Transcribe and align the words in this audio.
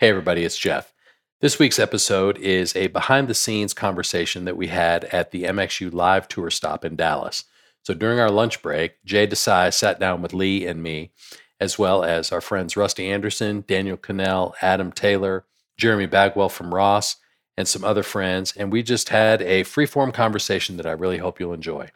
Hey, 0.00 0.10
everybody, 0.10 0.44
it's 0.44 0.56
Jeff. 0.56 0.92
This 1.40 1.58
week's 1.58 1.80
episode 1.80 2.38
is 2.38 2.76
a 2.76 2.86
behind 2.86 3.26
the 3.26 3.34
scenes 3.34 3.74
conversation 3.74 4.44
that 4.44 4.56
we 4.56 4.68
had 4.68 5.06
at 5.06 5.32
the 5.32 5.42
MXU 5.42 5.92
live 5.92 6.28
tour 6.28 6.50
stop 6.50 6.84
in 6.84 6.94
Dallas. 6.94 7.42
So 7.82 7.94
during 7.94 8.20
our 8.20 8.30
lunch 8.30 8.62
break, 8.62 9.04
Jay 9.04 9.26
Desai 9.26 9.74
sat 9.74 9.98
down 9.98 10.22
with 10.22 10.32
Lee 10.32 10.64
and 10.68 10.84
me, 10.84 11.10
as 11.58 11.80
well 11.80 12.04
as 12.04 12.30
our 12.30 12.40
friends 12.40 12.76
Rusty 12.76 13.10
Anderson, 13.10 13.64
Daniel 13.66 13.96
Cannell, 13.96 14.54
Adam 14.62 14.92
Taylor, 14.92 15.46
Jeremy 15.76 16.06
Bagwell 16.06 16.48
from 16.48 16.72
Ross, 16.72 17.16
and 17.56 17.66
some 17.66 17.82
other 17.82 18.04
friends, 18.04 18.54
and 18.56 18.70
we 18.70 18.84
just 18.84 19.08
had 19.08 19.42
a 19.42 19.64
free-form 19.64 20.12
conversation 20.12 20.76
that 20.76 20.86
I 20.86 20.92
really 20.92 21.18
hope 21.18 21.40
you'll 21.40 21.52
enjoy. 21.52 21.90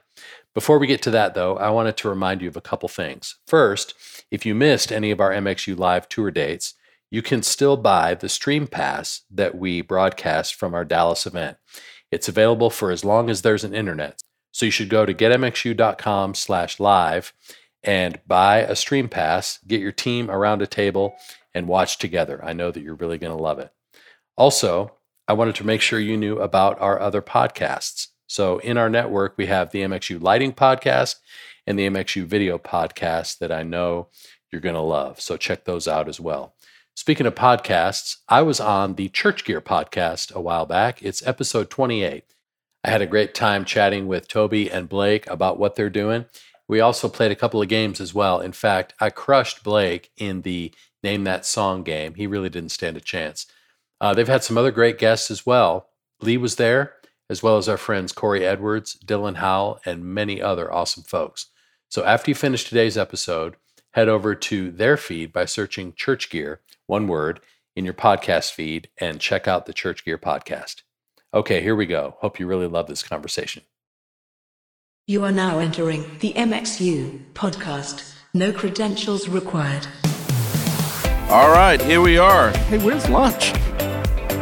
Before 0.55 0.81
we 0.81 0.89
get 0.89 1.03
to 1.03 1.11
that, 1.13 1.35
though, 1.35 1.57
I 1.57 1.71
wanted 1.71 1.97
to 1.99 2.09
remind 2.09 2.43
you 2.43 2.49
of 2.49 2.57
a 2.57 2.61
couple 2.61 2.89
things. 2.89 3.37
First, 3.47 3.95
if 4.29 4.45
you 4.45 4.57
missed 4.57 4.91
any 4.91 5.13
of 5.13 5.21
our 5.21 5.31
MXU 5.31 5.79
live 5.79 6.09
tour 6.09 6.33
dates, 6.33 6.75
you 7.13 7.21
can 7.21 7.43
still 7.43 7.77
buy 7.77 8.15
the 8.15 8.29
stream 8.29 8.67
pass 8.67 9.21
that 9.31 9.55
we 9.55 9.83
broadcast 9.83 10.55
from 10.55 10.73
our 10.73 10.83
Dallas 10.83 11.27
event. 11.27 11.59
It's 12.11 12.27
available 12.27 12.71
for 12.71 12.91
as 12.91 13.05
long 13.05 13.29
as 13.29 13.43
there's 13.43 13.65
an 13.65 13.75
internet. 13.75 14.23
So 14.51 14.65
you 14.65 14.73
should 14.73 14.89
go 14.89 15.05
to 15.05 15.13
getmxu.com 15.13 16.35
slash 16.35 16.81
live 16.81 17.35
and 17.83 18.19
buy 18.27 18.61
a 18.61 18.75
stream 18.75 19.11
pass, 19.11 19.59
get 19.67 19.83
your 19.83 19.93
team 19.93 20.31
around 20.31 20.63
a 20.63 20.67
table, 20.67 21.15
and 21.53 21.69
watch 21.69 21.99
together. 21.99 22.43
I 22.43 22.55
know 22.55 22.71
that 22.71 22.83
you're 22.83 22.95
really 22.95 23.19
going 23.19 23.37
to 23.37 23.43
love 23.43 23.59
it. 23.59 23.71
Also, 24.39 24.95
I 25.29 25.35
wanted 25.35 25.57
to 25.57 25.67
make 25.67 25.83
sure 25.83 26.01
you 26.01 26.17
knew 26.17 26.39
about 26.39 26.81
our 26.81 26.99
other 26.99 27.21
podcasts. 27.21 28.07
So 28.27 28.57
in 28.61 28.79
our 28.79 28.89
network, 28.89 29.35
we 29.37 29.47
have 29.47 29.71
the 29.71 29.83
MXU 29.83 30.23
Lighting 30.23 30.55
Podcast 30.55 31.17
and 31.67 31.79
the 31.79 31.91
MXU 31.91 32.25
Video 32.25 32.57
Podcast 32.57 33.37
that 33.41 33.53
I 33.53 33.65
know 33.65 34.09
you're 34.51 34.63
going 34.63 34.77
to 34.77 34.81
love. 34.81 35.21
So 35.21 35.37
check 35.37 35.67
those 35.67 35.87
out 35.87 36.09
as 36.09 36.19
well. 36.19 36.55
Speaking 36.95 37.27
of 37.27 37.35
podcasts, 37.35 38.19
I 38.29 38.43
was 38.43 38.61
on 38.61 38.95
the 38.95 39.09
Church 39.09 39.45
Gear 39.45 39.61
podcast 39.63 40.33
a 40.35 40.41
while 40.41 40.67
back. 40.67 41.03
It's 41.03 41.27
episode 41.27 41.71
28. 41.71 42.25
I 42.85 42.91
had 42.91 43.01
a 43.01 43.07
great 43.07 43.35
time 43.35 43.65
chatting 43.65 44.07
with 44.07 44.29
Toby 44.29 44.71
and 44.71 44.89
Blake 44.89 45.27
about 45.27 45.59
what 45.59 45.75
they're 45.75 45.89
doing. 45.89 46.27
We 46.69 46.81
also 46.81 47.09
played 47.09 47.33
a 47.33 47.37
couple 47.37 47.63
of 47.63 47.69
games 47.69 48.01
as 48.01 48.13
well. 48.13 48.41
In 48.41 48.53
fact, 48.53 48.93
I 49.01 49.09
crushed 49.09 49.65
Blake 49.65 50.11
in 50.19 50.43
the 50.43 50.73
Name 51.03 51.25
That 51.25 51.47
Song 51.47 51.83
game. 51.83 52.15
He 52.15 52.27
really 52.27 52.51
didn't 52.51 52.73
stand 52.73 52.97
a 52.99 53.01
chance. 53.01 53.47
Uh, 54.01 54.13
they've 54.13 54.29
had 54.29 54.45
some 54.45 54.59
other 54.59 54.71
great 54.71 54.99
guests 54.99 55.31
as 55.31 55.47
well. 55.47 55.89
Lee 56.21 56.37
was 56.37 56.57
there 56.57 56.95
as 57.31 57.43
well 57.43 57.57
as 57.57 57.69
our 57.71 57.79
friends 57.79 58.13
Corey 58.13 58.45
Edwards, 58.45 58.99
Dylan 59.05 59.37
Howell, 59.37 59.81
and 59.87 60.05
many 60.05 60.43
other 60.43 60.73
awesome 60.73 61.05
folks. 61.05 61.47
So 61.89 62.05
after 62.05 62.31
you 62.31 62.35
finish 62.35 62.65
today's 62.65 62.99
episode, 62.99 63.57
head 63.93 64.09
over 64.09 64.35
to 64.35 64.71
their 64.71 64.99
feed 64.99 65.33
by 65.33 65.47
searching 65.47 65.95
Church 65.95 66.29
Gear, 66.29 66.61
one 66.87 67.07
word, 67.07 67.41
in 67.75 67.85
your 67.85 67.95
podcast 67.95 68.53
feed 68.53 68.89
and 68.99 69.21
check 69.21 69.49
out 69.49 69.67
the 69.67 69.73
Church 69.73 70.05
Gear 70.05 70.19
podcast. 70.19 70.83
Okay, 71.35 71.63
here 71.63 71.75
we 71.75 71.87
go. 71.87 72.17
Hope 72.19 72.39
you 72.39 72.47
really 72.47 72.67
love 72.67 72.87
this 72.87 73.03
conversation. 73.03 73.63
You 75.07 75.25
are 75.25 75.33
now 75.33 75.59
entering 75.59 76.05
the 76.21 76.33
MXU 76.35 77.33
podcast. 77.33 78.15
No 78.35 78.53
credentials 78.53 79.29
required. 79.29 79.87
All 81.31 81.51
right, 81.51 81.81
here 81.81 82.01
we 82.03 82.19
are. 82.19 82.51
Hey, 82.69 82.79
where's 82.79 83.09
lunch? 83.09 83.55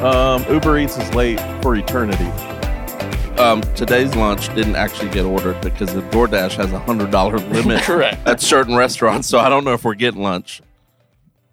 Um, 0.02 0.44
Uber 0.52 0.78
Eats 0.78 0.98
is 0.98 1.14
late 1.14 1.40
for 1.62 1.76
eternity. 1.76 2.26
Um, 3.40 3.62
today's 3.74 4.14
lunch 4.16 4.48
didn't 4.54 4.74
actually 4.76 5.10
get 5.10 5.24
ordered 5.24 5.60
because 5.60 5.94
the 5.94 6.02
DoorDash 6.02 6.52
has 6.56 6.72
a 6.72 6.78
hundred 6.80 7.10
dollar 7.10 7.38
limit 7.38 7.82
Correct. 7.84 8.26
at 8.26 8.40
certain 8.40 8.76
restaurants. 8.76 9.28
So 9.28 9.38
I 9.38 9.48
don't 9.48 9.64
know 9.64 9.72
if 9.72 9.84
we're 9.84 9.94
getting 9.94 10.22
lunch. 10.22 10.60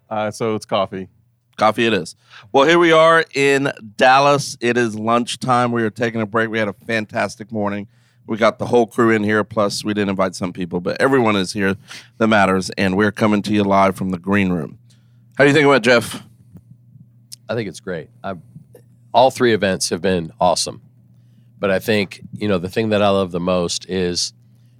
Uh, 0.08 0.30
so 0.30 0.54
it's 0.54 0.66
coffee. 0.66 1.08
Coffee 1.56 1.86
it 1.86 1.92
is. 1.92 2.14
Well, 2.52 2.64
here 2.64 2.78
we 2.78 2.92
are 2.92 3.24
in 3.34 3.72
Dallas. 3.96 4.56
It 4.60 4.76
is 4.76 4.96
lunchtime. 4.96 5.72
We 5.72 5.82
are 5.82 5.90
taking 5.90 6.20
a 6.20 6.26
break. 6.26 6.50
We 6.50 6.58
had 6.58 6.68
a 6.68 6.72
fantastic 6.72 7.50
morning. 7.50 7.88
We 8.26 8.36
got 8.36 8.58
the 8.58 8.66
whole 8.66 8.86
crew 8.86 9.10
in 9.10 9.24
here. 9.24 9.42
Plus, 9.42 9.84
we 9.84 9.92
didn't 9.92 10.10
invite 10.10 10.34
some 10.34 10.52
people, 10.52 10.80
but 10.80 11.00
everyone 11.00 11.34
is 11.34 11.52
here 11.52 11.76
that 12.18 12.28
matters. 12.28 12.70
And 12.78 12.96
we're 12.96 13.10
coming 13.10 13.42
to 13.42 13.52
you 13.52 13.64
live 13.64 13.96
from 13.96 14.10
the 14.10 14.18
green 14.18 14.50
room. 14.50 14.78
How 15.36 15.44
do 15.44 15.48
you 15.48 15.54
think 15.54 15.64
about 15.64 15.78
it, 15.78 15.82
Jeff? 15.82 16.22
I 17.48 17.54
think 17.54 17.68
it's 17.68 17.80
great. 17.80 18.08
I, 18.22 18.34
all 19.12 19.30
three 19.30 19.52
events 19.52 19.88
have 19.88 20.02
been 20.02 20.32
awesome. 20.40 20.82
But 21.58 21.70
I 21.70 21.80
think, 21.80 22.20
you 22.34 22.46
know, 22.46 22.58
the 22.58 22.68
thing 22.68 22.90
that 22.90 23.02
I 23.02 23.08
love 23.08 23.32
the 23.32 23.40
most 23.40 23.88
is 23.88 24.32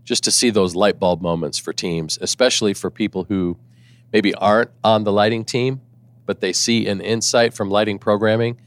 just 0.05 0.23
to 0.25 0.31
see 0.31 0.51
those 0.51 0.77
light 0.77 1.01
bulb 1.01 1.21
moments 1.21 1.59
for 1.59 1.73
teams, 1.73 2.19
especially 2.21 2.73
for 2.73 2.89
people 2.89 3.25
who 3.25 3.57
maybe 4.13 4.35
aren't 4.35 4.71
on 4.83 5.05
the 5.05 5.13
lighting 5.13 5.45
team, 5.45 5.81
but 6.27 6.41
they 6.41 6.53
see 6.53 6.87
an 6.87 7.01
insight 7.01 7.55
from 7.55 7.71
lighting 7.71 7.99
programming 7.99 8.61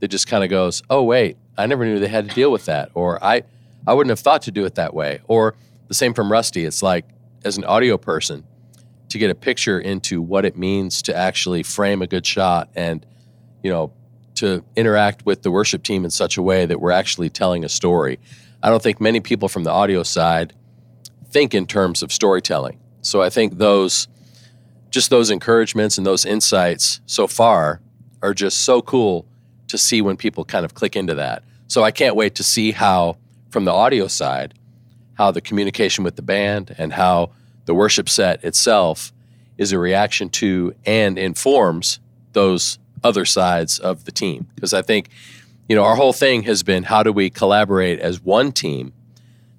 that 0.00 0.08
just 0.08 0.26
kind 0.26 0.44
of 0.44 0.50
goes, 0.50 0.82
oh, 0.90 1.02
wait, 1.02 1.36
I 1.56 1.66
never 1.66 1.84
knew 1.84 1.98
they 1.98 2.08
had 2.08 2.28
to 2.28 2.34
deal 2.34 2.52
with 2.52 2.66
that. 2.66 2.90
Or 2.94 3.22
I, 3.22 3.42
I 3.86 3.94
wouldn't 3.94 4.10
have 4.10 4.20
thought 4.20 4.42
to 4.42 4.50
do 4.50 4.64
it 4.64 4.76
that 4.76 4.94
way. 4.94 5.20
Or 5.26 5.54
the 5.88 5.94
same 5.94 6.14
from 6.14 6.30
Rusty. 6.30 6.64
It's 6.64 6.82
like, 6.82 7.06
as 7.44 7.56
an 7.56 7.64
audio 7.64 7.96
person, 7.96 8.44
to 9.08 9.18
get 9.18 9.30
a 9.30 9.34
picture 9.34 9.80
into 9.80 10.20
what 10.20 10.44
it 10.44 10.56
means 10.56 11.02
to 11.02 11.16
actually 11.16 11.62
frame 11.62 12.02
a 12.02 12.06
good 12.06 12.26
shot 12.26 12.68
and, 12.74 13.04
you 13.62 13.70
know, 13.70 13.92
to 14.34 14.62
interact 14.76 15.26
with 15.26 15.42
the 15.42 15.50
worship 15.50 15.82
team 15.82 16.04
in 16.04 16.10
such 16.10 16.36
a 16.36 16.42
way 16.42 16.66
that 16.66 16.80
we're 16.80 16.92
actually 16.92 17.30
telling 17.30 17.64
a 17.64 17.68
story. 17.68 18.20
I 18.62 18.70
don't 18.70 18.82
think 18.82 19.00
many 19.00 19.20
people 19.20 19.48
from 19.48 19.64
the 19.64 19.70
audio 19.70 20.02
side 20.02 20.52
think 21.30 21.54
in 21.54 21.66
terms 21.66 22.02
of 22.02 22.12
storytelling. 22.12 22.78
So 23.00 23.22
I 23.22 23.30
think 23.30 23.58
those 23.58 24.08
just 24.90 25.10
those 25.10 25.30
encouragements 25.30 25.98
and 25.98 26.06
those 26.06 26.24
insights 26.24 27.00
so 27.06 27.26
far 27.26 27.80
are 28.22 28.34
just 28.34 28.64
so 28.64 28.82
cool 28.82 29.26
to 29.68 29.78
see 29.78 30.00
when 30.00 30.16
people 30.16 30.44
kind 30.44 30.64
of 30.64 30.74
click 30.74 30.96
into 30.96 31.14
that. 31.14 31.42
So 31.66 31.84
I 31.84 31.90
can't 31.90 32.16
wait 32.16 32.34
to 32.36 32.42
see 32.42 32.72
how 32.72 33.16
from 33.50 33.64
the 33.64 33.72
audio 33.72 34.06
side 34.06 34.54
how 35.18 35.32
the 35.32 35.40
communication 35.40 36.04
with 36.04 36.14
the 36.16 36.22
band 36.22 36.74
and 36.78 36.92
how 36.92 37.30
the 37.64 37.74
worship 37.74 38.08
set 38.08 38.42
itself 38.44 39.12
is 39.58 39.72
a 39.72 39.78
reaction 39.78 40.28
to 40.30 40.72
and 40.86 41.18
informs 41.18 41.98
those 42.32 42.78
other 43.02 43.24
sides 43.24 43.80
of 43.80 44.04
the 44.04 44.12
team. 44.12 44.46
Because 44.54 44.72
I 44.72 44.80
think, 44.80 45.08
you 45.68 45.74
know, 45.74 45.84
our 45.84 45.96
whole 45.96 46.12
thing 46.12 46.44
has 46.44 46.62
been 46.62 46.84
how 46.84 47.02
do 47.02 47.12
we 47.12 47.30
collaborate 47.30 47.98
as 47.98 48.22
one 48.22 48.52
team 48.52 48.92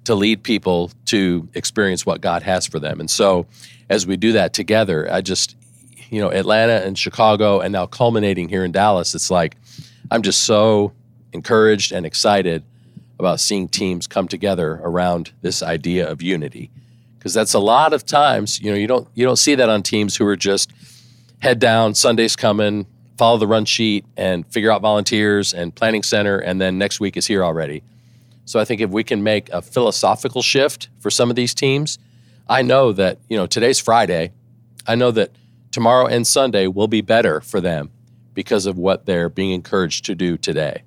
to 0.04 0.14
lead 0.14 0.42
people 0.42 0.90
to 1.04 1.46
experience 1.54 2.06
what 2.06 2.22
God 2.22 2.42
has 2.42 2.66
for 2.66 2.78
them. 2.78 2.98
And 2.98 3.10
so 3.10 3.46
as 3.90 4.06
we 4.06 4.16
do 4.16 4.32
that 4.32 4.54
together, 4.54 5.12
I 5.12 5.20
just, 5.20 5.56
you 6.08 6.20
know, 6.20 6.30
Atlanta 6.30 6.86
and 6.86 6.96
Chicago 6.96 7.60
and 7.60 7.72
now 7.72 7.86
culminating 7.86 8.48
here 8.48 8.64
in 8.64 8.72
Dallas, 8.72 9.14
it's 9.14 9.30
like 9.30 9.56
I'm 10.10 10.22
just 10.22 10.42
so 10.44 10.92
encouraged 11.32 11.92
and 11.92 12.06
excited 12.06 12.62
about 13.18 13.40
seeing 13.40 13.68
teams 13.68 14.06
come 14.06 14.28
together 14.28 14.80
around 14.82 15.32
this 15.42 15.62
idea 15.62 16.08
of 16.08 16.22
unity. 16.22 16.70
Because 17.18 17.34
that's 17.34 17.52
a 17.52 17.58
lot 17.58 17.92
of 17.92 18.06
times, 18.06 18.60
you 18.60 18.70
know, 18.70 18.76
you 18.76 18.86
don't 18.86 19.08
you 19.14 19.26
don't 19.26 19.36
see 19.36 19.56
that 19.56 19.68
on 19.68 19.82
teams 19.82 20.16
who 20.16 20.26
are 20.26 20.36
just 20.36 20.72
head 21.40 21.58
down, 21.58 21.94
Sunday's 21.94 22.36
coming, 22.36 22.86
follow 23.18 23.36
the 23.36 23.46
run 23.46 23.64
sheet 23.64 24.06
and 24.16 24.46
figure 24.46 24.70
out 24.70 24.80
volunteers 24.80 25.52
and 25.52 25.74
planning 25.74 26.02
center 26.02 26.38
and 26.38 26.60
then 26.60 26.78
next 26.78 27.00
week 27.00 27.16
is 27.16 27.26
here 27.26 27.44
already. 27.44 27.82
So 28.46 28.58
I 28.58 28.64
think 28.64 28.80
if 28.80 28.90
we 28.90 29.04
can 29.04 29.22
make 29.22 29.48
a 29.50 29.60
philosophical 29.60 30.42
shift 30.42 30.88
for 31.00 31.10
some 31.10 31.28
of 31.28 31.36
these 31.36 31.54
teams, 31.54 31.98
I 32.50 32.62
know 32.62 32.92
that, 32.92 33.18
you 33.28 33.36
know, 33.36 33.46
today's 33.46 33.78
Friday. 33.78 34.32
I 34.84 34.96
know 34.96 35.12
that 35.12 35.30
tomorrow 35.70 36.06
and 36.06 36.26
Sunday 36.26 36.66
will 36.66 36.88
be 36.88 37.00
better 37.00 37.40
for 37.40 37.60
them 37.60 37.92
because 38.34 38.66
of 38.66 38.76
what 38.76 39.06
they're 39.06 39.28
being 39.28 39.52
encouraged 39.52 40.04
to 40.06 40.16
do 40.16 40.36
today. 40.36 40.82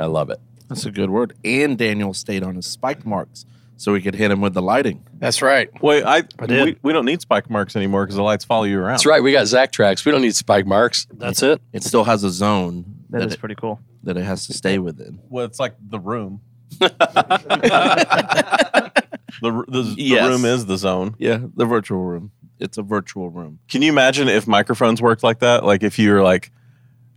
I 0.00 0.06
love 0.06 0.28
it. 0.28 0.40
That's 0.68 0.84
a 0.86 0.90
good 0.90 1.08
word. 1.08 1.34
And 1.44 1.78
Daniel 1.78 2.12
stayed 2.14 2.42
on 2.42 2.56
his 2.56 2.66
spike 2.66 3.06
marks 3.06 3.46
so 3.76 3.92
we 3.92 4.02
could 4.02 4.16
hit 4.16 4.32
him 4.32 4.40
with 4.40 4.54
the 4.54 4.62
lighting. 4.62 5.04
That's 5.14 5.40
right. 5.40 5.70
Wait, 5.80 6.04
I, 6.04 6.22
did. 6.22 6.64
we, 6.64 6.76
we 6.82 6.92
don't 6.92 7.04
need 7.04 7.20
spike 7.20 7.48
marks 7.48 7.76
anymore 7.76 8.04
because 8.04 8.16
the 8.16 8.24
lights 8.24 8.44
follow 8.44 8.64
you 8.64 8.80
around. 8.80 8.94
That's 8.94 9.06
right. 9.06 9.22
We 9.22 9.30
got 9.30 9.44
ZacTracks. 9.44 10.04
We 10.04 10.10
don't 10.10 10.22
need 10.22 10.34
spike 10.34 10.66
marks. 10.66 11.06
That's 11.12 11.44
it. 11.44 11.62
It 11.72 11.84
still 11.84 12.04
has 12.04 12.24
a 12.24 12.30
zone 12.30 13.04
That 13.10 13.22
is 13.22 13.34
it, 13.34 13.40
pretty 13.40 13.54
cool. 13.54 13.78
that 14.02 14.16
it 14.16 14.24
has 14.24 14.48
to 14.48 14.52
stay 14.52 14.78
within. 14.78 15.20
Well, 15.28 15.44
it's 15.44 15.60
like 15.60 15.76
the 15.80 16.00
room. 16.00 16.40
The, 19.42 19.64
the, 19.68 19.82
the 19.96 20.16
room 20.28 20.44
is 20.44 20.66
the 20.66 20.76
zone. 20.78 21.14
Yeah, 21.18 21.38
the 21.54 21.64
virtual 21.66 22.02
room. 22.04 22.32
It's 22.58 22.76
a 22.78 22.82
virtual 22.82 23.30
room. 23.30 23.60
Can 23.68 23.82
you 23.82 23.90
imagine 23.92 24.28
if 24.28 24.46
microphones 24.46 25.00
worked 25.00 25.22
like 25.22 25.38
that? 25.40 25.64
Like 25.64 25.82
if 25.82 25.98
you're 25.98 26.22
like, 26.22 26.50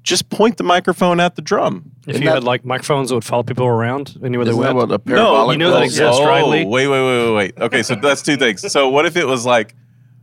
just 0.03 0.29
point 0.29 0.57
the 0.57 0.63
microphone 0.63 1.19
at 1.19 1.35
the 1.35 1.41
drum. 1.41 1.91
If 2.03 2.09
Isn't 2.09 2.21
you 2.23 2.27
that- 2.29 2.33
had 2.35 2.43
like 2.43 2.65
microphones 2.65 3.09
that 3.09 3.15
would 3.15 3.23
follow 3.23 3.43
people 3.43 3.65
around 3.65 4.17
anywhere 4.23 4.45
they 4.45 4.51
Isn't 4.51 4.61
that 4.63 4.75
went. 4.75 4.89
what 4.89 4.95
a 4.95 4.99
parabolic 4.99 5.55
you 5.55 5.59
know 5.59 5.71
that 5.71 5.83
exists. 5.83 6.17
oh, 6.19 6.25
right, 6.25 6.45
Lee? 6.45 6.65
wait, 6.65 6.87
wait, 6.87 7.01
wait, 7.01 7.25
wait, 7.27 7.33
wait. 7.35 7.57
Okay, 7.59 7.83
so 7.83 7.95
that's 7.95 8.21
two 8.21 8.35
things. 8.37 8.69
So 8.71 8.89
what 8.89 9.05
if 9.05 9.15
it 9.15 9.25
was 9.25 9.45
like, 9.45 9.75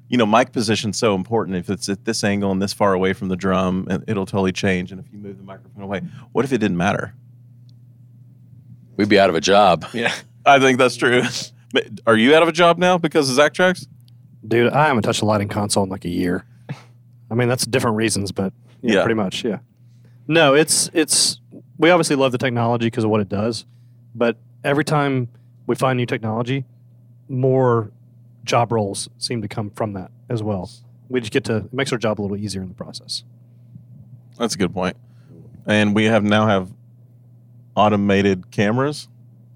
you 0.08 0.17
know, 0.17 0.26
mic 0.26 0.52
position's 0.52 0.99
so 0.99 1.14
important. 1.14 1.56
If 1.56 1.69
it's 1.70 1.88
at 1.88 2.05
this 2.05 2.25
angle 2.25 2.50
and 2.50 2.61
this 2.62 2.73
far 2.73 2.93
away 2.93 3.12
from 3.12 3.29
the 3.29 3.37
drum, 3.37 3.87
and 3.91 4.02
it'll 4.08 4.25
totally 4.26 4.52
change. 4.52 4.91
And 4.91 5.00
if 5.00 5.06
you 5.12 5.19
move 5.19 5.37
the 5.37 5.44
microphone 5.44 5.82
away, 5.82 6.00
what 6.32 6.44
if 6.44 6.52
it 6.52 6.58
didn't 6.58 6.76
matter? 6.76 7.14
We'd 8.96 9.08
be 9.08 9.19
out 9.20 9.29
of 9.31 9.37
a 9.37 9.41
job. 9.41 9.84
Yeah, 9.93 10.12
I 10.46 10.58
think 10.58 10.79
that's 10.79 10.96
true. 10.96 11.23
But 11.73 11.87
Are 12.06 12.17
you 12.17 12.35
out 12.35 12.43
of 12.43 12.49
a 12.49 12.53
job 12.53 12.79
now 12.79 12.99
because 12.99 13.31
of 13.31 13.37
ZacTracks? 13.37 13.87
Dude, 14.47 14.73
I 14.73 14.87
haven't 14.87 15.03
touched 15.03 15.23
a 15.23 15.25
lighting 15.26 15.49
console 15.49 15.85
in 15.85 15.91
like 15.91 16.05
a 16.05 16.09
year. 16.11 16.44
I 17.31 17.35
mean, 17.35 17.49
that's 17.49 17.67
different 17.67 17.97
reasons, 17.97 18.32
but 18.32 18.53
Yeah, 18.81 18.94
Yeah. 18.97 19.03
pretty 19.03 19.17
much. 19.17 19.44
Yeah. 19.44 19.59
No, 20.26 20.55
it's 20.55 20.91
it's 20.94 21.41
we 21.79 21.91
obviously 21.91 22.17
love 22.17 22.32
the 22.32 22.38
technology 22.38 22.87
because 22.87 23.05
of 23.05 23.11
what 23.11 23.20
it 23.20 23.29
does, 23.29 23.65
but 24.15 24.37
every 24.65 24.85
time 24.85 25.29
we 25.67 25.75
find 25.75 25.97
new 25.97 26.06
technology, 26.06 26.65
more 27.29 27.91
job 28.44 28.73
roles 28.73 29.09
seem 29.19 29.43
to 29.43 29.49
come 29.49 29.70
from 29.70 29.93
that 29.94 30.11
as 30.31 30.43
well. 30.43 30.70
We 31.09 31.20
just 31.20 31.32
get 31.32 31.44
to 31.44 31.56
it 31.59 31.73
makes 31.73 31.93
our 31.93 31.99
job 31.99 32.20
a 32.20 32.23
little 32.23 32.37
easier 32.37 32.62
in 32.62 32.69
the 32.69 32.75
process. 32.75 33.25
That's 34.38 34.55
a 34.55 34.59
good 34.59 34.73
point. 34.73 34.97
And 35.67 35.94
we 35.94 36.05
have 36.05 36.23
now 36.25 36.47
have 36.47 36.70
automated 37.76 38.50
cameras, 38.50 39.09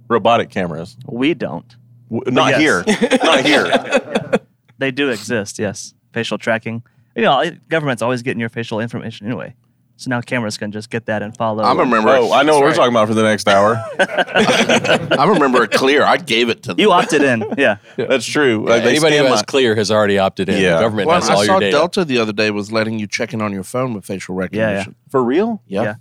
robotic 0.09 0.51
cameras. 0.51 0.97
We 1.07 1.35
don't. 1.35 1.77
W- 2.13 2.23
Not 2.33 2.51
yes. 2.51 2.61
here. 2.61 3.19
Not 3.23 3.45
here. 3.45 4.41
They 4.79 4.91
do 4.91 5.09
exist, 5.11 5.59
yes. 5.59 5.95
Facial 6.13 6.39
tracking. 6.39 6.83
You 7.17 7.23
know, 7.23 7.45
government's 7.69 8.03
always 8.03 8.23
getting 8.23 8.41
your 8.41 8.49
facial 8.49 8.81
information 8.81 9.27
anyway. 9.27 9.55
So 9.97 10.09
now 10.09 10.21
cameras 10.21 10.57
can 10.59 10.73
just 10.73 10.91
get 10.91 11.07
that 11.07 11.23
and 11.23 11.37
follow. 11.37 11.63
I 11.63 11.73
remember. 11.75 12.09
Oh, 12.09 12.33
I 12.33 12.43
know 12.43 12.55
what 12.55 12.63
we're 12.63 12.69
That's 12.69 12.79
talking 12.79 12.93
about 12.93 13.07
for 13.09 13.15
the 13.15 13.23
next 13.23 13.47
hour. 13.47 13.77
I 14.01 15.27
remember 15.29 15.63
it 15.63 15.71
clear. 15.71 16.03
I 16.03 16.17
gave 16.17 16.49
it 16.49 16.63
to 16.65 16.69
them. 16.71 16.81
You 16.81 16.91
opted 16.91 17.23
in, 17.23 17.45
yeah. 17.57 17.77
That's 17.97 18.27
true. 18.27 18.65
Yeah, 18.67 18.75
Like, 18.77 18.83
anybody 18.85 19.17
who 19.19 19.23
scan 19.25 19.31
has 19.33 19.43
clear 19.43 19.77
has 19.77 19.91
already 19.93 20.19
opted 20.19 20.49
in. 20.49 20.61
Yeah. 20.61 20.77
The 20.77 20.81
government 20.81 21.09
Well, 21.09 21.21
has 21.21 21.31
I 21.31 21.35
all 21.35 21.45
saw 21.45 21.53
your 21.53 21.61
data. 21.61 21.73
Delta 21.73 22.05
the 22.05 22.19
other 22.19 22.33
day 22.33 22.51
was 22.51 22.73
letting 22.73 22.99
you 22.99 23.07
check 23.07 23.33
in 23.33 23.41
on 23.41 23.53
your 23.53 23.63
phone 23.63 23.95
with 23.95 24.05
facial 24.05 24.35
recognition. 24.35 24.97
for 25.11 25.23
real? 25.23 25.63
Yeah. 25.67 25.83
Yeah. 25.83 25.95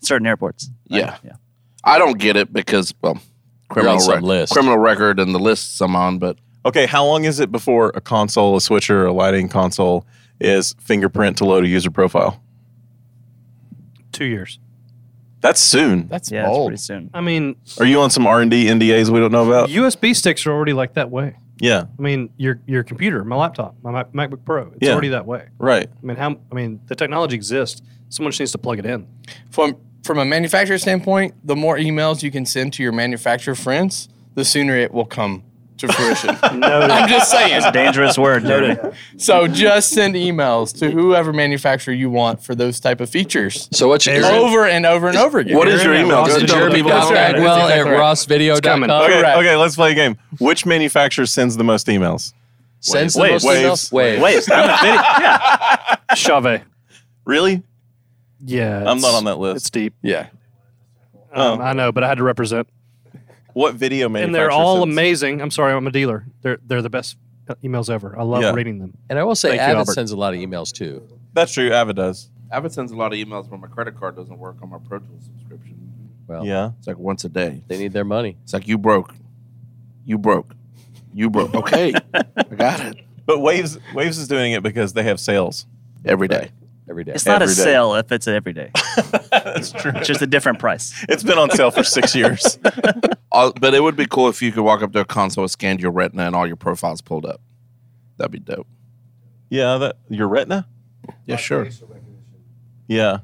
Certain 0.00 0.26
airports. 0.26 0.70
right? 0.90 1.00
Yeah. 1.00 1.16
Yeah. 1.22 1.32
I 1.84 1.98
don't 1.98 2.18
get 2.18 2.36
it 2.36 2.52
because 2.52 2.94
well, 3.02 3.20
criminal 3.72 3.94
on 3.94 4.00
some 4.00 4.14
rec- 4.14 4.22
list. 4.22 4.52
criminal 4.52 4.78
record 4.78 5.18
and 5.20 5.34
the 5.34 5.38
lists 5.38 5.80
I'm 5.80 5.96
on, 5.96 6.18
but 6.18 6.38
Okay, 6.64 6.86
how 6.86 7.04
long 7.04 7.24
is 7.24 7.40
it 7.40 7.50
before 7.50 7.90
a 7.96 8.00
console, 8.00 8.54
a 8.56 8.60
switcher, 8.60 9.06
a 9.06 9.12
lighting 9.12 9.48
console 9.48 10.06
is 10.40 10.74
fingerprint 10.78 11.36
to 11.38 11.44
load 11.44 11.64
a 11.64 11.68
user 11.68 11.90
profile? 11.90 12.40
Two 14.12 14.24
years. 14.26 14.58
That's 15.40 15.60
soon. 15.60 16.06
That's 16.06 16.30
Yeah, 16.30 16.42
it's 16.42 16.48
bold. 16.50 16.68
pretty 16.68 16.80
soon. 16.80 17.10
I 17.12 17.20
mean, 17.20 17.56
Are 17.80 17.86
you 17.86 18.00
on 18.00 18.10
some 18.10 18.26
R 18.28 18.40
and 18.40 18.50
D 18.50 18.66
NDAs 18.66 19.08
we 19.10 19.18
don't 19.18 19.32
know 19.32 19.44
about? 19.48 19.70
USB 19.70 20.14
sticks 20.14 20.46
are 20.46 20.52
already 20.52 20.72
like 20.72 20.94
that 20.94 21.10
way. 21.10 21.34
yeah, 21.58 21.84
I 21.98 22.02
mean, 22.02 22.30
your 22.36 22.60
your 22.66 22.82
computer, 22.84 23.24
my 23.24 23.34
laptop, 23.36 23.74
my 23.82 23.90
Mac- 23.90 24.12
MacBook 24.12 24.44
Pro, 24.44 24.68
it's 24.68 24.78
Yeah. 24.82 24.92
already 24.92 25.08
that 25.08 25.26
way. 25.26 25.46
right. 25.58 25.88
I 25.90 26.06
mean, 26.06 26.16
how? 26.16 26.36
I 26.50 26.54
mean, 26.54 26.80
the 26.86 26.94
technology 26.94 27.34
exists. 27.34 27.82
Someone 28.08 28.30
just 28.30 28.40
needs 28.40 28.52
to 28.52 28.58
plug 28.58 28.78
it 28.78 28.86
in. 28.86 29.06
From 29.50 29.76
from 30.02 30.18
a 30.18 30.24
manufacturer 30.24 30.78
standpoint, 30.78 31.34
the 31.46 31.56
more 31.56 31.76
emails 31.76 32.22
you 32.22 32.30
can 32.30 32.44
send 32.46 32.72
to 32.74 32.82
your 32.82 32.92
manufacturer 32.92 33.54
friends, 33.54 34.08
the 34.34 34.44
sooner 34.44 34.76
it 34.76 34.92
will 34.92 35.04
come 35.04 35.44
to 35.78 35.88
fruition. 35.88 36.30
I'm 36.42 37.08
just 37.08 37.30
saying. 37.30 37.54
It's 37.56 37.70
dangerous 37.72 38.16
word, 38.18 38.44
Jeremy. 38.44 38.78
So 39.16 39.48
just 39.48 39.90
send 39.90 40.14
emails 40.14 40.76
to 40.78 40.90
whoever 40.90 41.32
manufacturer 41.32 41.92
you 41.94 42.08
want 42.10 42.42
for 42.42 42.54
those 42.54 42.78
type 42.78 43.00
of 43.00 43.10
features 43.10 43.68
So 43.72 43.88
what's 43.88 44.06
your 44.06 44.24
over 44.24 44.66
and 44.66 44.86
over 44.86 45.08
and 45.08 45.16
over 45.18 45.38
again. 45.40 45.56
what 45.56 45.68
is 45.68 45.82
your 45.82 45.94
email? 45.94 46.18
Ross, 46.18 46.28
Go 46.34 46.38
did 46.40 46.48
tell 46.48 46.56
the 46.56 46.60
Jeremy 46.60 46.76
people 46.76 46.90
Bell- 46.90 47.02
out 47.08 47.12
That's 47.14 47.32
there. 47.34 47.42
right. 47.84 47.90
Well, 47.94 48.06
at 48.06 48.16
rossvideo.com. 48.18 48.84
Okay, 48.84 49.34
okay. 49.38 49.56
Let's 49.56 49.74
play 49.76 49.92
a 49.92 49.94
game. 49.94 50.18
Which 50.38 50.66
manufacturer 50.66 51.26
sends 51.26 51.56
the 51.56 51.64
most 51.64 51.86
emails? 51.88 52.32
Sends 52.80 53.14
the 53.14 53.20
most 53.28 53.44
Waves. 53.44 53.90
emails? 53.90 53.92
Waves. 53.92 54.22
Wait, 54.22 54.50
I'm 54.52 54.68
a 54.70 54.76
video. 54.82 55.00
Yeah. 55.00 55.96
Chauvet. 56.14 56.62
Really? 57.24 57.62
Yeah, 58.44 58.84
I'm 58.90 59.00
not 59.00 59.14
on 59.14 59.24
that 59.24 59.38
list. 59.38 59.56
It's 59.58 59.70
deep. 59.70 59.94
Yeah. 60.02 60.28
Um, 61.32 61.60
I 61.60 61.72
know, 61.72 61.92
but 61.92 62.04
I 62.04 62.08
had 62.08 62.18
to 62.18 62.24
represent. 62.24 62.68
What 63.54 63.74
video 63.74 64.08
made? 64.08 64.24
And 64.24 64.34
they're 64.34 64.50
all 64.50 64.76
sends- 64.82 64.92
amazing. 64.92 65.40
I'm 65.42 65.50
sorry, 65.50 65.72
I'm 65.72 65.86
a 65.86 65.90
dealer. 65.90 66.24
They're 66.42 66.58
they're 66.66 66.82
the 66.82 66.90
best 66.90 67.16
emails 67.62 67.90
ever. 67.90 68.18
I 68.18 68.22
love 68.22 68.42
Yeah. 68.42 68.52
reading 68.52 68.78
them. 68.78 68.96
And 69.10 69.18
I 69.18 69.24
will 69.24 69.34
say, 69.34 69.50
Thank 69.50 69.60
you, 69.60 69.64
Avid 69.66 69.76
Albert. 69.78 69.92
sends 69.92 70.10
a 70.12 70.16
lot 70.16 70.32
of 70.34 70.40
emails 70.40 70.72
too. 70.72 71.06
That's 71.34 71.52
true. 71.52 71.70
Avid 71.72 71.96
does. 71.96 72.30
Avid 72.50 72.72
sends 72.72 72.92
a 72.92 72.96
lot 72.96 73.12
of 73.12 73.18
emails 73.18 73.48
when 73.50 73.60
my 73.60 73.66
credit 73.68 73.98
card 73.98 74.16
doesn't 74.16 74.38
work 74.38 74.56
on 74.62 74.70
my 74.70 74.78
Pro 74.78 74.98
Tools 74.98 75.24
subscription. 75.24 75.78
Well, 76.26 76.44
Yeah. 76.46 76.70
It's 76.78 76.86
like 76.86 76.98
once 76.98 77.24
a 77.24 77.28
day. 77.28 77.62
they 77.68 77.78
need 77.78 77.92
their 77.92 78.04
money 78.04 78.36
It's 78.42 78.52
like 78.52 78.66
you 78.68 78.78
broke. 78.78 79.14
You 80.04 80.18
broke. 80.18 80.54
You 81.14 81.28
broke. 81.30 81.54
Okay. 81.54 81.92
I 82.14 82.22
got 82.56 82.80
it. 82.80 82.96
But 83.26 83.40
Waves 83.40 83.78
Waves 83.94 84.18
is 84.18 84.28
doing 84.28 84.52
it 84.52 84.62
because 84.62 84.92
they 84.94 85.02
have 85.04 85.20
sales. 85.20 85.66
Every 86.04 86.26
day. 86.28 86.50
Every 86.92 87.04
day. 87.04 87.12
It's 87.12 87.26
not 87.26 87.40
a 87.42 87.44
Every 87.44 87.54
day. 87.56 87.62
sale 87.62 87.94
if 87.94 88.12
it's 88.12 88.28
every 88.28 88.52
day. 88.52 88.70
That's 89.30 89.72
true. 89.72 89.92
It's 89.96 90.06
just 90.06 90.20
a 90.22 90.26
different 90.26 90.58
price. 90.58 91.04
It's 91.08 91.22
been 91.22 91.38
on 91.38 91.50
sale 91.50 91.70
for 91.70 91.82
six 91.82 92.14
years. 92.14 92.58
Uh, 93.34 93.50
but 93.62 93.72
it 93.72 93.82
would 93.82 93.96
be 93.96 94.04
cool 94.04 94.28
if 94.28 94.42
you 94.42 94.52
could 94.52 94.62
walk 94.62 94.82
up 94.82 94.92
to 94.92 95.00
a 95.00 95.06
console, 95.06 95.42
and 95.44 95.50
scan 95.50 95.78
your 95.78 95.90
retina, 95.90 96.24
and 96.26 96.36
all 96.36 96.46
your 96.46 96.54
profiles 96.54 97.00
pulled 97.00 97.24
up. 97.24 97.40
That'd 98.18 98.30
be 98.30 98.38
dope. 98.38 98.66
yeah. 99.48 99.78
That 99.78 99.96
your 100.10 100.28
Retina. 100.28 100.68
Yeah, 101.24 101.36
sure. 101.36 101.66
Yeah. 102.88 103.20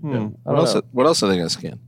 Hmm. 0.00 0.28
I 0.46 0.50
What 0.52 0.58
else? 0.60 0.74
know. 0.74 0.82
What 0.92 1.06
else 1.06 1.22
are 1.22 1.28
they 1.28 1.36
gonna 1.36 1.50
scan? 1.50 1.80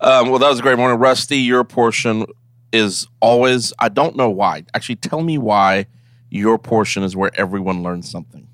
Um, 0.00 0.28
well, 0.30 0.40
that 0.40 0.48
was 0.48 0.58
a 0.58 0.62
great 0.62 0.76
morning, 0.76 0.98
Rusty. 0.98 1.38
Your 1.38 1.62
portion 1.62 2.26
is 2.72 3.06
always. 3.20 3.72
I 3.78 3.88
don't 3.88 4.16
know 4.16 4.28
why. 4.28 4.64
Actually, 4.74 4.96
tell 4.96 5.22
me 5.22 5.38
why 5.38 5.86
your 6.30 6.58
portion 6.58 7.04
is 7.04 7.14
where 7.14 7.30
everyone 7.38 7.84
learns 7.84 8.10
something. 8.10 8.45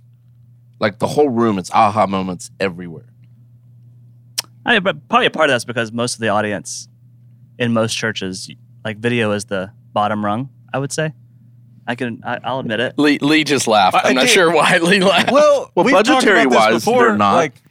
Like 0.82 0.98
the 0.98 1.06
whole 1.06 1.28
room, 1.28 1.58
it's 1.58 1.70
aha 1.70 2.06
moments 2.06 2.50
everywhere. 2.58 3.06
I 4.66 4.74
mean, 4.74 4.82
but 4.82 5.08
probably 5.08 5.26
a 5.26 5.30
part 5.30 5.48
of 5.48 5.54
that's 5.54 5.64
because 5.64 5.92
most 5.92 6.14
of 6.14 6.20
the 6.20 6.28
audience 6.28 6.88
in 7.56 7.72
most 7.72 7.94
churches, 7.96 8.50
like 8.84 8.98
video 8.98 9.30
is 9.30 9.44
the 9.44 9.72
bottom 9.92 10.24
rung. 10.24 10.50
I 10.74 10.78
would 10.78 10.92
say. 10.92 11.12
I 11.86 11.94
can. 11.94 12.20
I, 12.24 12.38
I'll 12.42 12.58
admit 12.58 12.80
it. 12.80 12.98
Lee, 12.98 13.18
Lee 13.18 13.44
just 13.44 13.68
laughed. 13.68 13.96
I 13.96 14.08
I'm 14.08 14.14
not 14.16 14.22
did. 14.22 14.30
sure 14.30 14.52
why 14.52 14.78
Lee 14.78 15.00
laughed. 15.00 15.30
Well, 15.30 15.70
Well, 15.74 15.84
we've 15.84 15.94
talked 15.94 16.08
about 16.08 16.20
this 16.20 16.24
budgetary-wise, 16.24 16.84
before. 16.84 17.04
they're 17.04 17.16
not. 17.16 17.34
Like, 17.34 17.62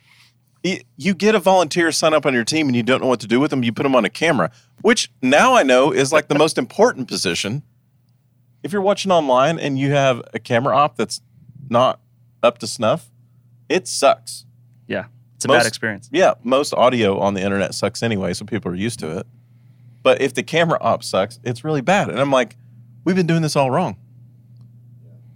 you 0.95 1.13
get 1.13 1.35
a 1.35 1.39
volunteer 1.39 1.91
sign 1.91 2.13
up 2.13 2.25
on 2.25 2.33
your 2.33 2.43
team 2.43 2.67
and 2.67 2.75
you 2.75 2.83
don't 2.83 3.01
know 3.01 3.07
what 3.07 3.19
to 3.21 3.27
do 3.27 3.39
with 3.39 3.51
them. 3.51 3.63
You 3.63 3.73
put 3.73 3.83
them 3.83 3.95
on 3.95 4.05
a 4.05 4.09
camera, 4.09 4.51
which 4.81 5.11
now 5.21 5.53
I 5.55 5.63
know 5.63 5.91
is 5.91 6.13
like 6.13 6.27
the 6.27 6.37
most 6.37 6.57
important 6.57 7.07
position. 7.07 7.63
If 8.63 8.71
you're 8.71 8.81
watching 8.81 9.11
online 9.11 9.59
and 9.59 9.77
you 9.79 9.91
have 9.91 10.21
a 10.33 10.39
camera 10.39 10.75
op 10.75 10.95
that's 10.97 11.19
not 11.69 11.99
up 12.43 12.57
to 12.59 12.67
snuff, 12.67 13.09
it 13.69 13.87
sucks. 13.87 14.45
Yeah, 14.87 15.05
it's 15.35 15.45
a 15.45 15.47
Most- 15.47 15.59
bad 15.63 15.67
experience. 15.67 16.09
Yeah, 16.11 16.33
most 16.43 16.73
audio 16.73 17.19
on 17.19 17.33
the 17.33 17.41
internet 17.41 17.73
sucks 17.73 18.03
anyway, 18.03 18.33
so 18.33 18.45
people 18.45 18.71
are 18.71 18.75
used 18.75 18.99
to 18.99 19.17
it. 19.19 19.27
But 20.03 20.21
if 20.21 20.33
the 20.33 20.43
camera 20.43 20.77
op 20.81 21.03
sucks, 21.03 21.39
it's 21.43 21.63
really 21.63 21.81
bad. 21.81 22.09
And 22.09 22.19
I'm 22.19 22.31
like, 22.31 22.55
we've 23.05 23.15
been 23.15 23.27
doing 23.27 23.41
this 23.43 23.55
all 23.55 23.69
wrong. 23.69 23.97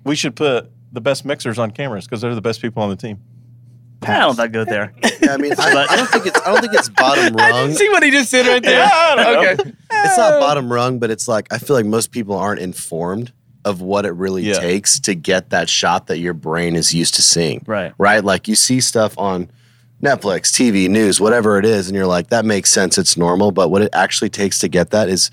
We 0.04 0.16
should 0.16 0.36
put 0.36 0.72
the 0.92 1.02
best 1.02 1.26
mixers 1.26 1.58
on 1.60 1.72
cameras 1.72 2.06
because 2.06 2.22
they're 2.22 2.36
the 2.36 2.42
best 2.42 2.62
people 2.62 2.82
on 2.84 2.90
the 2.90 2.96
team. 2.96 3.20
I 4.02 4.20
don't 4.20 4.36
think 4.36 4.52
go 4.52 4.66
there. 4.66 4.94
Yeah, 5.22 5.34
I 5.34 5.38
mean, 5.38 5.54
I, 5.58 5.86
I 5.90 5.96
don't 5.96 6.10
think 6.10 6.28
it's 6.28 6.40
I 6.42 6.52
don't 6.52 6.62
think 6.62 6.74
it's 6.76 6.90
bottom 6.90 7.34
rung. 7.36 7.74
See 7.74 7.90
what 7.90 8.04
he 8.04 8.12
just 8.12 8.30
did 8.30 8.46
right 8.46 8.62
there? 8.62 8.86
okay. 9.38 9.72
It's 9.92 10.18
not 10.18 10.40
bottom 10.40 10.72
rung, 10.72 11.00
but 11.00 11.10
it's 11.10 11.28
like 11.28 11.52
I 11.52 11.58
feel 11.58 11.76
like 11.76 11.86
most 11.88 12.12
people 12.12 12.36
aren't 12.36 12.60
informed 12.62 13.32
of 13.66 13.82
what 13.82 14.06
it 14.06 14.12
really 14.14 14.44
Yeah. 14.44 14.60
takes 14.60 15.00
to 15.02 15.16
get 15.16 15.50
that 15.50 15.68
shot 15.70 16.08
that 16.08 16.20
your 16.20 16.34
brain 16.34 16.76
is 16.76 16.94
used 16.94 17.16
to 17.16 17.22
seeing. 17.22 17.64
Right. 17.66 17.92
Right? 17.98 18.24
Like 18.24 18.48
you 18.48 18.56
see 18.56 18.80
stuff 18.80 19.18
on 19.18 19.50
Netflix, 20.04 20.52
TV, 20.52 20.88
news, 20.88 21.20
whatever 21.20 21.58
it 21.58 21.66
is, 21.66 21.88
and 21.88 21.96
you're 21.96 22.06
like, 22.06 22.28
that 22.30 22.46
makes 22.46 22.72
sense, 22.72 22.98
it's 22.98 23.18
normal. 23.18 23.52
But 23.52 23.70
what 23.70 23.82
it 23.82 23.90
actually 23.94 24.30
takes 24.30 24.60
to 24.60 24.68
get 24.68 24.92
that 24.92 25.10
is 25.10 25.32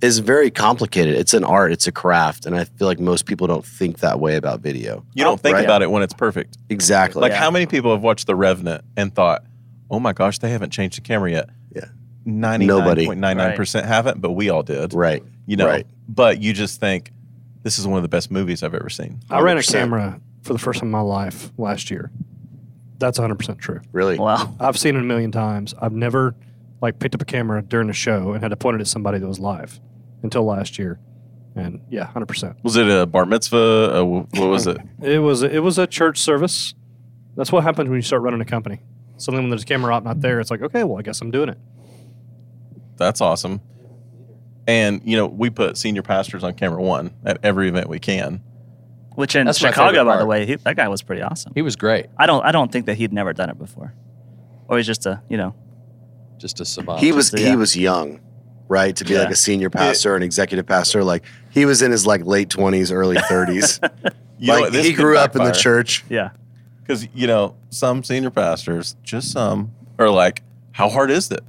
is 0.00 0.18
very 0.18 0.50
complicated. 0.50 1.14
It's 1.14 1.32
an 1.32 1.44
art, 1.44 1.70
it's 1.70 1.86
a 1.86 1.92
craft. 1.92 2.44
And 2.44 2.56
I 2.56 2.64
feel 2.64 2.88
like 2.88 2.98
most 2.98 3.24
people 3.24 3.46
don't 3.46 3.64
think 3.64 3.98
that 4.00 4.18
way 4.18 4.34
about 4.34 4.58
video. 4.60 5.04
You 5.14 5.22
don't 5.22 5.40
think 5.40 5.54
Right. 5.54 5.64
about 5.64 5.80
it 5.80 5.92
when 5.92 6.02
it's 6.02 6.12
perfect. 6.12 6.58
Exactly. 6.68 7.20
Like 7.22 7.30
Yeah. 7.30 7.38
how 7.38 7.52
many 7.52 7.66
people 7.66 7.92
have 7.92 8.02
watched 8.02 8.26
The 8.26 8.34
Revenant 8.34 8.82
and 8.96 9.14
thought, 9.14 9.44
"Oh 9.92 10.00
my 10.00 10.12
gosh, 10.12 10.40
they 10.40 10.50
haven't 10.50 10.70
changed 10.70 10.96
the 10.96 11.02
camera 11.02 11.30
yet." 11.30 11.50
Yeah. 11.74 11.84
ninety 12.24 12.66
nine 12.66 12.78
Nobody. 12.78 13.06
point 13.06 13.20
nine 13.20 13.36
nine 13.36 13.56
percent 13.56 13.86
haven't, 13.86 14.20
but 14.20 14.32
we 14.32 14.50
all 14.50 14.62
did. 14.64 14.92
right. 14.92 15.22
You 15.46 15.56
know, 15.56 15.66
Right. 15.68 15.86
but 16.08 16.40
you 16.42 16.52
just 16.52 16.80
think 16.80 17.12
this 17.62 17.78
is 17.78 17.86
one 17.86 17.96
of 17.98 18.02
the 18.02 18.08
best 18.08 18.30
movies 18.30 18.62
I've 18.62 18.74
ever 18.74 18.88
seen. 18.90 19.20
I 19.30 19.40
ran 19.40 19.56
a 19.56 19.60
100%. 19.60 19.72
camera 19.72 20.20
for 20.42 20.52
the 20.52 20.58
first 20.58 20.80
time 20.80 20.88
in 20.88 20.92
my 20.92 21.00
life 21.00 21.50
last 21.58 21.90
year. 21.90 22.10
That's 22.98 23.18
100% 23.18 23.58
true. 23.58 23.80
Really. 23.92 24.18
Wow. 24.18 24.54
I've 24.60 24.78
seen 24.78 24.96
it 24.96 25.00
a 25.00 25.04
million 25.04 25.32
times. 25.32 25.74
I've 25.80 25.92
never 25.92 26.34
like 26.80 26.98
picked 26.98 27.14
up 27.14 27.22
a 27.22 27.24
camera 27.24 27.62
during 27.62 27.90
a 27.90 27.92
show 27.92 28.32
and 28.32 28.42
had 28.42 28.48
to 28.50 28.56
point 28.56 28.76
it 28.76 28.80
at 28.80 28.86
somebody 28.88 29.18
that 29.18 29.26
was 29.26 29.38
live 29.38 29.80
until 30.22 30.44
last 30.44 30.78
year. 30.78 30.98
And 31.54 31.80
yeah, 31.90 32.06
100%. 32.14 32.56
Was 32.62 32.76
it 32.76 32.88
a 32.88 33.06
bar 33.06 33.26
mitzvah? 33.26 33.56
Uh, 33.92 34.02
wh- 34.04 34.32
what 34.34 34.48
was 34.48 34.66
it? 34.66 34.78
It 35.02 35.18
was 35.18 35.42
it 35.42 35.62
was 35.62 35.78
a 35.78 35.86
church 35.86 36.18
service. 36.18 36.74
That's 37.36 37.52
what 37.52 37.62
happens 37.64 37.88
when 37.88 37.96
you 37.98 38.02
start 38.02 38.22
running 38.22 38.40
a 38.40 38.44
company. 38.44 38.80
So 39.18 39.30
then 39.32 39.42
when 39.42 39.50
there's 39.50 39.62
a 39.62 39.66
camera 39.66 39.94
op 39.94 40.02
not 40.04 40.20
there, 40.20 40.40
it's 40.40 40.50
like, 40.50 40.62
okay, 40.62 40.82
well, 40.84 40.98
I 40.98 41.02
guess 41.02 41.20
I'm 41.20 41.30
doing 41.30 41.48
it. 41.50 41.58
That's 42.96 43.20
awesome. 43.20 43.60
And 44.66 45.00
you 45.04 45.16
know, 45.16 45.26
we 45.26 45.50
put 45.50 45.76
senior 45.76 46.02
pastors 46.02 46.44
on 46.44 46.54
camera 46.54 46.80
one 46.82 47.12
at 47.24 47.38
every 47.42 47.68
event 47.68 47.88
we 47.88 47.98
can. 47.98 48.42
Which 49.14 49.36
in 49.36 49.44
That's 49.46 49.62
my 49.62 49.70
Chicago, 49.70 49.90
favorite 49.98 50.04
by 50.04 50.12
the 50.12 50.18
part. 50.20 50.28
way, 50.28 50.46
he, 50.46 50.54
that 50.54 50.76
guy 50.76 50.88
was 50.88 51.02
pretty 51.02 51.20
awesome. 51.20 51.52
He 51.54 51.60
was 51.62 51.76
great. 51.76 52.06
I 52.16 52.26
don't. 52.26 52.44
I 52.44 52.52
don't 52.52 52.70
think 52.72 52.86
that 52.86 52.94
he'd 52.94 53.12
never 53.12 53.32
done 53.32 53.50
it 53.50 53.58
before, 53.58 53.92
or 54.68 54.78
he's 54.78 54.86
just 54.86 55.04
a 55.06 55.20
you 55.28 55.36
know. 55.36 55.54
Just 56.38 56.60
a 56.60 56.64
savant. 56.64 57.00
he 57.00 57.12
was 57.12 57.32
yeah. 57.32 57.50
he 57.50 57.56
was 57.56 57.76
young, 57.76 58.20
right? 58.68 58.96
To 58.96 59.04
be 59.04 59.12
Yeah. 59.14 59.20
like 59.20 59.30
a 59.30 59.36
senior 59.36 59.68
pastor, 59.70 60.16
an 60.16 60.22
executive 60.22 60.66
pastor, 60.66 61.04
like 61.04 61.24
he 61.50 61.64
was 61.66 61.82
in 61.82 61.90
his 61.90 62.06
like 62.06 62.24
late 62.24 62.48
twenties, 62.50 62.90
early 62.90 63.18
thirties. 63.28 63.80
You 64.38 64.48
know 64.48 64.54
like 64.54 64.62
what, 64.64 64.72
this 64.72 64.86
he 64.86 64.92
could 64.94 65.02
grew 65.02 65.16
up 65.18 65.36
in 65.36 65.44
the 65.44 65.50
backfire. 65.50 65.62
church. 65.62 66.04
Yeah. 66.08 66.30
Because 66.80 67.06
you 67.14 67.28
know, 67.28 67.54
some 67.70 68.02
senior 68.02 68.30
pastors, 68.30 68.96
just 69.04 69.30
some, 69.30 69.70
are 70.00 70.10
like, 70.10 70.42
"How 70.72 70.88
hard 70.88 71.12
is 71.12 71.30
it?" 71.30 71.42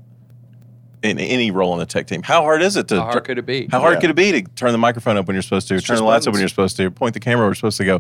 In 1.03 1.19
any 1.19 1.51
role 1.51 1.74
in 1.74 1.79
the 1.79 1.86
tech 1.86 2.07
team, 2.07 2.24
how 2.24 2.41
hard 2.43 2.62
is 2.62 2.77
it 2.77 2.88
to? 2.88 2.95
How 2.95 3.03
hard 3.12 3.25
could 3.25 3.38
it 3.38 3.45
be? 3.45 3.67
How 3.69 3.81
hard 3.81 3.95
Yeah. 3.95 4.00
could 4.00 4.10
it 4.12 4.15
be 4.15 4.31
to 4.31 4.41
turn 4.55 4.72
the 4.72 4.77
microphone 4.77 5.17
up 5.17 5.27
when 5.27 5.36
you're 5.36 5.41
supposed 5.41 5.67
to, 5.67 5.75
It's 5.75 5.86
turn 5.86 5.98
the 5.98 6.03
lights 6.03 6.27
up 6.27 6.31
when 6.33 6.39
you're 6.39 6.48
supposed 6.48 6.77
to, 6.77 6.89
point 6.89 7.13
the 7.13 7.19
camera 7.19 7.39
where 7.41 7.50
you're 7.50 7.55
supposed 7.55 7.77
to 7.79 7.83
go? 7.86 8.00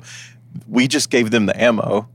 We 0.69 0.87
just 0.87 1.09
gave 1.09 1.29
them 1.29 1.45
the 1.45 1.61
ammo 1.61 2.07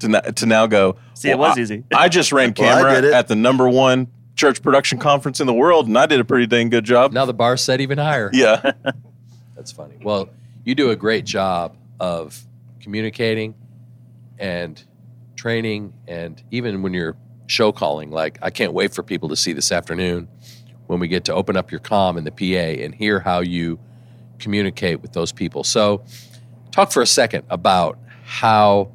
to 0.00 0.08
now, 0.08 0.20
to 0.20 0.46
now 0.46 0.66
go. 0.66 0.96
See, 1.14 1.30
it 1.30 1.38
was 1.38 1.56
I- 1.56 1.60
easy." 1.60 1.84
I 1.94 2.08
just 2.08 2.32
ran 2.32 2.52
camera 2.54 2.96
did 2.96 3.04
it. 3.04 3.12
at 3.14 3.28
the 3.28 3.36
number 3.36 3.68
one 3.68 4.08
church 4.34 4.62
production 4.62 4.98
conference 4.98 5.38
in 5.40 5.46
the 5.46 5.54
world, 5.54 5.86
and 5.86 5.96
I 5.96 6.06
did 6.06 6.18
a 6.18 6.24
pretty 6.24 6.48
dang 6.48 6.70
good 6.70 6.84
job. 6.84 7.12
Now 7.12 7.24
the 7.24 7.32
bar's 7.32 7.60
set 7.60 7.80
even 7.80 7.98
higher. 7.98 8.28
Yeah. 8.32 8.72
That's 9.54 9.70
funny. 9.70 9.94
Well, 10.02 10.28
you 10.64 10.74
do 10.74 10.90
a 10.90 10.96
great 10.96 11.24
job 11.24 11.76
of 12.00 12.44
communicating 12.80 13.54
and 14.40 14.82
training, 15.36 15.92
and 16.08 16.42
even 16.50 16.82
when 16.82 16.92
you're 16.94 17.16
show 17.46 17.72
calling, 17.72 18.10
like 18.10 18.38
I 18.42 18.50
can't 18.50 18.72
wait 18.72 18.94
for 18.94 19.02
people 19.02 19.28
to 19.28 19.36
see 19.36 19.52
this 19.52 19.72
afternoon 19.72 20.28
when 20.86 21.00
we 21.00 21.08
get 21.08 21.24
to 21.24 21.34
open 21.34 21.56
up 21.56 21.70
your 21.70 21.80
comm 21.80 22.16
in 22.16 22.24
the 22.24 22.30
PA 22.30 22.82
and 22.82 22.94
hear 22.94 23.20
how 23.20 23.40
you 23.40 23.78
communicate 24.38 25.00
with 25.02 25.12
those 25.12 25.32
people. 25.32 25.64
So, 25.64 26.04
talk 26.70 26.92
for 26.92 27.02
a 27.02 27.06
second 27.06 27.44
about 27.48 27.98
how, 28.24 28.90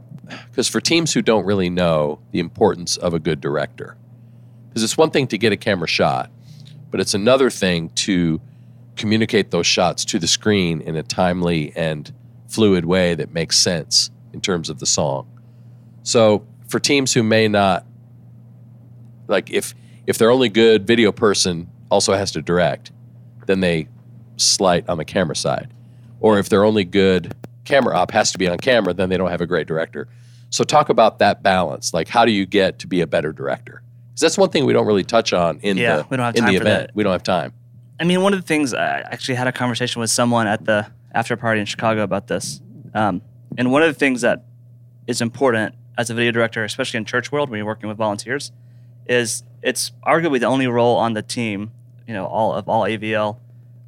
because 0.50 0.67
for 0.67 0.79
teams 0.79 1.13
who 1.13 1.22
don't 1.22 1.46
really 1.46 1.70
know 1.70 2.20
the 2.31 2.39
importance 2.39 2.98
of 2.98 3.13
a 3.13 3.20
good 3.20 3.41
director, 3.41 3.98
because 4.70 4.84
it's 4.84 4.98
one 4.98 5.12
thing 5.12 5.27
to 5.27 5.38
get 5.38 5.51
a 5.51 5.58
camera 5.58 5.88
shot, 5.88 6.31
but 6.91 7.00
it's 7.00 7.13
another 7.13 7.50
thing 7.50 7.89
to 7.89 8.39
communicate 8.96 9.51
those 9.51 9.65
shots 9.65 10.05
to 10.05 10.20
the 10.20 10.27
screen 10.27 10.81
in 10.81 10.96
a 10.96 11.03
timely 11.03 11.74
and 11.75 12.13
fluid 12.48 12.86
way 12.86 13.15
that 13.15 13.34
makes 13.34 13.58
sense 13.58 14.12
in 14.34 14.41
terms 14.41 14.70
of 14.70 14.79
the 14.79 14.86
song. 14.86 15.27
So 16.03 16.46
for 16.67 16.79
teams 16.79 17.13
who 17.13 17.24
may 17.24 17.48
not 17.48 17.86
like 19.31 19.50
if 19.50 19.73
if 20.07 20.17
their 20.17 20.29
only 20.31 20.50
good 20.50 20.85
video 20.85 21.11
person 21.11 21.69
also 21.89 22.13
has 22.13 22.31
to 22.31 22.41
direct, 22.41 22.91
then 23.47 23.59
they 23.61 23.88
slight 24.38 24.88
on 24.89 24.97
the 24.97 25.05
camera 25.05 25.35
side. 25.35 25.73
Or 26.19 26.38
if 26.39 26.50
their 26.50 26.63
only 26.63 26.83
good 26.83 27.33
camera 27.65 27.95
op 27.95 28.11
has 28.11 28.31
to 28.31 28.38
be 28.38 28.47
on 28.47 28.57
camera, 28.57 28.93
then 28.93 29.09
they 29.09 29.17
don't 29.17 29.29
have 29.31 29.41
a 29.41 29.47
great 29.47 29.67
director. 29.67 30.07
So 30.50 30.63
talk 30.63 30.89
about 30.89 31.19
that 31.19 31.41
balance. 31.43 31.93
Like 31.93 32.07
how 32.07 32.25
do 32.25 32.31
you 32.31 32.45
get 32.45 32.79
to 32.79 32.88
be 32.88 33.01
a 33.01 33.07
better 33.07 33.31
director? 33.33 33.81
Because 34.09 34.21
that's 34.21 34.38
one 34.38 34.50
thing 34.50 34.65
we 34.65 34.73
don't 34.73 34.85
really 34.85 35.03
touch 35.03 35.33
on 35.33 35.59
in 35.59 35.77
Yeah, 35.77 35.97
the 35.97 36.07
we 36.09 36.17
don't 36.17 36.25
have 36.25 36.35
in 36.35 36.43
time 36.43 36.53
the 36.53 36.59
for 36.59 36.63
event. 36.67 36.88
that. 36.88 36.95
We 36.95 37.03
don't 37.03 37.13
have 37.13 37.23
time. 37.23 37.53
I 38.00 38.03
mean, 38.03 38.21
one 38.21 38.33
of 38.33 38.41
the 38.41 38.47
things 38.47 38.73
I 38.73 39.01
actually 39.01 39.35
had 39.35 39.47
a 39.47 39.51
conversation 39.51 40.00
with 40.01 40.09
someone 40.09 40.47
at 40.47 40.65
the 40.65 40.88
after 41.13 41.38
party 41.38 41.59
in 41.59 41.65
Chicago 41.65 42.03
about 42.03 42.27
this. 42.27 42.61
Um, 42.93 43.21
and 43.57 43.71
one 43.71 43.83
of 43.83 43.88
the 43.88 43.97
things 43.97 44.21
that 44.21 44.45
is 45.07 45.21
important 45.21 45.75
as 45.97 46.09
a 46.09 46.13
video 46.13 46.31
director, 46.31 46.63
especially 46.63 46.97
in 46.97 47.05
church 47.05 47.31
world 47.31 47.50
when 47.50 47.57
you're 47.57 47.65
working 47.65 47.88
with 47.89 47.97
volunteers, 47.97 48.51
is 49.12 49.44
it's 49.62 49.91
arguably 50.08 50.39
the 50.39 50.46
only 50.46 50.68
role 50.68 50.96
on 50.96 51.13
the 51.13 51.22
team, 51.22 51.72
you 52.08 52.13
know, 52.13 52.25
all 52.25 52.53
of 52.53 52.70
all 52.70 52.84
AVL, 52.84 53.38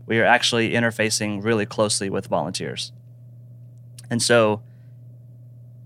where 0.06 0.18
you're 0.18 0.25
actually 0.25 0.72
interfacing 0.72 1.44
really 1.44 1.65
closely 1.65 2.10
with 2.10 2.27
volunteers. 2.27 2.92
And 4.10 4.22
so 4.22 4.62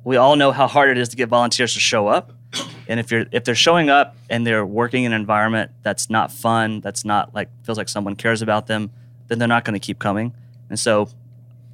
we 0.03 0.17
all 0.17 0.35
know 0.35 0.51
how 0.51 0.67
hard 0.67 0.89
it 0.89 0.97
is 0.97 1.09
to 1.09 1.15
get 1.15 1.29
volunteers 1.29 1.75
to 1.75 1.79
show 1.79 2.07
up. 2.07 2.33
And 2.87 2.99
if 2.99 3.11
you're 3.11 3.25
if 3.31 3.43
they're 3.43 3.55
showing 3.55 3.89
up 3.89 4.15
and 4.29 4.47
they're 4.47 4.65
working 4.65 5.03
in 5.03 5.11
an 5.13 5.19
environment 5.19 5.71
that's 5.83 6.09
not 6.09 6.31
fun, 6.31 6.81
that's 6.81 7.05
not 7.05 7.35
like 7.35 7.49
feels 7.63 7.77
like 7.77 7.89
someone 7.89 8.15
cares 8.15 8.41
about 8.41 8.67
them, 8.67 8.89
then 9.27 9.37
they're 9.37 9.47
not 9.47 9.65
going 9.65 9.79
to 9.79 9.85
keep 9.85 9.99
coming. 9.99 10.33
And 10.69 10.79
so 10.79 11.09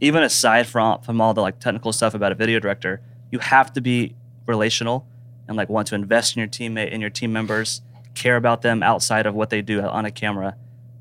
even 0.02 0.22
aside 0.24 0.68
from 0.68 1.02
from 1.02 1.22
all 1.22 1.34
the 1.34 1.42
like 1.42 1.60
technical 1.60 1.94
stuff 1.94 2.14
about 2.14 2.32
a 2.32 2.36
video 2.36 2.60
director, 2.60 3.00
you 3.32 3.40
have 3.40 3.72
to 3.74 3.82
be 3.82 4.16
relational 4.48 5.08
and 5.48 5.58
like 5.58 5.70
want 5.70 5.88
to 5.88 5.96
invest 5.96 6.36
in 6.36 6.40
your 6.40 6.48
teammate 6.48 6.92
and 6.92 7.02
your 7.02 7.10
team 7.10 7.34
members, 7.34 7.82
care 8.16 8.36
about 8.36 8.62
them 8.62 8.84
outside 8.84 9.26
of 9.26 9.36
what 9.36 9.50
they 9.50 9.62
do 9.62 9.82
on 9.82 10.06
a 10.06 10.12
camera, 10.12 10.56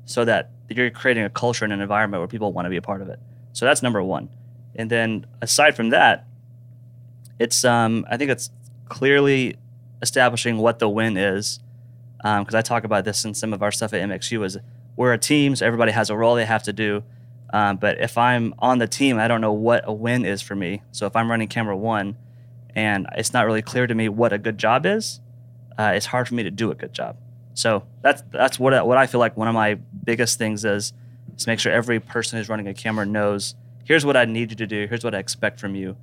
so 0.05 0.25
that 0.25 0.51
you're 0.69 0.89
creating 0.89 1.23
a 1.23 1.29
culture 1.29 1.63
and 1.63 1.73
an 1.73 1.81
environment 1.81 2.21
where 2.21 2.27
people 2.27 2.51
want 2.51 2.65
to 2.65 2.69
be 2.69 2.77
a 2.77 2.81
part 2.81 3.01
of 3.01 3.09
it. 3.09 3.19
So 3.53 3.65
that's 3.65 3.81
number 3.83 4.01
one. 4.01 4.29
And 4.75 4.89
then 4.89 5.25
aside 5.41 5.75
from 5.75 5.89
that, 5.89 6.25
it's 7.39 7.63
um 7.63 8.05
I 8.09 8.17
think 8.17 8.31
it's 8.31 8.49
clearly 8.89 9.57
establishing 10.01 10.57
what 10.57 10.79
the 10.79 10.89
win 10.89 11.17
is 11.17 11.59
because 12.17 12.55
I 12.55 12.61
talk 12.61 12.83
about 12.83 13.05
this 13.05 13.25
in 13.25 13.33
some 13.33 13.53
of 13.53 13.61
our 13.61 13.71
stuff 13.71 13.93
at 13.93 14.01
MXU 14.01 14.45
is 14.45 14.57
we're 14.95 15.13
a 15.13 15.17
team, 15.17 15.55
so 15.55 15.65
everybody 15.65 15.91
has 15.91 16.09
a 16.09 16.15
role 16.15 16.35
they 16.35 16.45
have 16.45 16.63
to 16.63 16.73
do. 16.73 17.03
Um, 17.51 17.77
but 17.77 17.99
if 17.99 18.17
I'm 18.17 18.53
on 18.59 18.79
the 18.79 18.87
team, 18.87 19.17
I 19.19 19.27
don't 19.27 19.41
know 19.41 19.53
what 19.53 19.83
a 19.85 19.93
win 19.93 20.25
is 20.25 20.41
for 20.41 20.55
me. 20.55 20.81
So 20.91 21.05
if 21.05 21.15
I'm 21.15 21.29
running 21.29 21.47
camera 21.47 21.75
one, 21.75 22.15
and 22.75 23.07
it's 23.15 23.33
not 23.33 23.45
really 23.45 23.61
clear 23.61 23.87
to 23.87 23.95
me 23.95 24.09
what 24.09 24.33
a 24.33 24.37
good 24.37 24.57
job 24.57 24.85
is, 24.85 25.19
uh, 25.77 25.93
it's 25.95 26.07
hard 26.07 26.27
for 26.27 26.35
me 26.35 26.43
to 26.43 26.51
do 26.51 26.71
a 26.71 26.75
good 26.75 26.93
job. 26.93 27.17
So 27.53 27.83
that's 28.01 28.23
that's 28.31 28.59
what 28.59 28.85
what 28.85 28.97
I 28.97 29.05
feel 29.07 29.19
like 29.19 29.37
one 29.37 29.47
of 29.47 29.53
my 29.53 29.75
biggest 30.03 30.37
things 30.37 30.65
is 30.65 30.93
is 31.37 31.47
make 31.47 31.59
sure 31.59 31.71
every 31.71 31.99
person 31.99 32.37
who's 32.37 32.49
running 32.49 32.67
a 32.67 32.73
camera 32.73 33.05
knows 33.05 33.55
here's 33.83 34.05
what 34.05 34.15
I 34.15 34.25
need 34.25 34.49
you 34.51 34.55
to 34.57 34.67
do, 34.67 34.87
here's 34.87 35.03
what 35.03 35.13
I 35.13 35.19
expect 35.19 35.59
from 35.59 35.75
you, 35.75 35.95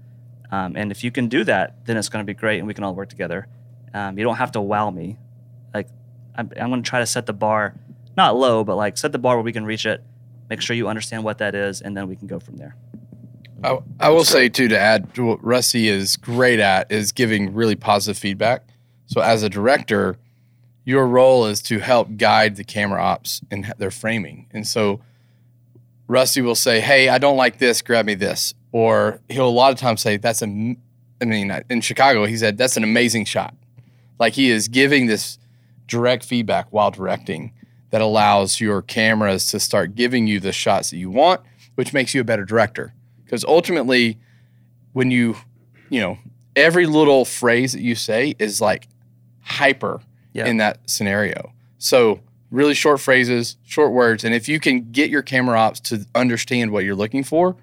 um, 0.50 0.76
and 0.76 0.90
if 0.90 1.02
you 1.02 1.10
can 1.10 1.28
do 1.28 1.44
that, 1.44 1.86
then 1.86 1.96
it's 1.96 2.08
going 2.08 2.24
to 2.24 2.26
be 2.26 2.34
great, 2.34 2.58
and 2.58 2.66
we 2.66 2.74
can 2.74 2.84
all 2.84 2.94
work 2.94 3.08
together. 3.08 3.46
Um, 3.94 4.18
you 4.18 4.24
don't 4.24 4.36
have 4.36 4.52
to 4.52 4.60
wow 4.60 4.90
me. 4.90 5.18
Like 5.74 5.88
I'm, 6.34 6.50
I'm 6.60 6.70
going 6.70 6.82
to 6.82 6.88
try 6.88 7.00
to 7.00 7.06
set 7.06 7.26
the 7.26 7.32
bar, 7.32 7.74
not 8.16 8.36
low, 8.36 8.64
but 8.64 8.76
like 8.76 8.96
set 8.96 9.12
the 9.12 9.18
bar 9.18 9.36
where 9.36 9.44
we 9.44 9.52
can 9.52 9.64
reach 9.64 9.86
it. 9.86 10.02
Make 10.48 10.60
sure 10.60 10.74
you 10.74 10.88
understand 10.88 11.24
what 11.24 11.38
that 11.38 11.54
is, 11.54 11.80
and 11.80 11.96
then 11.96 12.08
we 12.08 12.16
can 12.16 12.26
go 12.26 12.40
from 12.40 12.56
there. 12.56 12.76
I, 13.62 13.78
I 13.98 14.08
will 14.10 14.24
say 14.24 14.48
too 14.48 14.68
to 14.68 14.78
add 14.78 15.14
to 15.14 15.24
what 15.24 15.44
Rusty 15.44 15.88
is 15.88 16.16
great 16.16 16.60
at 16.60 16.90
is 16.90 17.12
giving 17.12 17.52
really 17.52 17.76
positive 17.76 18.18
feedback. 18.18 18.64
So 19.06 19.20
as 19.20 19.42
a 19.42 19.48
director, 19.48 20.16
your 20.84 21.06
role 21.06 21.46
is 21.46 21.60
to 21.62 21.78
help 21.78 22.16
guide 22.16 22.56
the 22.56 22.64
camera 22.64 23.02
ops 23.02 23.40
in 23.50 23.72
their 23.78 23.90
framing. 23.90 24.46
And 24.52 24.66
so 24.66 25.00
Rusty 26.08 26.40
will 26.40 26.54
say, 26.54 26.80
"Hey, 26.80 27.08
I 27.08 27.18
don't 27.18 27.36
like 27.36 27.58
this. 27.58 27.82
Grab 27.82 28.06
me 28.06 28.14
this," 28.14 28.54
or 28.72 29.20
he'll 29.28 29.48
a 29.48 29.50
lot 29.50 29.72
of 29.72 29.78
times 29.78 30.00
say, 30.00 30.16
"That's 30.16 30.42
a." 30.42 30.76
I 31.22 31.24
mean, 31.26 31.50
uh, 31.50 31.62
in 31.68 31.82
Chicago, 31.82 32.24
he 32.24 32.36
said, 32.36 32.56
"That's 32.56 32.76
an 32.76 32.82
amazing 32.82 33.26
shot." 33.26 33.54
Like 34.18 34.34
he 34.34 34.50
is 34.50 34.68
giving 34.68 35.06
this 35.06 35.38
direct 35.86 36.24
feedback 36.24 36.66
while 36.70 36.90
directing 36.90 37.52
that 37.90 38.00
allows 38.00 38.60
your 38.60 38.80
cameras 38.82 39.50
to 39.50 39.60
start 39.60 39.94
giving 39.94 40.26
you 40.26 40.40
the 40.40 40.52
shots 40.52 40.90
that 40.90 40.96
you 40.96 41.10
want, 41.10 41.40
which 41.74 41.92
makes 41.92 42.14
you 42.14 42.20
a 42.20 42.24
better 42.24 42.44
director. 42.44 42.94
Because 43.30 43.44
ultimately, 43.44 44.18
when 44.92 45.12
you, 45.12 45.36
you 45.88 46.00
know, 46.00 46.18
every 46.56 46.84
little 46.86 47.24
phrase 47.24 47.72
that 47.74 47.80
you 47.80 47.94
say 47.94 48.34
is 48.40 48.60
like 48.60 48.88
hyper 49.42 50.00
Yeah. 50.32 50.46
in 50.46 50.56
that 50.56 50.78
scenario. 50.90 51.52
So 51.78 52.18
really 52.50 52.74
short 52.74 52.98
phrases, 52.98 53.56
short 53.64 53.92
words, 53.92 54.24
and 54.24 54.34
if 54.34 54.48
you 54.48 54.58
can 54.58 54.90
get 54.90 55.10
your 55.10 55.22
camera 55.22 55.56
ops 55.60 55.78
to 55.78 56.04
understand 56.16 56.72
what 56.72 56.84
you're 56.84 56.96
looking 56.96 57.22
for, 57.22 57.54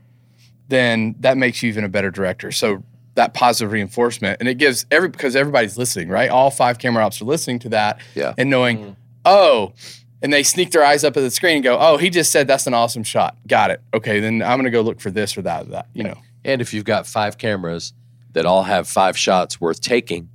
then 0.70 1.16
that 1.20 1.36
makes 1.38 1.62
you 1.62 1.68
even 1.68 1.84
a 1.84 1.90
better 1.90 2.12
director. 2.12 2.50
So 2.54 2.82
that 3.16 3.34
positive 3.34 3.74
reinforcement, 3.74 4.38
and 4.40 4.48
it 4.48 4.56
gives 4.58 4.86
every 4.90 5.10
because 5.10 5.36
everybody's 5.36 5.78
listening, 5.78 6.08
right? 6.08 6.30
All 6.30 6.50
five 6.50 6.80
camera 6.80 7.04
ops 7.04 7.22
are 7.22 7.26
listening 7.26 7.60
to 7.60 7.70
that, 7.70 8.00
Yeah. 8.16 8.34
and 8.38 8.50
knowing, 8.50 8.78
mm. 8.78 8.96
oh, 9.26 9.74
and 10.22 10.32
they 10.34 10.44
sneak 10.44 10.72
their 10.72 10.84
eyes 10.84 11.04
up 11.04 11.16
at 11.18 11.22
the 11.22 11.32
screen 11.32 11.56
and 11.58 11.64
go, 11.64 11.78
oh, 11.80 11.98
he 11.98 12.10
just 12.10 12.32
said 12.32 12.48
that's 12.48 12.68
an 12.68 12.74
awesome 12.74 13.04
shot. 13.04 13.38
Got 13.48 13.72
it. 13.72 13.82
Okay, 13.94 14.20
then 14.20 14.42
I'm 14.42 14.58
gonna 14.58 14.70
go 14.72 14.82
look 14.82 15.00
for 15.00 15.12
this 15.12 15.38
or 15.38 15.42
that 15.44 15.64
or 15.68 15.70
that. 15.72 15.88
You 15.94 16.04
know, 16.04 16.16
And 16.46 16.62
if 16.62 16.74
you've 16.74 16.86
got 16.86 17.06
five 17.08 17.38
cameras 17.38 17.94
that 18.34 18.46
all 18.46 18.64
have 18.64 18.88
five 18.88 19.18
shots 19.18 19.60
worth 19.62 19.82
taking, 19.82 20.30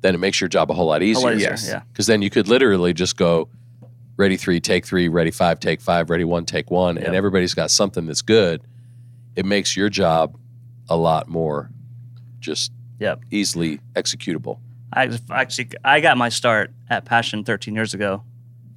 then 0.00 0.14
it 0.14 0.18
makes 0.18 0.40
your 0.40 0.48
job 0.48 0.70
a 0.70 0.74
whole 0.74 0.86
lot 0.86 1.02
A 1.02 1.12
lot 1.14 1.32
easier. 1.32 1.32
easier, 1.32 1.50
yes. 1.50 1.68
Yeah. 1.68 1.82
Because 1.92 2.06
then 2.06 2.22
you 2.22 2.30
could 2.30 2.48
literally 2.48 2.92
just 2.92 3.16
go 3.16 3.48
ready 4.16 4.36
three, 4.36 4.60
take 4.60 4.84
three, 4.86 5.08
ready 5.08 5.30
five, 5.30 5.58
take 5.60 5.80
five, 5.80 6.10
ready 6.10 6.24
one, 6.24 6.44
take 6.44 6.70
one, 6.70 6.96
Yep. 6.96 7.06
and 7.06 7.14
everybody's 7.16 7.54
got 7.54 7.70
something 7.70 8.06
that's 8.06 8.22
good. 8.22 8.62
It 9.36 9.44
makes 9.46 9.76
your 9.76 9.88
job 9.88 10.36
a 10.88 10.96
lot 10.96 11.28
more 11.28 11.70
just 12.40 12.70
Yep. 13.00 13.20
easily 13.30 13.80
executable. 13.94 14.58
I 14.92 15.18
actually 15.30 15.70
I 15.84 16.00
got 16.00 16.16
my 16.16 16.28
start 16.28 16.70
at 16.88 17.04
Passion 17.04 17.42
13 17.42 17.74
years 17.74 17.94
ago 17.94 18.22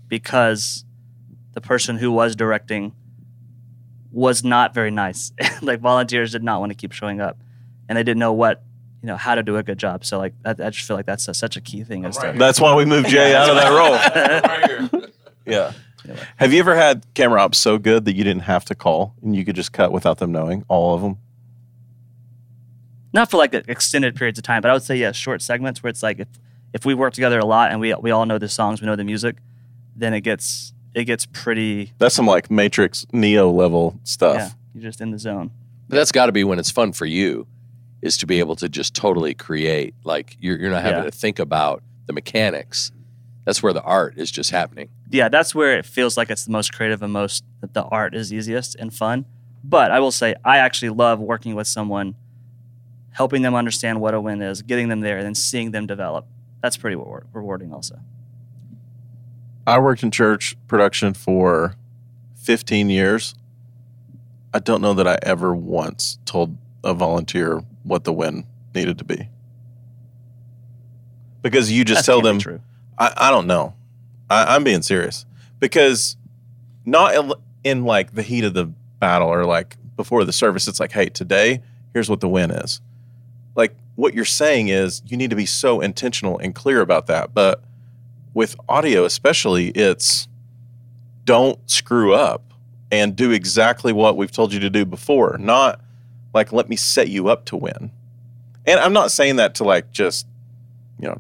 because 0.08 0.86
the 1.54 1.62
person 1.62 1.98
who 1.98 2.12
was 2.12 2.36
directing 2.36 2.94
was 4.12 4.44
not 4.44 4.74
very 4.74 4.92
nice. 4.92 5.32
like 5.62 5.80
volunteers 5.80 6.32
did 6.32 6.44
not 6.44 6.60
want 6.60 6.72
to 6.72 6.76
keep 6.76 6.92
showing 6.92 7.22
up, 7.22 7.38
and 7.88 7.98
they 7.98 8.04
didn't 8.04 8.20
know 8.20 8.34
what 8.34 8.64
you 9.02 9.08
know 9.08 9.18
how 9.18 9.36
to 9.36 9.44
do 9.44 9.58
a 9.58 9.64
good 9.64 9.78
job. 9.78 10.06
So 10.06 10.18
like 10.18 10.34
I, 10.46 10.52
I 10.52 10.70
just 10.70 10.88
feel 10.88 10.98
like 10.98 11.06
that's 11.06 11.28
a, 11.28 11.34
such 11.34 11.58
a 11.58 11.62
key 11.62 11.84
thing. 11.84 12.06
Is 12.06 12.18
to, 12.18 12.34
That's 12.36 12.60
why 12.60 12.76
we 12.76 12.86
moved 12.86 13.10
Jay 13.10 13.36
out 13.36 13.50
of 13.50 13.56
that 13.56 14.90
role. 14.90 15.02
Yeah. 15.48 15.72
Have 16.36 16.52
you 16.52 16.60
ever 16.60 16.76
had 16.76 17.06
camera 17.14 17.42
ops 17.42 17.58
so 17.58 17.78
good 17.78 18.04
that 18.04 18.18
you 18.18 18.26
didn't 18.26 18.44
have 18.44 18.66
to 18.66 18.76
call 18.76 19.14
and 19.24 19.34
you 19.34 19.46
could 19.46 19.56
just 19.56 19.72
cut 19.72 19.94
without 19.94 20.18
them 20.18 20.34
knowing 20.34 20.66
all 20.68 20.94
of 20.94 21.02
them? 21.02 21.20
not 23.18 23.32
for 23.32 23.38
like 23.38 23.54
extended 23.54 24.16
periods 24.16 24.38
of 24.38 24.44
time, 24.44 24.62
but 24.62 24.70
I 24.70 24.74
would 24.74 24.84
say 24.84 24.96
yeah, 24.96 25.12
short 25.12 25.42
segments 25.42 25.82
where 25.82 25.90
it's 25.90 26.04
like 26.04 26.20
if 26.20 26.28
if 26.74 26.86
we 26.86 26.94
work 26.94 27.14
together 27.14 27.40
a 27.40 27.46
lot 27.46 27.72
and 27.72 27.80
we 27.80 27.94
we 27.96 28.12
all 28.12 28.26
know 28.26 28.38
the 28.38 28.50
songs, 28.50 28.82
we 28.82 28.86
know 28.86 28.96
the 28.96 29.04
music, 29.04 29.38
then 29.98 30.13
it 30.13 30.22
gets 30.22 30.74
it 30.94 31.04
gets 31.06 31.25
pretty 31.25 31.92
That's 31.98 32.16
some 32.16 32.25
like 32.27 32.50
Matrix 32.50 33.06
Neo 33.12 33.51
level 33.51 34.00
stuff. 34.04 34.38
yeah, 34.38 34.50
you're 34.74 34.84
just 34.84 35.01
in 35.01 35.12
the 35.12 35.20
zone. 35.20 35.51
But 35.89 35.98
that's 35.98 36.12
got 36.12 36.25
to 36.27 36.32
be 36.32 36.44
when 36.44 36.60
it's 36.60 36.72
fun 36.72 36.92
for 36.94 37.06
you. 37.06 37.48
is 38.01 38.18
to 38.18 38.25
be 38.27 38.38
able 38.39 38.56
to 38.56 38.70
just 38.70 38.94
totally 38.96 39.34
create. 39.34 39.94
Like 40.04 40.38
you're 40.39 40.58
you're 40.60 40.70
not 40.72 40.84
having 40.84 41.00
Yeah. 41.04 41.10
to 41.10 41.12
think 41.12 41.39
about 41.39 41.82
the 42.06 42.13
mechanics. 42.13 42.92
That's 43.46 43.63
where 43.63 43.74
the 43.74 43.82
art 43.84 44.18
is 44.18 44.30
just 44.30 44.51
happening. 44.51 44.89
yeah, 45.10 45.30
that's 45.30 45.56
where 45.56 45.77
it 45.77 45.86
feels 45.86 46.18
like 46.18 46.30
it's 46.30 46.44
the 46.46 46.51
most 46.51 46.74
creative 46.74 47.01
and 47.01 47.12
most 47.13 47.44
that 47.62 47.74
the 47.74 47.84
art 47.86 48.13
is 48.13 48.32
easiest 48.34 48.75
and 48.75 48.94
fun. 48.94 49.25
But 49.63 49.89
I 49.92 50.00
will 50.01 50.12
say, 50.12 50.36
I 50.46 50.58
actually 50.60 50.89
love 50.89 51.20
working 51.20 51.56
with 51.56 51.66
someone, 51.68 52.16
helping 53.12 53.42
them 53.42 53.56
understand 53.56 54.00
what 54.01 54.13
a 54.13 54.22
win 54.22 54.42
is, 54.42 54.62
getting 54.62 54.89
them 54.89 55.00
there, 55.01 55.18
and 55.18 55.25
then 55.25 55.36
seeing 55.36 55.72
them 55.72 55.86
develop. 55.88 56.25
That's 56.62 56.77
pretty 56.77 56.96
rewarding, 57.34 57.74
also. 57.74 58.00
I 59.68 59.80
worked 59.80 60.02
in 60.02 60.12
church 60.12 60.56
production 60.68 61.14
for 61.14 61.76
15 62.36 62.90
years. 62.90 63.36
I 64.54 64.60
don't 64.60 64.82
know 64.82 64.94
that 64.94 65.06
I 65.06 65.20
ever 65.22 65.54
once 65.54 66.20
told 66.24 66.58
a 66.86 66.94
volunteer 66.94 67.62
what 67.84 68.06
the 68.06 68.14
win 68.14 68.48
needed 68.74 68.98
to 69.00 69.04
be. 69.04 69.28
Because 71.42 71.70
you 71.70 71.84
just 71.84 72.06
That 72.06 72.12
tell 72.12 72.22
them, 72.22 72.40
true. 72.40 72.62
I, 72.98 73.14
I 73.18 73.30
don't 73.30 73.46
know. 73.46 73.76
I, 74.30 74.56
I'm 74.56 74.64
being 74.64 74.82
serious. 74.82 75.26
Because 75.60 76.16
not 76.86 77.14
in, 77.14 77.34
in 77.66 77.84
like 77.84 78.16
the 78.16 78.24
heat 78.24 78.46
of 78.46 78.54
the 78.54 78.68
battle 79.00 79.28
or 79.28 79.44
like 79.44 79.76
before 79.98 80.24
the 80.24 80.32
service, 80.32 80.70
it's 80.70 80.80
like, 80.80 80.94
hey, 80.94 81.08
today, 81.08 81.62
here's 81.94 82.10
what 82.10 82.22
the 82.22 82.30
win 82.30 82.52
is. 82.52 82.80
Like 83.54 83.76
what 83.96 84.14
you're 84.14 84.24
saying 84.24 84.70
is 84.70 85.02
you 85.08 85.18
need 85.18 85.32
to 85.32 85.36
be 85.36 85.46
so 85.46 85.82
intentional 85.82 86.38
and 86.38 86.56
clear 86.56 86.80
about 86.80 87.08
that. 87.08 87.34
But 87.34 87.66
with 88.38 88.56
audio, 88.70 89.03
especially, 89.03 89.70
it's 89.70 90.27
don't 91.25 91.60
screw 91.67 92.13
up 92.13 92.53
and 92.91 93.15
do 93.15 93.32
exactly 93.32 93.91
what 93.91 94.15
we've 94.15 94.32
told 94.32 94.53
you 94.53 94.60
to 94.60 94.70
do 94.70 94.86
before, 94.86 95.38
not 95.39 95.82
like 96.36 96.53
let 96.53 96.70
me 96.70 96.75
set 96.75 97.08
you 97.08 97.29
up 97.29 97.46
to 97.46 97.58
win. 97.58 97.89
And 98.67 98.79
I'm 98.79 98.94
not 98.94 99.12
saying 99.12 99.38
that 99.38 99.56
to 99.56 99.63
like 99.63 99.91
just, 99.91 100.27
you 101.00 101.08
know, 101.08 101.20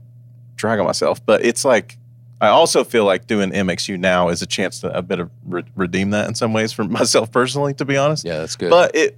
drag 0.57 0.77
on 0.79 0.85
myself, 0.85 1.25
but 1.25 1.43
it's 1.43 1.65
like 1.65 1.97
I 2.39 2.49
also 2.49 2.83
feel 2.83 3.03
like 3.03 3.25
doing 3.25 3.49
MXU 3.49 3.97
now 3.97 4.29
is 4.29 4.43
a 4.43 4.45
chance 4.45 4.79
to 4.81 4.95
a 4.95 5.01
bit 5.01 5.19
of 5.19 5.31
re- 5.43 5.63
redeem 5.75 6.11
that 6.11 6.27
in 6.27 6.35
some 6.35 6.53
ways 6.53 6.71
for 6.71 6.83
myself 6.99 7.31
personally, 7.31 7.73
to 7.73 7.85
be 7.85 7.97
honest. 7.97 8.25
Yeah, 8.25 8.37
that's 8.37 8.55
good. 8.55 8.69
But 8.69 8.95
it, 8.95 9.17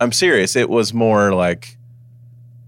I'm 0.00 0.12
serious. 0.12 0.54
It 0.54 0.68
was 0.68 0.92
more 0.92 1.32
like, 1.32 1.78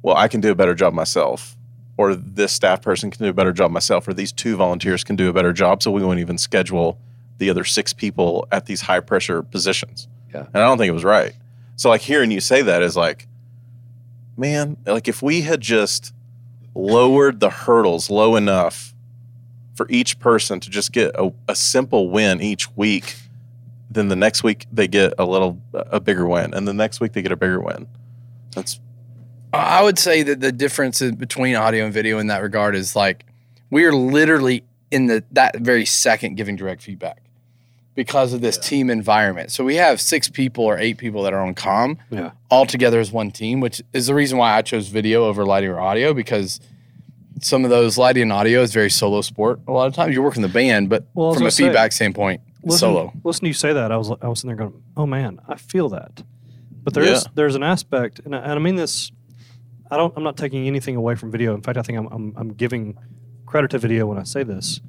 well, 0.00 0.16
I 0.16 0.26
can 0.28 0.40
do 0.40 0.50
a 0.50 0.54
better 0.54 0.74
job 0.74 0.94
myself, 0.94 1.54
or 2.00 2.14
this 2.14 2.50
staff 2.50 2.80
person 2.80 3.10
can 3.10 3.22
do 3.22 3.28
a 3.28 3.34
better 3.34 3.52
job 3.52 3.70
myself, 3.70 4.08
or 4.08 4.14
these 4.14 4.32
two 4.32 4.56
volunteers 4.56 5.04
can 5.04 5.16
do 5.16 5.28
a 5.28 5.34
better 5.34 5.52
job. 5.52 5.82
So 5.82 5.90
we 5.90 6.02
won't 6.02 6.18
even 6.18 6.38
schedule 6.38 6.98
the 7.36 7.50
other 7.50 7.62
six 7.62 7.92
people 7.92 8.48
at 8.50 8.64
these 8.64 8.80
high 8.80 9.00
pressure 9.00 9.42
positions. 9.42 10.08
Yeah. 10.32 10.46
And 10.54 10.56
I 10.56 10.66
don't 10.66 10.78
think 10.78 10.88
it 10.88 10.94
was 10.94 11.04
right. 11.04 11.34
So 11.76 11.90
like 11.90 12.00
hearing 12.00 12.30
you 12.30 12.40
say 12.40 12.62
that 12.62 12.80
is 12.80 12.96
like, 12.96 13.28
man, 14.34 14.78
like 14.86 15.08
if 15.08 15.20
we 15.20 15.42
had 15.42 15.60
just 15.60 16.14
lowered 16.74 17.40
the 17.40 17.50
hurdles 17.50 18.08
low 18.08 18.34
enough 18.34 18.94
for 19.74 19.86
each 19.90 20.18
person 20.20 20.58
to 20.60 20.70
just 20.70 20.92
get 20.92 21.14
a, 21.16 21.30
a 21.48 21.54
simple 21.54 22.08
win 22.08 22.40
each 22.40 22.74
week 22.76 23.16
then 23.92 24.06
the 24.06 24.14
next 24.14 24.44
week 24.44 24.66
they 24.72 24.86
get 24.86 25.12
a 25.18 25.24
little 25.24 25.60
a 25.74 25.98
bigger 25.98 26.28
win 26.28 26.54
and 26.54 26.68
the 26.68 26.72
next 26.72 27.00
week 27.00 27.12
they 27.12 27.22
get 27.22 27.32
a 27.32 27.36
bigger 27.36 27.60
win 27.60 27.88
that's 28.54 28.78
I 29.52 29.82
would 29.82 29.98
say 29.98 30.22
that 30.22 30.40
the 30.40 30.52
difference 30.52 31.00
between 31.02 31.56
audio 31.56 31.84
and 31.84 31.92
video 31.92 32.18
in 32.18 32.28
that 32.28 32.42
regard 32.42 32.74
is 32.76 32.94
like 32.94 33.24
we 33.70 33.84
are 33.84 33.92
literally 33.92 34.64
in 34.90 35.06
the 35.06 35.24
that 35.32 35.58
very 35.58 35.84
second 35.86 36.36
giving 36.36 36.56
direct 36.56 36.82
feedback 36.82 37.22
because 37.94 38.32
of 38.32 38.40
this 38.40 38.56
team 38.56 38.88
environment. 38.90 39.50
So 39.50 39.64
we 39.64 39.76
have 39.76 40.00
six 40.00 40.28
people 40.28 40.64
or 40.64 40.78
eight 40.78 40.96
people 40.98 41.22
that 41.24 41.32
are 41.32 41.40
on 41.40 41.54
comm 41.54 41.98
Yeah. 42.10 42.30
all 42.50 42.64
together 42.64 43.00
as 43.00 43.10
one 43.12 43.30
team, 43.30 43.60
which 43.60 43.82
is 43.92 44.06
the 44.06 44.14
reason 44.14 44.38
why 44.38 44.56
I 44.56 44.62
chose 44.62 44.88
video 44.88 45.24
over 45.24 45.44
lighting 45.44 45.70
or 45.70 45.80
audio 45.80 46.14
because 46.14 46.60
some 47.42 47.64
of 47.64 47.70
those 47.70 47.98
lighting 47.98 48.22
and 48.24 48.32
audio 48.32 48.62
is 48.62 48.72
very 48.72 48.90
solo 48.90 49.20
sport. 49.22 49.60
A 49.66 49.72
lot 49.72 49.86
of 49.86 49.94
times 49.94 50.14
you 50.14 50.22
work 50.22 50.36
in 50.36 50.42
the 50.42 50.48
band, 50.48 50.88
but 50.88 51.06
Well, 51.14 51.34
from 51.34 51.46
a 51.46 51.50
say, 51.50 51.64
feedback 51.64 51.92
standpoint, 51.92 52.40
listen, 52.62 52.78
solo. 52.78 53.12
Listen 53.24 53.42
to 53.42 53.48
you 53.48 53.54
say 53.54 53.72
that. 53.72 53.90
I 53.90 53.96
was 53.96 54.10
I 54.22 54.28
was 54.28 54.40
sitting 54.40 54.56
there 54.56 54.66
going, 54.68 54.82
"Oh 54.96 55.06
man, 55.06 55.40
I 55.48 55.56
feel 55.56 55.88
that." 55.90 56.22
But 56.82 56.94
there 56.94 57.02
is 57.02 57.24
Yeah. 57.24 57.30
there's 57.34 57.54
an 57.56 57.62
aspect, 57.62 58.20
and 58.24 58.34
I, 58.36 58.38
and 58.40 58.52
I 58.52 58.58
mean 58.58 58.76
this. 58.76 59.10
I 59.90 59.96
don't. 59.96 60.12
I'm 60.16 60.22
not 60.22 60.36
taking 60.36 60.66
anything 60.66 60.96
away 60.96 61.14
from 61.14 61.30
video. 61.30 61.54
In 61.54 61.62
fact, 61.62 61.76
I 61.78 61.82
think 61.82 61.98
I'm 61.98 62.06
I'm, 62.08 62.34
I'm 62.36 62.52
giving 62.52 62.96
credit 63.46 63.70
to 63.72 63.78
video 63.78 64.06
when 64.06 64.18
I 64.18 64.22
say 64.22 64.42
this. 64.42 64.80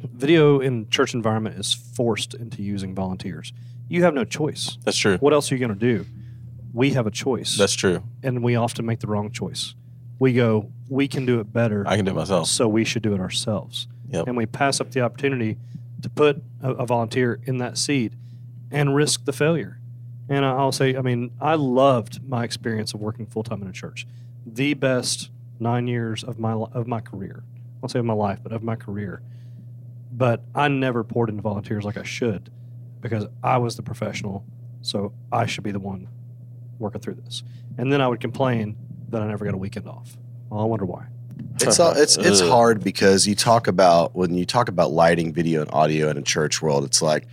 Video 0.00 0.60
in 0.60 0.88
church 0.88 1.14
environment 1.14 1.58
is 1.58 1.74
forced 1.74 2.34
into 2.34 2.62
using 2.62 2.94
volunteers. 2.94 3.52
You 3.88 4.02
have 4.04 4.14
no 4.14 4.24
choice. 4.24 4.78
that's 4.84 4.96
true 4.96 5.16
What 5.18 5.32
else 5.32 5.50
are 5.50 5.56
you 5.56 5.58
going 5.58 5.76
to 5.76 5.94
do? 5.94 6.06
We 6.72 6.90
have 6.90 7.06
a 7.06 7.10
choice, 7.10 7.56
that's 7.56 7.74
true 7.74 8.02
and 8.22 8.42
we 8.42 8.54
often 8.54 8.84
make 8.84 9.00
the 9.00 9.06
wrong 9.06 9.30
choice. 9.30 9.74
We 10.18 10.32
go, 10.34 10.70
we 10.88 11.08
can 11.08 11.26
do 11.26 11.40
it 11.40 11.52
better 11.52 11.84
i 11.88 11.96
can 11.96 12.04
do 12.04 12.10
it 12.12 12.14
myself 12.14 12.46
so 12.48 12.68
we 12.68 12.84
should 12.84 13.02
do 13.02 13.14
it 13.14 13.20
ourselves. 13.20 13.88
Yep. 14.10 14.28
And 14.28 14.36
we 14.36 14.46
pass 14.46 14.80
up 14.80 14.90
the 14.92 15.00
opportunity 15.00 15.56
to 16.02 16.10
put 16.10 16.42
a, 16.62 16.72
a 16.72 16.86
volunteer 16.86 17.40
in 17.44 17.58
that 17.58 17.78
seat 17.78 18.12
and 18.70 18.94
risk 18.94 19.24
the 19.24 19.32
failure. 19.32 19.80
And 20.28 20.44
I- 20.44 20.52
I'll 20.56 20.72
say, 20.72 20.96
I 20.96 21.02
mean, 21.02 21.30
I 21.40 21.54
loved 21.54 22.26
my 22.28 22.44
experience 22.44 22.94
of 22.94 23.00
working 23.00 23.26
full 23.26 23.42
time 23.42 23.62
in 23.62 23.68
a 23.68 23.72
church. 23.72 24.06
The 24.44 24.74
best 24.74 25.30
nine 25.58 25.86
years 25.86 26.22
of 26.24 26.38
my 26.38 26.52
of 26.52 26.86
my 26.86 27.00
career. 27.00 27.42
I'll 27.82 27.88
say 27.88 27.98
of 27.98 28.04
my 28.04 28.14
life, 28.14 28.40
but 28.42 28.52
of 28.52 28.62
my 28.62 28.76
career. 28.76 29.22
But 30.12 30.42
I 30.54 30.68
never 30.68 31.04
poured 31.04 31.28
into 31.28 31.42
volunteers 31.42 31.84
like 31.84 31.96
I 31.96 32.02
should 32.02 32.50
because 33.00 33.26
I 33.42 33.58
was 33.58 33.76
the 33.76 33.82
professional, 33.82 34.44
so 34.82 35.12
I 35.30 35.46
should 35.46 35.64
be 35.64 35.72
the 35.72 35.78
one 35.78 36.08
working 36.78 37.00
through 37.00 37.14
this. 37.14 37.42
And 37.78 37.92
then 37.92 38.00
I 38.00 38.08
would 38.08 38.20
complain 38.20 38.76
that 39.10 39.22
I 39.22 39.26
never 39.26 39.44
got 39.44 39.54
a 39.54 39.58
weekend 39.58 39.86
off. 39.86 40.16
Well, 40.50 40.60
I 40.60 40.64
wonder 40.64 40.84
why. 40.86 41.06
It's 41.60 41.78
all, 41.78 41.92
it's 41.96 42.16
it's 42.16 42.40
hard 42.40 42.82
because 42.82 43.26
you 43.26 43.34
talk 43.34 43.66
about 43.66 44.14
when 44.14 44.34
you 44.34 44.46
talk 44.46 44.68
about 44.68 44.90
lighting, 44.92 45.32
video, 45.32 45.60
and 45.60 45.70
audio 45.72 46.08
in 46.08 46.16
a 46.16 46.22
church 46.22 46.62
world. 46.62 46.84
It's 46.84 47.02
like 47.02 47.26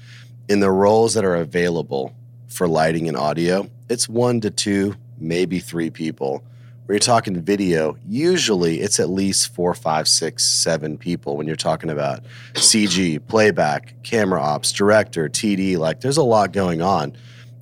in 0.49 0.59
the 0.59 0.71
roles 0.71 1.13
that 1.13 1.23
are 1.25 1.35
available 1.35 2.13
for 2.53 2.67
lighting 2.67 3.07
and 3.07 3.17
audio, 3.17 3.67
it's 3.89 4.07
one 4.07 4.39
to 4.41 4.51
two, 4.51 4.95
maybe 5.17 5.59
three 5.59 5.89
people. 5.89 6.43
When 6.85 6.95
you're 6.95 6.99
talking 6.99 7.41
video, 7.41 7.97
usually 8.07 8.81
it's 8.81 8.99
at 8.99 9.09
least 9.09 9.53
four, 9.55 9.73
five, 9.73 10.07
six, 10.07 10.45
seven 10.45 10.97
people. 10.97 11.35
When 11.35 11.47
you're 11.47 11.55
talking 11.55 11.89
about 11.89 12.23
CG, 12.53 13.25
playback, 13.27 13.95
camera 14.03 14.41
ops, 14.41 14.71
director, 14.71 15.29
TD, 15.29 15.77
like 15.77 16.01
there's 16.01 16.17
a 16.17 16.23
lot 16.23 16.51
going 16.51 16.81
on. 16.81 17.15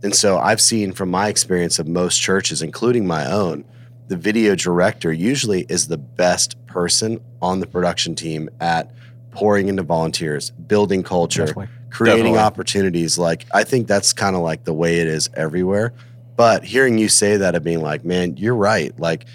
And 0.03 0.15
so 0.15 0.37
I've 0.39 0.59
seen 0.59 0.91
from 0.91 1.09
my 1.09 1.29
experience 1.29 1.79
of 1.79 1.87
most 1.87 2.19
churches, 2.19 2.61
including 2.61 3.05
my 3.05 3.31
own, 3.31 3.63
the 4.07 4.17
video 4.17 4.55
director 4.55 5.13
usually 5.13 5.61
is 5.69 5.87
the 5.87 5.97
best 5.97 6.57
person 6.65 7.21
on 7.41 7.59
the 7.59 7.67
production 7.67 8.15
team 8.15 8.49
at 8.59 8.91
pouring 9.29 9.69
into 9.69 9.83
volunteers, 9.83 10.49
building 10.49 11.03
culture. 11.03 11.45
Creating 11.91 12.23
Definitely. 12.23 12.39
opportunities. 12.39 13.17
Like 13.19 13.45
I 13.53 13.63
think 13.63 13.87
that's 13.87 14.13
kind 14.13 14.35
of 14.35 14.41
like 14.41 14.63
the 14.63 14.73
way 14.73 14.99
it 14.99 15.07
is 15.07 15.29
everywhere. 15.35 15.93
But 16.35 16.63
hearing 16.63 16.97
you 16.97 17.09
say 17.09 17.37
that 17.37 17.53
of 17.55 17.63
being 17.63 17.81
like, 17.81 18.03
man, 18.03 18.37
you're 18.37 18.55
right. 18.55 18.97
Like 18.99 19.25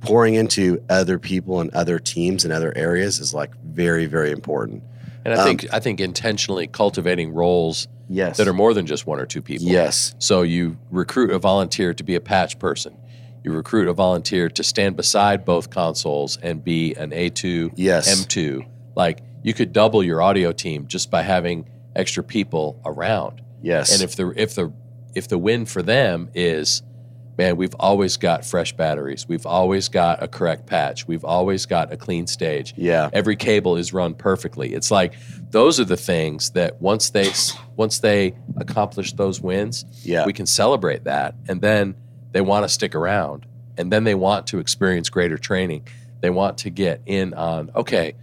pouring 0.00 0.34
into 0.34 0.82
other 0.88 1.18
people 1.18 1.60
and 1.60 1.70
other 1.74 1.98
teams 1.98 2.44
and 2.44 2.52
other 2.52 2.72
areas 2.76 3.18
is 3.18 3.34
like 3.34 3.54
very, 3.62 4.06
very 4.06 4.30
important. 4.30 4.82
and 5.24 5.34
I 5.34 5.38
um, 5.38 5.44
think 5.46 5.66
I 5.72 5.80
think 5.80 6.00
intentionally 6.00 6.66
cultivating 6.66 7.34
roles 7.34 7.88
Yes. 8.08 8.36
that 8.36 8.46
are 8.46 8.52
more 8.52 8.74
than 8.74 8.84
just 8.86 9.06
one 9.06 9.18
or 9.18 9.24
two 9.24 9.40
people. 9.40 9.66
yes. 9.66 10.14
So 10.18 10.42
you 10.42 10.76
recruit 10.90 11.30
a 11.30 11.38
volunteer 11.38 11.94
to 11.94 12.04
be 12.04 12.14
a 12.14 12.20
patch 12.20 12.58
person. 12.58 12.94
You 13.42 13.52
recruit 13.52 13.88
a 13.88 13.94
volunteer 13.94 14.48
to 14.50 14.62
stand 14.62 14.94
beside 14.96 15.44
both 15.46 15.70
consoles 15.70 16.36
and 16.42 16.62
be 16.62 16.94
an 16.94 17.10
A2, 17.12 17.72
Yes. 17.76 18.08
M2. 18.26 18.66
Like 18.94 19.20
you 19.42 19.54
could 19.54 19.72
double 19.72 20.02
your 20.04 20.20
audio 20.22 20.52
team 20.52 20.86
just 20.86 21.10
by 21.10 21.22
having 21.22 21.66
extra 21.96 22.22
people 22.22 22.80
around. 22.84 23.40
Yes. 23.62 23.92
And 23.94 24.02
if 24.02 24.16
the 24.16 24.32
if 24.36 24.54
the 24.54 24.72
if 25.14 25.28
the 25.28 25.38
win 25.38 25.64
for 25.66 25.80
them 25.82 26.28
is, 26.34 26.82
man, 27.38 27.56
we've 27.56 27.74
always 27.78 28.16
got 28.16 28.44
fresh 28.44 28.72
batteries. 28.76 29.26
We've 29.28 29.46
always 29.46 29.88
got 29.88 30.22
a 30.22 30.28
correct 30.28 30.66
patch. 30.66 31.06
We've 31.06 31.24
always 31.24 31.66
got 31.66 31.92
a 31.92 31.96
clean 31.96 32.26
stage. 32.26 32.74
yeah. 32.76 33.10
Every 33.12 33.36
cable 33.36 33.76
is 33.76 33.92
run 33.92 34.14
perfectly. 34.14 34.74
It's 34.74 34.90
like 34.90 35.14
those 35.50 35.78
are 35.80 35.84
the 35.84 35.96
things 35.96 36.50
that 36.50 36.80
once 36.82 37.10
they 37.10 37.30
once 37.76 38.00
they 38.00 38.34
accomplish 38.56 39.12
those 39.14 39.40
wins, 39.40 39.84
Yeah. 40.02 40.26
we 40.26 40.32
can 40.32 40.46
celebrate 40.46 41.04
that, 41.04 41.34
and 41.48 41.60
then 41.60 41.94
they 42.32 42.40
want 42.40 42.64
to 42.64 42.68
stick 42.68 42.94
around, 42.94 43.46
and 43.78 43.90
then 43.92 44.04
they 44.04 44.14
want 44.16 44.46
to 44.48 44.58
experience 44.58 45.08
greater 45.08 45.38
training. 45.38 45.86
They 46.20 46.30
want 46.30 46.58
to 46.58 46.70
get 46.70 47.02
in 47.06 47.34
on 47.34 47.70
okay. 47.76 48.14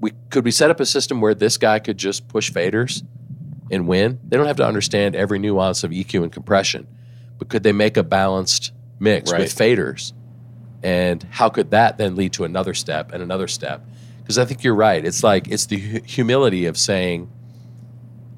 We 0.00 0.12
could 0.30 0.44
we 0.44 0.50
set 0.50 0.70
up 0.70 0.80
a 0.80 0.86
system 0.86 1.20
where 1.20 1.34
this 1.34 1.56
guy 1.56 1.78
could 1.78 1.98
just 1.98 2.28
push 2.28 2.50
faders 2.52 3.02
and 3.70 3.88
win. 3.88 4.18
They 4.26 4.36
don't 4.36 4.46
have 4.46 4.56
to 4.56 4.66
understand 4.66 5.16
every 5.16 5.38
nuance 5.38 5.84
of 5.84 5.90
EQ 5.90 6.22
and 6.22 6.32
compression, 6.32 6.86
but 7.38 7.48
could 7.48 7.62
they 7.62 7.72
make 7.72 7.96
a 7.96 8.02
balanced 8.02 8.72
mix 9.00 9.30
Right. 9.32 9.40
with 9.42 9.54
faders? 9.54 10.12
And 10.82 11.24
how 11.30 11.48
could 11.48 11.72
that 11.72 11.98
then 11.98 12.14
lead 12.14 12.32
to 12.34 12.44
another 12.44 12.72
step 12.74 13.12
and 13.12 13.22
another 13.22 13.48
step? 13.48 13.84
Because 14.22 14.38
I 14.38 14.44
think 14.44 14.62
you're 14.62 14.74
right. 14.74 15.04
It's 15.04 15.24
like 15.24 15.48
it's 15.48 15.66
the 15.66 15.76
humility 16.06 16.66
of 16.66 16.76
saying, 16.78 17.30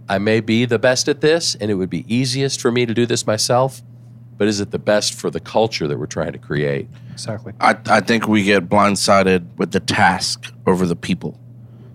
I 0.08 0.18
may 0.18 0.40
be 0.40 0.64
the 0.64 0.78
best 0.78 1.08
at 1.08 1.20
this, 1.20 1.54
and 1.54 1.70
it 1.70 1.74
would 1.74 1.90
be 1.90 2.04
easiest 2.12 2.60
for 2.60 2.72
me 2.72 2.86
to 2.86 2.94
do 2.94 3.06
this 3.06 3.26
myself, 3.26 3.82
but 4.38 4.48
is 4.48 4.60
it 4.60 4.70
the 4.70 4.78
best 4.78 5.12
for 5.14 5.30
the 5.30 5.38
culture 5.40 5.86
that 5.86 5.98
we're 5.98 6.06
trying 6.06 6.32
to 6.32 6.38
create? 6.38 6.88
Exactly. 7.12 7.52
I, 7.60 7.76
I 7.86 8.00
think 8.00 8.26
we 8.26 8.42
get 8.42 8.68
blindsided 8.68 9.46
with 9.58 9.72
the 9.72 9.80
task 9.80 10.52
over 10.66 10.86
the 10.86 10.96
people. 10.96 11.38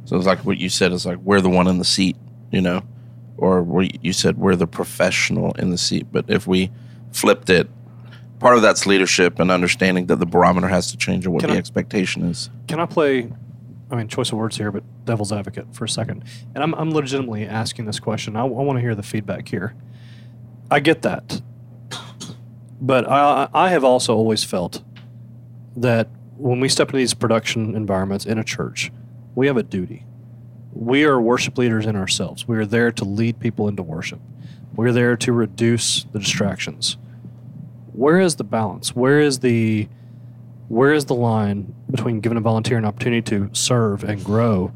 So 0.06 0.15
it's 0.15 0.26
like 0.26 0.39
what 0.39 0.58
you 0.58 0.70
said. 0.70 0.91
is 0.91 1.06
like 1.06 1.18
we're 1.20 1.41
the 1.41 1.50
one 1.50 1.68
in 1.68 1.78
the 1.80 1.86
seat, 1.86 2.15
you 2.52 2.62
know, 2.62 2.84
or 3.38 3.62
what 3.63 4.04
you 4.04 4.13
said 4.13 4.38
we're 4.38 4.56
the 4.56 4.68
professional 4.68 5.52
in 5.54 5.72
the 5.72 5.78
seat. 5.78 6.08
But 6.12 6.26
if 6.30 6.48
we 6.48 6.72
flipped 7.12 7.50
it, 7.50 7.70
part 8.39 8.56
of 8.56 8.62
that's 8.62 8.86
leadership 8.86 9.39
and 9.39 9.50
understanding 9.52 10.06
that 10.08 10.18
the 10.18 10.26
barometer 10.26 10.68
has 10.68 10.91
to 10.91 10.98
change 10.98 11.26
and 11.26 11.34
what 11.34 11.41
Can 11.41 11.50
the 11.50 11.56
I- 11.56 11.60
expectation 11.60 12.24
is. 12.24 12.50
Can 12.68 12.80
I 12.80 12.86
play? 12.86 13.32
I 13.91 13.96
mean, 13.96 14.08
choice 14.08 14.32
of 14.32 14.38
words 14.39 14.58
here, 14.58 14.72
but 14.72 14.84
devil's 15.06 15.32
advocate 15.32 15.68
for 15.76 15.86
a 15.86 15.89
second. 15.89 16.24
And 16.56 16.63
I'm, 16.63 16.74
I'm 16.74 16.91
legitimately 16.91 17.46
asking 17.46 17.86
this 17.86 18.00
question. 18.00 18.36
I, 18.36 18.41
I 18.41 18.44
want 18.44 18.78
to 18.78 18.82
hear 18.82 18.96
the 18.96 19.04
feedback 19.04 19.48
here. 19.48 19.76
I 20.72 20.80
get 20.80 21.04
that, 21.04 21.41
but 22.82 23.08
I, 23.08 23.48
I 23.54 23.70
have 23.70 23.84
also 23.84 24.15
always 24.15 24.44
felt 24.44 24.84
that 25.76 26.10
when 26.38 26.60
we 26.60 26.68
step 26.68 26.88
into 26.88 26.98
these 26.98 27.13
production 27.13 27.76
environments 27.76 28.26
in 28.26 28.39
a 28.39 28.44
church, 28.44 28.91
we 29.36 29.48
have 29.48 29.58
a 29.58 29.63
duty. 29.63 30.06
We 30.74 31.06
are 31.06 31.19
worship 31.21 31.58
leaders 31.58 31.86
in 31.86 31.95
ourselves. 31.95 32.48
We 32.48 32.58
are 32.58 32.65
there 32.65 32.91
to 32.91 33.06
lead 33.06 33.39
people 33.39 33.67
into 33.67 33.84
worship. 33.84 34.19
We're 34.76 34.91
there 34.91 35.15
to 35.17 35.32
reduce 35.32 36.04
the 36.12 36.19
distractions. 36.19 36.98
Where 37.93 38.19
is 38.19 38.36
the 38.36 38.43
balance? 38.43 38.95
Where 38.95 39.21
is 39.21 39.39
the 39.39 39.88
where 40.67 40.93
is 40.93 41.06
the 41.06 41.13
line 41.15 41.74
between 41.91 42.19
giving 42.19 42.38
a 42.38 42.41
volunteer 42.41 42.78
an 42.78 42.86
opportunity 42.86 43.21
to 43.21 43.50
serve 43.54 44.04
and 44.04 44.24
grow 44.24 44.71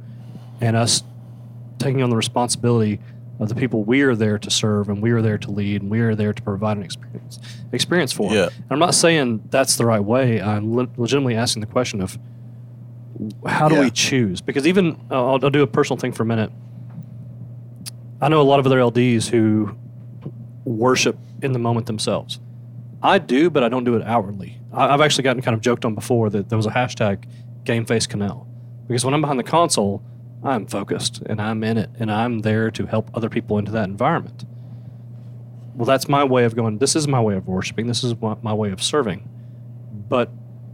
and 0.61 0.75
us 0.75 1.03
taking 1.79 2.03
on 2.03 2.11
the 2.11 2.15
responsibility 2.15 2.99
of 3.39 3.49
the 3.49 3.55
people 3.55 3.83
we 3.83 4.01
are 4.03 4.13
there 4.15 4.37
to 4.37 4.51
serve 4.51 4.87
and 4.89 5.01
we 5.01 5.09
are 5.11 5.21
there 5.21 5.37
to 5.39 5.49
lead 5.49 5.81
and 5.81 5.89
we 5.89 5.99
are 6.01 6.13
there 6.13 6.31
to 6.31 6.41
provide 6.43 6.77
an 6.77 6.83
experience 6.83 7.39
experience 7.71 8.11
for 8.11 8.31
Yeah. 8.31 8.49
And 8.49 8.65
i'm 8.69 8.77
not 8.79 8.93
saying 8.93 9.41
that's 9.49 9.77
the 9.77 9.85
right 9.85 10.03
way 10.03 10.39
i'm 10.41 10.75
le- 10.75 10.89
legitimately 10.97 11.35
asking 11.35 11.61
the 11.61 11.67
question 11.67 12.01
of 12.01 12.19
how 13.47 13.67
do 13.69 13.75
Yeah. 13.75 13.81
we 13.81 13.89
choose 13.91 14.41
because 14.41 14.65
even 14.67 14.99
I'll, 15.11 15.39
I'll 15.43 15.49
do 15.49 15.61
a 15.61 15.67
personal 15.67 15.97
thing 15.97 16.11
for 16.13 16.23
a 16.23 16.25
minute 16.25 16.51
i 18.21 18.27
know 18.29 18.41
a 18.41 18.43
lot 18.43 18.59
of 18.59 18.65
other 18.65 18.79
lds 18.79 19.27
who 19.29 19.75
worship 20.65 21.17
in 21.41 21.51
the 21.51 21.59
moment 21.59 21.85
themselves 21.87 22.39
I 23.01 23.17
do, 23.17 23.49
but 23.49 23.63
I 23.63 23.69
don't 23.69 23.85
do 23.85 23.95
it 23.95 24.03
outwardly. 24.05 24.57
I, 24.73 24.89
I've 24.93 24.99
actually 24.99 25.23
gotten 25.23 25.41
kind 25.41 25.55
of 25.55 25.61
joked 25.61 25.85
on 25.85 25.95
before 25.95 26.29
that 26.31 26.49
there 26.49 26.57
was 26.57 26.65
a 26.65 26.69
hashtag 26.69 27.23
game 27.63 27.85
face 27.85 28.05
Cannell 28.05 28.45
because 28.89 29.05
when 29.05 29.13
I'm 29.13 29.21
behind 29.21 29.39
the 29.39 29.43
console, 29.45 30.03
I'm 30.43 30.65
focused 30.65 31.21
and 31.25 31.41
I'm 31.41 31.63
in 31.63 31.77
it 31.77 31.89
and 31.97 32.11
I'm 32.11 32.39
there 32.39 32.69
to 32.71 32.85
help 32.87 33.09
other 33.15 33.29
people 33.29 33.57
into 33.57 33.71
that 33.71 33.87
environment. 33.87 34.43
Well, 35.75 35.85
that's 35.85 36.09
my 36.09 36.25
way 36.25 36.43
of 36.43 36.57
going. 36.57 36.79
This 36.79 36.93
is 36.97 37.07
my 37.07 37.21
way 37.21 37.35
of 37.35 37.47
worshiping. 37.47 37.87
This 37.87 38.03
is 38.03 38.13
my, 38.19 38.35
my 38.41 38.53
way 38.53 38.71
of 38.71 38.83
serving. 38.83 39.29
But 40.09 40.29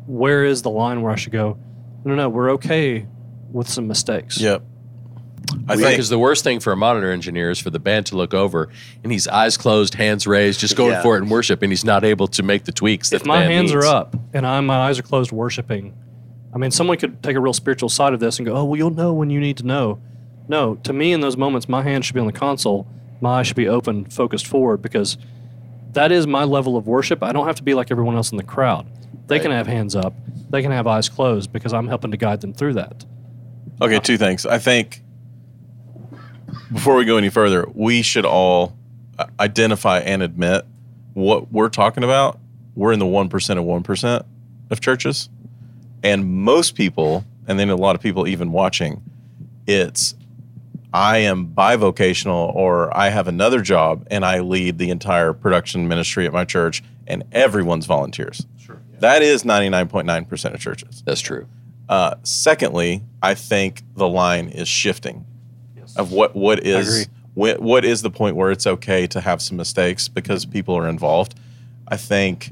where 0.08 0.43
is 0.43 0.63
the 0.63 0.71
line 0.71 1.03
where 1.03 1.12
I 1.12 1.17
should 1.17 1.31
go? 1.31 1.60
No, 2.06 2.12
no, 2.12 2.24
no. 2.24 2.30
We're 2.30 2.52
okay 2.52 3.06
with 3.52 3.68
some 3.68 3.88
mistakes. 3.88 4.39
Yep. 4.39 4.63
I 5.68 5.74
I 5.74 5.78
think 5.78 6.00
is 6.00 6.10
the 6.10 6.18
worst 6.18 6.44
thing 6.44 6.60
for 6.60 6.72
a 6.72 6.78
monitor 6.78 7.12
engineer 7.12 7.52
is 7.52 7.60
for 7.60 7.70
the 7.70 7.80
band 7.80 8.08
to 8.08 8.15
look 8.18 8.34
over 8.34 8.70
and 9.04 9.12
he's 9.12 9.28
eyes 9.28 9.58
closed, 9.58 9.94
hands 9.96 10.26
raised, 10.26 10.60
just 10.60 10.76
going 10.76 10.91
Yeah. 10.94 11.02
for 11.04 11.18
it 11.18 11.22
in 11.24 11.30
worship, 11.30 11.62
and 11.62 11.72
he's 11.72 11.86
not 11.86 12.04
able 12.04 12.28
to 12.30 12.41
make 12.44 12.63
the 12.65 12.72
tweaks 12.72 13.10
that 13.10 13.18
if 13.18 13.24
the 13.24 13.28
my 13.28 13.41
band 13.41 13.54
hands 13.54 13.72
needs. 13.74 13.86
are 13.86 13.88
up 13.88 14.15
and 14.34 14.46
I'm, 14.46 14.65
my 14.65 14.78
eyes 14.78 14.98
are 14.98 15.04
closed 15.04 15.32
worshiping, 15.32 15.94
I 16.54 16.58
mean, 16.58 16.72
someone 16.72 16.98
could 16.98 17.22
take 17.22 17.36
a 17.36 17.39
real 17.39 17.54
spiritual 17.54 17.89
side 17.89 18.13
of 18.13 18.20
this 18.20 18.39
and 18.39 18.46
go, 18.46 18.56
oh, 18.56 18.63
well, 18.65 18.78
you'll 18.78 18.89
know 18.89 19.13
when 19.13 19.30
you 19.30 19.39
need 19.39 19.58
to 19.58 19.65
know. 19.65 20.00
No, 20.48 20.76
to 20.84 20.94
me, 20.94 21.12
in 21.12 21.22
those 21.22 21.36
moments, 21.38 21.68
my 21.68 21.82
hands 21.84 22.06
should 22.06 22.13
be 22.15 22.22
on 22.22 22.28
the 22.28 22.34
console. 22.34 22.88
My 23.22 23.39
eyes 23.39 23.48
should 23.48 23.56
be 23.58 23.68
open, 23.68 24.06
focused 24.06 24.48
forward, 24.48 24.82
because 24.82 25.18
that 25.95 26.12
is 26.12 26.27
my 26.27 26.43
level 26.43 26.77
of 26.77 26.88
worship. 26.88 27.23
I 27.23 27.34
don't 27.34 27.47
have 27.47 27.55
to 27.58 27.63
be 27.63 27.73
like 27.73 27.91
everyone 27.91 28.15
else 28.15 28.31
in 28.31 28.38
the 28.38 28.43
crowd. 28.43 28.88
They 29.27 29.39
can 29.39 29.51
have 29.51 29.67
hands 29.67 29.95
up, 29.95 30.13
they 30.49 30.62
can 30.62 30.71
have 30.71 30.88
eyes 30.88 31.10
closed 31.10 31.51
because 31.51 31.73
I'm 31.73 31.88
helping 31.88 32.12
to 32.12 32.17
guide 32.17 32.41
them 32.41 32.53
through 32.53 32.73
that. 32.73 33.05
Okay, 33.81 33.99
two 33.99 34.17
things. 34.17 34.45
I 34.45 34.60
think 34.60 35.01
before 36.71 36.95
we 36.95 37.05
go 37.05 37.17
any 37.17 37.29
further, 37.29 37.65
we 37.73 38.01
should 38.01 38.25
all 38.25 38.77
uh, 39.17 39.25
identify 39.39 39.99
and 39.99 40.21
admit 40.21 40.65
what 41.13 41.51
we're 41.51 41.69
talking 41.69 42.03
about. 42.03 42.39
We're 42.75 42.91
in 42.91 42.99
the 42.99 43.05
1% 43.05 43.25
of 43.58 43.86
1% 43.86 44.25
of 44.69 44.81
churches. 44.81 45.29
And 46.03 46.25
most 46.43 46.75
people, 46.75 47.25
and 47.47 47.60
then 47.60 47.69
a 47.69 47.75
lot 47.75 47.95
of 47.95 48.01
people 48.01 48.27
even 48.27 48.51
watching, 48.51 49.01
it's 49.67 50.13
I 50.95 51.17
am 51.17 51.47
bivocational 51.47 52.55
or 52.55 52.95
I 52.95 53.10
have 53.10 53.27
another 53.27 53.60
job 53.60 54.08
and 54.10 54.23
I 54.23 54.39
lead 54.39 54.77
the 54.77 54.91
entire 54.91 55.34
production 55.34 55.89
ministry 55.89 56.25
at 56.25 56.31
my 56.31 56.45
church 56.45 56.81
and 57.05 57.25
everyone's 57.34 57.86
volunteers. 57.86 58.45
Sure. 58.58 58.81
That 58.99 59.21
is 59.21 59.43
99.9% 59.43 60.53
of 60.53 60.60
churches. 60.62 61.03
That's 61.05 61.19
true. 61.19 61.49
Uh, 61.89 62.15
secondly, 62.23 63.03
I 63.21 63.34
think 63.34 63.84
the 63.95 64.08
line 64.08 64.47
is 64.47 64.69
shifting 64.69 65.25
of 65.97 66.13
what 66.13 66.34
what 66.34 66.65
is 66.65 67.10
what, 67.34 67.60
what 67.60 67.84
is 67.84 68.01
the 68.01 68.10
point 68.10 68.38
where 68.38 68.49
it's 68.49 68.65
okay 68.65 69.05
to 69.08 69.19
have 69.19 69.41
some 69.41 69.58
mistakes 69.58 70.08
because 70.08 70.45
people 70.45 70.75
are 70.75 70.88
involved. 70.88 71.36
I 71.89 71.97
think 71.97 72.51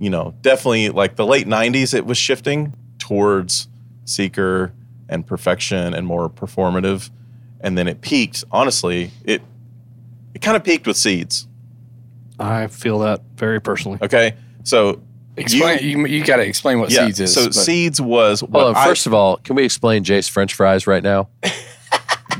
you 0.00 0.10
know 0.10 0.34
definitely 0.42 0.90
like 0.90 1.14
the 1.16 1.24
late 1.24 1.46
'90s, 1.46 1.94
it 1.94 2.04
was 2.04 2.18
shifting 2.18 2.74
towards 2.98 3.68
seeker 4.04 4.72
and 5.08 5.26
perfection 5.26 5.94
and 5.94 6.06
more 6.06 6.28
performative, 6.28 7.10
and 7.60 7.76
then 7.76 7.88
it 7.88 8.00
peaked. 8.00 8.44
Honestly, 8.50 9.10
it 9.24 9.42
it 10.34 10.42
kind 10.42 10.56
of 10.56 10.64
peaked 10.64 10.86
with 10.86 10.96
seeds. 10.96 11.46
I 12.38 12.66
feel 12.66 12.98
that 13.00 13.22
very 13.36 13.60
personally. 13.60 13.98
Okay, 14.02 14.34
so 14.64 15.00
Explain. 15.36 15.78
You, 15.82 16.06
you, 16.06 16.24
got 16.24 16.36
to 16.36 16.46
explain 16.46 16.78
what 16.78 16.90
yeah, 16.90 17.06
seeds 17.06 17.20
is. 17.20 17.34
so 17.34 17.46
but- 17.46 17.54
seeds 17.54 18.00
was 18.00 18.42
Well, 18.42 18.66
Hold. 18.66 18.76
I- 18.76 18.86
First 18.86 19.06
of 19.06 19.14
all, 19.14 19.38
can 19.38 19.56
we 19.56 19.64
explain 19.64 20.04
Jay's 20.04 20.28
French 20.28 20.54
fries 20.54 20.86
right 20.86 21.02
now? 21.02 21.28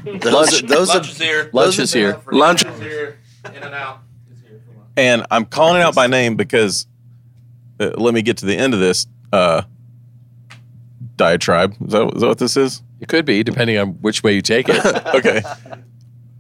Those, 0.05 0.61
those 0.61 0.92
have, 0.92 1.07
here. 1.07 1.48
Lunch 1.55 1.79
is 1.79 1.90
here. 1.90 2.20
Lunch 2.31 2.62
is 2.62 2.79
here. 2.79 3.18
In 3.46 3.62
and 3.62 3.74
out. 3.74 4.00
and 4.98 5.24
I'm 5.31 5.46
calling 5.46 5.81
it 5.81 5.83
out 5.83 5.94
by 5.94 6.09
name 6.09 6.37
because 6.37 6.87
uh, 7.81 7.92
let 7.96 8.12
me 8.12 8.20
get 8.20 8.37
to 8.38 8.46
the 8.46 8.55
end 8.55 8.74
of 8.74 8.81
this 8.81 9.07
uh, 9.33 9.62
diatribe. 11.16 11.72
Is 11.87 11.92
that, 11.92 12.12
is 12.14 12.20
that 12.20 12.29
what 12.29 12.38
this 12.38 12.55
is? 12.59 12.83
It 13.04 13.08
could 13.08 13.26
be, 13.26 13.42
depending 13.42 13.76
on 13.76 13.88
which 14.00 14.22
way 14.22 14.32
you 14.32 14.40
take 14.40 14.66
it. 14.66 14.82
Okay. 15.14 15.42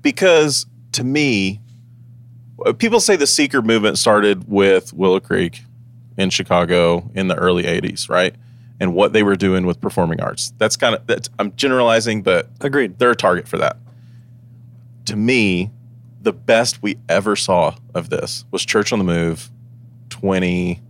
because 0.00 0.64
to 0.92 1.04
me, 1.04 1.60
people 2.78 3.00
say 3.00 3.16
the 3.16 3.26
seeker 3.26 3.60
movement 3.60 3.98
started 3.98 4.48
with 4.48 4.94
Willow 4.94 5.20
Creek 5.20 5.60
in 6.16 6.30
Chicago 6.30 7.10
in 7.14 7.28
the 7.28 7.34
early 7.34 7.64
80s, 7.64 8.08
right? 8.08 8.34
And 8.80 8.94
what 8.94 9.12
they 9.12 9.22
were 9.22 9.36
doing 9.36 9.66
with 9.66 9.78
performing 9.78 10.22
arts. 10.22 10.54
That's 10.56 10.74
kind 10.76 10.94
of, 10.94 11.06
that's, 11.06 11.28
I'm 11.38 11.54
generalizing, 11.54 12.22
but 12.22 12.48
Agreed. 12.62 12.98
they're 12.98 13.10
a 13.10 13.16
target 13.16 13.46
for 13.46 13.58
that. 13.58 13.76
To 15.04 15.16
me, 15.16 15.70
the 16.22 16.32
best 16.32 16.82
we 16.82 16.96
ever 17.10 17.36
saw 17.36 17.74
of 17.94 18.08
this 18.08 18.46
was 18.50 18.64
Church 18.64 18.90
on 18.90 18.98
the 18.98 19.04
Move 19.04 19.50
2015, 20.08 20.83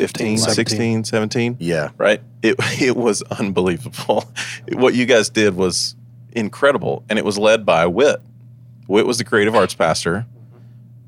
15, 0.00 0.38
16, 0.38 1.04
17 1.04 1.56
yeah. 1.60 1.90
right? 1.98 2.20
It 2.42 2.56
it 2.80 2.96
was 2.96 3.22
unbelievable. 3.22 4.24
what 4.72 4.94
you 4.94 5.06
guys 5.06 5.28
did 5.30 5.54
was 5.56 5.94
incredible, 6.32 7.04
and 7.08 7.18
it 7.18 7.24
was 7.24 7.36
led 7.38 7.64
by 7.66 7.86
Whit. 7.86 8.20
Whit 8.86 9.06
was 9.06 9.18
the 9.18 9.24
creative 9.24 9.54
arts 9.54 9.74
pastor. 9.74 10.26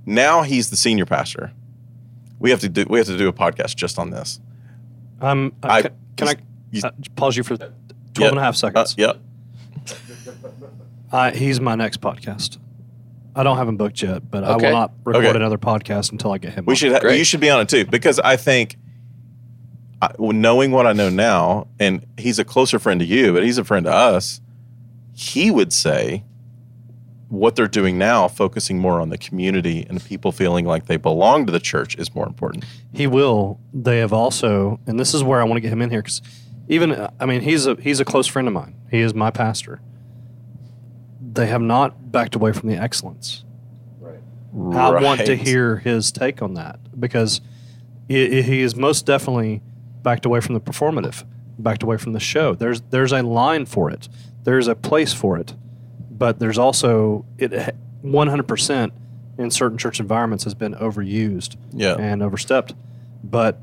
Now 0.07 0.42
he's 0.42 0.70
the 0.70 0.76
senior 0.76 1.07
pastor. 1.07 1.52
We 2.38 2.50
have 2.50 2.61
to 2.61 2.68
do 2.68 2.85
we 2.88 2.98
have 2.98 3.07
to 3.07 3.16
do 3.18 3.28
a 3.28 3.33
podcast 3.33 3.76
just 3.76 3.98
on 3.98 4.11
this. 4.11 4.40
Um, 5.20 5.52
uh, 5.62 5.68
I- 5.68 5.83
can, 5.83 5.92
can 6.16 6.28
I 6.28 6.35
you- 6.70 6.83
uh, 6.85 6.90
pause 7.16 7.37
you 7.37 7.42
for 7.44 7.57
12 7.57 7.72
Yeah. 8.18 8.28
and 8.28 8.38
a 8.38 8.42
half 8.42 8.55
Uh, 8.55 8.59
seconds? 8.59 8.94
yep. 8.98 9.18
Uh, 11.11 11.31
he's 11.31 11.61
my 11.61 11.74
next 11.74 12.00
podcast. 12.00 12.59
I 13.35 13.42
don't 13.42 13.57
have 13.57 13.68
him 13.68 13.76
booked 13.76 14.02
yet, 14.02 14.31
but 14.31 14.44
I 14.44 14.57
will 14.57 14.70
not 14.72 14.92
record 15.05 15.24
Okay. 15.26 15.37
another 15.37 15.59
podcast 15.59 16.12
until 16.12 16.33
I 16.33 16.38
get 16.38 16.55
him. 16.55 16.64
We 16.66 16.72
on. 16.72 16.76
should 16.76 16.92
ha- 16.92 17.09
you 17.09 17.24
should 17.24 17.40
be 17.40 17.50
on 17.50 17.61
it 17.61 17.68
too 17.68 17.85
because 17.85 18.18
I 18.20 18.37
think 18.37 18.76
I, 20.02 20.12
knowing 20.18 20.72
what 20.72 20.84
I 20.86 20.92
know 20.92 21.08
now, 21.08 21.68
and 21.78 22.04
he's 22.18 22.40
a 22.40 22.44
closer 22.44 22.80
friend 22.80 22.98
to 22.98 23.06
you, 23.06 23.32
but 23.32 23.44
he's 23.44 23.56
a 23.56 23.64
friend 23.64 23.86
to 23.86 23.92
us. 23.92 24.40
He 25.14 25.50
would 25.50 25.72
say 25.72 26.24
what 27.28 27.54
they're 27.54 27.68
doing 27.68 27.98
now, 27.98 28.26
focusing 28.26 28.78
more 28.78 29.00
on 29.00 29.10
the 29.10 29.16
community 29.16 29.86
and 29.88 30.04
people 30.04 30.32
feeling 30.32 30.66
like 30.66 30.86
they 30.86 30.96
belong 30.96 31.46
to 31.46 31.52
the 31.52 31.60
church, 31.60 31.94
is 31.96 32.12
more 32.16 32.26
important. 32.26 32.64
He 32.92 33.06
will. 33.06 33.60
They 33.72 33.98
have 33.98 34.12
also, 34.12 34.80
and 34.88 34.98
this 34.98 35.14
is 35.14 35.22
where 35.22 35.40
I 35.40 35.44
want 35.44 35.56
to 35.58 35.60
get 35.60 35.72
him 35.72 35.80
in 35.80 35.90
here 35.90 36.02
because 36.02 36.20
even 36.68 37.08
I 37.20 37.26
mean 37.26 37.40
he's 37.40 37.66
a 37.66 37.76
he's 37.76 38.00
a 38.00 38.04
close 38.04 38.26
friend 38.26 38.48
of 38.48 38.54
mine. 38.54 38.74
He 38.90 39.00
is 39.00 39.14
my 39.14 39.30
pastor. 39.30 39.80
They 41.20 41.46
have 41.46 41.62
not 41.62 42.10
backed 42.10 42.34
away 42.34 42.52
from 42.52 42.68
the 42.68 42.76
excellence. 42.76 43.44
Right. 44.00 44.18
I 44.76 45.00
want 45.00 45.24
to 45.26 45.36
hear 45.36 45.76
his 45.76 46.10
take 46.10 46.42
on 46.42 46.54
that 46.54 46.80
because 46.98 47.40
he 48.08 48.60
is 48.60 48.76
most 48.76 49.06
definitely 49.06 49.62
backed 50.02 50.24
away 50.26 50.40
from 50.40 50.54
the 50.54 50.60
performative, 50.60 51.24
backed 51.58 51.82
away 51.82 51.96
from 51.96 52.12
the 52.12 52.20
show. 52.20 52.54
There's 52.54 52.80
there's 52.90 53.12
a 53.12 53.22
line 53.22 53.66
for 53.66 53.90
it. 53.90 54.08
There's 54.44 54.68
a 54.68 54.74
place 54.74 55.12
for 55.12 55.36
it, 55.38 55.54
but 56.10 56.38
there's 56.38 56.58
also 56.58 57.24
it 57.38 57.52
100% 58.04 58.90
in 59.38 59.50
certain 59.50 59.78
church 59.78 60.00
environments 60.00 60.44
has 60.44 60.54
been 60.54 60.74
overused 60.74 61.56
Yeah. 61.72 61.94
and 61.98 62.22
overstepped. 62.22 62.74
But 63.24 63.58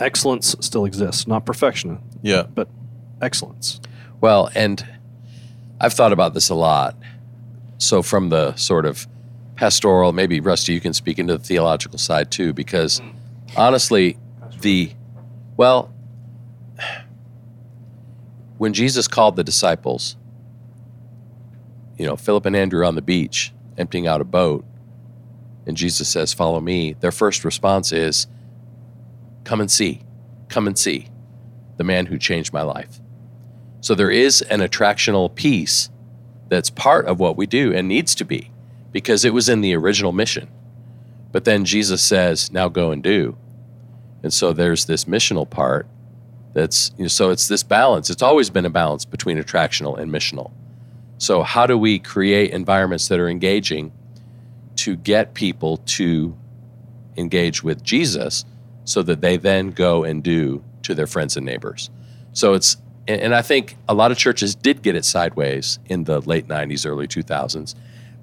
excellence 0.00 0.56
still 0.60 0.84
exists, 0.84 1.26
not 1.26 1.44
perfection, 1.44 1.98
Yeah. 2.22 2.44
but 2.54 2.68
excellence. 3.20 3.80
Well, 4.20 4.50
and 4.54 4.84
I've 5.80 5.92
thought 5.92 6.12
about 6.12 6.34
this 6.34 6.48
a 6.48 6.54
lot. 6.54 6.96
So, 7.78 8.02
from 8.02 8.30
the 8.30 8.54
sort 8.56 8.86
of 8.86 9.06
pastoral, 9.56 10.12
maybe 10.12 10.40
Rusty, 10.40 10.72
you 10.72 10.80
can 10.80 10.94
speak 10.94 11.18
into 11.18 11.36
the 11.36 11.44
theological 11.44 11.98
side 11.98 12.30
too, 12.30 12.52
because 12.52 13.02
honestly, 13.56 14.16
the, 14.60 14.92
well, 15.56 15.92
when 18.58 18.72
Jesus 18.72 19.08
called 19.08 19.36
the 19.36 19.44
disciples, 19.44 20.16
you 21.98 22.06
know, 22.06 22.16
Philip 22.16 22.46
and 22.46 22.56
Andrew 22.56 22.84
on 22.84 22.94
the 22.94 23.02
beach 23.02 23.52
emptying 23.76 24.06
out 24.06 24.20
a 24.20 24.24
boat, 24.24 24.64
and 25.66 25.76
Jesus 25.76 26.08
says, 26.08 26.32
Follow 26.32 26.60
me, 26.60 26.94
their 27.00 27.12
first 27.12 27.44
response 27.44 27.92
is, 27.92 28.26
Come 29.44 29.60
and 29.60 29.70
see, 29.70 30.02
come 30.48 30.66
and 30.66 30.78
see 30.78 31.08
the 31.76 31.84
man 31.84 32.06
who 32.06 32.18
changed 32.18 32.52
my 32.52 32.62
life. 32.62 33.00
So 33.80 33.94
there 33.94 34.10
is 34.10 34.40
an 34.42 34.60
attractional 34.60 35.34
piece 35.34 35.90
that's 36.48 36.70
part 36.70 37.06
of 37.06 37.18
what 37.18 37.36
we 37.36 37.46
do 37.46 37.72
and 37.74 37.88
needs 37.88 38.14
to 38.14 38.24
be 38.24 38.50
because 38.92 39.24
it 39.24 39.34
was 39.34 39.48
in 39.48 39.60
the 39.60 39.74
original 39.74 40.12
mission. 40.12 40.48
But 41.32 41.44
then 41.44 41.64
Jesus 41.64 42.02
says, 42.02 42.52
now 42.52 42.68
go 42.68 42.92
and 42.92 43.02
do. 43.02 43.36
And 44.24 44.32
so 44.32 44.54
there's 44.54 44.86
this 44.86 45.04
missional 45.04 45.48
part 45.48 45.86
that's, 46.54 46.92
you 46.96 47.04
know, 47.04 47.08
so 47.08 47.28
it's 47.30 47.46
this 47.46 47.62
balance. 47.62 48.08
It's 48.08 48.22
always 48.22 48.48
been 48.48 48.64
a 48.64 48.70
balance 48.70 49.04
between 49.04 49.36
attractional 49.36 49.98
and 49.98 50.10
missional. 50.10 50.50
So, 51.18 51.42
how 51.42 51.66
do 51.66 51.76
we 51.76 51.98
create 51.98 52.50
environments 52.50 53.08
that 53.08 53.20
are 53.20 53.28
engaging 53.28 53.92
to 54.76 54.96
get 54.96 55.34
people 55.34 55.76
to 55.76 56.34
engage 57.16 57.62
with 57.62 57.84
Jesus 57.84 58.46
so 58.84 59.02
that 59.02 59.20
they 59.20 59.36
then 59.36 59.70
go 59.70 60.04
and 60.04 60.22
do 60.22 60.64
to 60.82 60.94
their 60.94 61.06
friends 61.06 61.36
and 61.36 61.44
neighbors? 61.44 61.90
So, 62.32 62.54
it's 62.54 62.78
and, 63.06 63.34
I 63.34 63.42
think 63.42 63.76
a 63.86 63.94
lot 63.94 64.10
of 64.10 64.16
churches 64.16 64.54
did 64.54 64.80
get 64.80 64.96
it 64.96 65.04
sideways 65.04 65.78
in 65.86 66.04
the 66.04 66.20
late 66.22 66.48
90s, 66.48 66.86
early 66.86 67.06
2000s 67.06 67.74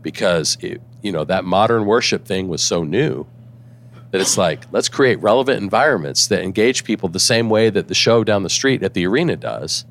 because 0.01 0.57
it, 0.61 0.81
you 1.03 1.11
know 1.11 1.23
that 1.25 1.45
modern 1.45 1.85
worship 1.85 2.25
thing 2.25 2.47
was 2.47 2.63
so 2.63 2.83
new 2.83 3.27
that 4.11 4.21
it's 4.21 4.37
like 4.37 4.71
let's 4.71 4.89
create 4.89 5.19
relevant 5.21 5.61
environments 5.61 6.27
that 6.27 6.43
engage 6.43 6.83
people 6.83 7.09
the 7.09 7.19
same 7.19 7.49
way 7.49 7.69
that 7.69 7.87
the 7.87 7.95
show 7.95 8.23
down 8.23 8.43
the 8.43 8.49
street 8.49 8.83
at 8.83 8.93
the 8.93 9.05
arena 9.07 9.35
does. 9.35 9.85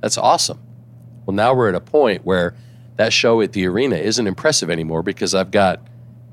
That's 0.00 0.16
awesome. 0.16 0.60
Well, 1.26 1.34
now 1.34 1.54
we're 1.54 1.68
at 1.68 1.74
a 1.74 1.80
point 1.80 2.24
where 2.24 2.54
that 2.96 3.12
show 3.12 3.40
at 3.40 3.52
the 3.52 3.66
arena 3.66 3.96
isn't 3.96 4.26
impressive 4.26 4.70
anymore 4.70 5.02
because 5.02 5.34
I've 5.34 5.50
got 5.50 5.80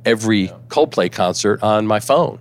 every 0.06 0.50
Coldplay 0.70 1.12
concert 1.12 1.62
on 1.62 1.86
my 1.86 2.00
phone. 2.00 2.40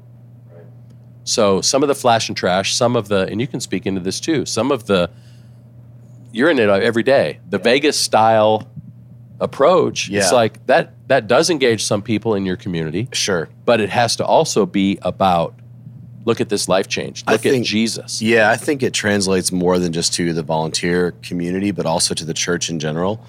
So 1.24 1.60
some 1.60 1.82
of 1.82 1.88
the 1.88 1.94
flash 1.94 2.28
and 2.28 2.36
trash, 2.36 2.74
some 2.74 2.94
of 2.94 3.08
the, 3.08 3.26
and 3.26 3.40
you 3.40 3.48
can 3.48 3.60
speak 3.60 3.84
into 3.84 4.00
this 4.00 4.20
too, 4.20 4.46
some 4.46 4.70
of 4.70 4.86
the, 4.86 5.10
you're 6.32 6.48
in 6.50 6.58
it 6.58 6.68
every 6.68 7.02
day. 7.02 7.40
The 7.48 7.58
Vegas 7.58 7.98
style 7.98 8.70
approach, 9.40 10.08
Yeah. 10.08 10.20
it's 10.20 10.32
like 10.32 10.64
that, 10.66 10.94
that 11.08 11.26
does 11.26 11.50
engage 11.50 11.84
some 11.84 12.02
people 12.02 12.34
in 12.34 12.46
your 12.46 12.56
community, 12.56 13.08
Sure. 13.12 13.48
but 13.64 13.80
it 13.80 13.90
has 13.90 14.16
to 14.16 14.24
also 14.24 14.66
be 14.66 14.98
about 15.02 15.54
look 16.24 16.40
at 16.40 16.48
this 16.48 16.68
life 16.68 16.88
change. 16.88 17.22
Look 17.28 17.46
at 17.46 17.62
Jesus. 17.62 18.20
Yeah, 18.20 18.50
I 18.50 18.56
think 18.56 18.82
it 18.82 18.92
translates 18.92 19.52
more 19.52 19.78
than 19.78 19.92
just 19.92 20.12
to 20.14 20.32
the 20.32 20.42
volunteer 20.42 21.12
community, 21.22 21.70
but 21.70 21.86
also 21.86 22.14
to 22.14 22.24
the 22.24 22.34
church 22.34 22.68
in 22.68 22.80
general. 22.80 23.20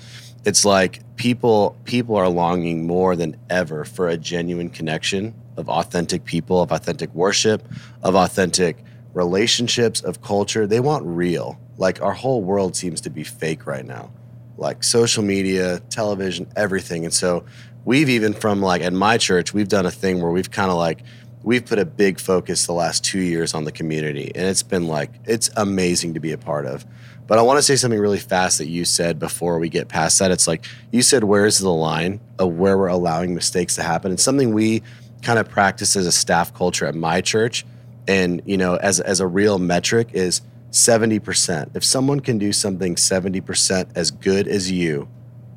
It's 0.46 0.66
like 0.66 1.02
people 1.16 1.76
people 1.84 2.16
are 2.16 2.28
longing 2.30 2.88
more 2.88 3.16
than 3.16 3.36
ever 3.52 3.86
for 3.86 4.08
a 4.08 4.18
genuine 4.18 4.70
connection 4.70 5.36
of 5.58 5.70
authentic 5.70 6.24
people, 6.26 6.62
of 6.62 6.72
authentic 6.72 7.14
worship, 7.14 7.68
of 8.02 8.16
authentic 8.16 8.78
relationships, 9.14 10.02
of 10.02 10.22
culture. 10.22 10.66
They 10.66 10.80
want 10.80 11.06
real. 11.06 11.60
Like 11.78 12.02
our 12.02 12.14
whole 12.14 12.42
world 12.44 12.76
seems 12.76 13.02
to 13.02 13.10
be 13.10 13.24
fake 13.24 13.68
right 13.68 13.86
now. 13.86 14.10
Like 14.58 14.84
social 14.84 15.24
media, 15.24 15.80
television, 15.90 16.48
everything. 16.56 17.06
And 17.06 17.14
so 17.14 17.46
we've 17.86 18.10
even 18.10 18.34
from 18.34 18.62
like 18.62 18.82
at 18.82 18.94
my 18.94 19.18
church, 19.18 19.54
we've 19.54 19.68
done 19.68 19.86
a 19.86 19.92
thing 19.92 20.22
where 20.22 20.32
we've 20.32 20.52
kind 20.52 20.70
of 20.70 20.78
like 20.78 21.04
we've 21.44 21.66
put 21.66 21.80
a 21.80 21.86
big 21.86 22.20
focus 22.20 22.66
the 22.66 22.74
last 22.74 23.06
two 23.06 23.22
years 23.22 23.54
on 23.54 23.64
the 23.64 23.72
community. 23.72 24.32
And 24.36 24.46
it's 24.48 24.64
been 24.64 24.88
like 24.88 25.12
it's 25.26 25.50
amazing 25.56 26.14
to 26.16 26.20
be 26.20 26.34
a 26.34 26.38
part 26.38 26.66
of. 26.66 26.86
But 27.26 27.40
i 27.40 27.42
want 27.42 27.58
to 27.58 27.62
say 27.62 27.76
something 27.76 28.00
really 28.00 28.20
fast 28.20 28.58
that 28.58 28.68
you 28.68 28.86
said 28.86 29.20
before 29.20 29.60
we 29.60 29.70
get 29.70 29.88
past 29.88 30.20
that. 30.20 30.32
It's 30.32 30.48
like 30.48 30.66
you 30.92 31.02
said 31.02 31.24
where's 31.24 31.60
the 31.60 31.72
line 31.72 32.20
of 32.40 32.54
where 32.56 32.78
we're 32.78 32.88
allowing 32.88 33.34
mistakes 33.34 33.76
to 33.76 33.84
happen? 33.84 34.12
It's 34.12 34.24
something 34.24 34.54
we 34.54 34.84
kind 35.22 35.40
of 35.40 35.50
practice 35.50 35.96
as 35.96 36.06
a 36.06 36.12
staff 36.12 36.54
culture 36.54 36.86
at 36.86 36.96
my 36.96 37.22
church. 37.22 37.66
And 38.08 38.42
you 38.46 38.58
know 38.58 38.76
as, 38.76 39.00
as 39.00 39.22
a 39.22 39.28
real 39.28 39.60
metric 39.60 40.10
is 40.14 40.42
70% 40.72 41.76
if 41.76 41.84
someone 41.84 42.20
can 42.20 42.38
do 42.38 42.52
something 42.54 42.96
70% 42.96 43.90
as 43.96 44.12
good 44.12 44.48
as 44.48 44.72
you 44.72 45.08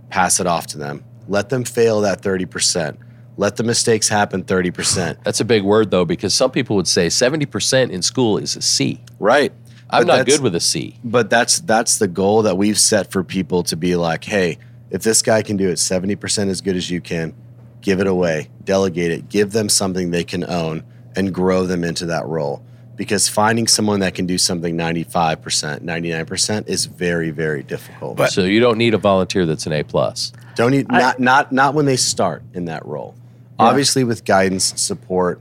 pass 0.08 0.40
it 0.40 0.46
off 0.46 0.66
to 0.68 0.78
them. 0.78 1.04
Let 1.28 1.48
them 1.48 1.64
fail 1.64 2.00
that 2.02 2.22
30% 2.22 2.96
let 3.36 3.56
the 3.56 3.62
mistakes 3.62 4.08
happen 4.08 4.44
30% 4.44 5.16
That's 5.24 5.40
a 5.40 5.44
big 5.44 5.62
word 5.62 5.90
though, 5.90 6.04
because 6.04 6.34
some 6.34 6.50
people 6.50 6.76
would 6.76 6.88
say 6.88 7.06
70% 7.06 7.90
in 7.90 8.02
school 8.02 8.36
is 8.38 8.54
a 8.56 8.60
C. 8.62 9.00
right. 9.18 9.52
I'm 9.92 10.06
But 10.06 10.18
not 10.18 10.26
good 10.26 10.40
with 10.40 10.54
a 10.54 10.60
C. 10.60 10.98
but 11.02 11.30
that's 11.30 11.58
that's 11.60 11.98
the 11.98 12.06
goal 12.06 12.42
that 12.42 12.56
we've 12.56 12.78
set 12.78 13.10
for 13.10 13.24
people 13.24 13.64
to 13.64 13.76
be 13.76 13.96
like 13.96 14.22
hey 14.22 14.58
if 14.90 15.02
this 15.02 15.20
guy 15.20 15.42
can 15.42 15.56
do 15.56 15.68
it 15.68 15.74
70% 15.78 16.48
as 16.48 16.60
good 16.60 16.76
as 16.76 16.88
you 16.90 17.00
can 17.00 17.34
give 17.80 17.98
it 17.98 18.06
away 18.06 18.50
delegate 18.62 19.10
it 19.10 19.28
give 19.28 19.50
them 19.50 19.68
something 19.68 20.10
they 20.12 20.22
can 20.22 20.44
own 20.44 20.84
and 21.16 21.34
grow 21.34 21.66
them 21.66 21.82
into 21.82 22.06
that 22.06 22.24
role 22.26 22.62
because 23.00 23.30
finding 23.30 23.66
someone 23.66 24.00
that 24.00 24.12
can 24.14 24.26
do 24.26 24.36
something 24.36 24.76
95% 24.76 25.80
99% 25.80 26.68
is 26.68 26.84
very 26.84 27.30
very 27.30 27.62
difficult. 27.62 28.18
But- 28.18 28.30
so 28.30 28.42
you 28.42 28.60
don't 28.60 28.76
need 28.76 28.92
a 28.92 28.98
volunteer 28.98 29.46
that's 29.46 29.64
an 29.64 29.72
A 29.72 29.82
plus. 29.82 30.34
don't 30.54 30.72
need 30.72 30.86
not 30.90 31.18
not 31.18 31.50
not 31.50 31.72
when 31.72 31.86
they 31.86 31.96
start 31.96 32.42
in 32.52 32.66
that 32.66 32.84
role. 32.84 33.14
Obviously 33.58 34.04
with 34.04 34.26
guidance 34.26 34.78
support 34.78 35.40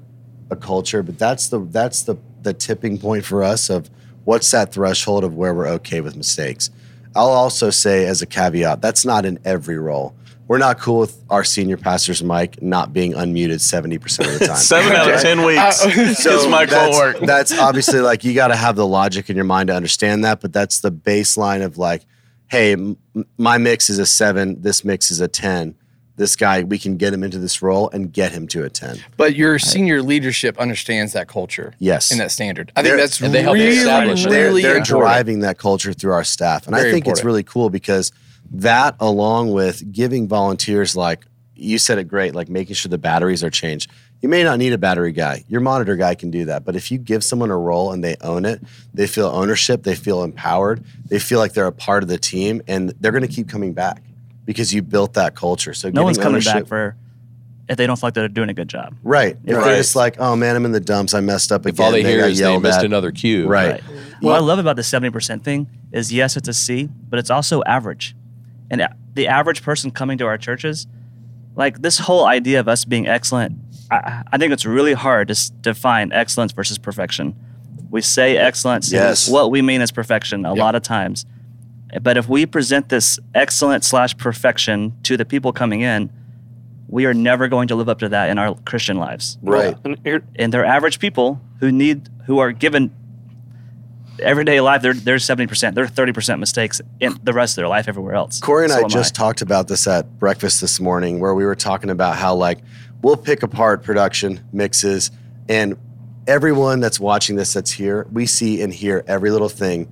a 0.50 0.56
culture 0.56 1.04
but 1.04 1.20
that's 1.20 1.50
the 1.50 1.60
that's 1.60 2.04
the 2.04 2.16
the 2.44 2.54
tipping 2.54 2.98
point 2.98 3.26
for 3.26 3.44
us 3.44 3.70
of 3.70 3.90
what's 4.24 4.50
that 4.52 4.72
threshold 4.72 5.26
of 5.26 5.36
where 5.36 5.54
we're 5.54 5.68
okay 5.68 6.00
with 6.00 6.16
mistakes. 6.16 6.70
I'll 7.14 7.28
also 7.28 7.72
say 7.72 8.06
as 8.06 8.22
a 8.22 8.26
caveat 8.26 8.80
that's 8.80 9.04
not 9.04 9.26
in 9.26 9.38
every 9.44 9.78
role 9.78 10.16
we're 10.50 10.58
not 10.58 10.80
cool 10.80 11.00
with 11.00 11.24
our 11.30 11.44
senior 11.44 11.78
pastor's 11.78 12.24
mic 12.24 12.60
not 12.60 12.92
being 12.92 13.14
unmuted 13.14 13.60
70% 13.60 14.34
of 14.34 14.40
the 14.40 14.48
time 14.48 14.56
Seven 14.58 14.92
out 14.94 15.14
of 15.14 15.22
ten 15.22 15.46
weeks. 15.46 15.84
his 15.84 16.26
mic 16.48 16.52
won't 16.52 16.70
that's, 16.72 16.98
work. 16.98 17.20
that's 17.22 17.58
obviously 17.60 18.00
like 18.02 18.24
you 18.24 18.34
got 18.34 18.48
to 18.48 18.56
have 18.56 18.76
the 18.76 18.86
logic 18.88 19.30
in 19.30 19.36
your 19.36 19.46
mind 19.46 19.68
to 19.68 19.76
understand 19.76 20.26
that, 20.26 20.42
but 20.42 20.52
that's 20.52 20.82
the 20.82 20.92
baseline 20.92 21.64
of 21.64 21.78
like, 21.78 22.04
hey, 22.48 22.74
m- 22.74 22.98
my 23.38 23.60
mix 23.60 23.92
is 23.92 24.00
a 24.00 24.08
seven, 24.08 24.60
this 24.62 24.84
mix 24.84 25.12
is 25.12 25.22
a 25.22 25.28
10. 25.28 25.76
This 26.16 26.36
guy, 26.36 26.64
we 26.64 26.80
can 26.80 26.98
get 26.98 27.14
him 27.14 27.24
into 27.24 27.38
this 27.38 27.62
role 27.62 27.90
and 27.92 28.12
get 28.12 28.32
him 28.32 28.46
to 28.48 28.64
a 28.66 28.70
10. 28.70 28.98
But 29.18 29.36
your 29.36 29.58
senior 29.60 30.02
leadership 30.02 30.58
understands 30.58 31.14
that 31.14 31.28
culture. 31.30 31.76
Yes. 31.78 32.10
And 32.12 32.20
that 32.20 32.32
standard. 32.32 32.74
I 32.76 32.82
They're- 32.82 32.98
think 32.98 33.02
that's 33.02 33.22
and 33.22 33.34
they 33.36 33.44
help 33.44 33.54
really, 33.54 33.78
establish 33.78 34.26
it. 34.26 34.30
They're, 34.30 34.52
they're 34.54 34.80
driving 34.82 35.40
that 35.42 35.60
culture 35.60 35.94
through 35.94 36.12
our 36.14 36.24
staff. 36.26 36.66
And 36.66 36.76
I 36.76 36.80
Very 36.80 36.92
think 36.92 37.08
it's 37.08 37.24
really 37.24 37.44
cool 37.44 37.70
because 37.70 38.12
that, 38.52 38.96
along 39.00 39.52
with 39.52 39.92
giving 39.92 40.28
volunteers, 40.28 40.96
like 40.96 41.26
you 41.56 41.78
said 41.78 41.98
it 41.98 42.06
great, 42.06 42.34
like 42.36 42.50
making 42.50 42.76
sure 42.76 42.90
the 42.90 42.98
batteries 42.98 43.44
are 43.44 43.50
changed. 43.50 43.90
You 44.22 44.28
may 44.30 44.44
not 44.44 44.60
need 44.60 44.74
a 44.74 44.78
battery 44.78 45.12
guy. 45.14 45.46
Your 45.48 45.62
monitor 45.62 45.96
guy 45.96 46.16
can 46.16 46.30
do 46.32 46.46
that. 46.46 46.66
But 46.66 46.76
if 46.76 46.92
you 46.92 46.98
give 46.98 47.24
someone 47.24 47.52
a 47.52 47.58
role 47.58 47.92
and 47.94 48.04
they 48.04 48.16
own 48.22 48.46
it, 48.46 48.62
they 48.94 49.08
feel 49.08 49.28
ownership, 49.28 49.84
they 49.84 49.96
feel 49.96 50.24
empowered, 50.24 50.84
they 51.06 51.20
feel 51.20 51.40
like 51.40 51.54
they're 51.54 51.68
a 51.68 51.72
part 51.72 52.04
of 52.04 52.10
the 52.10 52.18
team, 52.18 52.62
and 52.68 52.90
they're 53.00 53.12
going 53.14 53.26
to 53.26 53.34
keep 53.34 53.48
coming 53.48 53.74
back 53.74 54.02
because 54.46 54.74
you 54.74 54.82
built 54.82 55.14
that 55.14 55.36
culture. 55.36 55.74
So 55.74 55.90
No 55.90 56.04
one's 56.04 56.18
coming 56.18 56.42
back 56.42 56.66
for 56.68 56.96
if 57.70 57.78
they 57.78 57.86
don't 57.88 57.98
feel 57.98 58.08
like 58.08 58.14
they're 58.16 58.28
doing 58.28 58.50
a 58.50 58.54
good 58.54 58.68
job. 58.68 58.96
Right. 59.04 59.38
If 59.46 59.56
Right. 59.56 59.64
they're 59.64 59.78
just 59.78 59.96
like, 59.96 60.20
oh 60.20 60.36
man, 60.36 60.56
I'm 60.56 60.66
in 60.66 60.72
the 60.72 60.80
dumps, 60.80 61.14
I 61.14 61.20
messed 61.22 61.52
up 61.52 61.66
If 61.66 61.76
again. 61.76 61.86
all 61.86 61.92
they 61.92 62.04
hear 62.04 62.26
is 62.26 62.40
they 62.40 62.46
yelled 62.46 62.64
missed 62.64 62.80
at. 62.80 62.86
another 62.86 63.12
cue. 63.12 63.48
Right. 63.48 63.80
What 64.22 64.36
I 64.36 64.40
love 64.40 64.60
about 64.60 64.76
the 64.76 64.82
70% 64.82 65.44
thing 65.44 65.68
is 65.92 66.12
yes, 66.12 66.36
it's 66.36 66.48
a 66.50 66.54
C, 66.54 66.90
but 67.10 67.20
it's 67.20 67.30
also 67.30 67.62
average. 67.66 68.16
And 68.70 68.88
the 69.14 69.28
average 69.28 69.64
person 69.64 69.92
coming 69.92 70.18
to 70.20 70.26
our 70.26 70.38
churches, 70.38 70.88
like 71.56 71.82
this 71.82 72.00
whole 72.00 72.26
idea 72.26 72.60
of 72.60 72.68
us 72.68 72.86
being 72.86 73.08
excellent, 73.08 73.58
I, 73.92 74.24
I 74.32 74.38
think 74.38 74.54
it's 74.54 74.66
really 74.66 74.94
hard 74.94 75.28
to 75.30 75.34
s- 75.34 75.50
define 75.50 76.12
excellence 76.12 76.52
versus 76.52 76.78
perfection. 76.78 77.36
We 77.90 78.02
say 78.02 78.38
excellence, 78.38 78.92
Yes. 78.92 79.28
what 79.30 79.50
we 79.50 79.62
mean 79.62 79.82
is 79.82 79.92
perfection 79.92 80.46
a 80.46 80.54
lot 80.54 80.76
of 80.76 80.84
times. 80.84 81.26
But 82.04 82.18
if 82.18 82.30
we 82.30 82.46
present 82.46 82.90
this 82.90 83.18
excellent 83.34 83.84
slash 83.84 84.16
perfection 84.16 84.96
to 85.04 85.18
the 85.18 85.26
people 85.26 85.52
coming 85.52 85.82
in, 85.82 86.12
we 86.88 87.06
are 87.06 87.16
never 87.16 87.48
going 87.48 87.68
to 87.70 87.76
live 87.76 87.90
up 87.90 87.98
to 88.00 88.10
that 88.10 88.30
in 88.30 88.38
our 88.38 88.56
Christian 88.66 88.98
lives 88.98 89.38
Right. 89.42 89.76
And 89.84 89.98
here, 90.04 90.24
and 90.36 90.54
they're 90.54 90.66
average 90.66 91.00
people 91.00 91.42
who 91.60 91.72
need 91.72 92.10
who 92.28 92.38
are 92.40 92.52
given 92.52 92.92
everyday 94.20 94.62
life, 94.62 94.82
they're 94.82 94.94
they're 94.94 95.20
seventy 95.20 95.48
percent, 95.48 95.76
they're 95.76 95.88
thirty 95.88 96.14
percent 96.14 96.40
mistakes 96.40 96.82
in 97.00 97.18
the 97.24 97.34
rest 97.34 97.54
of 97.54 97.58
their 97.58 97.68
life 97.68 97.88
everywhere 97.88 98.16
else. 98.16 98.40
Cory 98.40 98.66
and 98.66 98.74
So 98.74 98.80
I 98.80 98.82
am 98.84 98.90
just 98.90 99.16
talked 99.16 99.42
about 99.42 99.68
this 99.68 99.88
at 99.88 100.20
breakfast 100.20 100.62
this 100.62 100.80
morning, 100.80 101.20
where 101.20 101.34
we 101.34 101.46
were 101.46 101.56
talking 101.56 101.90
about 101.90 102.18
how 102.18 102.36
like 102.36 102.60
we'll 103.02 103.18
pick 103.18 103.44
apart 103.44 103.84
production 103.84 104.40
mixes, 104.52 105.12
and 105.48 105.78
everyone 106.28 106.80
that's 106.80 107.00
watching 107.00 107.36
this 107.36 107.54
that's 107.54 107.72
here, 107.72 108.08
we 108.12 108.26
see 108.26 108.62
and 108.62 108.74
hear 108.74 109.04
every 109.08 109.32
little 109.32 109.50
thing. 109.50 109.88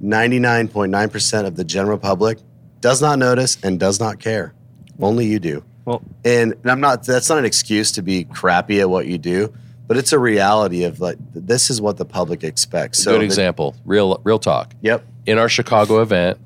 Ninety 0.00 0.38
nine 0.38 0.68
point 0.68 0.90
nine 0.90 1.10
percent 1.10 1.46
of 1.46 1.56
the 1.56 1.64
general 1.64 1.98
public 1.98 2.38
does 2.80 3.00
not 3.00 3.18
notice 3.18 3.58
and 3.62 3.80
does 3.80 3.98
not 3.98 4.18
care. 4.20 4.54
Only 5.00 5.26
you 5.26 5.38
do. 5.38 5.64
Well, 5.84 6.02
And 6.24 6.54
I'm 6.64 6.80
not. 6.80 7.04
That's 7.04 7.28
not 7.28 7.38
an 7.38 7.44
excuse 7.44 7.92
to 7.92 8.02
be 8.02 8.24
crappy 8.24 8.80
at 8.80 8.90
what 8.90 9.06
you 9.06 9.18
do, 9.18 9.54
but 9.86 9.96
it's 9.96 10.12
a 10.12 10.18
reality 10.18 10.84
of 10.84 11.00
like 11.00 11.16
this 11.34 11.70
is 11.70 11.80
what 11.80 11.96
the 11.96 12.04
public 12.04 12.42
expects. 12.44 13.02
So 13.02 13.12
Good 13.12 13.20
the- 13.20 13.24
example. 13.24 13.76
Real 13.84 14.20
real 14.24 14.38
talk. 14.38 14.74
Yep. 14.82 15.04
In 15.26 15.38
our 15.38 15.48
Chicago 15.48 16.00
event, 16.02 16.38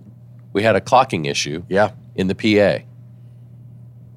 we 0.53 0.63
had 0.63 0.77
a 0.77 0.81
clocking 0.81 1.27
issue 1.27 1.63
Yeah. 1.69 1.91
in 2.15 2.27
the 2.29 2.35
PA. 2.35 2.85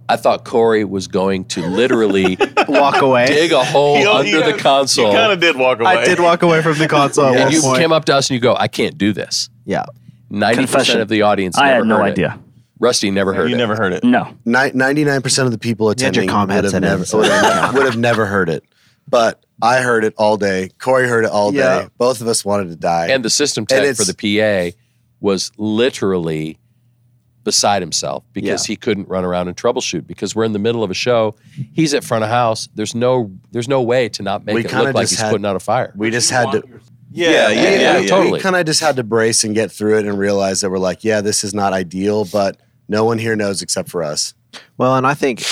I 0.09 0.17
thought 0.17 0.43
Cory 0.43 0.83
was 0.83 1.07
going 1.07 1.45
to 1.45 1.65
literally 1.65 2.37
Walk 2.67 3.01
away. 3.01 3.25
dig 3.27 3.51
a 3.53 3.63
hole 3.63 3.97
You 3.97 4.03
know, 4.05 4.13
under 4.17 4.29
you 4.29 4.43
the 4.43 4.57
console. 4.57 5.07
You 5.07 5.13
kind 5.17 5.31
of 5.31 5.39
did 5.39 5.55
walk 5.55 5.79
away. 5.79 5.91
I 5.91 6.05
did 6.05 6.19
walk 6.19 6.43
away 6.43 6.61
from 6.61 6.77
the 6.77 6.87
console 6.89 7.25
at 7.27 7.35
and 7.35 7.43
one 7.45 7.51
you 7.53 7.61
point. 7.61 7.79
came 7.79 7.91
up 7.93 8.05
to 8.05 8.15
us 8.15 8.29
and 8.29 8.35
you 8.35 8.41
go, 8.41 8.55
I 8.55 8.67
can't 8.67 8.97
do 8.97 9.13
this. 9.13 9.49
yeah. 9.65 9.85
90% 10.31 10.99
of 10.99 11.09
the 11.09 11.21
audience 11.21 11.57
I 11.57 11.65
never 11.67 11.75
had 11.77 11.87
no 11.87 11.97
heard 11.97 12.05
it. 12.07 12.11
idea. 12.11 12.39
Rusty 12.79 13.11
never 13.11 13.33
heard 13.35 13.43
You 13.43 13.47
it. 13.49 13.51
You 13.51 13.57
never 13.57 13.75
heard 13.75 13.93
it. 13.93 14.03
No, 14.03 14.35
Ninety-nine 14.45 15.21
percent 15.21 15.45
of 15.45 15.51
the 15.51 15.59
people 15.59 15.87
had 15.89 15.99
your 16.01 16.09
attending 16.09 16.27
comm 16.29 16.47
would 16.53 16.63
have, 16.65 16.73
in, 16.73 16.81
never, 16.81 17.05
so 17.05 17.19
would, 17.19 17.27
it 17.27 17.31
have, 17.31 17.65
didn't 17.65 17.75
would 17.75 17.85
have 17.85 17.97
never 17.97 18.25
heard 18.25 18.49
it. 18.49 18.63
But 19.13 19.45
I 19.61 19.81
heard 19.81 20.03
it 20.05 20.15
all 20.17 20.37
day. 20.37 20.69
Cory 20.79 21.07
heard 21.07 21.23
it 21.23 21.29
all 21.29 21.53
Yeah. 21.53 21.83
day. 21.83 21.87
Both 21.99 22.19
of 22.19 22.27
us 22.27 22.43
wanted 22.43 22.69
to 22.69 22.75
die. 22.75 23.09
And 23.09 23.23
the 23.23 23.29
system 23.29 23.67
tech 23.67 23.95
for 23.95 24.05
the 24.05 24.15
PA 24.15 24.75
was 25.21 25.51
literally 25.59 26.57
beside 27.43 27.83
himself 27.83 28.23
because 28.33 28.67
Yeah. 28.67 28.71
he 28.71 28.75
couldn't 28.75 29.07
run 29.07 29.23
around 29.23 29.49
and 29.49 29.55
troubleshoot 29.55 30.07
because 30.07 30.35
we're 30.35 30.45
in 30.45 30.53
the 30.53 30.57
middle 30.59 30.83
of 30.83 30.89
a 30.89 30.95
show. 30.95 31.35
He's 31.73 31.93
at 31.93 32.03
front 32.03 32.23
of 32.23 32.31
house. 32.31 32.69
There's 32.73 32.95
no 32.95 33.29
there's 33.51 33.67
no 33.67 33.83
way 33.83 34.09
to 34.09 34.23
not 34.23 34.45
make 34.45 34.55
We 34.55 34.65
it 34.65 34.73
look 34.73 34.95
like 34.95 35.09
he's 35.09 35.19
had- 35.19 35.29
putting 35.29 35.45
out 35.45 35.55
a 35.55 35.59
fire. 35.59 35.93
we 35.95 36.09
just 36.09 36.31
had 36.31 36.51
to. 36.53 36.63
Yeah, 37.11 37.29
yeah, 37.29 37.49
yeah, 37.49 37.61
yeah, 37.69 37.97
yeah. 37.99 38.07
totally. 38.07 38.31
We 38.31 38.39
kind 38.39 38.55
of 38.55 38.65
just 38.65 38.79
had 38.79 38.95
to 38.95 39.03
brace 39.03 39.43
and 39.43 39.53
get 39.53 39.71
through 39.71 39.99
it 39.99 40.07
and 40.07 40.17
realize 40.17 40.61
that 40.61 40.71
we're 40.71 40.79
like, 40.79 41.03
yeah, 41.03 41.21
this 41.21 41.43
is 41.43 41.53
not 41.53 41.71
ideal, 41.71 42.25
but 42.25 42.57
no 42.89 43.05
one 43.05 43.19
here 43.19 43.35
knows 43.35 43.61
except 43.61 43.89
for 43.89 44.01
us. 44.01 44.33
Well, 44.79 44.95
and 44.95 45.05
I 45.05 45.13
think 45.13 45.45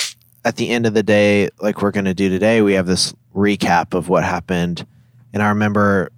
at 0.43 0.55
the 0.55 0.69
end 0.69 0.87
of 0.87 0.95
the 0.95 1.03
day, 1.03 1.49
like 1.61 1.83
we're 1.83 1.91
going 1.91 2.05
to 2.05 2.15
do 2.15 2.29
today, 2.29 2.63
we 2.63 2.73
have 2.73 2.87
this 2.87 3.13
recap 3.35 3.93
of 3.93 4.09
what 4.09 4.23
happened. 4.23 4.85
And 5.33 5.41
I 5.41 5.49
remember 5.49 6.11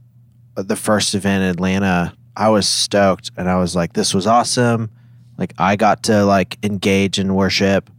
the 0.56 0.76
first 0.76 1.15
event 1.15 1.43
in 1.43 1.49
Atlanta, 1.49 2.13
I 2.36 2.49
was 2.49 2.67
stoked 2.67 3.32
and 3.38 3.49
I 3.49 3.58
was 3.58 3.76
like, 3.76 3.93
this 3.93 4.13
was 4.13 4.26
awesome. 4.28 4.89
Like 5.38 5.54
I 5.58 5.76
got 5.76 6.04
to 6.04 6.26
like 6.26 6.58
engage 6.63 7.19
in 7.19 7.36
worship. 7.36 7.89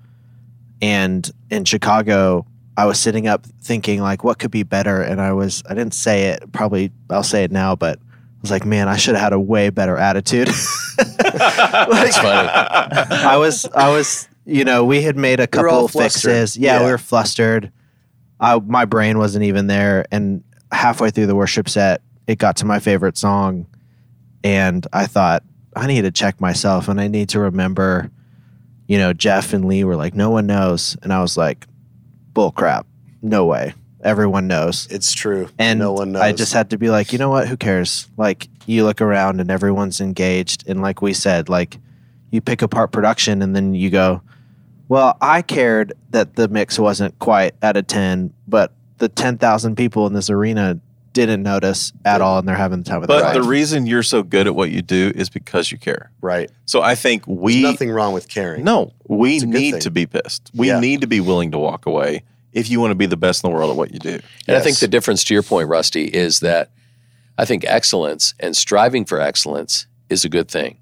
And 0.82 1.28
in 1.50 1.64
Chicago, 1.64 2.46
I 2.76 2.86
was 2.86 2.98
sitting 2.98 3.26
up 3.28 3.46
thinking 3.62 4.00
like 4.00 4.24
what 4.24 4.38
could 4.38 4.50
be 4.50 4.64
better 4.64 5.00
and 5.00 5.20
I 5.20 5.32
was 5.32 5.62
I 5.68 5.74
didn't 5.74 5.94
say 5.94 6.24
it, 6.30 6.50
probably 6.52 6.90
I'll 7.10 7.22
say 7.22 7.44
it 7.44 7.52
now, 7.52 7.76
but 7.76 7.98
I 7.98 8.40
was 8.42 8.50
like, 8.50 8.66
man, 8.66 8.88
I 8.88 8.96
should 8.96 9.14
have 9.14 9.22
had 9.22 9.32
a 9.32 9.40
way 9.40 9.70
better 9.70 9.96
attitude. 9.96 10.48
That's 10.98 12.18
funny. 12.18 12.48
I 12.48 13.36
was 13.36 13.66
I 13.74 13.90
was 13.90 14.28
you 14.44 14.64
know 14.64 14.84
we 14.84 15.02
had 15.02 15.16
made 15.16 15.40
a 15.40 15.46
couple 15.46 15.88
flustered. 15.88 16.22
fixes. 16.32 16.56
Yeah, 16.56 16.78
Yeah. 16.80 16.84
we 16.86 16.90
were 16.90 16.98
flustered. 16.98 17.72
I 18.40 18.58
my 18.58 18.84
brain 18.84 19.18
wasn't 19.18 19.44
even 19.44 19.66
there, 19.66 20.04
and 20.10 20.42
halfway 20.72 21.10
through 21.10 21.26
the 21.26 21.36
worship 21.36 21.68
set, 21.68 22.02
it 22.26 22.38
got 22.38 22.56
to 22.58 22.66
my 22.66 22.78
favorite 22.78 23.16
song, 23.16 23.66
and 24.42 24.86
I 24.92 25.06
thought 25.06 25.42
I 25.76 25.86
need 25.86 26.02
to 26.02 26.10
check 26.10 26.40
myself, 26.40 26.88
and 26.88 27.00
I 27.00 27.08
need 27.08 27.28
to 27.30 27.40
remember. 27.40 28.10
You 28.86 28.98
know, 28.98 29.14
Jeff 29.14 29.54
and 29.54 29.64
Lee 29.64 29.82
were 29.84 29.96
like, 29.96 30.14
"No 30.14 30.30
one 30.30 30.46
knows," 30.46 30.96
and 31.02 31.12
I 31.12 31.22
was 31.22 31.36
like, 31.38 31.66
"Bull 32.34 32.50
crap! 32.50 32.86
No 33.22 33.46
way! 33.46 33.72
Everyone 34.02 34.46
knows." 34.46 34.86
It's 34.90 35.12
true. 35.14 35.48
And 35.58 35.78
no 35.78 35.92
one 35.94 36.12
knows. 36.12 36.22
I 36.22 36.32
just 36.32 36.52
had 36.52 36.68
to 36.70 36.78
be 36.78 36.90
like, 36.90 37.10
you 37.10 37.18
know 37.18 37.30
what? 37.30 37.48
Who 37.48 37.56
cares? 37.56 38.08
Like, 38.18 38.48
you 38.66 38.84
look 38.84 39.00
around 39.00 39.40
and 39.40 39.50
everyone's 39.50 40.02
engaged. 40.02 40.68
And 40.68 40.82
like 40.82 41.00
we 41.00 41.14
said, 41.14 41.48
like, 41.48 41.78
you 42.30 42.42
pick 42.42 42.60
apart 42.60 42.92
production 42.92 43.40
and 43.40 43.56
then 43.56 43.72
you 43.72 43.88
go, 43.88 44.20
well, 44.88 45.16
I 45.20 45.42
cared 45.42 45.92
that 46.10 46.36
the 46.36 46.48
mix 46.48 46.78
wasn't 46.78 47.18
quite 47.18 47.54
at 47.62 47.76
a 47.76 47.82
10, 47.82 48.32
but 48.46 48.72
the 48.98 49.08
10,000 49.08 49.76
people 49.76 50.06
in 50.06 50.12
this 50.12 50.30
arena 50.30 50.78
didn't 51.12 51.42
notice 51.44 51.92
at 52.04 52.20
all 52.20 52.38
and 52.40 52.48
they're 52.48 52.56
having 52.56 52.80
the 52.82 52.84
time 52.90 53.00
of 53.02 53.08
their 53.08 53.18
But 53.18 53.24
life. 53.24 53.34
the 53.34 53.42
reason 53.42 53.86
you're 53.86 54.02
so 54.02 54.22
good 54.24 54.46
at 54.48 54.54
what 54.56 54.70
you 54.72 54.82
do 54.82 55.12
is 55.14 55.28
because 55.30 55.70
you 55.70 55.78
care. 55.78 56.10
right. 56.20 56.50
So 56.66 56.82
I 56.82 56.96
think 56.96 57.24
we 57.26 57.62
There's 57.62 57.72
nothing 57.74 57.90
wrong 57.92 58.12
with 58.12 58.28
caring. 58.28 58.64
no, 58.64 58.92
we 59.06 59.34
It's 59.36 59.44
a 59.44 59.46
good 59.46 59.54
need 59.54 59.70
thing. 59.72 59.80
to 59.82 59.90
be 59.92 60.06
pissed. 60.06 60.50
We 60.54 60.68
Yeah. 60.68 60.80
need 60.80 61.02
to 61.02 61.06
be 61.06 61.20
willing 61.20 61.52
to 61.52 61.58
walk 61.58 61.86
away 61.86 62.24
if 62.52 62.68
you 62.68 62.80
want 62.80 62.90
to 62.90 62.94
be 62.96 63.06
the 63.06 63.16
best 63.16 63.44
in 63.44 63.50
the 63.50 63.54
world 63.56 63.70
at 63.70 63.76
what 63.76 63.92
you 63.92 63.98
do. 64.00 64.18
And 64.48 64.56
I 64.56 64.60
think 64.60 64.74
Yes. 64.74 64.80
the 64.80 64.88
difference 64.88 65.22
to 65.24 65.34
your 65.34 65.42
point, 65.44 65.68
Rusty, 65.68 66.04
is 66.06 66.40
that 66.40 66.70
I 67.38 67.44
think 67.44 67.64
excellence 67.66 68.34
and 68.40 68.56
striving 68.56 69.04
for 69.04 69.20
excellence 69.20 69.86
is 70.08 70.24
a 70.24 70.28
good 70.28 70.48
thing. 70.48 70.78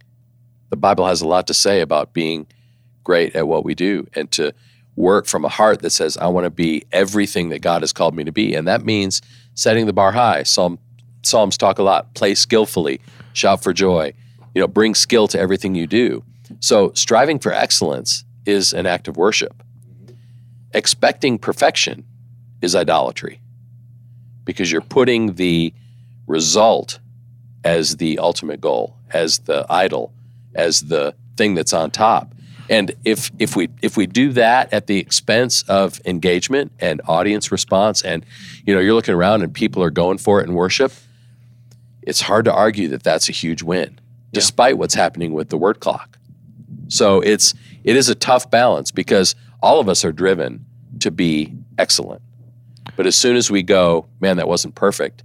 The 0.71 0.77
Bible 0.77 1.07
has 1.07 1.21
a 1.21 1.27
lot 1.29 1.47
to 1.49 1.55
say 1.55 1.81
about 1.83 2.15
being 2.15 2.47
great 3.05 3.35
at 3.35 3.49
what 3.49 3.65
we 3.65 3.75
do 3.75 4.07
and 4.15 4.31
to 4.33 4.55
work 4.97 5.27
from 5.27 5.45
a 5.45 5.49
heart 5.49 5.81
that 5.81 5.91
says, 5.91 6.17
I 6.19 6.27
want 6.29 6.45
to 6.45 6.51
be 6.51 6.85
everything 6.93 7.49
that 7.49 7.61
God 7.61 7.83
has 7.83 7.93
called 7.93 8.15
me 8.15 8.25
to 8.25 8.33
be. 8.33 8.55
And 8.55 8.69
that 8.69 8.85
means 8.85 9.23
setting 9.55 9.87
the 9.87 9.93
bar 9.93 10.13
high. 10.13 10.43
Psalm, 10.43 10.79
Psalms 11.23 11.57
talk 11.57 11.79
a 11.79 11.83
lot 11.83 12.15
play 12.15 12.35
skillfully, 12.35 13.01
shout 13.33 13.63
for 13.63 13.73
joy, 13.73 14.13
you 14.55 14.61
know, 14.61 14.69
bring 14.69 14.95
skill 14.95 15.29
to 15.29 15.39
everything 15.39 15.75
you 15.75 15.87
do. 15.87 16.23
So 16.61 16.93
striving 16.95 17.39
for 17.39 17.53
excellence 17.53 18.25
is 18.45 18.73
an 18.73 18.87
act 18.87 19.09
of 19.09 19.17
worship. 19.17 19.63
Expecting 20.75 21.39
perfection 21.39 22.05
is 22.61 22.75
idolatry 22.77 23.41
because 24.45 24.71
you're 24.71 24.81
putting 24.81 25.35
the 25.35 25.73
result 26.27 26.99
as 27.65 27.97
the 27.97 28.19
ultimate 28.19 28.61
goal, 28.61 28.97
as 29.11 29.39
the 29.41 29.65
idol, 29.71 30.13
as 30.55 30.81
the 30.81 31.15
thing 31.37 31.55
that's 31.55 31.73
on 31.73 31.91
top. 31.91 32.32
And 32.73 32.95
if 33.05 33.31
if 33.39 33.55
we 33.55 33.69
if 33.83 33.99
we 33.99 34.07
do 34.07 34.33
that 34.33 34.73
at 34.73 34.87
the 34.87 34.99
expense 34.99 35.63
of 35.65 36.01
engagement 36.07 36.73
and 36.81 37.03
audience 37.07 37.53
response, 37.53 38.01
and 38.01 38.25
you 38.65 38.75
know 38.75 38.81
you're 38.81 38.95
looking 38.95 39.13
around 39.15 39.43
and 39.43 39.53
people 39.53 39.83
are 39.83 39.91
going 39.91 40.17
for 40.17 40.41
it 40.41 40.49
in 40.49 40.55
worship, 40.55 40.91
it's 42.01 42.23
hard 42.23 42.47
to 42.47 42.53
argue 42.53 42.89
that 42.89 43.03
that's 43.03 43.29
a 43.29 43.33
huge 43.33 43.63
win, 43.63 44.01
despite 44.33 44.79
what's 44.79 44.95
happening 44.95 45.35
with 45.35 45.51
the 45.51 45.59
word 45.59 45.81
clock. 45.81 46.17
So 46.89 47.21
it's 47.21 47.53
it 47.85 47.95
is 47.95 48.09
a 48.09 48.15
tough 48.15 48.51
balance 48.51 48.91
because 48.91 49.35
all 49.63 49.79
of 49.79 49.87
us 49.87 50.03
are 50.03 50.13
driven 50.13 50.65
to 51.01 51.11
be 51.11 51.53
excellent. 51.77 52.23
But 52.97 53.07
as 53.07 53.17
soon 53.17 53.37
as 53.37 53.51
we 53.51 53.63
go, 53.63 54.07
man, 54.19 54.39
that 54.39 54.49
wasn't 54.49 54.77
perfect, 54.77 55.23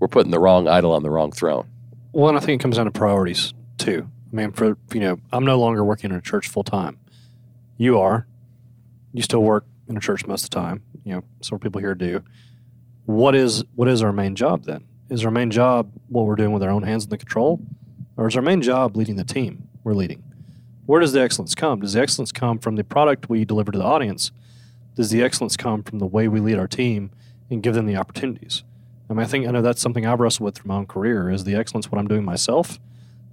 we're 0.00 0.08
putting 0.08 0.32
the 0.32 0.38
wrong 0.38 0.68
idol 0.68 0.92
on 0.92 1.02
the 1.02 1.08
wrong 1.08 1.32
throne. 1.32 1.66
Well, 2.12 2.28
and 2.28 2.36
I 2.36 2.42
think 2.42 2.60
it 2.60 2.62
comes 2.62 2.76
down 2.76 2.84
to 2.84 2.92
priorities 2.92 3.54
too. 3.78 4.10
I 4.32 4.36
mean, 4.36 4.52
for 4.52 4.76
you 4.92 5.00
know, 5.00 5.20
I'm 5.32 5.44
no 5.44 5.58
longer 5.58 5.84
working 5.84 6.10
in 6.10 6.16
a 6.16 6.20
church 6.20 6.48
full 6.48 6.64
time. 6.64 6.98
You 7.76 7.98
are. 7.98 8.26
You 9.12 9.22
still 9.22 9.42
work 9.42 9.64
in 9.88 9.96
a 9.96 10.00
church 10.00 10.26
most 10.26 10.44
of 10.44 10.50
the 10.50 10.56
time. 10.56 10.82
You 11.04 11.14
know, 11.14 11.24
several 11.40 11.60
people 11.60 11.80
here 11.80 11.94
do. 11.94 12.22
What 13.06 13.34
is 13.34 13.64
what 13.74 13.88
is 13.88 14.02
our 14.02 14.12
main 14.12 14.34
job 14.34 14.64
then? 14.64 14.84
Is 15.08 15.24
our 15.24 15.30
main 15.30 15.50
job 15.50 15.90
what 16.08 16.26
we're 16.26 16.36
doing 16.36 16.52
with 16.52 16.62
our 16.62 16.70
own 16.70 16.82
hands 16.82 17.04
in 17.04 17.10
the 17.10 17.16
control, 17.16 17.60
or 18.16 18.28
is 18.28 18.36
our 18.36 18.42
main 18.42 18.60
job 18.60 18.96
leading 18.96 19.16
the 19.16 19.24
team 19.24 19.68
we're 19.82 19.94
leading? 19.94 20.22
Where 20.84 21.00
does 21.00 21.12
the 21.12 21.20
excellence 21.20 21.54
come? 21.54 21.80
Does 21.80 21.94
the 21.94 22.00
excellence 22.00 22.32
come 22.32 22.58
from 22.58 22.76
the 22.76 22.84
product 22.84 23.28
we 23.28 23.44
deliver 23.44 23.72
to 23.72 23.78
the 23.78 23.84
audience? 23.84 24.32
Does 24.94 25.10
the 25.10 25.22
excellence 25.22 25.56
come 25.56 25.82
from 25.82 25.98
the 25.98 26.06
way 26.06 26.28
we 26.28 26.40
lead 26.40 26.58
our 26.58 26.66
team 26.66 27.10
and 27.50 27.62
give 27.62 27.74
them 27.74 27.86
the 27.86 27.96
opportunities? 27.96 28.64
I 29.08 29.14
mean, 29.14 29.22
I 29.22 29.26
think 29.26 29.46
I 29.46 29.50
know 29.50 29.62
that's 29.62 29.80
something 29.80 30.06
I've 30.06 30.20
wrestled 30.20 30.44
with 30.44 30.56
through 30.56 30.68
my 30.68 30.76
own 30.76 30.86
career. 30.86 31.30
Is 31.30 31.44
the 31.44 31.54
excellence 31.54 31.90
what 31.90 31.98
I'm 31.98 32.08
doing 32.08 32.24
myself, 32.24 32.78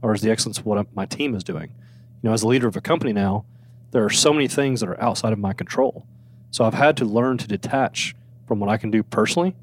or 0.05 0.13
is 0.13 0.21
the 0.21 0.29
excellence 0.29 0.59
of 0.59 0.67
what 0.67 0.95
my 0.95 1.07
team 1.07 1.33
is 1.33 1.43
doing? 1.43 1.73
You 2.21 2.29
know, 2.29 2.33
as 2.33 2.43
a 2.43 2.47
leader 2.47 2.67
of 2.67 2.75
a 2.75 2.81
company 2.81 3.11
now, 3.11 3.43
there 3.89 4.05
are 4.05 4.09
so 4.11 4.31
many 4.31 4.47
things 4.47 4.81
that 4.81 4.89
are 4.89 5.01
outside 5.01 5.33
of 5.33 5.39
my 5.39 5.51
control. 5.51 6.05
So 6.51 6.63
I've 6.63 6.75
had 6.75 6.95
to 6.97 7.05
learn 7.05 7.39
to 7.39 7.47
detach 7.47 8.15
from 8.45 8.59
what 8.59 8.69
I 8.69 8.77
can 8.77 8.91
do 8.91 9.01
personally 9.01 9.55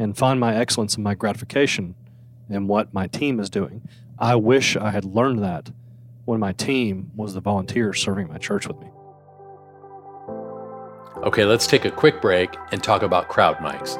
and 0.00 0.16
find 0.16 0.40
my 0.40 0.56
excellence 0.56 0.96
and 0.96 1.04
my 1.04 1.14
gratification 1.14 1.94
in 2.50 2.66
what 2.66 2.92
my 2.92 3.06
team 3.06 3.38
is 3.38 3.48
doing. 3.48 3.82
I 4.18 4.34
wish 4.34 4.76
I 4.76 4.90
had 4.90 5.04
learned 5.04 5.44
that 5.44 5.70
when 6.24 6.40
my 6.40 6.50
team 6.50 7.12
was 7.14 7.34
the 7.34 7.40
volunteers 7.40 8.02
serving 8.02 8.26
my 8.26 8.38
church 8.38 8.66
with 8.66 8.80
me. 8.80 8.88
Okay, 11.18 11.44
let's 11.44 11.68
take 11.68 11.84
a 11.84 11.90
quick 11.92 12.20
break 12.20 12.52
and 12.72 12.82
talk 12.82 13.02
about 13.02 13.28
crowd 13.28 13.58
mics. 13.58 13.94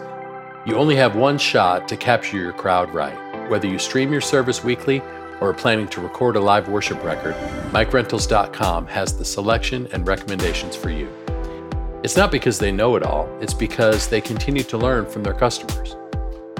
You 0.67 0.75
only 0.75 0.97
have 0.97 1.15
one 1.15 1.39
shot 1.39 1.87
to 1.87 1.97
capture 1.97 2.37
your 2.37 2.53
crowd 2.53 2.93
right. 2.93 3.49
Whether 3.49 3.69
you 3.69 3.79
stream 3.79 4.11
your 4.11 4.21
service 4.21 4.65
weekly 4.65 5.01
or 5.41 5.51
are 5.51 5.55
planning 5.55 5.89
to 5.89 6.01
record 6.01 6.37
a 6.37 6.41
live 6.41 6.69
worship 6.69 7.03
record, 7.03 7.35
MicRentals.com 7.73 8.87
has 8.87 9.17
the 9.17 9.25
selection 9.25 9.89
and 9.93 10.07
recommendations 10.07 10.77
for 10.77 10.91
you. 10.91 11.09
It's 12.03 12.17
not 12.17 12.31
because 12.31 12.59
they 12.59 12.71
know 12.71 12.97
it 12.97 13.03
all, 13.03 13.29
it's 13.41 13.55
because 13.55 14.09
they 14.09 14.21
continue 14.21 14.63
to 14.65 14.77
learn 14.77 15.07
from 15.07 15.23
their 15.23 15.35
customers. 15.35 15.97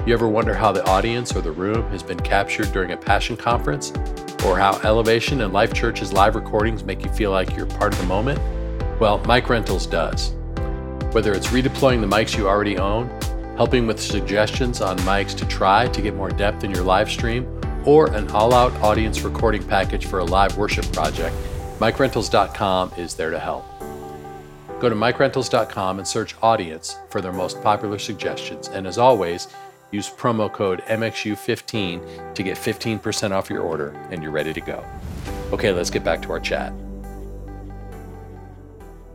You 0.05 0.13
ever 0.13 0.27
wonder 0.27 0.53
how 0.53 0.71
the 0.71 0.85
audience 0.87 1.35
or 1.35 1.41
the 1.41 1.51
room 1.51 1.89
has 1.89 2.03
been 2.03 2.19
captured 2.19 2.71
during 2.71 2.91
a 2.91 2.97
passion 2.97 3.35
conference? 3.35 3.91
Or 4.45 4.55
how 4.57 4.79
Elevation 4.83 5.41
and 5.41 5.51
Life 5.51 5.73
Church's 5.73 6.13
live 6.13 6.35
recordings 6.35 6.83
make 6.83 7.03
you 7.03 7.11
feel 7.11 7.31
like 7.31 7.55
you're 7.55 7.65
part 7.65 7.91
of 7.93 7.99
the 7.99 8.05
moment? 8.05 8.39
Well, 8.99 9.17
Mic 9.25 9.49
Rentals 9.49 9.87
does. 9.87 10.35
Whether 11.11 11.33
it's 11.33 11.47
redeploying 11.47 12.01
the 12.01 12.07
mics 12.07 12.37
you 12.37 12.47
already 12.47 12.77
own, 12.77 13.09
helping 13.57 13.87
with 13.87 13.99
suggestions 13.99 14.79
on 14.79 14.97
mics 14.99 15.35
to 15.37 15.45
try 15.47 15.87
to 15.87 16.01
get 16.01 16.13
more 16.13 16.29
depth 16.29 16.63
in 16.63 16.69
your 16.69 16.83
live 16.83 17.09
stream, 17.09 17.47
or 17.85 18.11
an 18.13 18.27
all 18.29 18.53
out 18.53 18.73
audience 18.81 19.21
recording 19.21 19.63
package 19.63 20.05
for 20.05 20.19
a 20.19 20.25
live 20.25 20.57
worship 20.57 20.91
project, 20.91 21.35
MicRentals.com 21.79 22.91
is 22.97 23.15
there 23.15 23.29
to 23.29 23.39
help. 23.39 23.65
Go 24.79 24.89
to 24.89 24.95
MicRentals.com 24.95 25.99
and 25.99 26.07
search 26.07 26.35
audience 26.41 26.97
for 27.09 27.21
their 27.21 27.31
most 27.31 27.61
popular 27.61 27.97
suggestions. 27.97 28.67
And 28.67 28.85
as 28.85 28.97
always, 28.97 29.47
use 29.91 30.09
promo 30.09 30.51
code 30.51 30.81
MXU15 30.87 32.33
to 32.33 32.43
get 32.43 32.57
15% 32.57 33.31
off 33.31 33.49
your 33.49 33.61
order 33.61 33.89
and 34.09 34.21
you're 34.21 34.31
ready 34.31 34.53
to 34.53 34.61
go. 34.61 34.83
Okay, 35.51 35.71
let's 35.71 35.89
get 35.89 36.03
back 36.03 36.21
to 36.23 36.31
our 36.31 36.39
chat. 36.39 36.73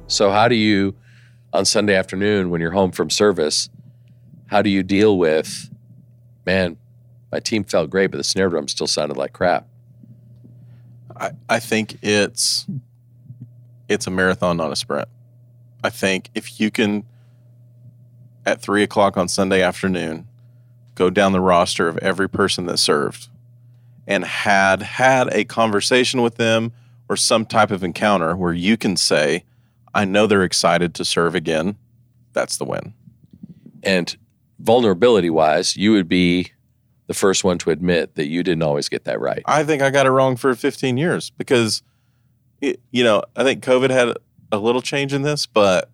So, 0.06 0.30
how 0.30 0.48
do 0.48 0.56
you, 0.56 0.96
on 1.52 1.64
Sunday 1.64 1.94
afternoon 1.94 2.50
when 2.50 2.60
you're 2.60 2.72
home 2.72 2.90
from 2.90 3.10
service, 3.10 3.68
how 4.46 4.62
do 4.62 4.70
you 4.70 4.82
deal 4.82 5.18
with, 5.18 5.70
man, 6.44 6.76
my 7.33 7.41
team 7.41 7.64
felt 7.64 7.91
great, 7.91 8.11
but 8.11 8.16
the 8.18 8.24
snare 8.24 8.49
drum 8.49 8.68
still 8.68 8.87
sounded 8.87 9.16
like 9.16 9.33
crap? 9.33 9.66
I, 11.16 11.33
I 11.49 11.61
think 11.61 11.99
it's 12.03 12.66
it's 13.89 14.07
a 14.07 14.11
marathon, 14.11 14.57
not 14.57 14.72
a 14.72 14.76
sprint. 14.76 15.09
I 15.83 15.91
think 15.91 16.31
if 16.35 16.61
you 16.61 16.70
can 16.70 17.05
at 18.47 18.62
three 18.62 18.83
o'clock 18.83 19.16
on 19.16 19.28
Sunday 19.28 19.62
afternoon 19.62 20.26
go 20.95 21.11
down 21.11 21.33
the 21.33 21.41
roster 21.41 21.89
of 21.89 21.99
every 21.99 22.28
person 22.28 22.66
that 22.66 22.78
served 22.78 23.28
and 24.07 24.24
had 24.24 24.83
had 24.83 25.28
a 25.33 25.45
conversation 25.45 26.22
with 26.22 26.37
them 26.37 26.72
or 27.09 27.16
some 27.16 27.45
type 27.45 27.70
of 27.70 27.83
encounter 27.83 28.37
where 28.37 28.53
you 28.53 28.76
can 28.76 28.97
say, 28.97 29.45
I 29.95 30.05
know 30.05 30.26
they're 30.26 30.45
excited 30.45 30.95
to 30.95 31.05
serve 31.05 31.35
again, 31.35 31.76
that's 32.33 32.57
the 32.57 32.64
win. 32.64 32.95
And 33.83 34.16
vulnerability 34.59 35.31
wise, 35.31 35.76
you 35.76 35.93
would 35.93 36.09
be 36.09 36.53
the 37.11 37.14
first 37.14 37.42
one 37.42 37.58
to 37.58 37.70
admit 37.70 38.14
that 38.14 38.28
you 38.28 38.44
didn't 38.44 38.62
always 38.62 38.88
get 38.88 39.02
that 39.02 39.18
right. 39.18 39.42
I 39.44 39.64
think 39.64 39.82
I 39.82 39.90
got 39.90 40.06
it 40.06 40.12
wrong 40.12 40.36
for 40.36 40.54
15 40.54 40.96
years 40.96 41.30
because, 41.30 41.82
it, 42.61 42.78
you 42.92 43.02
know, 43.02 43.24
I 43.34 43.42
think 43.42 43.64
COVID 43.64 43.90
had 43.90 44.16
a 44.52 44.58
little 44.58 44.80
change 44.80 45.12
in 45.12 45.22
this, 45.22 45.44
but 45.44 45.90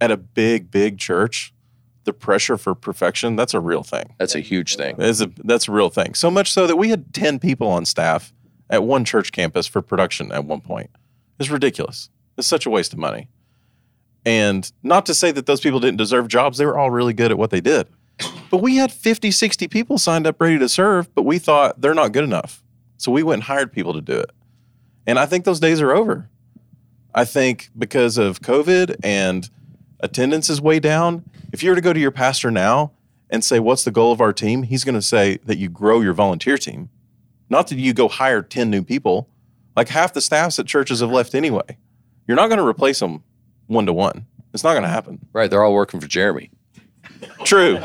at 0.00 0.10
a 0.10 0.16
big, 0.16 0.70
big 0.70 0.96
church, 0.96 1.52
the 2.04 2.14
pressure 2.14 2.56
for 2.56 2.74
perfection, 2.74 3.36
that's 3.36 3.52
a 3.52 3.60
real 3.60 3.82
thing. 3.82 4.14
That's 4.16 4.34
a 4.34 4.40
huge 4.40 4.76
thing. 4.76 4.96
That's 4.96 5.20
a, 5.20 5.30
that's 5.44 5.68
a 5.68 5.72
real 5.72 5.90
thing. 5.90 6.14
So 6.14 6.30
much 6.30 6.50
so 6.50 6.66
that 6.66 6.76
we 6.76 6.88
had 6.88 7.12
10 7.12 7.38
people 7.38 7.68
on 7.68 7.84
staff 7.84 8.32
at 8.70 8.84
one 8.84 9.04
church 9.04 9.32
campus 9.32 9.66
for 9.66 9.82
production 9.82 10.32
at 10.32 10.46
one 10.46 10.62
point. 10.62 10.88
It's 11.38 11.50
ridiculous. 11.50 12.08
It's 12.38 12.48
such 12.48 12.64
a 12.64 12.70
waste 12.70 12.94
of 12.94 12.98
money. 12.98 13.28
And 14.24 14.72
not 14.82 15.04
to 15.04 15.14
say 15.14 15.30
that 15.32 15.44
those 15.44 15.60
people 15.60 15.78
didn't 15.78 15.98
deserve 15.98 16.28
jobs, 16.28 16.56
they 16.56 16.64
were 16.64 16.78
all 16.78 16.90
really 16.90 17.12
good 17.12 17.30
at 17.30 17.36
what 17.36 17.50
they 17.50 17.60
did. 17.60 17.86
But 18.50 18.58
we 18.58 18.76
had 18.76 18.92
50, 18.92 19.30
60 19.30 19.68
people 19.68 19.98
signed 19.98 20.26
up 20.26 20.40
ready 20.40 20.58
to 20.58 20.68
serve, 20.68 21.12
but 21.14 21.22
we 21.22 21.38
thought 21.38 21.80
they're 21.80 21.94
not 21.94 22.12
good 22.12 22.24
enough. 22.24 22.62
So 22.96 23.10
we 23.10 23.22
went 23.22 23.38
and 23.38 23.42
hired 23.44 23.72
people 23.72 23.92
to 23.94 24.00
do 24.00 24.18
it. 24.18 24.30
And 25.06 25.18
I 25.18 25.26
think 25.26 25.44
those 25.44 25.60
days 25.60 25.80
are 25.80 25.92
over. 25.92 26.28
I 27.14 27.24
think 27.24 27.70
because 27.76 28.18
of 28.18 28.40
COVID 28.40 28.96
and 29.02 29.48
attendance 30.00 30.50
is 30.50 30.60
way 30.60 30.80
down, 30.80 31.24
if 31.52 31.62
you 31.62 31.70
were 31.70 31.76
to 31.76 31.82
go 31.82 31.92
to 31.92 32.00
your 32.00 32.10
pastor 32.10 32.50
now 32.50 32.92
and 33.30 33.44
say, 33.44 33.60
What's 33.60 33.84
the 33.84 33.90
goal 33.90 34.12
of 34.12 34.20
our 34.20 34.32
team? 34.32 34.64
He's 34.64 34.84
going 34.84 34.94
to 34.94 35.02
say 35.02 35.38
that 35.44 35.58
you 35.58 35.68
grow 35.68 36.00
your 36.00 36.12
volunteer 36.12 36.58
team, 36.58 36.90
not 37.48 37.68
that 37.68 37.78
you 37.78 37.92
go 37.92 38.08
hire 38.08 38.42
10 38.42 38.70
new 38.70 38.82
people. 38.82 39.28
Like 39.76 39.88
half 39.88 40.12
the 40.12 40.20
staffs 40.20 40.58
at 40.58 40.66
churches 40.66 41.00
have 41.00 41.10
left 41.10 41.34
anyway. 41.34 41.76
You're 42.26 42.36
not 42.36 42.46
going 42.46 42.58
to 42.58 42.66
replace 42.66 43.00
them 43.00 43.22
one 43.66 43.86
to 43.86 43.92
one. 43.92 44.26
It's 44.52 44.62
not 44.62 44.72
going 44.72 44.84
to 44.84 44.88
happen. 44.88 45.26
Right. 45.32 45.50
They're 45.50 45.64
all 45.64 45.74
working 45.74 46.00
for 46.00 46.06
Jeremy. 46.06 46.50
True. 47.44 47.78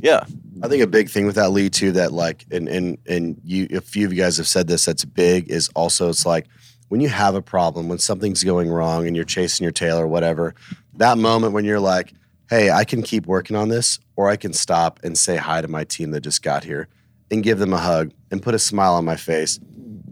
Yeah. 0.00 0.24
I 0.62 0.68
think 0.68 0.82
a 0.82 0.86
big 0.86 1.08
thing 1.08 1.26
with 1.26 1.36
that 1.36 1.50
Lee 1.50 1.70
too 1.70 1.92
that 1.92 2.12
like 2.12 2.44
and 2.50 2.68
and 2.68 2.98
and 3.08 3.40
you 3.44 3.66
a 3.72 3.80
few 3.80 4.06
of 4.06 4.12
you 4.12 4.22
guys 4.22 4.36
have 4.36 4.46
said 4.46 4.68
this 4.68 4.84
that's 4.84 5.04
big 5.04 5.50
is 5.50 5.70
also 5.74 6.08
it's 6.08 6.26
like 6.26 6.46
when 6.88 7.00
you 7.00 7.08
have 7.08 7.34
a 7.34 7.42
problem 7.42 7.88
when 7.88 7.98
something's 7.98 8.44
going 8.44 8.68
wrong 8.68 9.06
and 9.06 9.16
you're 9.16 9.24
chasing 9.24 9.64
your 9.64 9.72
tail 9.72 9.98
or 9.98 10.06
whatever 10.06 10.54
that 10.94 11.18
moment 11.18 11.52
when 11.52 11.64
you're 11.64 11.80
like 11.80 12.12
hey 12.48 12.70
I 12.70 12.84
can 12.84 13.02
keep 13.02 13.26
working 13.26 13.56
on 13.56 13.70
this 13.70 13.98
or 14.14 14.28
I 14.28 14.36
can 14.36 14.52
stop 14.52 15.00
and 15.02 15.16
say 15.16 15.36
hi 15.36 15.62
to 15.62 15.68
my 15.68 15.84
team 15.84 16.10
that 16.12 16.20
just 16.20 16.42
got 16.42 16.64
here 16.64 16.88
and 17.30 17.42
give 17.42 17.58
them 17.58 17.72
a 17.72 17.78
hug 17.78 18.12
and 18.30 18.42
put 18.42 18.54
a 18.54 18.58
smile 18.58 18.94
on 18.94 19.04
my 19.04 19.16
face 19.16 19.58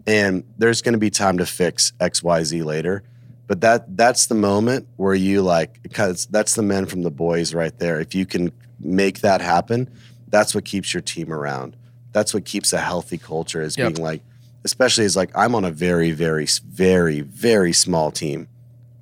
and 0.07 0.43
there's 0.59 0.83
going 0.83 0.95
to 0.95 0.99
be 0.99 1.11
time 1.11 1.39
to 1.39 1.47
fix 1.47 1.93
XYZ 2.01 2.65
later 2.65 3.05
but 3.51 3.63
that 3.63 3.97
that's 3.97 4.27
the 4.29 4.35
moment 4.37 4.87
where 4.95 5.13
you 5.13 5.43
like 5.43 5.83
because 5.83 6.27
that's 6.27 6.55
the 6.55 6.63
men 6.63 6.87
from 6.87 7.03
the 7.03 7.11
boys 7.11 7.53
right 7.53 7.77
there. 7.81 7.99
If 7.99 8.15
you 8.15 8.25
can 8.25 8.53
make 8.79 9.23
that 9.23 9.41
happen 9.41 9.91
that's 10.29 10.55
what 10.55 10.65
keeps 10.65 10.95
your 10.95 11.01
team 11.01 11.33
around. 11.33 11.75
That's 12.13 12.33
what 12.33 12.45
keeps 12.45 12.73
a 12.73 12.79
healthy 12.79 13.19
culture 13.19 13.61
is 13.61 13.77
Yep. 13.77 13.95
being 13.95 14.05
like 14.05 14.23
especially 14.63 15.05
as 15.05 15.17
like 15.17 15.33
i'm 15.35 15.57
on 15.57 15.65
a 15.65 15.73
very 15.73 16.13
very 16.13 16.47
very 16.65 17.23
very 17.23 17.73
small 17.73 18.13
team 18.13 18.47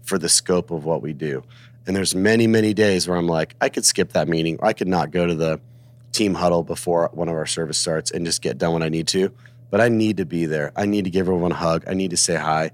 for 0.02 0.16
the 0.16 0.30
scope 0.30 0.70
of 0.70 0.82
what 0.86 1.02
we 1.02 1.12
do. 1.12 1.44
And 1.86 1.94
there's 1.94 2.14
many 2.14 2.46
many 2.46 2.72
days 2.72 3.06
where 3.06 3.18
i'm 3.18 3.28
like 3.28 3.54
i 3.60 3.68
could 3.68 3.84
skip 3.84 4.14
that 4.14 4.28
meeting. 4.28 4.56
Or 4.60 4.68
i 4.68 4.72
could 4.72 4.88
not 4.88 5.10
go 5.10 5.26
to 5.26 5.34
the 5.34 5.60
team 6.12 6.32
huddle 6.32 6.62
before 6.62 7.10
one 7.12 7.28
of 7.28 7.34
our 7.34 7.44
service 7.44 7.76
starts 7.76 8.10
and 8.12 8.24
just 8.24 8.40
get 8.40 8.56
done 8.56 8.72
when 8.72 8.82
i 8.82 8.88
need 8.88 9.08
to. 9.08 9.30
But 9.70 9.82
i 9.82 9.90
need 9.90 10.16
to 10.16 10.24
be 10.24 10.46
there. 10.46 10.72
I 10.74 10.86
need 10.86 11.04
to 11.04 11.10
give 11.10 11.28
everyone 11.28 11.52
a 11.52 11.56
hug. 11.66 11.84
I 11.86 11.92
need 11.92 12.12
to 12.12 12.16
say 12.16 12.36
hi 12.36 12.70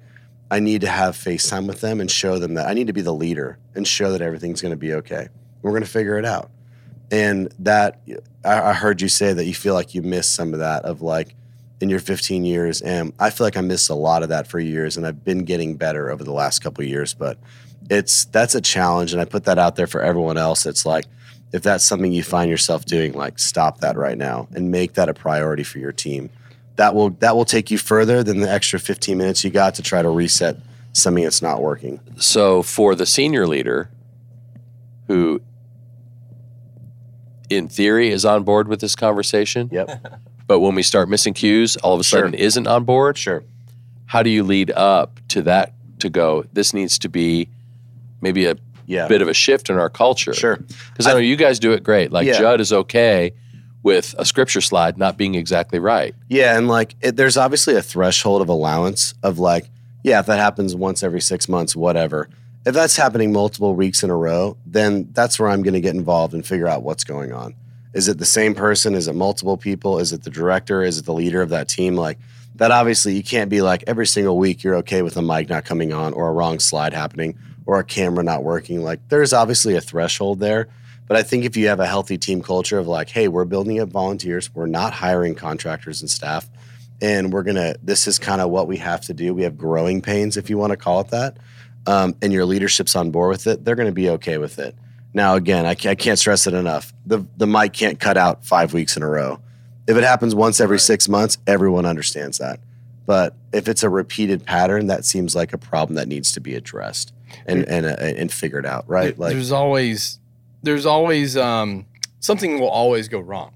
I 0.51 0.61
need 0.61 0.83
to 0.83 0.89
have 0.89 1.17
FaceTime 1.17 1.67
with 1.67 1.81
them 1.81 2.01
and 2.01 2.11
show 2.11 2.39
them 2.39 2.55
that 2.55 2.69
I 2.69 2.75
need 2.75 2.87
to 2.87 2.93
be 2.93 3.01
the 3.01 3.15
leader 3.15 3.59
and 3.75 3.87
show 3.87 4.13
that 4.13 4.21
everything's 4.21 4.61
going 4.61 4.73
to 4.73 4.77
be 4.77 4.93
okay. 4.95 5.29
We're 5.63 5.71
going 5.73 5.83
to 5.83 5.89
figure 5.89 6.19
it 6.19 6.25
out. 6.25 6.51
And 7.11 7.53
that 7.61 8.01
I, 8.45 8.71
I 8.71 8.73
heard 8.73 9.01
you 9.01 9.09
say 9.09 9.33
that 9.33 9.45
you 9.45 9.55
feel 9.55 9.75
like 9.75 9.95
you 9.95 10.03
missed 10.03 10.35
some 10.35 10.53
of 10.53 10.61
that 10.61 10.85
of 10.85 11.03
like 11.03 11.35
in 11.81 11.91
your 11.91 12.01
15 12.01 12.45
years, 12.45 12.81
and 12.81 13.13
I 13.19 13.31
feel 13.31 13.47
like 13.47 13.57
I 13.57 13.61
missed 13.61 13.91
a 13.91 13.95
lot 13.95 14.23
of 14.23 14.29
that 14.31 14.47
for 14.47 14.59
years, 14.59 14.97
and 14.97 15.07
I've 15.07 15.25
been 15.25 15.45
getting 15.45 15.77
better 15.77 16.11
over 16.11 16.25
the 16.25 16.33
last 16.33 16.61
couple 16.61 16.85
years. 16.85 17.15
But 17.15 17.39
it's 17.91 18.25
that's 18.27 18.55
a 18.55 18.61
challenge, 18.61 19.13
and 19.13 19.21
I 19.21 19.25
put 19.25 19.45
that 19.45 19.59
out 19.59 19.77
there 19.77 19.87
for 19.87 20.01
everyone 20.01 20.39
else. 20.39 20.67
It's 20.67 20.87
like 20.87 21.07
if 21.53 21.63
that's 21.63 21.85
something 21.85 22.13
you 22.13 22.23
find 22.23 22.51
yourself 22.51 22.85
doing, 22.85 23.13
like 23.13 23.39
stop 23.39 23.81
that 23.81 23.97
right 23.97 24.19
now 24.19 24.49
and 24.55 24.71
make 24.71 24.95
that 24.95 25.09
a 25.09 25.15
priority 25.15 25.63
for 25.63 25.79
your 25.79 25.93
team 25.93 26.31
that 26.77 26.95
will 26.95 27.11
that 27.21 27.37
will 27.37 27.45
take 27.45 27.71
you 27.71 27.79
further 27.79 28.23
than 28.23 28.41
the 28.41 28.51
extra 28.51 28.79
15 28.79 29.17
minutes 29.17 29.45
you 29.45 29.51
got 29.51 29.75
to 29.77 29.83
try 29.83 30.03
to 30.03 30.09
reset 30.11 30.57
something 30.93 31.25
that's 31.25 31.43
not 31.43 31.61
working. 31.63 32.01
So 32.17 32.63
for 32.63 32.95
the 32.95 33.07
senior 33.07 33.47
leader 33.47 33.91
who 35.09 35.41
in 37.51 37.69
theory 37.69 38.11
is 38.11 38.25
on 38.25 38.43
board 38.43 38.69
with 38.69 38.81
this 38.81 38.97
conversation, 38.97 39.69
Yep. 39.73 40.19
but 40.47 40.61
when 40.61 40.75
we 40.75 40.83
start 40.83 41.09
missing 41.09 41.35
cues, 41.35 41.77
all 41.77 41.95
of 41.95 42.01
a 42.01 42.05
sudden 42.05 42.33
Sure. 42.33 42.41
isn't 42.41 42.67
on 42.67 42.85
board. 42.85 43.19
Sure. 43.19 43.45
How 44.07 44.23
do 44.23 44.31
you 44.31 44.43
lead 44.43 44.71
up 44.73 45.21
to 45.29 45.43
that 45.43 45.73
to 46.01 46.09
go, 46.11 46.45
this 46.53 46.73
needs 46.75 46.99
to 47.01 47.09
be 47.09 47.49
maybe 48.21 48.47
a 48.47 48.57
Yeah. 48.87 49.09
bit 49.09 49.23
of 49.23 49.29
a 49.29 49.35
shift 49.35 49.69
in 49.71 49.77
our 49.77 49.91
culture? 49.91 50.33
Sure. 50.35 50.57
Because 50.57 51.07
I 51.07 51.13
know 51.13 51.19
you 51.19 51.37
guys 51.37 51.59
do 51.59 51.73
it 51.73 51.83
great. 51.83 52.11
Like 52.13 52.27
Yeah. 52.27 52.39
Judd 52.39 52.61
is 52.61 52.73
okay 52.73 53.33
with 53.85 54.15
a 54.19 54.25
scripture 54.25 54.63
slide 54.63 54.99
not 54.99 55.17
being 55.17 55.37
exactly 55.37 55.79
right. 55.79 56.15
Yeah, 56.29 56.59
and 56.59 56.67
like 56.67 56.97
it, 57.01 57.15
there's 57.15 57.37
obviously 57.37 57.77
a 57.77 57.83
threshold 57.83 58.43
of 58.43 58.49
allowance 58.49 59.15
of 59.23 59.39
like, 59.39 59.71
yeah, 60.03 60.19
if 60.19 60.27
that 60.27 60.39
happens 60.39 60.75
once 60.75 61.05
every 61.05 61.21
six 61.21 61.49
months, 61.49 61.77
whatever. 61.77 62.29
If 62.67 62.75
that's 62.75 62.97
happening 62.97 63.33
multiple 63.33 63.77
weeks 63.77 64.03
in 64.03 64.09
a 64.09 64.17
row, 64.17 64.57
then 64.67 65.09
that's 65.13 65.39
where 65.39 65.51
I'm 65.51 65.63
going 65.63 65.75
to 65.75 65.83
get 65.83 65.95
involved 65.95 66.33
and 66.33 66.45
figure 66.45 66.67
out 66.67 66.83
what's 66.83 67.05
going 67.05 67.33
on. 67.33 67.55
Is 67.93 68.09
it 68.09 68.19
the 68.19 68.25
same 68.25 68.55
person? 68.55 68.95
Is 68.95 69.07
it 69.07 69.15
multiple 69.15 69.59
people? 69.59 69.99
Is 69.99 70.13
it 70.13 70.25
the 70.25 70.31
director? 70.31 70.83
Is 70.83 70.99
it 70.99 71.05
the 71.05 71.13
leader 71.13 71.43
of 71.43 71.51
that 71.51 71.69
team? 71.69 71.95
Like 71.95 72.19
that, 72.57 72.71
obviously, 72.71 73.15
you 73.15 73.23
can't 73.23 73.51
be 73.51 73.61
like 73.61 73.85
every 73.87 74.07
single 74.07 74.39
week 74.39 74.65
you're 74.65 74.77
okay 74.77 75.03
with 75.03 75.17
a 75.19 75.23
mic 75.23 75.51
not 75.51 75.67
coming 75.67 75.93
on 75.93 76.15
or 76.15 76.29
a 76.29 76.33
wrong 76.33 76.59
slide 76.59 76.95
happening 76.95 77.39
or 77.67 77.79
a 77.79 77.85
camera 77.85 78.25
not 78.25 78.43
working. 78.43 78.83
Like 78.83 79.07
there's 79.11 79.35
obviously 79.35 79.77
a 79.77 79.81
threshold 79.81 80.41
there. 80.41 80.69
But 81.07 81.17
I 81.17 81.23
think 81.23 81.45
if 81.45 81.57
you 81.57 81.69
have 81.69 81.81
a 81.81 81.87
healthy 81.87 82.17
team 82.17 82.43
culture 82.43 82.79
of 82.79 82.87
like, 82.87 83.11
hey, 83.11 83.29
we're 83.29 83.45
building 83.45 83.81
up 83.81 83.91
volunteers, 83.91 84.55
we're 84.55 84.67
not 84.67 84.93
hiring 84.93 85.35
contractors 85.35 86.01
and 86.01 86.11
staff, 86.11 86.49
and 87.03 87.33
we're 87.33 87.43
gonna, 87.43 87.75
this 87.83 88.07
is 88.07 88.19
kind 88.19 88.41
of 88.41 88.51
what 88.51 88.67
we 88.67 88.79
have 88.79 89.03
to 89.03 89.15
do. 89.15 89.35
We 89.35 89.43
have 89.43 89.59
growing 89.59 90.01
pains, 90.01 90.37
if 90.37 90.49
you 90.49 90.57
want 90.57 90.71
to 90.71 90.77
call 90.77 91.01
it 91.01 91.09
that, 91.09 91.37
um, 91.87 92.15
and 92.23 92.33
your 92.33 92.47
leadership's 92.47 92.97
on 92.97 93.11
board 93.11 93.31
with 93.31 93.47
it, 93.47 93.65
they're 93.65 93.75
gonna 93.75 93.93
be 93.93 94.09
okay 94.11 94.39
with 94.39 94.59
it. 94.59 94.75
Now, 95.13 95.37
again, 95.37 95.67
I, 95.67 95.71
I 95.71 95.95
can't 95.95 96.19
stress 96.19 96.47
it 96.47 96.55
enough. 96.55 96.93
The 97.07 97.25
the 97.37 97.47
mic 97.47 97.73
can't 97.73 98.01
cut 98.01 98.17
out 98.17 98.45
five 98.45 98.73
weeks 98.73 98.97
in 98.97 99.03
a 99.03 99.09
row. 99.09 99.41
If 99.87 99.97
it 99.97 100.03
happens 100.03 100.35
once 100.35 100.61
every 100.61 100.81
six 100.81 101.09
months, 101.09 101.39
everyone 101.47 101.87
understands 101.87 102.39
that. 102.39 102.59
But 103.07 103.37
if 103.53 103.69
it's 103.69 103.83
a 103.83 103.89
repeated 103.91 104.45
pattern, 104.45 104.87
that 104.87 105.05
seems 105.05 105.37
like 105.37 105.53
a 105.53 105.59
problem 105.59 105.97
that 105.97 106.09
needs 106.09 106.33
to 106.33 106.41
be 106.41 106.55
addressed 106.55 107.13
and 107.47 107.69
and 107.69 107.87
uh, 107.87 107.97
and 108.01 108.33
figured 108.33 108.65
out, 108.65 108.89
right? 108.89 109.17
Like, 109.19 109.35
there's 109.35 109.53
always 109.53 110.19
there's 110.65 110.87
always 110.87 111.37
um, 111.37 111.87
something 112.21 112.59
will 112.59 112.69
always 112.69 113.09
go 113.09 113.21
wrong, 113.21 113.55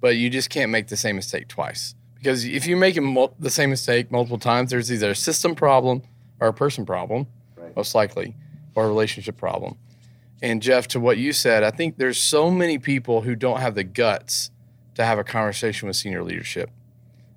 but 0.00 0.16
you 0.16 0.30
just 0.30 0.50
can't 0.50 0.70
make 0.70 0.88
the 0.88 0.96
same 0.96 1.16
mistake 1.16 1.48
twice. 1.48 1.94
Because 2.16 2.44
if 2.44 2.66
you 2.66 2.76
make 2.76 3.00
mul- 3.00 3.34
the 3.38 3.50
same 3.50 3.70
mistake 3.70 4.10
multiple 4.10 4.38
times, 4.38 4.70
there's 4.70 4.90
either 4.92 5.10
a 5.10 5.16
system 5.16 5.54
problem 5.54 6.02
or 6.40 6.48
a 6.48 6.52
person 6.52 6.84
problem, 6.84 7.26
most 7.76 7.94
likely, 7.94 8.34
or 8.74 8.84
a 8.84 8.88
relationship 8.88 9.36
problem. 9.36 9.76
And 10.42 10.62
Jeff, 10.62 10.88
to 10.88 11.00
what 11.00 11.18
you 11.18 11.32
said, 11.32 11.62
I 11.64 11.70
think 11.70 11.98
there's 11.98 12.18
so 12.18 12.50
many 12.50 12.78
people 12.78 13.22
who 13.22 13.34
don't 13.34 13.60
have 13.60 13.74
the 13.74 13.84
guts 13.84 14.50
to 14.94 15.04
have 15.04 15.18
a 15.18 15.24
conversation 15.24 15.86
with 15.86 15.96
senior 15.96 16.22
leadership, 16.22 16.70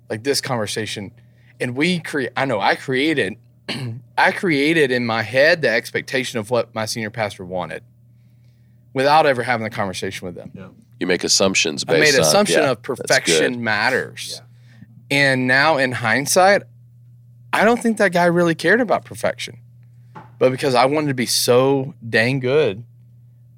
like 0.08 0.24
this 0.24 0.40
conversation. 0.40 1.12
And 1.60 1.76
we 1.76 2.00
create. 2.00 2.32
I 2.36 2.44
know 2.44 2.60
I 2.60 2.74
created. 2.74 3.36
I 4.18 4.32
created 4.32 4.90
in 4.90 5.06
my 5.06 5.22
head 5.22 5.62
the 5.62 5.68
expectation 5.68 6.38
of 6.38 6.50
what 6.50 6.74
my 6.74 6.86
senior 6.86 7.10
pastor 7.10 7.44
wanted, 7.44 7.82
without 8.94 9.26
ever 9.26 9.42
having 9.42 9.64
the 9.64 9.70
conversation 9.70 10.26
with 10.26 10.34
them. 10.34 10.74
You 11.00 11.06
make 11.06 11.24
assumptions 11.24 11.84
I 11.88 11.94
based 11.94 12.12
made 12.12 12.20
on 12.20 12.26
assumption 12.26 12.62
yeah, 12.62 12.70
of 12.70 12.82
perfection 12.82 13.62
matters. 13.64 14.40
And 15.10 15.46
now 15.46 15.76
in 15.76 15.92
hindsight, 15.92 16.62
I 17.52 17.64
don't 17.64 17.82
think 17.82 17.98
that 17.98 18.12
guy 18.12 18.24
really 18.26 18.54
cared 18.54 18.80
about 18.80 19.04
perfection. 19.04 19.58
But 20.38 20.50
because 20.50 20.74
I 20.74 20.86
wanted 20.86 21.08
to 21.08 21.14
be 21.14 21.26
so 21.26 21.94
dang 22.08 22.40
good 22.40 22.84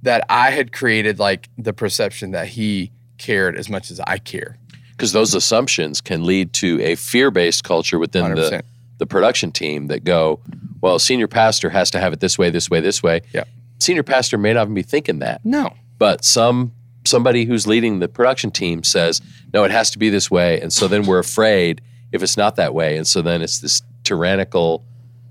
that 0.03 0.25
I 0.29 0.51
had 0.51 0.73
created 0.73 1.19
like 1.19 1.49
the 1.57 1.73
perception 1.73 2.33
that 2.33 2.49
he 2.49 2.93
cared 3.19 3.57
as 3.57 3.69
much 3.71 3.91
as 3.91 4.01
I 4.01 4.19
care. 4.19 4.59
because 4.97 5.13
those 5.13 5.35
assumptions 5.35 6.01
can 6.01 6.25
lead 6.25 6.53
to 6.55 6.81
a 6.81 6.95
fear-based 6.95 7.65
culture 7.65 7.99
within 7.99 8.25
100%. 8.25 8.35
the 8.35 8.65
the 8.99 9.07
production 9.07 9.51
team 9.51 9.89
that 9.89 10.05
go, 10.05 10.39
well, 10.81 10.99
senior 10.99 11.27
pastor 11.27 11.69
has 11.71 11.91
to 11.91 11.99
have 11.99 12.13
it 12.13 12.21
this 12.21 12.39
way, 12.39 12.51
this 12.51 12.71
way, 12.71 12.81
this 12.81 13.03
way. 13.03 13.23
Yeah. 13.33 13.45
Senior 13.79 14.03
pastor 14.03 14.39
may 14.39 14.53
not 14.53 14.63
even 14.63 14.75
be 14.75 14.83
thinking 14.83 15.19
that, 15.19 15.45
No. 15.45 15.75
but 15.99 16.25
some 16.25 16.73
somebody 17.07 17.45
who's 17.45 17.67
leading 17.67 17.99
the 17.99 18.09
production 18.09 18.51
team 18.51 18.83
says, 18.83 19.21
no, 19.53 19.63
it 19.65 19.71
has 19.71 19.91
to 19.91 19.99
be 19.99 20.09
this 20.09 20.31
way, 20.31 20.59
and 20.63 20.73
so 20.73 20.89
then 20.89 21.05
we're 21.05 21.19
afraid 21.19 21.83
if 22.13 22.23
it's 22.23 22.37
not 22.39 22.57
that 22.57 22.73
way, 22.73 22.97
and 22.97 23.07
so 23.07 23.21
then 23.21 23.43
it's 23.43 23.59
this 23.59 23.83
tyrannical 24.05 24.83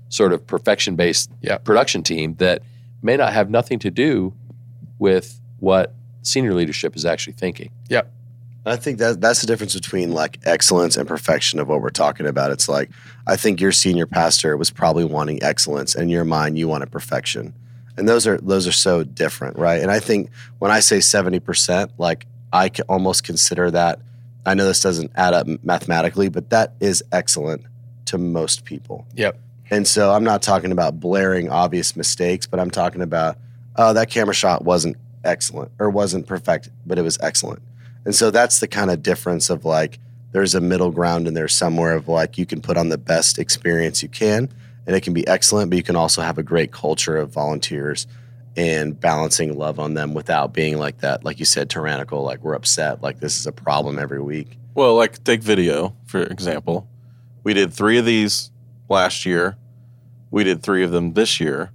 sort 0.08 0.32
of 0.32 0.46
perfection-based 0.46 1.30
Yeah. 1.42 1.58
production 1.58 2.02
team 2.04 2.36
that 2.36 2.62
may 3.02 3.16
not 3.16 3.32
have 3.32 3.50
nothing 3.50 3.80
to 3.80 3.90
do 3.90 4.34
with 5.00 5.40
what 5.58 5.94
senior 6.22 6.54
leadership 6.54 6.94
is 6.94 7.04
actually 7.04 7.32
thinking. 7.32 7.70
Yep. 7.88 8.12
I 8.66 8.76
think 8.76 8.98
that 8.98 9.20
that's 9.20 9.40
the 9.40 9.46
difference 9.46 9.74
between 9.74 10.12
like 10.12 10.38
excellence 10.44 10.96
and 10.96 11.06
perfection 11.08 11.58
of 11.58 11.68
what 11.68 11.82
we're 11.82 11.90
talking 11.90 12.24
about. 12.26 12.50
It's 12.52 12.68
like 12.68 12.88
I 13.26 13.34
think 13.36 13.60
your 13.60 13.72
senior 13.72 14.06
pastor 14.06 14.56
was 14.56 14.70
probably 14.70 15.04
wanting 15.04 15.42
excellence, 15.42 15.94
and 15.94 16.04
in 16.04 16.08
your 16.08 16.24
mind 16.24 16.56
you 16.56 16.68
wanted 16.68 16.92
perfection, 16.92 17.52
and 17.96 18.08
those 18.08 18.26
are 18.26 18.38
those 18.38 18.66
are 18.66 18.72
so 18.72 19.04
different, 19.04 19.58
right? 19.58 19.80
And 19.80 19.90
I 19.90 20.00
think 20.00 20.30
when 20.58 20.70
I 20.70 20.80
say 20.80 21.00
seventy 21.00 21.40
percent, 21.40 21.92
like 21.98 22.26
I 22.52 22.68
can 22.68 22.84
almost 22.88 23.24
consider 23.24 23.70
that. 23.70 24.00
I 24.46 24.54
know 24.54 24.66
this 24.66 24.80
doesn't 24.80 25.10
add 25.14 25.32
up 25.32 25.46
mathematically, 25.62 26.28
but 26.28 26.50
that 26.50 26.74
is 26.78 27.02
excellent 27.12 27.64
to 28.06 28.18
most 28.18 28.64
people. 28.64 29.06
Yep. 29.14 29.40
And 29.70 29.88
so 29.88 30.12
I'm 30.12 30.24
not 30.24 30.42
talking 30.42 30.70
about 30.70 31.00
blaring 31.00 31.48
obvious 31.48 31.96
mistakes, 31.96 32.46
but 32.46 32.60
I'm 32.60 32.70
talking 32.70 33.00
about, 33.00 33.38
oh, 33.76 33.94
that 33.94 34.10
camera 34.10 34.34
shot 34.34 34.62
wasn't 34.62 34.98
excellent 35.24 35.72
or 35.78 35.88
wasn't 35.88 36.26
perfect, 36.26 36.68
but 36.84 36.98
it 36.98 37.02
was 37.02 37.16
excellent. 37.22 37.62
And 38.04 38.14
so 38.14 38.30
that's 38.30 38.60
the 38.60 38.68
kind 38.68 38.90
of 38.90 39.02
difference 39.02 39.48
of 39.48 39.64
like, 39.64 39.98
there's 40.32 40.54
a 40.54 40.60
middle 40.60 40.90
ground 40.90 41.26
in 41.26 41.32
there 41.32 41.48
somewhere 41.48 41.94
of 41.94 42.06
like, 42.06 42.36
you 42.36 42.44
can 42.44 42.60
put 42.60 42.76
on 42.76 42.90
the 42.90 42.98
best 42.98 43.38
experience 43.38 44.02
you 44.02 44.10
can 44.10 44.50
and 44.86 44.94
it 44.94 45.02
can 45.02 45.12
be 45.12 45.26
excellent, 45.26 45.70
but 45.70 45.76
you 45.76 45.82
can 45.82 45.96
also 45.96 46.22
have 46.22 46.38
a 46.38 46.42
great 46.42 46.72
culture 46.72 47.16
of 47.16 47.30
volunteers 47.30 48.06
and 48.56 48.98
balancing 48.98 49.56
love 49.56 49.80
on 49.80 49.94
them 49.94 50.14
without 50.14 50.52
being 50.52 50.78
like 50.78 50.98
that, 50.98 51.24
like 51.24 51.38
you 51.38 51.44
said, 51.44 51.68
tyrannical, 51.68 52.22
like 52.22 52.40
we're 52.40 52.54
upset, 52.54 53.02
like 53.02 53.20
this 53.20 53.38
is 53.38 53.46
a 53.46 53.52
problem 53.52 53.98
every 53.98 54.20
week. 54.20 54.58
Well, 54.74 54.94
like 54.94 55.22
take 55.24 55.42
video 55.42 55.96
for 56.06 56.22
example. 56.22 56.88
We 57.42 57.54
did 57.54 57.72
three 57.72 57.98
of 57.98 58.06
these 58.06 58.50
last 58.88 59.26
year. 59.26 59.56
We 60.30 60.44
did 60.44 60.62
three 60.62 60.84
of 60.84 60.92
them 60.92 61.14
this 61.14 61.40
year. 61.40 61.70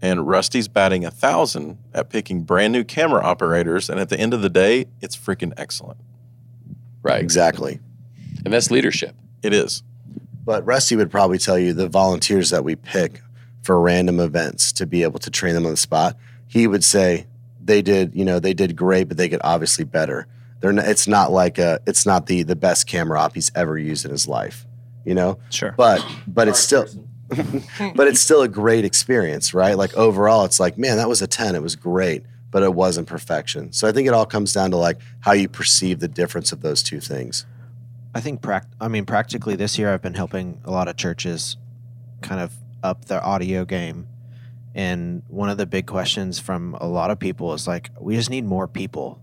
And 0.00 0.26
Rusty's 0.26 0.66
batting 0.66 1.04
a 1.04 1.12
thousand 1.12 1.78
at 1.94 2.10
picking 2.10 2.42
brand 2.42 2.72
new 2.72 2.82
camera 2.82 3.22
operators. 3.22 3.88
And 3.88 4.00
at 4.00 4.08
the 4.08 4.18
end 4.18 4.34
of 4.34 4.42
the 4.42 4.50
day, 4.50 4.86
it's 5.00 5.16
freaking 5.16 5.52
excellent. 5.56 6.00
Right. 7.02 7.22
Exactly. 7.22 7.78
And 8.44 8.52
that's 8.52 8.70
leadership. 8.70 9.14
It 9.42 9.52
is. 9.52 9.84
But 10.44 10.64
Rusty 10.66 10.96
would 10.96 11.10
probably 11.10 11.38
tell 11.38 11.58
you 11.58 11.72
the 11.72 11.88
volunteers 11.88 12.50
that 12.50 12.64
we 12.64 12.76
pick 12.76 13.20
for 13.62 13.80
random 13.80 14.18
events 14.20 14.72
to 14.72 14.86
be 14.86 15.02
able 15.02 15.20
to 15.20 15.30
train 15.30 15.54
them 15.54 15.64
on 15.64 15.72
the 15.72 15.76
spot. 15.76 16.16
He 16.48 16.66
would 16.66 16.84
say 16.84 17.26
they 17.64 17.80
did, 17.80 18.14
you 18.14 18.24
know, 18.24 18.40
they 18.40 18.54
did 18.54 18.76
great, 18.76 19.08
but 19.08 19.16
they 19.16 19.28
could 19.28 19.40
obviously 19.44 19.84
better. 19.84 20.26
They're 20.60 20.72
not, 20.72 20.86
it's 20.86 21.08
not 21.08 21.32
like 21.32 21.58
a, 21.58 21.80
it's 21.86 22.06
not 22.06 22.26
the 22.26 22.42
the 22.42 22.56
best 22.56 22.86
camera 22.86 23.20
op 23.20 23.34
he's 23.34 23.50
ever 23.54 23.78
used 23.78 24.04
in 24.04 24.10
his 24.10 24.28
life, 24.28 24.66
you 25.04 25.14
know. 25.14 25.38
Sure. 25.50 25.74
But 25.76 26.04
but 26.26 26.48
it's 26.48 26.60
still, 26.60 26.86
but 27.28 28.06
it's 28.06 28.20
still 28.20 28.42
a 28.42 28.48
great 28.48 28.84
experience, 28.84 29.54
right? 29.54 29.76
Like 29.76 29.94
overall, 29.94 30.44
it's 30.44 30.60
like 30.60 30.78
man, 30.78 30.98
that 30.98 31.08
was 31.08 31.22
a 31.22 31.26
ten. 31.26 31.56
It 31.56 31.62
was 31.62 31.74
great, 31.74 32.24
but 32.50 32.62
it 32.62 32.74
wasn't 32.74 33.08
perfection. 33.08 33.72
So 33.72 33.88
I 33.88 33.92
think 33.92 34.06
it 34.06 34.14
all 34.14 34.26
comes 34.26 34.52
down 34.52 34.70
to 34.70 34.76
like 34.76 34.98
how 35.20 35.32
you 35.32 35.48
perceive 35.48 35.98
the 35.98 36.08
difference 36.08 36.52
of 36.52 36.62
those 36.62 36.82
two 36.82 37.00
things. 37.00 37.44
I 38.14 38.20
think 38.20 38.44
I 38.80 38.88
mean 38.88 39.06
practically 39.06 39.56
this 39.56 39.78
year 39.78 39.92
I've 39.92 40.02
been 40.02 40.14
helping 40.14 40.60
a 40.64 40.70
lot 40.70 40.88
of 40.88 40.96
churches 40.96 41.56
kind 42.20 42.40
of 42.40 42.52
up 42.82 43.06
their 43.06 43.24
audio 43.24 43.64
game. 43.64 44.06
And 44.74 45.22
one 45.28 45.50
of 45.50 45.58
the 45.58 45.66
big 45.66 45.86
questions 45.86 46.38
from 46.38 46.74
a 46.80 46.86
lot 46.86 47.10
of 47.10 47.18
people 47.18 47.52
is 47.52 47.66
like 47.66 47.90
we 47.98 48.16
just 48.16 48.30
need 48.30 48.44
more 48.44 48.66
people. 48.66 49.20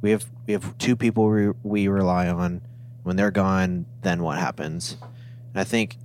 We 0.00 0.10
have 0.10 0.26
we 0.46 0.52
have 0.52 0.76
two 0.78 0.96
people 0.96 1.28
we, 1.28 1.50
we 1.62 1.88
rely 1.88 2.28
on. 2.28 2.62
When 3.02 3.14
they're 3.14 3.30
gone, 3.30 3.86
then 4.02 4.22
what 4.22 4.38
happens? 4.38 4.96
And 5.52 5.60
I 5.60 5.64
think 5.64 5.96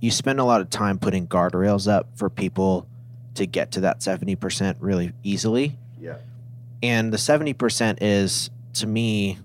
you 0.00 0.10
spend 0.10 0.38
a 0.38 0.44
lot 0.44 0.60
of 0.60 0.68
time 0.68 0.98
putting 0.98 1.26
guardrails 1.26 1.90
up 1.90 2.08
for 2.14 2.28
people 2.28 2.86
to 3.36 3.46
get 3.46 3.72
to 3.72 3.80
that 3.80 4.00
70% 4.00 4.76
really 4.80 5.12
easily. 5.22 5.78
Yeah. 5.98 6.16
And 6.82 7.10
the 7.10 7.16
70% 7.16 7.98
is 8.02 8.50
to 8.74 8.86
me 8.86 9.38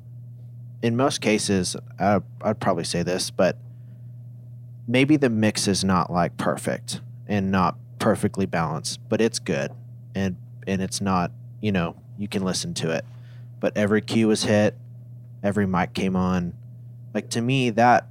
in 0.82 0.96
most 0.96 1.22
cases, 1.22 1.76
I, 2.00 2.22
I'd 2.42 2.60
probably 2.60 2.84
say 2.84 3.04
this, 3.04 3.32
but 3.32 3.58
maybe 4.88 5.18
the 5.18 5.30
mix 5.30 5.68
is 5.68 5.84
not 5.84 6.12
like 6.12 6.38
perfect 6.38 7.02
and 7.28 7.52
not 7.52 7.76
perfectly 8.00 8.46
balanced, 8.46 9.00
but 9.10 9.22
it's 9.22 9.40
good, 9.40 9.72
and 10.14 10.38
and 10.66 10.82
it's 10.82 11.02
not 11.02 11.32
you 11.62 11.72
know 11.72 11.96
you 12.18 12.28
can 12.28 12.44
listen 12.44 12.74
to 12.76 12.92
it, 12.92 13.06
but 13.60 13.76
every 13.76 14.02
cue 14.02 14.28
was 14.28 14.44
hit, 14.44 14.76
every 15.44 15.66
mic 15.66 15.94
came 15.94 16.16
on, 16.16 16.54
like 17.14 17.30
to 17.32 17.42
me 17.42 17.70
that 17.72 18.08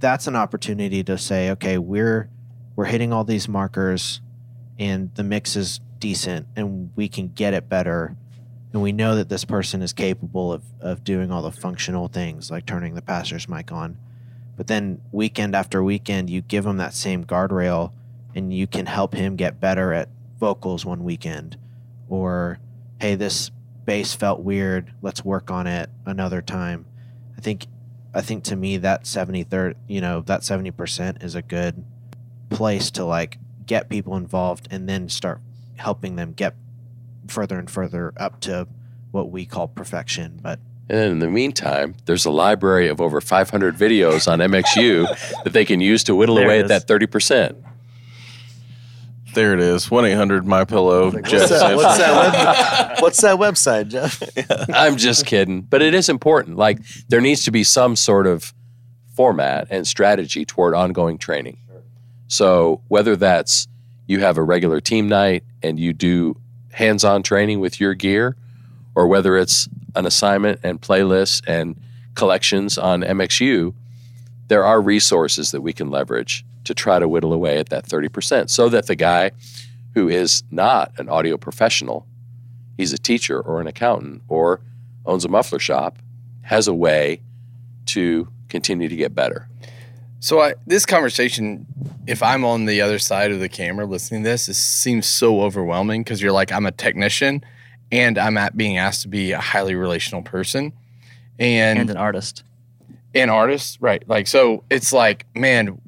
that's 0.00 0.26
an 0.26 0.34
opportunity 0.34 1.04
to 1.04 1.16
say 1.16 1.50
okay 1.50 1.78
we're 1.78 2.28
we're 2.74 2.86
hitting 2.86 3.12
all 3.12 3.24
these 3.24 3.48
markers, 3.48 4.20
and 4.78 5.14
the 5.14 5.22
mix 5.22 5.56
is 5.56 5.80
decent, 5.98 6.46
and 6.56 6.90
we 6.96 7.08
can 7.08 7.28
get 7.28 7.52
it 7.52 7.68
better 7.68 8.16
and 8.72 8.82
we 8.82 8.92
know 8.92 9.16
that 9.16 9.28
this 9.28 9.44
person 9.44 9.82
is 9.82 9.92
capable 9.92 10.52
of, 10.52 10.62
of 10.80 11.04
doing 11.04 11.30
all 11.30 11.42
the 11.42 11.52
functional 11.52 12.08
things 12.08 12.50
like 12.50 12.64
turning 12.64 12.94
the 12.94 13.02
pastor's 13.02 13.48
mic 13.48 13.70
on. 13.70 13.98
But 14.56 14.66
then 14.66 15.00
weekend 15.12 15.54
after 15.54 15.82
weekend 15.82 16.30
you 16.30 16.40
give 16.40 16.64
him 16.64 16.78
that 16.78 16.94
same 16.94 17.24
guardrail 17.24 17.92
and 18.34 18.52
you 18.52 18.66
can 18.66 18.86
help 18.86 19.14
him 19.14 19.36
get 19.36 19.60
better 19.60 19.92
at 19.92 20.08
vocals 20.38 20.86
one 20.86 21.04
weekend. 21.04 21.58
Or 22.08 22.58
hey 23.00 23.14
this 23.14 23.50
bass 23.84 24.14
felt 24.14 24.40
weird. 24.40 24.92
Let's 25.02 25.24
work 25.24 25.50
on 25.50 25.66
it 25.66 25.90
another 26.06 26.40
time. 26.40 26.86
I 27.36 27.40
think 27.40 27.66
i 28.14 28.20
think 28.20 28.44
to 28.44 28.54
me 28.54 28.76
that 28.76 29.06
70 29.06 29.44
third 29.44 29.76
you 29.88 30.00
know 30.00 30.20
that 30.22 30.42
70% 30.42 31.24
is 31.24 31.34
a 31.34 31.40
good 31.40 31.82
place 32.50 32.90
to 32.90 33.04
like 33.04 33.38
get 33.64 33.88
people 33.88 34.16
involved 34.16 34.68
and 34.70 34.86
then 34.88 35.08
start 35.08 35.40
helping 35.76 36.16
them 36.16 36.32
get 36.32 36.54
further 37.32 37.58
and 37.58 37.70
further 37.70 38.12
up 38.16 38.40
to 38.40 38.68
what 39.10 39.30
we 39.30 39.44
call 39.46 39.68
perfection. 39.68 40.38
But 40.40 40.60
And 40.88 41.12
in 41.12 41.18
the 41.18 41.30
meantime, 41.30 41.96
there's 42.04 42.24
a 42.24 42.30
library 42.30 42.88
of 42.88 43.00
over 43.00 43.20
500 43.20 43.76
videos 43.76 44.30
on 44.30 44.38
MXU 44.38 45.42
that 45.44 45.52
they 45.52 45.64
can 45.64 45.80
use 45.80 46.04
to 46.04 46.14
whittle 46.14 46.36
There 46.36 46.44
away 46.44 46.60
at 46.60 46.68
that 46.68 46.86
30%. 46.86 47.56
There 49.34 49.54
it 49.54 49.60
is. 49.60 49.90
1 49.90 50.04
800 50.04 50.46
My 50.46 50.64
Pillow. 50.64 51.10
What's 51.10 51.30
that, 51.30 51.74
what's, 51.74 51.98
that 51.98 52.90
web, 52.90 52.98
what's 53.02 53.20
that 53.22 53.38
website, 53.38 53.88
Jeff? 53.88 54.22
I'm 54.74 54.98
just 54.98 55.24
kidding. 55.24 55.62
But 55.62 55.80
it 55.80 55.94
is 55.94 56.10
important. 56.10 56.56
Like, 56.56 56.80
there 57.08 57.20
needs 57.20 57.44
to 57.44 57.50
be 57.50 57.64
some 57.64 57.96
sort 57.96 58.26
of 58.26 58.52
format 59.14 59.68
and 59.70 59.86
strategy 59.86 60.44
toward 60.44 60.74
ongoing 60.74 61.16
training. 61.16 61.56
So, 62.28 62.82
whether 62.88 63.16
that's 63.16 63.68
you 64.06 64.20
have 64.20 64.36
a 64.36 64.42
regular 64.42 64.80
team 64.80 65.08
night 65.08 65.44
and 65.62 65.80
you 65.80 65.94
do 65.94 66.36
hands 66.72 67.04
on 67.04 67.22
training 67.22 67.60
with 67.60 67.80
your 67.80 67.94
gear, 67.94 68.36
or 68.94 69.06
whether 69.06 69.36
it's 69.36 69.68
an 69.94 70.06
assignment 70.06 70.60
and 70.62 70.80
playlists 70.80 71.42
and 71.46 71.80
collections 72.14 72.78
on 72.78 73.02
MXU, 73.02 73.74
there 74.48 74.64
are 74.64 74.80
resources 74.80 75.50
that 75.50 75.60
we 75.60 75.72
can 75.72 75.90
leverage 75.90 76.44
to 76.64 76.74
try 76.74 76.98
to 76.98 77.08
whittle 77.08 77.32
away 77.32 77.58
at 77.58 77.70
that 77.70 77.86
30% 77.86 78.50
so 78.50 78.68
that 78.68 78.86
the 78.86 78.96
guy 78.96 79.30
who 79.94 80.08
is 80.08 80.42
not 80.50 80.92
an 80.98 81.08
audio 81.08 81.36
professional 81.36 82.06
he's 82.76 82.92
a 82.92 82.98
teacher 82.98 83.40
or 83.40 83.60
an 83.60 83.66
accountant 83.66 84.22
or 84.28 84.60
owns 85.06 85.24
a 85.24 85.28
muffler 85.28 85.58
shop, 85.58 85.98
has 86.42 86.68
a 86.68 86.74
way 86.74 87.20
to 87.86 88.28
continue 88.48 88.88
to 88.88 88.96
get 88.96 89.14
better. 89.14 89.48
So 90.22 90.40
I, 90.40 90.54
this 90.68 90.86
conversation, 90.86 91.66
if 92.06 92.22
I'm 92.22 92.44
on 92.44 92.66
the 92.66 92.80
other 92.80 93.00
side 93.00 93.32
of 93.32 93.40
the 93.40 93.48
camera 93.48 93.86
listening 93.86 94.22
to 94.22 94.30
this, 94.30 94.48
it 94.48 94.54
seems 94.54 95.08
so 95.08 95.42
overwhelming 95.42 96.04
because 96.04 96.22
you're 96.22 96.30
like, 96.30 96.52
I'm 96.52 96.64
a 96.64 96.70
technician 96.70 97.42
and 97.90 98.16
I'm 98.16 98.38
at 98.38 98.56
being 98.56 98.78
asked 98.78 99.02
to 99.02 99.08
be 99.08 99.32
a 99.32 99.40
highly 99.40 99.74
relational 99.74 100.22
person 100.22 100.74
and, 101.40 101.80
and 101.80 101.90
an 101.90 101.96
artist. 101.96 102.44
an 103.16 103.30
artist, 103.30 103.78
right? 103.80 104.08
Like, 104.08 104.28
so 104.28 104.62
it's 104.70 104.92
like, 104.92 105.26
man, 105.34 105.80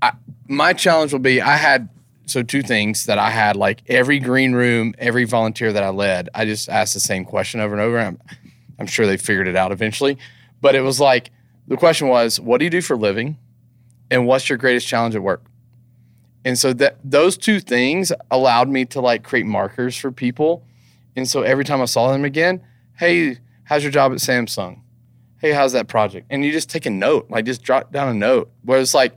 I, 0.00 0.12
my 0.48 0.72
challenge 0.72 1.12
will 1.12 1.20
be 1.20 1.42
I 1.42 1.56
had 1.56 1.90
so 2.24 2.42
two 2.42 2.62
things 2.62 3.04
that 3.04 3.18
I 3.18 3.28
had 3.28 3.56
like 3.56 3.82
every 3.88 4.20
green 4.20 4.54
room, 4.54 4.94
every 4.98 5.24
volunteer 5.26 5.70
that 5.70 5.82
I 5.82 5.90
led, 5.90 6.30
I 6.34 6.46
just 6.46 6.70
asked 6.70 6.94
the 6.94 7.00
same 7.00 7.26
question 7.26 7.60
over 7.60 7.74
and 7.74 7.82
over. 7.82 7.98
I'm, 7.98 8.18
I'm 8.78 8.86
sure 8.86 9.06
they 9.06 9.18
figured 9.18 9.48
it 9.48 9.54
out 9.54 9.70
eventually, 9.70 10.16
but 10.62 10.74
it 10.74 10.80
was 10.80 10.98
like 10.98 11.30
the 11.68 11.76
question 11.76 12.08
was, 12.08 12.40
what 12.40 12.56
do 12.56 12.64
you 12.64 12.70
do 12.70 12.80
for 12.80 12.94
a 12.94 12.96
living, 12.96 13.36
and 14.10 14.26
what's 14.26 14.48
your 14.48 14.58
greatest 14.58 14.86
challenge 14.86 15.14
at 15.14 15.22
work? 15.22 15.44
And 16.44 16.58
so 16.58 16.72
that 16.74 16.96
those 17.04 17.36
two 17.36 17.60
things 17.60 18.12
allowed 18.30 18.68
me 18.68 18.84
to 18.86 19.00
like 19.00 19.22
create 19.22 19.46
markers 19.46 19.96
for 19.96 20.10
people. 20.10 20.64
And 21.16 21.28
so 21.28 21.42
every 21.42 21.64
time 21.64 21.82
I 21.82 21.84
saw 21.84 22.10
them 22.10 22.24
again, 22.24 22.62
hey, 22.96 23.38
how's 23.64 23.82
your 23.82 23.92
job 23.92 24.12
at 24.12 24.18
Samsung? 24.18 24.80
Hey, 25.38 25.52
how's 25.52 25.72
that 25.72 25.88
project? 25.88 26.26
And 26.30 26.44
you 26.44 26.52
just 26.52 26.70
take 26.70 26.86
a 26.86 26.90
note, 26.90 27.30
like 27.30 27.44
just 27.44 27.62
jot 27.62 27.92
down 27.92 28.08
a 28.08 28.14
note 28.14 28.50
where 28.62 28.80
it's 28.80 28.94
like 28.94 29.16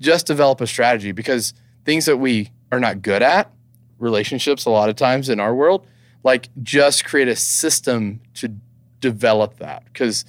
just 0.00 0.26
develop 0.26 0.60
a 0.60 0.66
strategy 0.66 1.12
because 1.12 1.54
things 1.84 2.06
that 2.06 2.16
we 2.16 2.50
are 2.70 2.80
not 2.80 3.02
good 3.02 3.22
at, 3.22 3.50
relationships 3.98 4.64
a 4.64 4.70
lot 4.70 4.88
of 4.88 4.96
times 4.96 5.28
in 5.28 5.40
our 5.40 5.54
world, 5.54 5.86
like 6.24 6.48
just 6.62 7.04
create 7.04 7.28
a 7.28 7.36
system 7.36 8.20
to 8.34 8.54
develop 9.00 9.58
that. 9.58 9.84
Because 9.84 10.24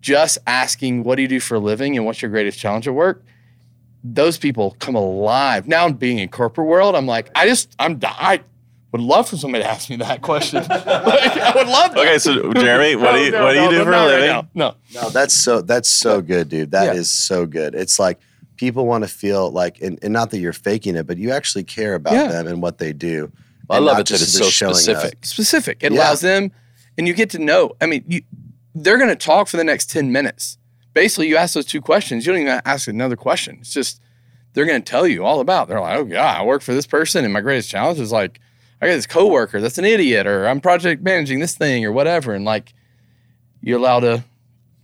just 0.00 0.38
asking, 0.46 1.02
what 1.02 1.16
do 1.16 1.22
you 1.22 1.28
do 1.28 1.40
for 1.40 1.56
a 1.56 1.60
living 1.60 1.96
and 1.96 2.04
what's 2.04 2.22
your 2.22 2.30
greatest 2.30 2.58
challenge 2.58 2.86
at 2.86 2.94
work? 2.94 3.24
Those 4.14 4.38
people 4.38 4.76
come 4.78 4.94
alive. 4.94 5.66
Now, 5.66 5.88
being 5.90 6.18
in 6.18 6.28
corporate 6.28 6.66
world, 6.68 6.94
I'm 6.94 7.06
like, 7.06 7.30
I 7.34 7.46
just, 7.48 7.74
I'm, 7.78 7.98
I 8.04 8.40
would 8.92 9.00
love 9.00 9.28
for 9.28 9.36
somebody 9.36 9.64
to 9.64 9.70
ask 9.70 9.90
me 9.90 9.96
that 9.96 10.22
question. 10.22 10.62
like, 10.68 10.86
I 10.86 11.52
would 11.56 11.66
love 11.66 11.92
that. 11.94 11.98
Okay, 11.98 12.18
so 12.18 12.52
Jeremy, 12.54 12.94
what 12.96 13.12
do 13.12 13.18
you 13.24 13.30
No, 13.32 13.44
what 13.44 13.52
do 13.54 13.58
no, 13.58 13.64
you 13.64 13.70
do 13.70 13.78
no, 13.78 13.84
for 13.84 13.90
not 13.90 14.06
a 14.06 14.10
living? 14.10 14.28
now. 14.28 14.48
No. 14.54 14.74
No, 14.94 15.10
that's 15.10 15.34
so 15.34 15.60
that's 15.60 15.88
so 15.88 16.20
good, 16.20 16.48
dude. 16.48 16.70
That 16.70 16.94
is 16.94 17.08
Yeah. 17.12 17.26
so 17.36 17.46
good. 17.46 17.74
It's 17.74 17.98
like 17.98 18.20
people 18.56 18.86
want 18.86 19.02
to 19.04 19.08
feel 19.08 19.50
like, 19.50 19.80
and, 19.82 19.98
and 20.02 20.12
not 20.12 20.30
that 20.30 20.38
you're 20.38 20.52
faking 20.52 20.94
it, 20.96 21.06
but 21.06 21.18
you 21.18 21.30
actually 21.32 21.64
care 21.64 21.94
about 21.94 22.14
Yeah. 22.14 22.28
them 22.28 22.46
and 22.46 22.62
what 22.62 22.78
they 22.78 22.92
do. 22.92 23.32
I 23.68 23.78
love 23.78 23.96
it 23.96 24.06
that 24.06 24.06
just 24.06 24.22
it's 24.22 24.32
so 24.38 24.44
showing 24.44 24.70
up. 24.70 24.76
specific. 24.78 25.26
specific. 25.26 25.78
It 25.82 25.92
Yeah. 25.92 25.98
allows 25.98 26.20
them, 26.20 26.52
and 26.96 27.08
you 27.08 27.12
get 27.14 27.30
to 27.30 27.38
know. 27.40 27.72
I 27.80 27.86
mean, 27.86 28.04
you, 28.06 28.22
they're 28.74 28.98
going 28.98 29.10
to 29.10 29.16
talk 29.16 29.48
for 29.48 29.56
the 29.56 29.64
next 29.64 29.90
10 29.90 30.12
minutes. 30.12 30.58
Basically, 30.96 31.28
you 31.28 31.36
ask 31.36 31.52
those 31.52 31.66
two 31.66 31.82
questions. 31.82 32.24
You 32.24 32.32
don't 32.32 32.40
even 32.40 32.62
ask 32.64 32.88
another 32.88 33.16
question. 33.16 33.58
It's 33.60 33.74
just, 33.74 34.00
they're 34.54 34.64
going 34.64 34.82
to 34.82 34.90
tell 34.90 35.06
you 35.06 35.26
all 35.26 35.40
about. 35.40 35.68
They're 35.68 35.78
like, 35.78 35.98
oh, 35.98 36.06
yeah, 36.06 36.40
I 36.40 36.42
work 36.42 36.62
for 36.62 36.72
this 36.72 36.86
person, 36.86 37.22
and 37.22 37.34
my 37.34 37.42
greatest 37.42 37.68
challenge 37.68 38.00
is 38.00 38.12
like, 38.12 38.40
I 38.80 38.86
got 38.86 38.94
this 38.94 39.06
coworker 39.06 39.60
that's 39.60 39.76
an 39.76 39.84
idiot, 39.84 40.26
or 40.26 40.48
I'm 40.48 40.58
project 40.58 41.02
managing 41.02 41.40
this 41.40 41.54
thing, 41.54 41.84
or 41.84 41.92
whatever. 41.92 42.32
And 42.32 42.46
like, 42.46 42.72
you're 43.60 43.78
allowed 43.78 44.00
to 44.00 44.24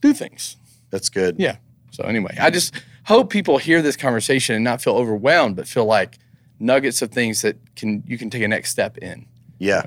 do 0.02 0.12
things. 0.12 0.58
That's 0.90 1.08
good. 1.08 1.36
Yeah. 1.38 1.56
So, 1.92 2.04
anyway, 2.04 2.36
I 2.38 2.50
just 2.50 2.74
hope 3.06 3.30
people 3.30 3.56
hear 3.56 3.80
this 3.80 3.96
conversation 3.96 4.54
and 4.54 4.62
not 4.62 4.82
feel 4.82 4.96
overwhelmed, 4.96 5.56
but 5.56 5.66
feel 5.66 5.86
like 5.86 6.18
nuggets 6.58 7.00
of 7.00 7.10
things 7.10 7.40
that 7.40 7.56
can 7.74 8.02
you 8.06 8.18
can 8.18 8.28
take 8.28 8.42
a 8.42 8.48
next 8.48 8.70
step 8.70 8.98
in. 8.98 9.24
Yeah. 9.58 9.86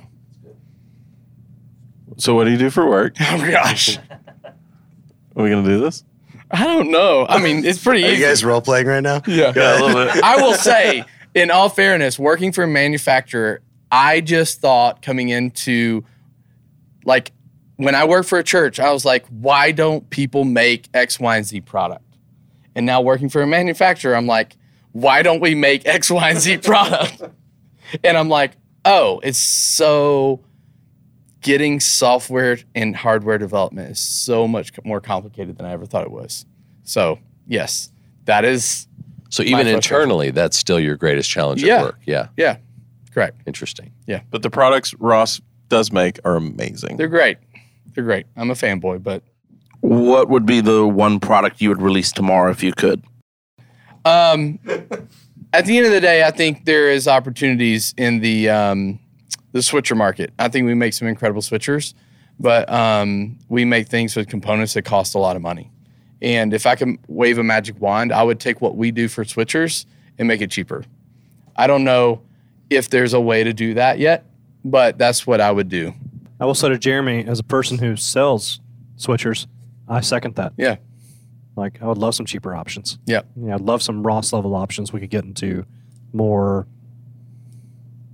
So 2.17 2.33
what 2.33 2.45
do 2.45 2.49
you 2.49 2.57
do 2.57 2.71
for 2.71 2.89
work? 2.89 3.13
Oh 3.21 3.37
my 3.37 3.51
gosh. 3.51 3.99
Are 5.35 5.43
we 5.43 5.51
gonna 5.51 5.67
do 5.67 5.79
this? 5.79 6.03
I 6.55 6.63
don't 6.63 6.89
know. 6.89 7.25
I 7.27 7.41
mean, 7.41 7.65
it's 7.65 7.83
pretty 7.83 8.03
Are 8.05 8.07
easy. 8.07 8.21
you 8.21 8.25
guys 8.27 8.45
role 8.45 8.61
playing 8.61 8.87
right 8.87 9.03
now? 9.03 9.21
yeah. 9.27 9.51
Yeah, 9.55 9.79
a 9.79 9.83
little 9.83 10.05
bit. 10.13 10.23
I 10.23 10.37
will 10.37 10.53
say, 10.53 11.03
in 11.33 11.51
all 11.51 11.67
fairness, 11.69 12.17
working 12.17 12.51
for 12.51 12.63
a 12.63 12.67
manufacturer, 12.67 13.61
I 13.91 14.21
just 14.21 14.61
thought 14.61 15.01
coming 15.01 15.29
into 15.29 16.03
like 17.03 17.31
when 17.75 17.93
I 17.93 18.05
worked 18.05 18.29
for 18.29 18.39
a 18.39 18.43
church, 18.43 18.79
I 18.79 18.91
was 18.93 19.03
like, 19.03 19.25
why 19.27 19.71
don't 19.71 20.09
people 20.09 20.45
make 20.45 20.87
X, 20.93 21.19
Y, 21.19 21.35
and 21.37 21.45
Z 21.45 21.61
product? 21.61 22.03
And 22.73 22.85
now 22.85 23.01
working 23.01 23.27
for 23.29 23.41
a 23.41 23.47
manufacturer, 23.47 24.15
I'm 24.15 24.27
like, 24.27 24.55
why 24.93 25.23
don't 25.23 25.41
we 25.41 25.55
make 25.55 25.85
X, 25.85 26.09
Y, 26.09 26.29
and 26.29 26.39
Z 26.39 26.59
product? 26.59 27.21
and 28.03 28.17
I'm 28.17 28.29
like, 28.29 28.53
oh, 28.85 29.19
it's 29.23 29.37
so 29.39 30.41
getting 31.45 31.79
software 31.79 32.57
and 32.73 32.95
hardware 32.95 33.37
development 33.37 33.91
is 33.91 33.99
so 33.99 34.47
much 34.47 34.71
more 34.83 34.99
complicated 34.99 35.55
than 35.59 35.67
I 35.67 35.73
ever 35.73 35.85
thought 35.85 36.03
it 36.03 36.09
was. 36.09 36.43
So, 36.81 37.19
yes, 37.47 37.91
that 38.25 38.43
is, 38.43 38.87
So 39.29 39.43
even 39.43 39.67
internally, 39.67 40.31
that's 40.31 40.57
still 40.57 40.79
your 40.79 40.95
greatest 40.97 41.29
challenge 41.29 41.61
Yeah. 41.63 41.75
at 41.77 41.81
work. 41.83 41.99
Yeah, 42.07 42.27
yeah, 42.35 42.57
correct. 43.13 43.41
interesting. 43.45 43.91
Yeah. 44.07 44.21
But 44.31 44.41
the 44.41 44.49
products 44.49 44.95
Ross 44.95 45.39
does 45.69 45.91
make 45.91 46.17
are 46.25 46.35
amazing. 46.35 46.97
They're 46.97 47.07
great. 47.07 47.37
They're 47.93 48.03
great. 48.03 48.25
I'm 48.35 48.49
a 48.49 48.55
fanboy, 48.55 49.03
but 49.03 49.21
What 49.81 50.29
would 50.29 50.47
be 50.47 50.61
the 50.61 50.87
one 50.87 51.19
product 51.19 51.61
you 51.61 51.69
would 51.69 51.81
release 51.81 52.11
tomorrow 52.11 52.49
if 52.49 52.63
you 52.63 52.73
could? 52.73 53.03
um, 54.03 54.57
at 55.53 55.65
the 55.67 55.77
end 55.77 55.85
of 55.85 55.91
the 55.91 56.01
day, 56.01 56.23
I 56.23 56.31
think 56.31 56.65
there 56.65 56.89
is 56.89 57.07
opportunities 57.07 57.93
in 57.97 58.19
the 58.21 58.49
um, 58.49 58.99
the 59.55 59.61
switcher 59.61 59.95
market. 59.95 60.33
I 60.37 60.49
think 60.49 60.65
we 60.65 60.73
make 60.73 60.93
some 60.93 61.07
incredible 61.07 61.41
switchers, 61.41 61.93
but 62.37 62.69
um, 62.69 63.39
we 63.47 63.63
make 63.63 63.87
things 63.87 64.13
with 64.13 64.27
components 64.27 64.73
that 64.73 64.81
cost 64.81 65.15
a 65.15 65.17
lot 65.17 65.37
of 65.37 65.41
money. 65.41 65.71
And 66.21 66.53
if 66.53 66.65
I 66.65 66.75
can 66.75 66.99
wave 67.07 67.37
a 67.37 67.43
magic 67.43 67.79
wand, 67.79 68.11
I 68.11 68.21
would 68.21 68.41
take 68.41 68.59
what 68.59 68.75
we 68.75 68.91
do 68.91 69.07
for 69.07 69.23
switchers 69.23 69.85
and 70.19 70.27
make 70.27 70.41
it 70.41 70.51
cheaper. 70.51 70.83
I 71.55 71.67
don't 71.67 71.85
know 71.85 72.21
if 72.69 72.89
there's 72.89 73.13
a 73.13 73.21
way 73.21 73.45
to 73.45 73.53
do 73.53 73.75
that 73.75 73.97
yet, 73.97 74.25
but 74.65 74.97
that's 74.97 75.25
what 75.25 75.39
I 75.39 75.53
would 75.53 75.69
do. 75.69 75.93
I 76.37 76.45
will 76.45 76.53
say 76.53 76.67
to 76.67 76.77
Jeremy, 76.77 77.23
as 77.25 77.39
a 77.39 77.43
person 77.43 77.77
who 77.77 77.95
sells 77.95 78.59
switchers, 78.97 79.47
I 79.87 80.01
second 80.01 80.35
that. 80.35 80.51
Yeah. 80.57 80.75
Like, 81.55 81.81
I 81.81 81.85
would 81.85 81.97
love 81.97 82.13
some 82.13 82.25
cheaper 82.25 82.53
options. 82.53 82.99
Yeah. 83.05 83.21
Yeah, 83.37 83.55
I'd 83.55 83.61
love 83.61 83.81
some 83.81 84.03
Ross 84.03 84.33
level 84.33 84.53
options. 84.53 84.91
We 84.91 84.99
could 84.99 85.11
get 85.11 85.23
into 85.23 85.65
more, 86.11 86.67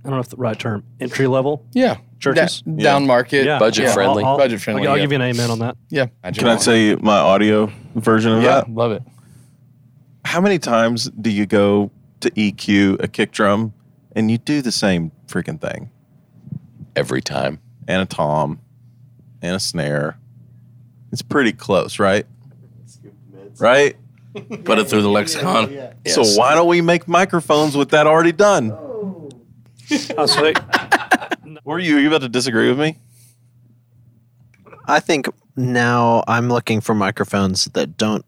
I 0.04 0.08
don't 0.08 0.16
know 0.16 0.20
if 0.20 0.28
the 0.30 0.36
right 0.36 0.58
term, 0.58 0.82
entry 1.00 1.26
level 1.28 1.64
Yeah. 1.72 1.98
churches. 2.18 2.62
Da- 2.62 2.82
down 2.82 3.06
market. 3.06 3.44
Yeah. 3.46 3.58
Budget 3.60 3.84
Yeah, 3.86 3.94
friendly. 3.94 4.24
I'll, 4.24 4.30
I'll, 4.32 4.38
Budget 4.38 4.60
friendly, 4.60 4.82
I'll, 4.86 4.90
I'll 4.92 4.96
yeah. 4.98 5.04
give 5.04 5.12
you 5.12 5.16
an 5.16 5.22
amen 5.22 5.50
on 5.50 5.58
that. 5.60 5.76
Yeah. 5.90 6.06
Can 6.34 6.48
I 6.48 6.56
tell 6.56 6.74
you 6.76 6.98
my 7.00 7.18
audio 7.18 7.70
version 7.94 8.32
of 8.32 8.38
that? 8.42 8.44
Yeah. 8.44 8.60
that? 8.62 8.70
Love 8.70 8.92
it. 8.92 9.02
How 10.24 10.40
many 10.40 10.58
times 10.58 11.10
do 11.20 11.30
you 11.30 11.46
go 11.46 11.90
to 12.20 12.30
EQ 12.30 13.02
a 13.02 13.08
kick 13.08 13.30
drum 13.32 13.72
and 14.16 14.30
you 14.30 14.38
do 14.38 14.60
the 14.62 14.72
same 14.72 15.12
freaking 15.28 15.60
thing? 15.60 15.90
Every 16.96 17.22
time. 17.22 17.60
And 17.88 18.02
a 18.02 18.06
tom 18.06 18.60
and 19.40 19.54
a 19.56 19.60
snare. 19.60 20.18
It's 21.12 21.22
pretty 21.22 21.52
close, 21.52 21.98
right? 21.98 22.26
Right? 23.58 23.96
Put 24.64 24.78
it 24.78 24.88
through 24.88 25.02
the 25.02 25.08
lexicon. 25.10 25.68
So 26.06 26.22
Yes. 26.22 26.38
why 26.38 26.54
don't 26.54 26.66
we 26.68 26.80
make 26.80 27.06
microphones 27.06 27.76
with 27.76 27.90
that 27.90 28.06
already 28.06 28.32
done? 28.32 28.70
I'll 30.18 30.28
say, 30.28 30.54
Were 31.64 31.78
you, 31.78 31.98
you 31.98 32.08
about 32.08 32.22
to 32.22 32.28
disagree 32.28 32.68
with 32.68 32.78
me? 32.80 32.98
I 34.86 35.00
think 35.00 35.26
now 35.56 36.24
I'm 36.26 36.48
looking 36.48 36.80
for 36.80 36.94
microphones 36.94 37.66
that 37.66 37.96
don't 37.96 38.24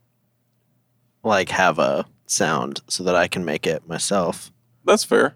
like 1.23 1.49
have 1.51 1.79
a 1.79 2.07
sound 2.27 2.81
so 2.89 3.03
that 3.05 3.15
I 3.17 3.29
can 3.29 3.45
make 3.45 3.67
it 3.67 3.89
myself. 3.89 4.53
That's 4.85 5.05
fair. 5.05 5.35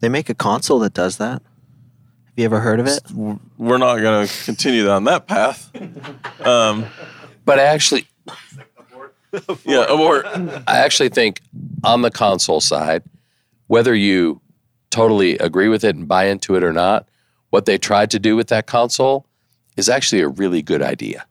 They 0.00 0.08
make 0.08 0.28
a 0.28 0.34
console 0.34 0.78
that 0.80 0.94
does 0.94 1.16
that. 1.18 1.42
Have 1.42 2.32
you 2.36 2.44
ever 2.44 2.60
heard 2.60 2.80
of 2.80 2.86
it? 2.86 3.00
We're 3.56 3.78
not 3.78 3.96
going 3.98 4.26
to 4.26 4.44
continue 4.44 4.84
down 4.84 5.04
that 5.04 5.26
path. 5.26 5.70
Um, 6.44 6.86
But 7.44 7.58
I 7.58 7.62
actually, 7.64 8.06
yeah, 9.64 9.84
abort. 9.88 10.26
I 10.26 10.78
actually 10.78 11.08
think 11.08 11.40
on 11.82 12.02
the 12.02 12.10
console 12.10 12.60
side, 12.60 13.02
whether 13.68 13.94
you 13.94 14.40
totally 14.98 15.38
agree 15.38 15.68
with 15.68 15.84
it 15.84 15.96
and 15.96 16.06
buy 16.06 16.24
into 16.26 16.54
it 16.56 16.62
or 16.62 16.72
not, 16.72 17.08
what 17.50 17.66
they 17.66 17.78
tried 17.78 18.10
to 18.10 18.18
do 18.18 18.36
with 18.36 18.48
that 18.48 18.66
console 18.66 19.26
is 19.76 19.88
actually 19.88 20.20
a 20.22 20.28
really 20.28 20.62
good 20.62 20.82
idea. 20.82 21.26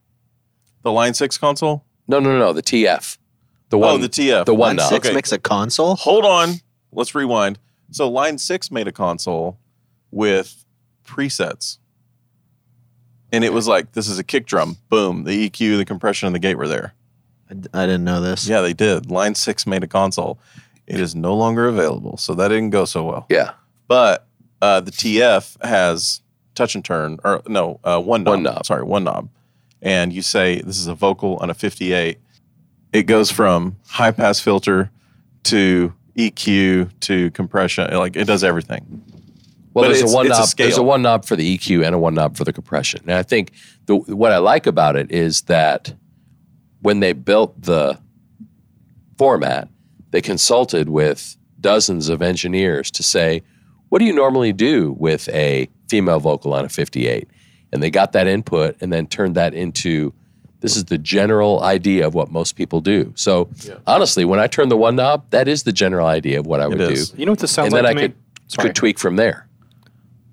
The 0.84 0.91
Line 0.91 1.13
6 1.13 1.38
console? 1.38 1.84
No, 2.07 2.20
no, 2.20 2.32
no, 2.32 2.39
no 2.39 2.53
the 2.53 2.63
TF. 2.63 3.18
The 3.70 3.78
oh, 3.78 3.80
one, 3.80 3.95
oh, 3.95 3.97
the 3.97 4.09
TF. 4.09 4.45
the 4.45 4.55
one 4.55 4.78
Line. 4.78 4.88
Six 4.89 5.07
Okay. 5.07 5.15
makes 5.15 5.32
a 5.32 5.38
console. 5.38 5.95
Hold 5.95 6.26
on. 6.26 6.55
Let's 6.91 7.13
rewind. 7.13 7.59
So 7.91 8.09
Line 8.09 8.38
6 8.38 8.72
made 8.72 8.88
a 8.88 8.91
console 8.91 9.57
with 10.11 10.63
presets. 11.05 11.78
And 13.32 13.43
it 13.43 13.51
was 13.51 13.68
like, 13.68 13.91
this 13.91 14.07
is 14.07 14.18
a 14.20 14.24
kick 14.24 14.45
drum. 14.45 14.78
Boom. 14.89 15.26
The 15.26 15.49
EQ, 15.49 15.78
the 15.78 15.86
compression, 15.86 16.28
and 16.28 16.36
the 16.36 16.39
gate 16.39 16.57
were 16.57 16.68
there. 16.68 16.93
I, 17.49 17.53
d- 17.53 17.70
I 17.74 17.86
didn't 17.86 18.05
know 18.05 18.22
this. 18.22 18.47
Yeah, 18.47 18.61
they 18.61 18.74
did. 18.74 19.11
Line 19.11 19.36
6 19.36 19.68
made 19.68 19.84
a 19.84 19.88
console. 19.88 20.39
It 20.88 21.00
is 21.00 21.14
no 21.16 21.36
longer 21.36 21.68
available. 21.68 22.18
So 22.18 22.34
that 22.36 22.48
didn't 22.48 22.70
go 22.72 22.86
so 22.86 23.04
well. 23.04 23.26
Yeah. 23.30 23.52
But 23.88 24.26
uh, 24.62 24.80
the 24.82 24.92
TF 24.92 25.64
has 25.64 26.22
touch 26.56 26.76
and 26.76 26.84
turn, 26.84 27.20
or 27.24 27.42
no, 27.48 27.80
uh, 27.84 28.02
one 28.02 28.24
knob. 28.24 28.32
One 28.34 28.44
knob. 28.44 28.66
Sorry, 28.66 28.84
one 28.84 29.04
knob, 29.04 29.30
and 29.82 30.12
you 30.12 30.22
say 30.22 30.62
this 30.62 30.78
is 30.80 30.88
a 30.88 30.96
vocal 30.96 31.38
on 31.38 31.50
a 31.50 31.54
58. 31.54 32.18
It 32.94 33.04
goes 33.04 33.30
from 33.30 33.76
high 33.88 34.12
pass 34.12 34.40
filter 34.40 34.90
to 35.44 35.94
EQ 36.18 36.90
to 37.02 37.32
compression. 37.32 37.94
Like 37.94 38.16
it 38.16 38.26
does 38.26 38.44
everything. 38.44 39.04
Well, 39.74 39.84
But 39.86 39.94
there's 39.94 40.12
a 40.12 40.16
one 40.16 40.26
it's 40.26 40.38
a 40.38 40.42
knob. 40.42 40.50
there's 40.58 40.78
a 40.78 40.84
one 40.84 41.02
knob 41.04 41.26
for 41.26 41.36
the 41.36 41.58
EQ 41.58 41.86
and 41.86 41.94
a 41.94 42.00
one 42.00 42.16
knob 42.16 42.36
for 42.38 42.44
the 42.44 42.54
compression. 42.54 43.02
And 43.04 43.14
I 43.14 43.24
think 43.24 43.52
the 43.86 43.96
what 43.98 44.32
I 44.32 44.40
like 44.40 44.66
about 44.66 44.96
it 44.96 45.12
is 45.12 45.42
that 45.44 45.94
when 46.82 47.00
they 47.02 47.14
built 47.14 47.62
the 47.62 48.00
format, 49.18 49.68
they 50.12 50.22
consulted 50.22 50.89
with 50.89 51.36
dozens 51.60 52.10
of 52.10 52.22
engineers 52.22 52.91
to 52.91 53.03
say, 53.03 53.43
what 53.89 53.99
do 53.99 54.05
you 54.05 54.14
normally 54.14 54.53
do 54.53 54.95
with 54.99 55.30
a 55.30 55.70
female 55.89 56.20
vocal 56.20 56.53
on 56.53 56.66
a 56.66 56.70
58? 56.70 57.28
And 57.72 57.82
they 57.84 57.89
got 57.89 58.12
that 58.14 58.28
input 58.28 58.78
and 58.82 58.91
then 58.91 59.08
turned 59.08 59.36
that 59.36 59.53
into 59.53 60.14
this 60.60 60.76
is 60.76 60.86
the 60.86 60.97
general 60.97 61.62
idea 61.62 62.05
of 62.08 62.16
what 62.16 62.32
most 62.32 62.55
people 62.55 62.82
do. 62.82 63.14
So 63.16 63.49
honestly, 63.86 64.26
when 64.26 64.39
I 64.39 64.47
turn 64.47 64.70
the 64.70 64.78
one 64.78 64.95
knob, 64.95 65.30
that 65.30 65.47
is 65.47 65.64
the 65.64 65.72
general 65.72 66.08
idea 66.08 66.39
of 66.39 66.47
what 66.47 66.60
I 66.60 66.68
would 66.68 66.78
do. 66.78 67.03
You 67.16 67.26
know 67.26 67.32
what 67.34 67.39
this 67.39 67.51
sounds 67.51 67.68
And 67.68 67.74
like 67.74 67.91
And 67.91 67.97
then 67.99 68.03
I 68.03 68.08
me? 68.08 68.14
could, 68.49 68.60
could 68.60 68.76
tweak 68.76 68.97
from 68.97 69.18
there. 69.18 69.47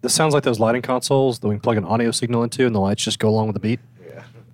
This 0.00 0.14
sounds 0.14 0.34
like 0.34 0.42
those 0.42 0.60
lighting 0.60 0.82
consoles 0.82 1.38
that 1.40 1.48
we 1.48 1.54
can 1.54 1.60
plug 1.60 1.76
an 1.76 1.84
audio 1.84 2.10
signal 2.10 2.42
into, 2.42 2.66
and 2.66 2.74
the 2.74 2.80
lights 2.80 3.02
just 3.02 3.18
go 3.18 3.28
along 3.28 3.46
with 3.48 3.54
the 3.54 3.60
beat. 3.60 3.80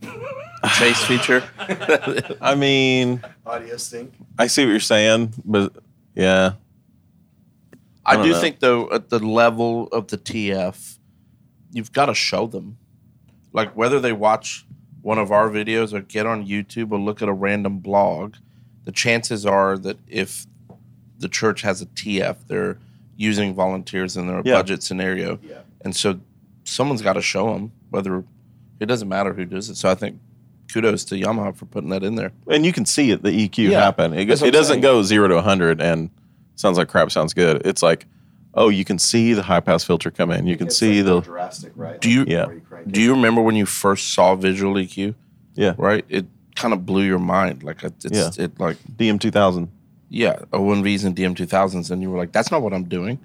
Chase 0.78 1.02
feature. 1.04 1.42
I 2.40 2.54
mean, 2.54 3.22
Audio 3.46 3.76
sync. 3.76 4.12
I 4.38 4.46
see 4.46 4.64
what 4.64 4.70
you're 4.70 4.80
saying, 4.80 5.32
but 5.44 5.72
yeah, 6.14 6.52
I, 8.04 8.16
don't 8.16 8.26
do 8.26 8.32
know. 8.32 8.40
think 8.40 8.60
though, 8.60 8.90
at 8.90 9.08
the 9.10 9.18
level 9.18 9.88
of 9.88 10.08
the 10.08 10.18
TF, 10.18 10.98
you've 11.72 11.92
got 11.92 12.06
to 12.06 12.14
show 12.14 12.46
them, 12.46 12.76
like 13.52 13.74
whether 13.76 14.00
they 14.00 14.12
watch 14.12 14.66
one 15.02 15.18
of 15.18 15.32
our 15.32 15.48
videos 15.48 15.92
or 15.94 16.00
get 16.02 16.26
on 16.26 16.46
YouTube 16.46 16.92
or 16.92 16.98
look 16.98 17.22
at 17.22 17.28
a 17.28 17.32
random 17.32 17.78
blog. 17.78 18.34
The 18.84 18.92
chances 18.92 19.46
are 19.46 19.78
that 19.78 19.98
if 20.08 20.46
the 21.18 21.28
church 21.28 21.62
has 21.62 21.80
a 21.82 21.86
TF, 21.86 22.36
they're 22.48 22.78
using 23.16 23.54
volunteers 23.54 24.16
in 24.16 24.26
their 24.26 24.42
Yeah. 24.44 24.54
budget 24.56 24.82
scenario, 24.82 25.38
and 25.82 25.94
so 25.96 26.20
someone's 26.64 27.02
got 27.02 27.14
to 27.14 27.22
show 27.22 27.52
them. 27.54 27.72
Whether 27.90 28.24
it 28.78 28.86
doesn't 28.86 29.08
matter 29.08 29.32
who 29.34 29.44
does 29.44 29.68
it. 29.68 29.76
So 29.76 29.90
I 29.90 29.94
think 29.94 30.18
kudos 30.72 31.04
to 31.04 31.14
Yamaha 31.14 31.54
for 31.54 31.66
putting 31.66 31.90
that 31.90 32.02
in 32.02 32.14
there. 32.14 32.32
and 32.48 32.64
you 32.64 32.72
can 32.72 32.84
see 32.86 33.10
it, 33.10 33.22
the 33.22 33.30
EQ 33.30 33.70
Yeah, 33.70 33.80
happen. 33.80 34.12
It, 34.12 34.26
that's 34.26 34.40
goes, 34.40 34.40
what 34.42 34.48
it 34.48 34.52
doesn't 34.52 34.74
saying. 34.74 34.82
go 34.82 35.02
zero 35.02 35.28
to 35.28 35.34
100 35.36 35.80
and 35.80 36.10
sounds 36.56 36.78
like 36.78 36.88
crap, 36.88 37.10
sounds 37.10 37.34
good. 37.34 37.62
It's 37.64 37.82
like, 37.82 38.06
oh, 38.54 38.68
you 38.68 38.84
can 38.84 38.98
see 38.98 39.32
the 39.32 39.42
high 39.42 39.60
pass 39.60 39.84
filter 39.84 40.10
come 40.10 40.30
in. 40.30 40.46
You 40.46 40.56
can 40.56 40.70
see 40.70 41.00
the, 41.02 41.20
drastic, 41.20 41.72
right? 41.76 42.00
Do 42.00 42.10
you 42.10 42.24
yeah, 42.26 42.46
do 42.86 43.00
you 43.00 43.12
remember 43.14 43.40
when 43.42 43.56
you 43.56 43.66
first 43.66 44.12
saw 44.14 44.34
visual 44.34 44.74
EQ? 44.74 45.14
yeah, 45.54 45.74
right? 45.78 46.04
It 46.08 46.26
kind 46.56 46.72
of 46.74 46.84
blew 46.86 47.02
your 47.04 47.18
mind. 47.18 47.62
Like 47.62 47.82
it's 47.84 48.04
Yeah. 48.10 48.30
it 48.44 48.58
like 48.60 48.76
DM2000. 48.96 49.68
yeah, 50.08 50.36
01Vs 50.52 51.04
and 51.04 51.14
DM2000s, 51.16 51.90
and 51.90 52.02
you 52.02 52.10
were 52.10 52.18
like, 52.18 52.32
that's 52.32 52.50
not 52.50 52.62
what 52.62 52.72
I'm 52.72 52.84
doing, 52.84 53.18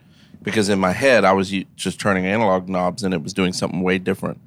because 0.43 0.69
in 0.69 0.79
my 0.79 0.91
head 0.91 1.25
I 1.25 1.33
was 1.33 1.51
just 1.75 1.99
turning 1.99 2.25
analog 2.25 2.69
knobs 2.69 3.03
and 3.03 3.13
it 3.13 3.21
was 3.23 3.33
doing 3.33 3.51
something 3.53 3.81
way 3.81 3.97
different. 3.97 4.39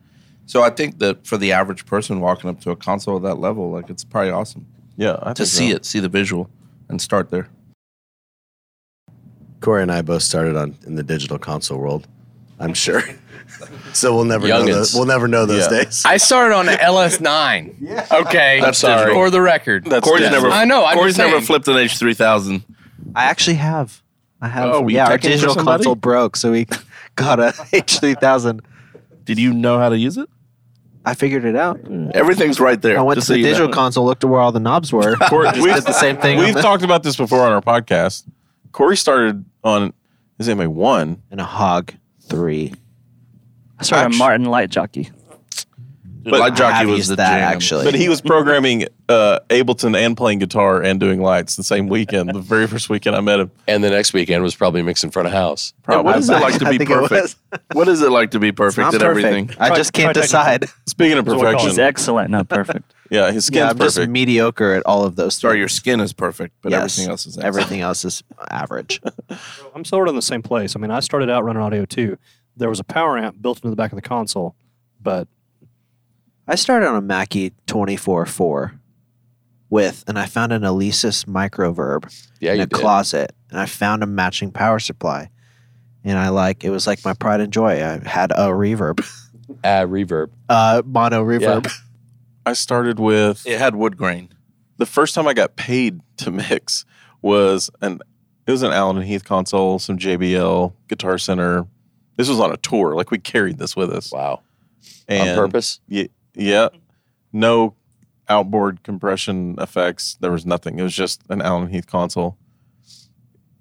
So 0.49 0.63
I 0.63 0.71
think 0.71 0.99
that 1.01 1.27
for 1.27 1.37
the 1.37 1.53
average 1.53 1.85
person 1.85 2.21
walking 2.21 2.49
up 2.49 2.59
to 2.63 2.71
a 2.71 2.77
console 2.77 3.17
at 3.17 3.23
that 3.23 3.35
level, 3.35 3.71
like 3.71 3.91
it's 3.91 4.03
probably 4.03 4.31
awesome 4.31 4.67
Yeah, 4.97 5.19
I 5.23 5.35
to 5.35 5.45
think 5.45 5.49
see 5.49 5.71
so. 5.71 5.77
it, 5.77 5.85
see 5.85 6.01
the 6.01 6.09
visual, 6.09 6.49
and 6.89 7.01
start 7.03 7.29
there. 7.31 7.49
Cory 9.61 9.83
and 9.83 9.93
I 9.93 10.01
both 10.01 10.23
started 10.23 10.57
on 10.57 10.75
in 10.87 10.95
the 10.95 11.03
digital 11.03 11.39
console 11.39 11.79
world. 11.79 12.09
I'm 12.59 12.73
sure. 12.73 13.03
so 13.93 14.15
we'll 14.15 14.25
never 14.25 14.49
know 14.49 14.65
those, 14.65 14.95
we'll 14.95 15.05
never 15.05 15.29
know 15.29 15.45
those 15.45 15.71
Yeah. 15.71 15.85
days. 15.85 16.03
I 16.07 16.17
started 16.17 16.55
on 16.55 16.67
an 16.71 16.79
LS9. 16.79 17.75
yeah. 17.81 18.07
Okay. 18.11 18.61
That's 18.63 18.79
sorry. 18.79 19.01
digital. 19.05 19.23
For 19.27 19.31
the 19.31 19.43
record. 19.43 19.85
That's 19.85 20.03
Cory's 20.07 20.23
digital. 20.23 20.45
never. 20.45 20.55
I 20.55 20.65
know, 20.65 20.85
I'm 20.87 20.97
Cory's 20.97 21.19
never 21.19 21.43
flipped 21.43 21.69
an 21.69 21.75
H3000. 21.75 22.65
I 23.15 23.25
actually 23.25 23.57
have. 23.57 24.03
I 24.41 24.49
have. 24.49 24.71
Oh, 24.73 24.89
yeah, 24.89 25.09
our 25.09 25.19
digital 25.19 25.55
console 25.57 25.95
broke, 25.95 26.37
so 26.37 26.53
we 26.53 26.67
got 27.17 27.39
a 27.39 27.49
H3000. 27.73 28.61
Did 29.25 29.39
you 29.39 29.53
know 29.53 29.79
how 29.79 29.89
to 29.91 29.99
use 29.99 30.17
it? 30.17 30.29
I 31.05 31.15
figured 31.15 31.45
it 31.45 31.57
out. 31.57 31.81
Everything's 32.15 32.61
right 32.61 32.81
there. 32.81 32.99
I 32.99 33.03
went 33.03 33.17
just 33.17 33.29
to 33.29 33.33
so 33.33 33.35
the 33.35 33.39
you 33.41 33.45
know. 33.47 33.51
digital 33.53 33.73
console, 33.73 34.05
looked 34.05 34.25
at 34.25 34.31
where 34.31 34.41
all 34.41 34.53
the 34.53 34.61
knobs 34.61 34.93
were. 34.93 35.17
Cory, 35.17 35.47
just 35.53 35.61
we've- 35.63 35.75
did 35.75 35.85
the 35.85 35.93
same 35.93 36.17
thing. 36.19 36.39
We've 36.39 36.49
on 36.49 36.55
the- 36.55 36.63
talked 36.63 36.83
about 36.83 37.03
this 37.03 37.17
before 37.17 37.41
on 37.47 37.53
our 37.53 37.63
podcast. 37.63 38.25
Cory 38.73 38.97
started 38.97 39.45
on 39.65 39.93
his 40.37 40.49
MA 40.49 40.67
one. 40.69 41.23
and 41.31 41.41
a 41.41 41.45
hog 41.45 41.95
three. 42.23 42.75
I 43.79 43.85
started 43.85 44.07
Actu- 44.07 44.17
a 44.17 44.19
Martin 44.19 44.45
light 44.47 44.71
jockey. 44.71 45.11
Dude, 46.23 46.33
But 46.33 46.41
Light 46.41 46.55
Jockey 46.57 46.87
was 46.87 47.09
the 47.09 47.17
that 47.17 47.39
jam. 47.39 47.53
actually. 47.57 47.85
But 47.85 47.95
he 47.95 48.09
was 48.09 48.21
programming 48.35 48.87
uh, 49.09 49.39
Ableton 49.51 49.97
and 49.97 50.17
playing 50.17 50.41
guitar 50.41 50.83
and 50.83 50.99
doing 50.99 51.21
lights 51.23 51.57
the 51.57 51.63
same 51.63 51.87
weekend. 51.89 52.31
the 52.31 52.41
very 52.41 52.67
first 52.67 52.91
weekend 52.91 53.15
I 53.17 53.21
met 53.21 53.39
him. 53.41 53.51
And 53.67 53.85
the 53.85 53.91
next 53.91 54.13
weekend 54.13 54.43
was 54.43 54.55
probably 54.57 54.83
mixing 54.83 55.11
front 55.11 55.27
of 55.29 55.33
house. 55.33 55.73
And 55.87 56.05
what 56.05 56.17
is 56.19 56.29
it 56.29 56.35
like 56.41 56.59
to 56.59 56.69
be 56.69 56.85
perfect? 56.85 57.37
What 57.73 57.89
is 57.89 58.03
it 58.03 58.11
like 58.11 58.33
to 58.33 58.39
be 58.41 58.51
perfect 58.53 58.79
Not 58.79 58.95
at 58.95 59.01
perfect. 59.01 59.27
everything? 59.27 59.57
I 59.61 59.75
just 59.77 59.93
can't 59.93 60.13
try 60.13 60.23
decide. 60.23 60.65
Speaking 60.87 61.19
of 61.19 61.25
That's 61.25 61.37
what 61.37 61.47
we 61.47 61.53
call 61.53 61.61
He's 61.67 61.75
perfection, 61.77 61.85
excellent, 61.85 62.31
not 62.31 62.49
perfect. 62.49 62.93
yeah, 63.11 63.31
his 63.31 63.47
skin's 63.47 63.57
Yeah, 63.59 63.71
I'm 63.71 63.79
just 63.79 63.97
perfect. 63.97 64.11
mediocre 64.13 64.73
at 64.75 64.83
all 64.87 65.05
of 65.05 65.15
those. 65.17 65.37
Sorry, 65.37 65.55
things. 65.55 65.61
your 65.61 65.69
skin 65.69 66.01
is 66.01 66.13
perfect, 66.13 66.55
but 66.63 66.73
Yes. 66.73 66.99
everything 66.99 67.11
else 67.11 67.27
is 67.27 67.37
excellent. 67.39 67.47
everything 67.47 67.81
else 67.81 68.05
is 68.05 68.23
average. 68.51 69.01
I'm 69.75 69.85
sort 69.85 70.09
of 70.09 70.13
in 70.13 70.17
the 70.17 70.23
same 70.23 70.43
place. 70.43 70.75
I 70.75 70.81
mean, 70.81 70.91
I 70.91 71.01
started 71.01 71.31
out 71.31 71.45
running 71.45 71.63
audio 71.63 71.85
too. 71.85 72.19
There 72.57 72.69
was 72.69 72.81
a 72.81 72.85
power 72.85 73.17
amp 73.17 73.41
built 73.41 73.59
into 73.59 73.71
the 73.71 73.77
back 73.77 73.93
of 73.93 73.97
the 73.97 74.03
console, 74.03 74.57
but 75.01 75.29
I 76.49 76.55
started 76.55 76.89
on 76.89 76.97
a 76.97 77.01
Mackie 77.03 77.53
24.4 77.67 78.79
with, 79.71 80.05
and 80.09 80.19
I 80.19 80.27
found 80.27 80.53
an 80.53 80.63
Alesis 80.63 81.27
microverb 81.27 82.11
Yeah, 82.41 82.55
in 82.55 82.61
a 82.61 82.67
did. 82.67 82.73
closet, 82.75 83.33
and 83.51 83.61
I 83.61 83.67
found 83.67 84.03
a 84.03 84.07
matching 84.07 84.51
power 84.51 84.79
supply. 84.79 85.29
And 86.05 86.17
I 86.17 86.31
like 86.31 86.65
it 86.65 86.71
was 86.71 86.87
like 86.87 87.05
my 87.05 87.13
pride 87.13 87.41
and 87.41 87.53
joy. 87.53 87.83
I 87.85 87.99
had 88.09 88.31
a 88.33 88.49
reverb, 88.49 89.01
Add 89.63 89.89
reverb. 89.89 90.31
uh, 90.49 90.81
mono 90.87 91.23
reverb. 91.23 91.71
I 92.47 92.55
started 92.55 92.99
with 92.99 93.47
It 93.47 93.59
had 93.59 93.75
wood 93.77 93.99
grain. 93.99 94.31
the 94.79 94.87
first 94.87 95.15
time 95.15 95.27
I 95.29 95.35
got 95.35 95.57
paid 95.57 96.01
to 96.19 96.31
mix 96.31 96.87
was 97.21 97.69
an 97.83 98.01
it 98.47 98.51
was 98.53 98.63
an 98.63 98.73
Allen 98.73 98.97
and 98.97 99.05
Heath 99.07 99.25
console, 99.25 99.79
some 99.79 99.99
JBL, 99.99 100.73
Guitar 100.89 101.19
Center. 101.19 101.67
This 102.17 102.31
was 102.31 102.41
on 102.41 102.51
a 102.53 102.57
tour. 102.57 102.95
Like 102.95 103.11
we 103.11 103.19
carried 103.19 103.59
this 103.59 103.77
with 103.77 103.91
us. 103.93 104.11
Wow. 104.11 104.41
And 105.09 105.29
On 105.31 105.37
purpose? 105.37 105.81
Yeah, 105.89 106.05
yeah. 106.39 106.69
No 107.33 107.75
outboard 108.29 108.83
compression 108.83 109.57
effects. 109.59 110.17
There 110.21 110.31
was 110.33 110.47
nothing. 110.47 110.79
It 110.79 110.83
was 110.83 110.95
just 110.95 111.23
an 111.29 111.43
Allen 111.43 111.69
Heath 111.69 111.87
console. 111.87 112.39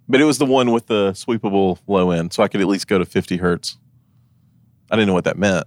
But 0.09 0.21
it 0.21 0.23
was 0.23 0.37
the 0.37 0.45
one 0.45 0.71
with 0.71 0.87
the 0.87 1.11
sweepable 1.11 1.79
low 1.87 2.11
end, 2.11 2.31
so 2.31 2.41
I 2.43 2.47
could 2.47 2.61
at 2.61 2.67
least 2.67 2.87
go 2.87 2.97
to 2.97 3.03
50 3.05 3.37
hertz. 3.37 3.77
I 4.89 4.95
didn't 4.95 5.07
know 5.07 5.13
what 5.13 5.25
that 5.25 5.37
meant, 5.37 5.65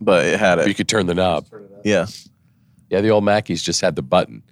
but 0.00 0.24
it 0.26 0.40
had 0.40 0.58
it. 0.58 0.66
You 0.66 0.74
could 0.74 0.88
turn 0.88 1.06
the 1.06 1.14
knob. 1.14 1.46
Yeah. 1.84 2.06
Yeah, 2.90 3.02
the 3.02 3.10
old 3.10 3.22
Mackies 3.22 3.62
just 3.62 3.80
had 3.80 3.94
the 3.94 4.02
button. 4.02 4.42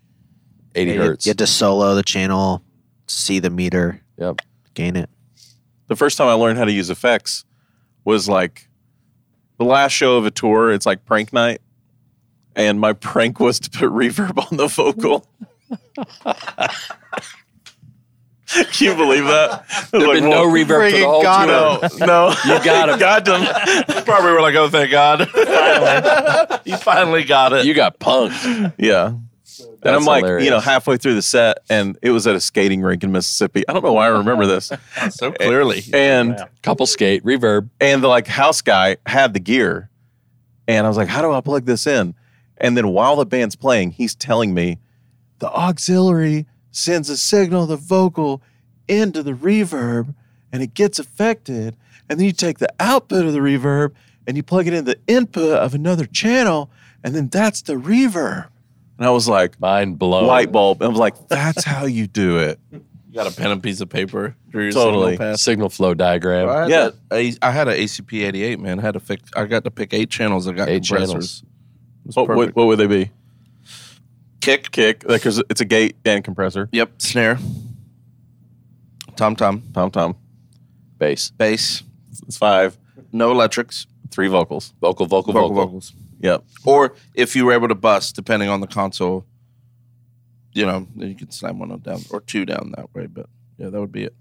80 0.76 0.92
You, 0.92 0.98
hertz. 1.02 1.26
you 1.26 1.30
had 1.30 1.38
to 1.38 1.46
solo 1.46 1.94
the 1.96 2.02
channel, 2.04 2.62
see 3.08 3.40
the 3.40 3.50
meter, 3.50 4.00
Yep. 4.18 4.42
gain 4.74 4.94
it. 4.94 5.08
the 5.88 5.96
first 5.96 6.18
time 6.18 6.28
I 6.28 6.32
learned 6.34 6.58
how 6.58 6.64
to 6.64 6.72
use 6.72 6.90
effects 6.90 7.44
was 8.04 8.28
like 8.28 8.68
the 9.58 9.64
last 9.64 9.92
show 9.92 10.16
of 10.18 10.26
a 10.26 10.30
tour. 10.30 10.70
It's 10.72 10.86
like 10.86 11.04
prank 11.04 11.32
night, 11.32 11.60
and 12.56 12.80
my 12.80 12.92
prank 12.94 13.38
was 13.38 13.60
to 13.60 13.70
put 13.70 13.90
reverb 13.90 14.38
on 14.50 14.56
the 14.56 14.66
vocal. 14.66 15.26
Can 18.48 18.86
you 18.86 18.94
believe 18.96 19.24
that? 19.24 19.64
There'd 19.90 20.20
been 20.20 20.30
no 20.30 20.46
reverb 20.46 20.90
for 20.90 20.96
the 20.96 21.04
whole 21.04 21.22
tour. 21.22 22.06
No, 22.06 22.28
You 22.46 22.64
got 22.64 22.88
him. 22.88 22.98
got 22.98 23.24
them. 23.24 24.04
Probably 24.04 24.30
were 24.32 24.40
like, 24.40 24.54
oh, 24.54 24.68
thank 24.68 24.90
God. 24.90 25.28
finally. 25.28 26.60
you 26.64 26.76
finally 26.76 27.24
got 27.24 27.52
it. 27.52 27.66
You 27.66 27.74
got 27.74 27.98
punked. 27.98 28.72
Yeah. 28.78 29.14
and 29.82 29.96
I'm 29.96 30.04
like, 30.04 30.24
you 30.42 30.48
know, 30.48 30.60
halfway 30.60 30.96
through 30.96 31.16
the 31.16 31.22
set, 31.22 31.58
and 31.68 31.98
it 32.02 32.10
was 32.10 32.26
at 32.28 32.36
a 32.36 32.40
skating 32.40 32.82
rink 32.82 33.02
in 33.02 33.10
Mississippi. 33.10 33.66
I 33.68 33.72
don't 33.72 33.84
know 33.84 33.92
why 33.92 34.06
I 34.06 34.10
remember 34.10 34.46
this. 34.46 34.70
so 35.10 35.32
clearly. 35.32 35.82
And 35.92 36.38
Couple 36.62 36.86
skate, 36.86 37.24
reverb. 37.24 37.68
and 37.80 38.02
the 38.02 38.08
like 38.08 38.28
house 38.28 38.62
guy 38.62 38.96
had 39.06 39.34
the 39.34 39.40
gear 39.40 39.90
and 40.68 40.84
i 40.84 40.88
was 40.88 40.96
like 40.96 41.06
how 41.06 41.22
do 41.22 41.30
i 41.30 41.40
plug 41.40 41.64
this 41.64 41.86
in 41.86 42.12
and 42.58 42.76
then 42.76 42.88
while 42.88 43.16
the 43.16 43.26
band's 43.26 43.56
playing 43.56 43.90
he's 43.90 44.14
telling 44.14 44.54
me 44.54 44.78
the 45.38 45.50
auxiliary 45.50 46.46
sends 46.70 47.08
a 47.10 47.16
signal 47.16 47.66
the 47.66 47.76
vocal 47.76 48.42
into 48.88 49.22
the 49.22 49.32
reverb 49.32 50.14
and 50.52 50.62
it 50.62 50.74
gets 50.74 50.98
affected 50.98 51.76
and 52.08 52.18
then 52.20 52.26
you 52.26 52.32
take 52.32 52.58
the 52.58 52.72
output 52.80 53.26
of 53.26 53.32
the 53.32 53.40
reverb 53.40 53.92
and 54.26 54.36
you 54.36 54.42
plug 54.42 54.66
it 54.66 54.74
in 54.74 54.84
the 54.84 54.98
input 55.06 55.50
of 55.58 55.74
another 55.74 56.06
channel 56.06 56.70
and 57.04 57.14
then 57.14 57.28
that's 57.28 57.62
the 57.62 57.74
reverb 57.74 58.48
and 58.98 59.06
i 59.06 59.10
was 59.10 59.28
like 59.28 59.58
Mind 59.60 59.98
blown. 59.98 60.26
light 60.26 60.52
bulb 60.52 60.82
i 60.82 60.88
was 60.88 60.98
like 60.98 61.28
that's 61.28 61.64
how 61.64 61.84
you 61.86 62.06
do 62.06 62.38
it 62.38 62.58
You 62.72 62.82
got 63.14 63.32
a 63.32 63.34
pen 63.36 63.50
and 63.50 63.62
piece 63.62 63.80
of 63.80 63.88
paper. 63.88 64.36
or 64.52 64.60
your 64.62 64.72
Totally. 64.72 65.12
signal. 65.16 65.36
Signal 65.38 65.68
flow 65.70 65.94
diagram. 65.94 66.48
I 66.50 66.66
Yeah. 66.66 66.90
that- 66.90 66.94
I, 67.10 67.34
I 67.48 67.50
had 67.50 67.66
an 67.68 67.74
ACP 67.74 68.24
88, 68.26 68.60
man. 68.60 68.78
I 68.78 68.82
had 68.82 68.92
to 68.94 69.00
fix. 69.00 69.22
I 69.34 69.46
got 69.46 69.64
to 69.64 69.70
pick 69.70 69.94
eight 69.94 70.10
channels. 70.10 70.46
I 70.46 70.52
got 70.52 70.68
Eight 70.68 70.86
compressors. 70.86 71.40
channels. 71.40 71.42
It 72.06 72.14
was 72.14 72.16
What, 72.16 72.28
what, 72.36 72.54
what 72.56 72.66
would 72.68 72.78
they 72.78 72.86
be? 72.86 73.10
Kick. 74.40 74.70
Kick, 74.70 75.00
because 75.06 75.42
it's 75.50 75.60
a 75.60 75.64
gate 75.64 75.96
and 76.04 76.22
compressor. 76.22 76.68
Yep. 76.70 77.02
Snare. 77.02 77.38
Tom 79.16 79.34
tom. 79.34 79.62
Tom 79.74 79.90
tom. 79.90 80.14
Bass. 80.98 81.30
Bass. 81.30 81.82
It's 82.28 82.36
five. 82.38 82.78
No 83.10 83.32
electrics. 83.32 83.86
Three 84.12 84.28
vocals. 84.28 84.72
Vocal, 84.80 85.06
vocal, 85.06 85.32
Vocal 85.32 85.48
vocal. 85.48 85.64
vocals. 85.66 85.92
Yep. 86.20 86.44
Or 86.64 86.94
if 87.14 87.34
you 87.34 87.44
were 87.44 87.52
able 87.52 87.66
to 87.68 87.74
bust, 87.74 88.14
depending 88.14 88.48
on 88.48 88.60
the 88.60 88.66
console, 88.68 89.26
you 90.52 90.64
know, 90.64 90.86
then 90.94 91.08
you 91.08 91.16
could 91.16 91.32
slam 91.34 91.58
one 91.58 91.76
down 91.80 92.00
or 92.10 92.20
two 92.20 92.46
down 92.46 92.72
that 92.76 92.94
way. 92.94 93.06
But 93.06 93.26
yeah, 93.58 93.68
that 93.70 93.80
would 93.80 93.90
be 93.92 94.04
it. 94.04 94.14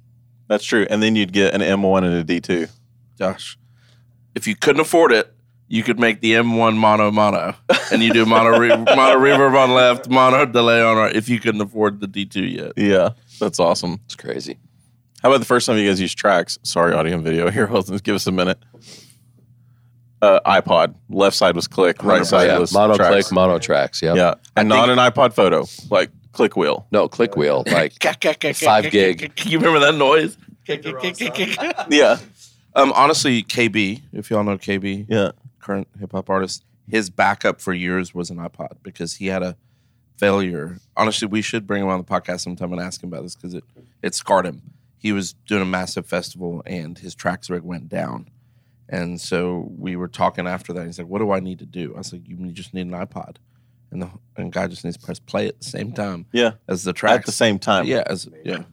That's 0.47 0.63
true. 0.65 0.87
And 0.89 1.03
then 1.03 1.15
you'd 1.15 1.33
get 1.33 1.53
an 1.53 1.61
M1 1.61 2.03
and 2.03 2.15
a 2.15 2.23
D2. 2.23 2.69
Josh, 3.17 3.59
if 4.33 4.47
you 4.47 4.55
couldn't 4.55 4.81
afford 4.81 5.11
it, 5.11 5.34
you 5.67 5.83
could 5.83 5.99
make 5.99 6.21
the 6.21 6.33
M1 6.33 6.75
mono 6.77 7.11
mono, 7.11 7.55
and 7.91 8.03
you 8.03 8.13
do 8.13 8.25
mono 8.25 8.57
re- 8.57 8.69
mono 8.75 9.19
reverb 9.19 9.57
on 9.57 9.73
left, 9.73 10.09
mono 10.09 10.45
delay 10.45 10.81
on 10.81 10.97
right. 10.97 11.15
If 11.15 11.27
you 11.29 11.39
couldn't 11.39 11.61
afford 11.61 11.99
the 11.99 12.07
D2 12.07 12.55
yet, 12.55 12.71
Yeah. 12.77 13.09
That's 13.39 13.59
awesome. 13.59 13.99
It's 14.05 14.15
crazy. 14.15 14.57
How 15.21 15.29
about 15.29 15.39
the 15.39 15.45
first 15.45 15.65
time 15.65 15.77
you 15.77 15.87
guys 15.89 15.99
used 15.99 16.17
tracks? 16.17 16.57
Sorry, 16.63 16.93
audio 16.93 17.15
and 17.15 17.23
video. 17.23 17.49
Here, 17.49 17.65
hold 17.67 17.89
on, 17.89 17.97
give 17.97 18.15
us 18.15 18.27
a 18.27 18.31
minute. 18.31 18.59
Uh, 20.21 20.39
iPod. 20.45 20.95
Left 21.09 21.35
side 21.35 21.55
was 21.55 21.67
click. 21.67 22.01
Right 22.03 22.25
side 22.25 22.47
yeah, 22.47 22.57
was 22.57 22.73
mono 22.73 22.95
tracks. 22.95 23.27
click, 23.27 23.31
mono 23.35 23.59
tracks. 23.59 24.01
Yep. 24.01 24.15
Yeah. 24.15 24.35
And 24.55 24.69
not 24.69 24.89
an 24.89 24.97
iPod 24.97 25.33
photo, 25.33 25.65
like 25.91 26.09
click 26.31 26.55
wheel. 26.55 26.87
No, 26.91 27.07
click 27.07 27.35
wheel. 27.35 27.63
Like 27.71 27.93
Five 28.55 28.89
gig. 28.91 29.31
You 29.45 29.59
remember 29.59 29.79
that 29.79 29.95
noise? 29.95 30.37
Yeah. 31.89 32.17
Um, 32.75 32.91
honestly, 32.93 33.43
KB, 33.43 34.01
if 34.13 34.29
y'all 34.29 34.43
know 34.43 34.57
KB, 34.57 35.05
Yeah. 35.09 35.31
Current 35.65 35.87
hip 35.99 36.11
hop 36.11 36.29
artist, 36.29 36.63
his 36.87 37.09
backup 37.09 37.59
for 37.61 37.73
years 37.73 38.13
was 38.13 38.29
an 38.29 38.37
iPod 38.37 38.77
because 38.83 39.15
he 39.15 39.27
had 39.27 39.41
a 39.43 39.55
failure. 40.17 40.77
Honestly, 40.95 41.27
we 41.27 41.41
should 41.41 41.65
bring 41.67 41.81
him 41.83 41.89
on 41.89 41.97
the 41.97 42.05
podcast 42.05 42.41
sometime 42.41 42.71
and 42.71 42.81
ask 42.81 43.01
him 43.03 43.11
about 43.11 43.23
this 43.23 43.35
because 43.35 43.53
it 43.53 43.63
it 44.01 44.13
scarred 44.15 44.45
him. 44.45 44.61
He 44.97 45.11
was 45.11 45.33
doing 45.47 45.61
a 45.61 45.65
massive 45.65 46.05
festival 46.05 46.61
and 46.65 46.97
his 46.97 47.15
tracks 47.15 47.49
rig 47.49 47.63
went 47.63 47.89
down, 47.89 48.29
and 48.89 49.19
so 49.19 49.67
we 49.77 49.95
were 49.95 50.07
talking 50.07 50.47
after 50.47 50.73
that. 50.73 50.85
He's 50.85 50.97
like, 50.99 51.07
"What 51.07 51.19
do 51.19 51.31
I 51.31 51.39
need 51.39 51.59
to 51.59 51.65
do?" 51.65 51.93
I 51.95 51.97
was 51.99 52.13
like, 52.13 52.27
"You 52.27 52.35
just 52.51 52.73
need 52.73 52.87
an 52.87 52.91
iPod." 52.93 53.37
And 53.91 54.01
the 54.01 54.09
and 54.35 54.51
guy 54.51 54.67
just 54.67 54.83
needs 54.83 54.97
to 54.97 55.05
press 55.05 55.19
play 55.19 55.47
at 55.47 55.59
the 55.59 55.65
same 55.65 55.91
time 55.93 56.25
Yeah. 56.33 56.53
as 56.67 56.83
the 56.83 56.91
track. 56.93 57.19
At 57.21 57.25
the 57.25 57.31
same 57.31 57.59
time. 57.59 57.85
yeah, 57.85 58.03
as 58.07 58.27
yeah 58.43 58.63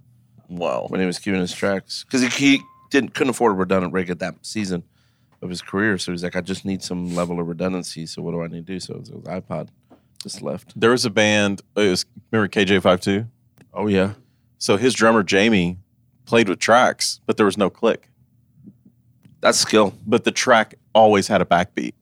Wow. 0.49 0.86
when 0.88 1.01
he 1.01 1.07
was 1.07 1.18
queuing 1.18 1.40
his 1.40 1.53
tracks 1.55 2.05
because 2.05 2.22
he, 2.22 2.28
he 2.28 2.61
didn't 2.90 3.14
couldn't 3.14 3.30
afford 3.30 3.53
a 3.53 3.55
redundant 3.55 3.93
rig 3.93 4.11
at 4.11 4.18
that 4.20 4.34
season 4.43 4.82
of 5.43 5.51
his 5.51 5.61
career. 5.61 5.99
So 5.99 6.12
he's 6.12 6.22
like, 6.22 6.36
I 6.36 6.40
just 6.40 6.64
need 6.64 6.82
some 6.82 7.14
level 7.14 7.40
of 7.40 7.47
redundancy. 7.49 8.07
So 8.07 8.22
what 8.22 8.30
do 8.32 8.43
I 8.43 8.47
need 8.47 8.66
to 8.66 8.72
do? 8.74 8.80
So 8.80 8.95
it 8.95 9.01
was, 9.01 9.09
it 9.11 9.16
was 9.16 9.24
iPod. 9.24 9.68
Just 10.22 10.40
left. 10.40 10.78
There 10.78 10.90
was 10.90 11.05
a 11.05 11.11
band, 11.11 11.62
uh, 11.76 11.80
it 11.82 11.90
was, 11.90 12.07
remember 12.30 12.49
KJ52? 12.49 13.26
Oh 13.74 13.88
yeah, 13.88 14.12
So 14.59 14.76
his 14.76 14.95
drummer, 14.95 15.22
Jamie, 15.24 15.78
played 16.26 16.49
with 16.49 16.59
tracks, 16.61 17.20
but 17.26 17.36
there 17.36 17.47
was 17.47 17.59
no 17.59 17.68
click. 17.70 18.09
that's 19.40 19.59
skill. 19.59 19.93
But 20.07 20.22
the 20.24 20.30
track 20.30 20.76
always 20.95 21.26
had 21.26 21.43
a 21.43 21.45
backbeat. 21.45 21.95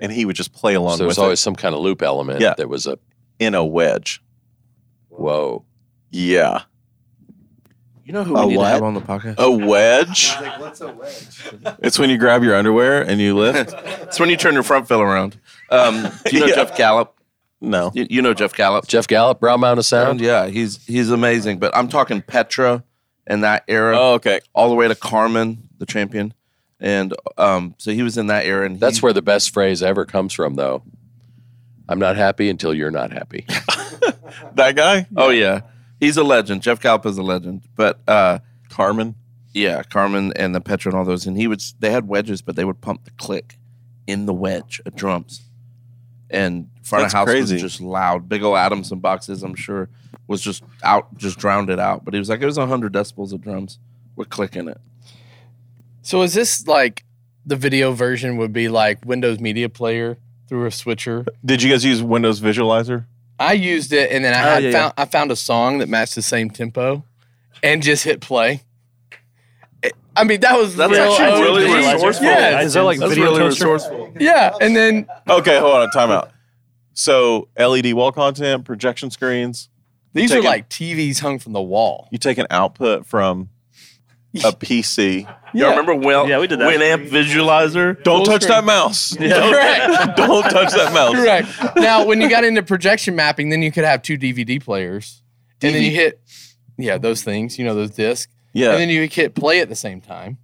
And 0.00 0.10
he 0.10 0.24
would 0.24 0.34
just 0.34 0.52
play 0.52 0.74
along 0.74 0.96
so 0.96 1.06
with 1.06 1.10
there's 1.16 1.18
always 1.18 1.38
it 1.38 1.42
some 1.42 1.54
kind 1.54 1.74
of 1.76 1.80
loop 1.80 2.02
element 2.02 2.40
Yeah. 2.40 2.54
that 2.56 2.68
was 2.68 2.86
a 2.88 2.98
in 3.38 3.54
a 3.54 3.64
wedge. 3.64 4.20
whoa. 5.08 5.64
Yeah. 6.10 6.62
You 8.04 8.12
know 8.12 8.24
who 8.24 8.36
A 8.36 8.42
we 8.46 8.52
need 8.52 8.56
what? 8.58 8.64
to 8.64 8.70
have 8.70 8.82
on 8.82 8.94
the 8.94 9.00
podcast? 9.00 9.36
A 9.38 9.50
wedge? 9.50 10.34
What's 10.58 10.80
a 10.80 10.92
wedge? 10.92 11.76
It's 11.82 11.98
when 11.98 12.10
you 12.10 12.18
grab 12.18 12.42
your 12.42 12.54
underwear 12.56 13.02
and 13.02 13.20
you 13.20 13.36
lift? 13.36 13.74
It's 14.02 14.18
when 14.20 14.28
you 14.28 14.36
turn 14.36 14.54
your 14.54 14.62
front 14.62 14.88
fill 14.88 15.00
around. 15.00 15.38
Um, 15.70 16.08
do 16.26 16.34
you 16.36 16.40
know 16.40 16.46
Yeah. 16.48 16.54
Jeff 16.56 16.76
Gallup? 16.76 17.18
No. 17.60 17.92
You, 17.94 18.06
you 18.10 18.22
know 18.22 18.34
Jeff 18.34 18.52
Gallup. 18.54 18.86
Jeff 18.88 19.06
Gallup, 19.06 19.38
Brown 19.40 19.60
Mountain 19.60 19.78
And 19.78 19.84
Sound. 19.86 20.20
yeah, 20.20 20.48
he's 20.48 20.84
he's 20.86 21.10
amazing. 21.10 21.58
But 21.60 21.74
I'm 21.76 21.88
talking 21.88 22.20
Petra 22.22 22.82
and 23.26 23.44
that 23.44 23.62
era, 23.68 23.96
Oh, 23.96 24.14
okay. 24.14 24.40
all 24.52 24.68
the 24.68 24.74
way 24.74 24.88
to 24.88 24.94
Carmen, 24.96 25.68
the 25.78 25.86
champion. 25.86 26.34
And 26.80 27.14
um, 27.38 27.76
so 27.78 27.92
he 27.92 28.02
was 28.02 28.18
in 28.18 28.26
that 28.26 28.44
era. 28.44 28.66
And 28.66 28.80
That's 28.80 29.00
where 29.00 29.12
the 29.12 29.22
best 29.22 29.54
phrase 29.54 29.80
ever 29.82 30.04
comes 30.04 30.32
from, 30.32 30.56
though. 30.56 30.82
I'm 31.88 32.00
not 32.00 32.16
happy 32.16 32.50
until 32.50 32.74
you're 32.74 32.90
not 32.90 33.12
happy. 33.12 33.46
That 34.54 34.74
guy? 34.74 35.06
Oh 35.16 35.30
yeah, 35.30 35.60
he's 36.02 36.16
a 36.16 36.24
legend. 36.24 36.62
Jeff 36.62 36.80
Gallup 36.80 37.06
is 37.06 37.16
a 37.16 37.22
legend. 37.22 37.62
But 37.76 38.00
uh, 38.08 38.40
Carmen. 38.68 39.14
yeah, 39.54 39.82
Carmen 39.84 40.32
and 40.36 40.54
the 40.54 40.60
Petra 40.60 40.90
and 40.90 40.98
all 40.98 41.04
those, 41.04 41.26
and 41.26 41.36
he 41.38 41.46
would. 41.46 41.62
They 41.78 41.90
had 41.90 42.08
wedges, 42.08 42.42
but 42.42 42.56
they 42.56 42.64
would 42.64 42.80
pump 42.80 43.04
the 43.04 43.10
click 43.12 43.58
in 44.06 44.26
the 44.26 44.34
wedge 44.34 44.82
of 44.84 44.96
drums, 44.96 45.42
and 46.28 46.68
front 46.82 47.04
That's 47.04 47.14
of 47.14 47.18
house 47.18 47.26
crazy. 47.28 47.54
was 47.54 47.62
just 47.62 47.80
loud. 47.80 48.28
Big 48.28 48.42
old 48.42 48.56
Adamson 48.56 48.98
boxes, 48.98 49.42
I'm 49.42 49.54
sure, 49.54 49.88
was 50.26 50.42
just 50.42 50.64
out, 50.82 51.16
just 51.16 51.38
drowned 51.38 51.70
it 51.70 51.78
out. 51.78 52.04
But 52.04 52.14
he 52.14 52.18
was 52.18 52.28
like, 52.28 52.42
it 52.42 52.46
was 52.46 52.56
hundred 52.56 52.92
decibels 52.92 53.32
of 53.32 53.40
drums 53.40 53.78
with 54.16 54.28
click 54.28 54.56
in 54.56 54.68
it. 54.68 54.80
So 56.02 56.22
is 56.22 56.34
this 56.34 56.66
like 56.66 57.04
the 57.46 57.56
video 57.56 57.92
version 57.92 58.36
would 58.38 58.52
be 58.52 58.68
like 58.68 59.04
Windows 59.04 59.38
Media 59.38 59.68
Player 59.68 60.18
through 60.48 60.66
a 60.66 60.70
switcher? 60.72 61.24
Did 61.44 61.62
you 61.62 61.70
guys 61.70 61.84
use 61.84 62.02
Windows 62.02 62.40
Visualizer? 62.40 63.06
I 63.42 63.52
used 63.54 63.92
it 63.92 64.10
and 64.12 64.24
then 64.24 64.34
I 64.34 64.42
Oh, 64.42 64.54
had 64.54 64.62
yeah, 64.64 64.72
found 64.72 64.92
I 64.96 65.04
found 65.04 65.30
a 65.32 65.36
song 65.36 65.78
that 65.78 65.88
matched 65.88 66.14
the 66.14 66.22
same 66.22 66.50
tempo 66.50 67.04
and 67.62 67.82
just 67.82 68.04
hit 68.04 68.20
play. 68.20 68.62
It- 69.82 69.94
I 70.14 70.24
mean 70.24 70.40
that 70.40 70.56
was 70.58 70.76
That's 70.76 70.92
real 70.92 71.02
actually 71.12 71.26
OG. 71.32 71.40
really 71.42 71.64
resourceful. 71.92 72.26
Yeah, 72.26 72.60
Is 72.60 72.74
that 72.74 72.82
like 72.82 72.98
That's 72.98 73.10
video 73.10 73.24
really 73.32 73.44
resourceful. 73.44 74.12
yeah, 74.20 74.52
and 74.60 74.76
then 74.76 75.06
Okay, 75.28 75.58
hold 75.58 75.74
on. 75.76 75.90
Time 75.90 76.10
out. 76.10 76.30
So 76.94 77.48
LED 77.58 77.94
wall 77.94 78.12
content, 78.12 78.64
projection 78.64 79.10
screens. 79.10 79.68
these 80.12 80.30
take 80.30 80.40
are 80.40 80.46
it- 80.46 80.48
like 80.48 80.68
TVs 80.68 81.20
hung 81.20 81.38
from 81.38 81.52
the 81.52 81.62
wall. 81.62 82.08
You 82.10 82.18
take 82.18 82.38
an 82.38 82.46
output 82.50 83.06
from 83.06 83.48
a 84.36 84.52
PC. 84.52 85.24
Y'all 85.54 85.70
remember 85.70 85.94
Win- 85.94 86.28
Yeah, 86.28 86.38
we 86.40 86.46
did 86.46 86.58
that. 86.60 86.68
Winamp 86.72 87.08
Visualizer? 87.10 88.02
Don't 88.02 88.24
touch 88.24 88.44
that 88.46 88.64
mouse. 88.64 89.14
Correct. 89.16 90.16
Don't 90.16 90.42
touch 90.44 90.72
that 90.72 90.92
mouse. 90.94 91.14
Correct. 91.14 91.76
Now, 91.76 92.06
when 92.06 92.20
you 92.20 92.30
got 92.30 92.44
into 92.44 92.62
projection 92.62 93.14
mapping, 93.14 93.50
then 93.50 93.62
you 93.62 93.70
could 93.70 93.84
have 93.84 94.02
two 94.02 94.16
DVD 94.16 94.62
players, 94.62 95.22
and 95.60 95.74
then 95.74 95.82
you 95.82 95.90
hit, 95.90 96.20
yeah, 96.78 96.96
those 96.98 97.22
things, 97.22 97.58
you 97.58 97.64
know, 97.64 97.74
those 97.74 97.90
discs, 97.90 98.32
Yeah. 98.54 98.70
and 98.70 98.80
then 98.80 98.88
you 98.88 99.02
could 99.08 99.12
hit 99.14 99.34
play 99.34 99.60
at 99.60 99.68
the 99.68 99.76
same 99.76 100.00
time. 100.00 100.38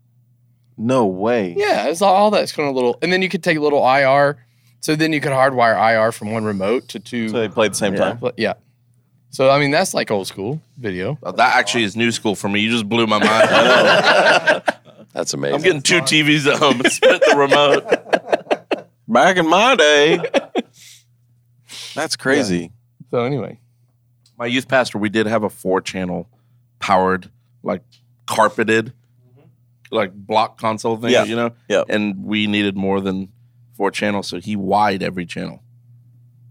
no 0.76 1.06
way. 1.06 1.54
Yeah, 1.56 1.86
it's 1.88 2.02
all, 2.02 2.14
all 2.14 2.30
that's 2.30 2.52
kind 2.52 2.68
of 2.68 2.74
a 2.74 2.76
little, 2.76 2.98
and 3.02 3.10
then 3.12 3.22
you 3.22 3.28
could 3.28 3.42
take 3.42 3.56
a 3.56 3.60
little 3.60 3.82
IR, 3.84 4.36
so 4.80 4.94
then 4.94 5.12
you 5.14 5.20
could 5.20 5.32
hardwire 5.32 5.74
IR 5.94 6.12
from 6.12 6.30
one 6.32 6.44
remote 6.44 6.86
to 6.88 7.00
two. 7.00 7.30
So 7.30 7.38
they 7.40 7.48
play 7.48 7.66
at 7.66 7.72
the 7.72 7.78
same 7.78 7.94
yeah, 7.94 8.12
time. 8.14 8.30
yeah. 8.36 8.52
So 9.30 9.50
I 9.50 9.58
mean, 9.58 9.70
that's 9.70 9.94
like 9.94 10.10
old 10.10 10.26
school 10.26 10.60
video. 10.78 11.18
Oh, 11.22 11.32
that 11.32 11.56
actually 11.56 11.84
is 11.84 11.96
new 11.96 12.10
school 12.12 12.34
for 12.34 12.48
me. 12.48 12.60
You 12.60 12.70
just 12.70 12.88
blew 12.88 13.06
my 13.06 13.18
mind. 13.18 14.62
That's 15.12 15.34
amazing. 15.34 15.54
I'm 15.56 15.62
getting 15.62 15.82
two 15.82 16.00
TVs 16.00 16.46
at 16.46 16.58
home 16.58 16.80
and 16.80 16.92
split 16.92 17.20
the 17.26 17.34
remote. 17.36 18.86
Back 19.08 19.36
in 19.36 19.48
my 19.48 19.74
day. 19.74 20.20
That's 21.94 22.14
crazy. 22.14 22.70
So 23.10 23.24
anyway, 23.24 23.58
My 24.38 24.46
youth 24.46 24.68
pastor, 24.68 24.98
we 24.98 25.08
did 25.08 25.26
have 25.26 25.42
a 25.42 25.50
four 25.50 25.80
channel 25.80 26.28
powered, 26.78 27.30
like 27.62 27.82
carpeted, 28.26 28.92
like 29.90 30.12
block 30.14 30.58
console 30.60 30.96
thing, 30.98 31.10
Yeah. 31.10 31.24
you 31.24 31.34
know? 31.34 31.50
Yeah. 31.68 31.82
And 31.88 32.24
we 32.24 32.46
needed 32.46 32.76
more 32.76 33.00
than 33.00 33.32
four 33.76 33.90
channels, 33.90 34.28
so 34.28 34.38
he 34.38 34.54
wide 34.56 35.02
every 35.02 35.26
channel. 35.26 35.62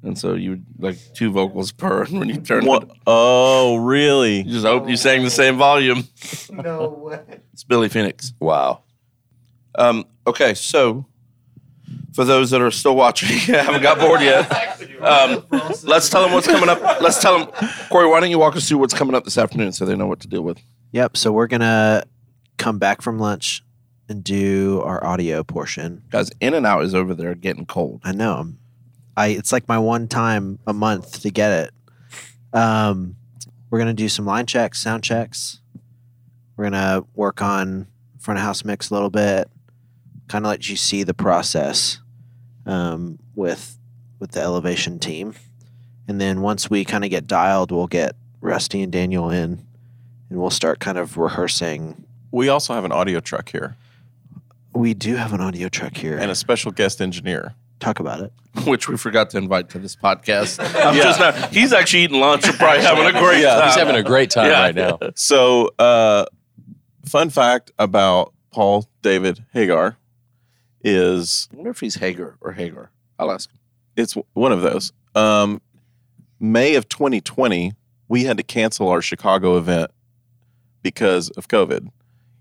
And 0.03 0.17
so 0.17 0.35
you 0.35 0.51
would 0.51 0.65
like 0.79 0.97
two 1.13 1.31
vocals 1.31 1.71
per 1.71 2.05
when 2.09 2.29
you 2.29 2.37
turn 2.37 2.65
What? 2.65 2.83
it. 2.83 2.89
Oh, 3.07 3.77
really? 3.77 4.37
You 4.41 4.51
just 4.51 4.65
hope 4.65 4.87
you 4.87 4.95
sang 4.95 5.23
the 5.23 5.29
same 5.29 5.57
volume. 5.57 6.07
No 6.51 6.89
way. 6.89 7.21
It's 7.53 7.63
Billy 7.63 7.89
Phoenix. 7.89 8.33
wow. 8.39 8.83
Um, 9.77 10.05
okay, 10.25 10.53
so 10.55 11.05
for 12.13 12.23
those 12.25 12.49
that 12.51 12.61
are 12.61 12.71
still 12.71 12.95
watching, 12.95 13.29
I 13.29 13.33
haven't 13.63 13.81
got 13.83 13.99
bored 13.99 14.21
yet, 14.21 14.49
um, 15.01 15.45
let's 15.83 16.09
tell 16.09 16.23
them 16.23 16.31
what's 16.33 16.47
coming 16.47 16.67
up. 16.69 16.81
Let's 17.01 17.21
tell 17.21 17.37
them, 17.45 17.69
Cory. 17.89 18.07
Why 18.07 18.19
don't 18.19 18.31
you 18.31 18.39
walk 18.39 18.55
us 18.55 18.67
through 18.67 18.79
what's 18.79 18.93
coming 18.95 19.13
up 19.13 19.23
this 19.23 19.37
afternoon 19.37 19.71
so 19.71 19.85
they 19.85 19.95
know 19.95 20.07
what 20.07 20.19
to 20.21 20.27
deal 20.27 20.41
with? 20.41 20.59
Yep. 20.93 21.15
So 21.17 21.31
we're 21.31 21.45
gonna 21.47 22.03
come 22.57 22.79
back 22.79 23.01
from 23.03 23.19
lunch 23.19 23.61
and 24.09 24.23
do 24.23 24.81
our 24.83 25.03
audio 25.05 25.43
portion. 25.43 26.01
Guys, 26.09 26.31
In 26.39 26.53
and 26.55 26.65
Out 26.65 26.83
is 26.83 26.95
over 26.95 27.13
there 27.13 27.35
getting 27.35 27.65
cold. 27.67 28.01
I 28.03 28.13
know. 28.13 28.33
I'm- 28.35 28.59
I 29.17 29.27
it's 29.29 29.51
like 29.51 29.67
my 29.67 29.79
one 29.79 30.07
time 30.07 30.59
a 30.65 30.73
month 30.73 31.21
to 31.23 31.31
get 31.31 31.51
it. 31.51 31.73
Um, 32.53 33.17
we're 33.69 33.79
gonna 33.79 33.93
do 33.93 34.07
some 34.07 34.25
line 34.25 34.45
checks, 34.45 34.79
sound 34.79 35.03
checks. 35.03 35.59
We're 36.55 36.65
gonna 36.65 37.03
work 37.15 37.41
on 37.41 37.87
front 38.19 38.37
of 38.39 38.45
house 38.45 38.63
mix 38.63 38.89
a 38.89 38.93
little 38.93 39.09
bit, 39.09 39.49
kind 40.27 40.45
of 40.45 40.49
let 40.49 40.69
you 40.69 40.75
see 40.75 41.03
the 41.03 41.13
process 41.13 41.99
um, 42.65 43.19
with 43.35 43.77
with 44.19 44.31
the 44.31 44.41
elevation 44.41 44.99
team, 44.99 45.33
and 46.07 46.21
then 46.21 46.41
once 46.41 46.69
we 46.69 46.85
kind 46.85 47.03
of 47.03 47.09
get 47.09 47.27
dialed, 47.27 47.71
we'll 47.71 47.87
get 47.87 48.15
Rusty 48.39 48.81
and 48.81 48.91
Daniel 48.91 49.29
in, 49.29 49.65
and 50.29 50.39
we'll 50.39 50.49
start 50.49 50.79
kind 50.79 50.97
of 50.97 51.17
rehearsing. 51.17 52.05
We 52.31 52.49
also 52.49 52.73
have 52.73 52.85
an 52.85 52.91
audio 52.91 53.19
truck 53.19 53.49
here 53.49 53.75
We 54.73 54.93
do 54.93 55.15
have 55.15 55.33
an 55.33 55.41
audio 55.41 55.69
truck 55.69 55.97
here. 55.97 56.17
and 56.17 56.29
a 56.29 56.35
special 56.35 56.71
guest 56.71 57.01
engineer. 57.01 57.55
Talk 57.79 57.99
about 57.99 58.21
it. 58.21 58.33
which 58.65 58.89
we 58.89 58.97
forgot 58.97 59.29
to 59.31 59.37
invite 59.37 59.69
to 59.69 59.79
this 59.79 59.95
podcast. 59.95 60.59
I'm 60.83 60.95
just 60.95 61.19
not, 61.19 61.53
he's 61.53 61.71
actually 61.73 62.03
eating 62.05 62.19
lunch 62.19 62.47
and 62.47 62.55
probably 62.57 62.81
having 62.81 63.05
a 63.05 63.11
great 63.19 63.41
Yeah, 63.41 63.55
time. 63.55 63.67
He's 63.67 63.75
having 63.75 63.95
a 63.95 64.03
great 64.03 64.31
time 64.31 64.49
Yeah. 64.49 64.61
right 64.61 64.75
now. 64.75 64.99
So, 65.15 65.69
uh, 65.77 66.25
fun 67.05 67.29
fact 67.29 67.71
about 67.77 68.33
Paul 68.51 68.85
David 69.03 69.45
Hagar 69.53 69.97
is 70.83 71.47
I 71.51 71.55
wonder 71.57 71.71
if 71.71 71.79
he's 71.79 71.95
Hager 71.95 72.37
or 72.41 72.51
Hagar. 72.53 72.91
I'll 73.19 73.31
ask 73.31 73.49
him. 73.51 73.59
it's 73.95 74.15
one 74.33 74.51
of 74.51 74.61
those. 74.61 74.91
Um, 75.15 75.61
May 76.39 76.75
of 76.75 76.87
2020, 76.89 77.73
we 78.07 78.23
had 78.25 78.37
to 78.37 78.43
cancel 78.43 78.87
our 78.89 79.01
Chicago 79.01 79.57
event 79.57 79.91
because 80.81 81.29
of 81.31 81.47
COVID. 81.47 81.89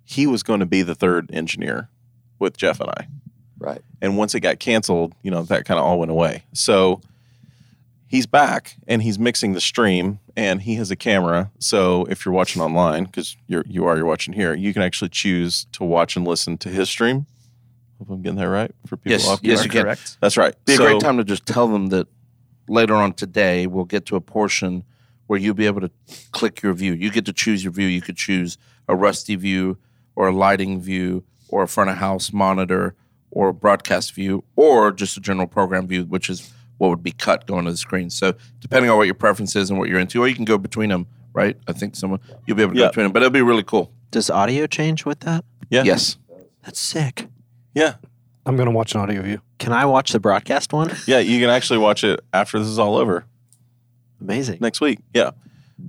He 0.05 0.27
was 0.27 0.43
going 0.43 0.61
to 0.61 0.67
be 0.67 0.83
the 0.83 0.95
third 0.95 1.31
engineer 1.33 1.89
with 2.39 2.57
Jeff 2.57 2.81
and 2.81 2.91
I. 2.91 3.09
Right. 3.59 3.81
And 4.03 4.17
once 4.17 4.35
it 4.35 4.41
got 4.41 4.59
canceled, 4.59 5.15
you 5.23 5.31
know, 5.31 5.43
that 5.45 5.65
kind 5.65 5.79
of 5.79 5.87
all 5.87 5.99
went 5.99 6.11
away. 6.11 6.45
So 6.53 7.01
he's 8.07 8.27
back 8.27 8.77
and 8.87 9.03
he's 9.03 9.19
mixing 9.19 9.53
the 9.55 9.61
stream 9.61 10.19
and 10.37 10.61
he 10.63 10.75
has 10.75 10.91
a 10.91 10.97
camera. 10.97 11.51
So 11.59 12.05
if 12.11 12.25
you're 12.25 12.35
watching 12.35 12.61
online, 12.63 13.05
because 13.05 13.37
you're 13.47 13.65
you 13.67 13.87
are 13.87 13.97
you're 13.97 14.07
watching 14.07 14.35
here, 14.35 14.55
you 14.55 14.73
can 14.73 14.83
actually 14.83 15.09
choose 15.09 15.67
to 15.73 15.85
watch 15.85 16.17
and 16.17 16.27
listen 16.27 16.59
to 16.59 16.69
his 16.69 16.89
stream. 16.89 17.27
Hope 17.99 18.11
I'm 18.11 18.21
getting 18.23 18.39
that 18.39 18.49
right 18.49 18.71
for 18.87 18.99
people 18.99 19.13
Yes, 19.13 19.27
off 19.27 19.41
yes, 19.43 19.59
camera. 19.61 19.65
you 19.65 19.71
can. 19.71 19.83
Correct. 19.85 20.19
That's 20.21 20.37
right. 20.37 20.55
Be 20.67 20.75
a 20.75 20.79
great 20.79 21.01
time 21.01 21.17
to 21.17 21.25
just 21.25 21.47
tell 21.47 21.67
them 21.67 21.87
that 21.89 22.07
later 22.69 22.95
on 22.95 23.15
today 23.15 23.67
we'll 23.67 23.85
get 23.87 24.05
to 24.07 24.17
a 24.17 24.21
portion 24.21 24.85
where 25.29 25.39
you'll 25.39 25.55
be 25.55 25.67
able 25.67 25.81
to 25.81 25.91
click 26.33 26.63
your 26.63 26.75
view. 26.75 26.93
You 26.93 27.11
get 27.11 27.25
to 27.25 27.33
choose 27.33 27.65
your 27.65 27.73
view. 27.73 27.87
You 27.87 28.03
could 28.03 28.17
choose 28.17 28.59
a 28.87 28.95
rusty 28.95 29.35
view 29.35 29.79
or 30.15 30.29
a 30.29 30.33
lighting 30.33 30.81
view 30.81 31.25
or 31.49 31.63
a 31.63 31.69
front 31.69 31.89
of 31.91 31.97
house 31.97 32.33
monitor 32.33 32.95
or 33.31 33.49
a 33.49 33.55
broadcast 33.55 34.15
view 34.15 34.45
or 34.57 34.91
just 34.93 35.17
a 35.17 35.21
general 35.21 35.47
program 35.47 35.87
view, 35.87 36.05
which 36.05 36.31
is 36.31 36.53
what 36.79 36.89
would 36.89 37.03
be 37.03 37.13
cut 37.13 37.47
going 37.47 37.65
to 37.65 37.71
the 37.71 37.77
screen. 37.77 38.11
So 38.11 38.35
depending 38.61 38.91
on 38.91 38.97
what 38.97 39.05
your 39.07 39.15
preference 39.15 39.57
is 39.57 39.71
and 39.71 39.79
what 39.79 39.89
you're 39.89 39.99
into, 40.01 40.23
or 40.23 40.29
you 40.29 40.35
can 40.35 40.45
go 40.45 40.59
between 40.59 40.91
them, 40.91 41.07
right? 41.33 41.57
I 41.67 41.73
think 41.73 41.97
someone 41.97 42.21
you'll 42.47 42.57
be 42.57 42.63
able 42.63 42.75
to 42.75 42.79
Yeah. 42.79 42.87
go 42.87 42.91
between 42.91 43.05
them, 43.05 43.13
but 43.13 43.23
it'll 43.23 43.31
be 43.33 43.43
really 43.43 43.63
cool. 43.63 43.93
Does 44.11 44.31
audio 44.31 44.67
change 44.67 45.05
with 45.05 45.21
that? 45.21 45.45
Yeah. 45.71 45.83
Yes. 45.85 46.17
That's 46.65 46.81
sick. 46.81 47.29
Yeah. 47.75 47.95
I'm 48.45 48.57
going 48.57 48.67
to 48.67 48.73
watch 48.73 48.95
an 48.95 49.01
audio 49.01 49.23
view. 49.23 49.41
Can 49.59 49.73
I 49.73 49.85
watch 49.87 50.13
the 50.13 50.21
broadcast 50.21 50.73
one? 50.73 50.93
Yeah, 51.07 51.19
you 51.19 51.41
can 51.41 51.51
actually 51.51 51.79
watch 51.79 52.05
it 52.05 52.21
after 52.33 52.59
this 52.59 52.69
is 52.69 52.79
all 52.79 52.97
over 52.97 53.25
Amazing. 54.21 54.59
next 54.61 54.81
week. 54.81 55.01
Yeah. 55.15 55.31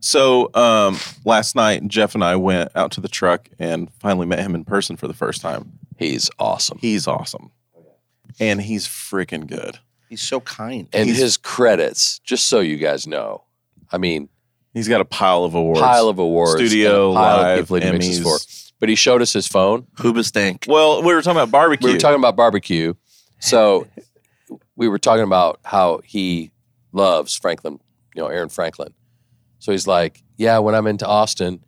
So 0.02 0.50
um, 0.54 0.98
last 1.24 1.56
night, 1.56 1.88
Jeff 1.88 2.14
and 2.16 2.24
I 2.24 2.36
went 2.36 2.72
out 2.76 2.92
to 2.94 3.02
the 3.02 3.08
truck 3.08 3.48
and 3.60 3.90
finally 4.00 4.26
met 4.26 4.40
him 4.40 4.54
in 4.56 4.66
person 4.66 4.98
for 4.98 5.08
the 5.08 5.14
first 5.14 5.42
time. 5.42 5.80
He's 5.98 6.30
awesome. 6.40 6.78
He's 6.80 7.08
awesome. 7.08 7.52
And 8.40 8.62
he's 8.62 8.88
freaking 8.88 9.48
good. 9.48 9.80
He's 10.10 10.22
so 10.22 10.40
kind. 10.40 10.88
And 10.94 11.08
He's- 11.08 11.20
his 11.20 11.38
credits, 11.38 12.20
just 12.20 12.46
so 12.48 12.60
you 12.60 12.78
guys 12.78 13.08
know, 13.08 13.44
I 13.92 13.98
mean, 13.98 14.30
He's 14.74 14.88
got 14.88 15.02
a 15.02 15.06
pile 15.06 15.44
of 15.44 15.56
awards. 15.56 15.82
pile 15.82 16.08
of 16.08 16.20
awards, 16.20 16.54
Studio, 16.54 17.10
and 17.10 17.18
a 17.18 17.20
pile 17.20 17.38
live, 17.38 17.60
of 17.60 17.66
people 17.66 17.76
he 17.78 17.92
mixes 17.92 18.20
Emmys. 18.20 18.24
for. 18.24 18.74
But 18.80 18.90
he 18.90 18.96
showed 18.96 19.24
us 19.24 19.34
his 19.34 19.48
phone. 19.48 19.88
Hoobastank. 19.96 20.68
Well, 20.68 21.02
we 21.02 21.16
were 21.16 21.22
talking 21.24 21.38
about 21.40 21.50
barbecue. 21.50 21.88
We 21.88 21.94
were 21.94 22.00
talking 22.00 22.20
about 22.20 22.36
barbecue, 22.36 22.94
so 23.40 23.88
we 24.76 24.88
were 24.88 25.00
talking 25.00 25.24
about 25.24 25.60
how 25.64 26.02
he 26.06 26.52
loves 26.92 27.36
Franklin, 27.36 27.80
you 28.14 28.22
know, 28.22 28.28
Aaron 28.28 28.50
Franklin. 28.50 28.94
So 29.58 29.72
he's 29.72 29.88
like, 29.88 30.22
"Yeah, 30.38 30.60
when 30.60 30.76
I'm 30.76 30.86
into 30.86 31.08
Austin, 31.08 31.64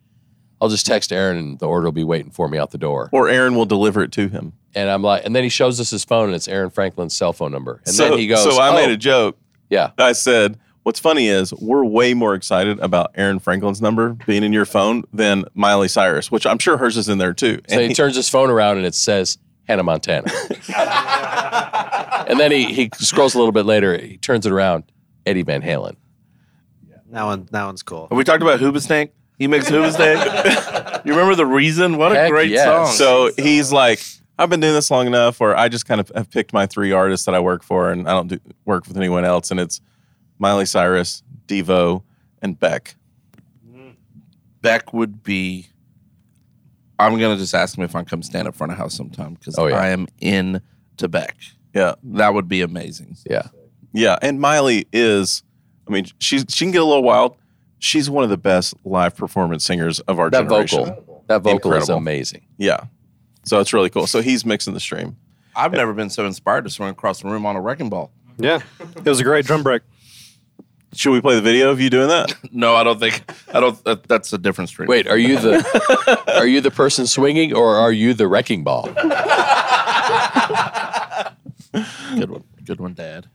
I'll 0.60 0.68
just 0.68 0.86
text 0.86 1.12
Aaron, 1.12 1.36
and 1.38 1.58
the 1.58 1.66
order 1.66 1.86
will 1.86 1.92
be 1.92 2.04
waiting 2.04 2.30
for 2.30 2.48
me 2.48 2.58
out 2.58 2.70
the 2.70 2.78
door." 2.78 3.08
or 3.12 3.28
Aaron 3.28 3.54
will 3.54 3.66
deliver 3.66 4.02
it 4.02 4.12
to 4.12 4.28
him. 4.28 4.52
And 4.74 4.88
I'm 4.88 5.02
like, 5.02 5.24
and 5.24 5.34
then 5.34 5.42
he 5.42 5.48
shows 5.48 5.80
us 5.80 5.90
his 5.90 6.04
phone, 6.04 6.26
and 6.26 6.34
it's 6.36 6.46
Aaron 6.48 6.70
Franklin's 6.70 7.16
cell 7.16 7.32
phone 7.32 7.50
number. 7.52 7.80
And 7.86 7.94
so, 7.94 8.10
then 8.10 8.18
he 8.18 8.26
goes, 8.28 8.42
So 8.44 8.60
I 8.60 8.68
"Oh, 8.70 8.74
made 8.74 8.90
a 8.90 8.92
oh. 8.92 8.96
joke. 8.96 9.38
yeah." 9.68 9.90
I 9.98 10.12
said, 10.12 10.58
What's 10.82 10.98
funny 11.00 11.28
is 11.28 11.52
we're 11.54 11.84
way 11.84 12.14
more 12.14 12.34
excited 12.34 12.78
about 12.80 13.10
Aaron 13.14 13.38
Franklin's 13.38 13.82
number 13.82 14.14
being 14.26 14.42
in 14.42 14.52
your 14.52 14.64
phone 14.64 15.04
than 15.12 15.44
Miley 15.54 15.88
Cyrus, 15.88 16.30
which 16.30 16.46
I'm 16.46 16.58
sure 16.58 16.78
hers 16.78 16.96
is 16.96 17.08
in 17.08 17.18
there 17.18 17.34
too. 17.34 17.56
So 17.68 17.74
And 17.74 17.82
he, 17.82 17.88
he- 17.88 17.94
turns 17.94 18.16
his 18.16 18.28
phone 18.30 18.48
around, 18.48 18.78
and 18.78 18.86
it 18.86 18.94
says 18.94 19.36
Hannah 19.68 19.82
Montana. 19.82 20.30
and 22.28 22.38
then 22.40 22.50
he 22.50 22.72
he 22.72 22.90
scrolls 22.94 23.34
a 23.34 23.38
little 23.38 23.52
bit 23.52 23.66
later. 23.66 23.96
He 23.98 24.16
turns 24.18 24.46
it 24.46 24.52
around, 24.52 24.84
Eddie 25.26 25.42
Van 25.42 25.62
Halen. 25.62 25.96
That 27.10 27.24
one. 27.24 27.48
That 27.50 27.64
one's 27.66 27.82
cool. 27.82 28.06
Have 28.08 28.16
we 28.16 28.24
talked 28.24 28.42
about 28.42 28.60
Hoobastank? 28.60 29.10
He 29.40 29.46
makes 29.48 29.70
Hoobastank. 29.70 31.02
you 31.06 31.12
remember 31.12 31.34
the 31.34 31.46
reason? 31.46 31.96
What 31.96 32.12
a 32.12 32.14
Heck 32.14 32.30
great 32.30 32.50
yes. 32.50 32.64
song. 32.66 32.86
so 32.94 33.42
he's 33.42 33.72
like, 33.72 34.00
I've 34.38 34.50
been 34.50 34.60
doing 34.60 34.74
this 34.74 34.90
long 34.90 35.06
enough, 35.06 35.40
or 35.40 35.56
I 35.56 35.68
just 35.70 35.86
kind 35.86 35.98
of 35.98 36.12
have 36.14 36.30
picked 36.30 36.52
my 36.52 36.66
three 36.66 36.92
artists 36.92 37.24
that 37.24 37.34
I 37.34 37.40
work 37.40 37.62
for, 37.62 37.90
and 37.90 38.06
I 38.06 38.12
don't 38.12 38.28
do, 38.28 38.38
work 38.66 38.86
with 38.86 38.98
anyone 38.98 39.24
else. 39.24 39.50
And 39.50 39.58
it's 39.58 39.80
Miley 40.38 40.66
Cyrus, 40.66 41.22
Devo, 41.46 42.02
and 42.42 42.58
Beck. 42.60 42.96
Mm. 43.66 43.94
Beck 44.60 44.92
would 44.92 45.22
be. 45.22 45.66
I'm 46.98 47.18
gonna 47.18 47.38
just 47.38 47.54
ask 47.54 47.78
him 47.78 47.84
if 47.84 47.96
I 47.96 48.00
can 48.00 48.06
come 48.06 48.22
stand 48.22 48.46
up 48.46 48.54
front 48.54 48.72
of 48.72 48.78
house 48.78 48.94
sometime 48.94 49.34
because 49.34 49.58
Oh, 49.58 49.68
yeah. 49.68 49.76
I 49.80 49.88
am 49.88 50.06
in 50.20 50.60
to 50.98 51.08
Beck. 51.08 51.34
Yeah, 51.74 51.94
That 52.02 52.34
would 52.34 52.46
be 52.46 52.60
amazing. 52.60 53.16
Yeah. 53.28 53.46
yeah. 53.94 54.18
And 54.20 54.38
Miley 54.38 54.86
is, 54.92 55.42
I 55.88 55.92
mean, 55.92 56.04
she's 56.18 56.44
she 56.50 56.66
can 56.66 56.72
get 56.72 56.82
a 56.82 56.84
little 56.84 57.02
wild. 57.02 57.36
She's 57.80 58.08
one 58.10 58.22
of 58.24 58.30
the 58.30 58.36
best 58.36 58.74
live 58.84 59.16
performance 59.16 59.64
singers 59.64 59.98
of 60.00 60.18
our 60.20 60.30
That 60.30 60.42
generation. 60.48 60.84
vocal, 60.84 61.24
that 61.28 61.42
vocal 61.42 61.72
is 61.72 61.88
amazing. 61.88 62.42
Yeah. 62.58 62.84
So 63.44 63.58
it's 63.58 63.72
really 63.72 63.90
cool. 63.90 64.06
So 64.06 64.20
he's 64.22 64.44
mixing 64.44 64.74
the 64.74 64.80
stream. 64.80 65.16
I've 65.56 65.72
never 65.72 65.92
been 65.94 66.10
so 66.10 66.26
inspired 66.26 66.64
to 66.64 66.70
swing 66.70 66.90
across 66.90 67.22
the 67.22 67.28
room 67.28 67.44
on 67.46 67.56
a 67.56 67.60
wrecking 67.60 67.88
ball. 67.88 68.12
Yeah. 68.38 68.60
It 68.96 69.04
was 69.06 69.18
a 69.20 69.24
great 69.24 69.46
drum 69.46 69.62
break. 69.62 69.82
Should 70.92 71.12
we 71.12 71.20
play 71.20 71.36
the 71.36 71.40
video 71.40 71.70
of 71.70 71.80
you 71.80 71.88
doing 71.90 72.08
that? 72.08 72.34
No, 72.52 72.74
I 72.74 72.82
don't 72.84 72.98
think. 72.98 73.22
I 73.54 73.60
don't. 73.60 73.82
That, 73.84 74.02
that's 74.08 74.32
a 74.32 74.38
different 74.38 74.70
stream. 74.70 74.88
Wait, 74.88 75.06
are 75.06 75.16
you 75.16 75.38
the 75.38 76.24
are 76.36 76.46
you 76.46 76.60
the 76.60 76.72
person 76.72 77.06
swinging 77.06 77.54
or 77.54 77.76
are 77.76 77.92
you 77.92 78.12
the 78.12 78.26
wrecking 78.26 78.64
ball? 78.64 78.86
good 82.16 82.30
one. 82.30 82.44
Good 82.64 82.80
one, 82.80 82.94
Dad. 82.94 83.28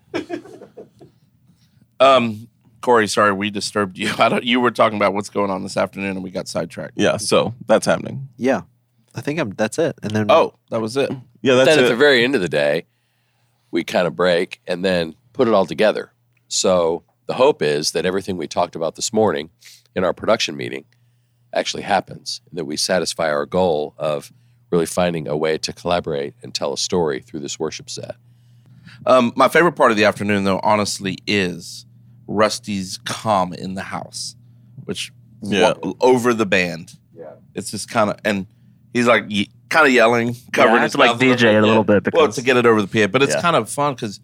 um, 2.02 2.48
Cory, 2.86 3.08
sorry 3.08 3.34
we 3.34 3.50
disturbed 3.50 3.98
you. 3.98 4.14
I 4.20 4.30
don't. 4.30 4.44
You 4.44 4.60
were 4.60 4.70
talking 4.70 4.96
about 4.96 5.16
what's 5.16 5.30
going 5.30 5.50
on 5.50 5.64
this 5.64 5.76
afternoon, 5.76 6.12
and 6.12 6.24
we 6.24 6.30
got 6.30 6.48
sidetracked. 6.48 6.94
Yeah. 6.96 7.18
So 7.18 7.56
that's 7.66 7.88
happening. 7.88 8.30
Yeah. 8.38 8.62
I 9.16 9.22
think 9.22 9.40
I'm. 9.40 9.50
That's 9.50 9.80
it. 9.80 9.98
And 10.04 10.12
then. 10.12 10.28
Oh, 10.30 10.54
that 10.70 10.82
was 10.82 10.96
it. 10.96 11.12
Yeah. 11.42 11.56
That's 11.56 11.70
then 11.70 11.80
at 11.80 11.86
it. 11.86 11.90
the 11.90 11.96
very 11.96 12.24
end 12.24 12.36
of 12.36 12.42
the 12.42 12.50
day, 12.50 12.86
we 13.72 13.84
kind 13.84 14.06
of 14.06 14.16
break 14.16 14.62
and 14.68 14.86
then 14.86 15.16
put 15.34 15.48
it 15.48 15.54
all 15.56 15.66
together. 15.66 16.12
So 16.48 17.02
the 17.26 17.34
hope 17.34 17.64
is 17.64 17.94
that 17.94 18.06
everything 18.06 18.38
we 18.38 18.46
talked 18.46 18.76
about 18.76 18.94
this 18.94 19.12
morning 19.12 19.50
in 19.96 20.04
our 20.04 20.14
production 20.14 20.56
meeting 20.56 20.86
actually 21.54 21.84
happens, 21.84 22.42
and 22.52 22.60
that 22.60 22.66
we 22.66 22.78
satisfy 22.78 23.32
our 23.32 23.48
goal 23.48 23.96
of 23.98 24.32
really 24.70 24.86
finding 24.86 25.28
a 25.28 25.36
way 25.36 25.58
to 25.58 25.74
collaborate 25.74 26.36
and 26.44 26.54
tell 26.54 26.72
a 26.72 26.78
story 26.78 27.20
through 27.20 27.40
this 27.40 27.58
worship 27.58 27.90
set. 27.90 28.16
Um, 29.08 29.34
my 29.36 29.48
favorite 29.48 29.74
part 29.74 29.90
of 29.90 29.98
the 29.98 30.06
afternoon, 30.06 30.44
though, 30.44 30.60
honestly, 30.62 31.18
is 31.26 31.85
Rusty's 32.28 32.98
calm 33.06 33.54
in 33.54 33.74
the 33.76 33.84
house, 33.84 34.36
which 34.86 35.12
Yeah. 35.42 35.74
wa- 35.84 35.94
over 36.02 36.34
the 36.34 36.46
band. 36.46 36.98
Yeah, 37.16 37.32
it's 37.54 37.72
just 37.72 37.90
kind 37.90 38.10
of 38.10 38.18
and 38.26 38.48
he's 38.94 39.08
like 39.08 39.26
ye- 39.30 39.50
kind 39.70 39.86
of 39.88 39.94
yelling, 39.94 40.36
covering 40.54 40.78
I 40.82 40.84
his 40.84 40.94
have 40.94 41.00
like, 41.00 41.18
DJ 41.20 41.42
bit. 41.54 41.56
a 41.56 41.62
little 41.68 41.86
Yeah. 41.88 42.00
bit 42.00 42.14
well 42.14 42.32
to 42.32 42.42
get 42.42 42.58
it 42.58 42.66
over 42.66 42.82
the 42.82 42.88
PA. 42.88 43.08
But 43.08 43.24
it's 43.24 43.36
Yeah. 43.36 43.42
kind 43.42 43.56
of 43.56 43.70
fun 43.70 43.94
because 43.96 44.20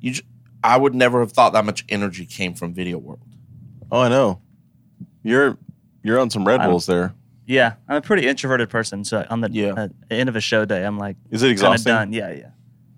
you, 0.00 0.12
j- 0.14 0.22
I 0.62 0.76
would 0.76 0.94
never 0.94 1.20
have 1.20 1.32
thought 1.32 1.52
that 1.54 1.64
much 1.64 1.84
energy 1.88 2.26
came 2.26 2.54
from 2.54 2.72
Video 2.74 2.98
World. 2.98 3.20
oh, 3.92 4.00
I 4.02 4.08
know. 4.08 4.40
You're 5.22 5.58
you're 6.02 6.18
on 6.18 6.30
some 6.30 6.46
Red 6.46 6.60
I'm- 6.60 6.70
Bulls 6.70 6.86
there. 6.86 7.14
Yeah, 7.46 7.72
I'm 7.88 7.96
a 7.96 8.00
pretty 8.00 8.28
introverted 8.28 8.70
person. 8.70 9.04
So 9.04 9.26
on 9.28 9.40
the 9.40 9.50
Yeah. 9.50 9.72
uh, 9.72 9.88
end 10.10 10.28
of 10.28 10.36
a 10.36 10.40
show 10.40 10.64
day, 10.64 10.84
I'm 10.84 10.98
like 10.98 11.16
Is 11.30 11.42
it 11.42 11.46
kind 11.46 11.52
exhausting? 11.52 11.90
done. 11.92 12.12
Yeah, 12.12 12.30
yeah. 12.30 12.50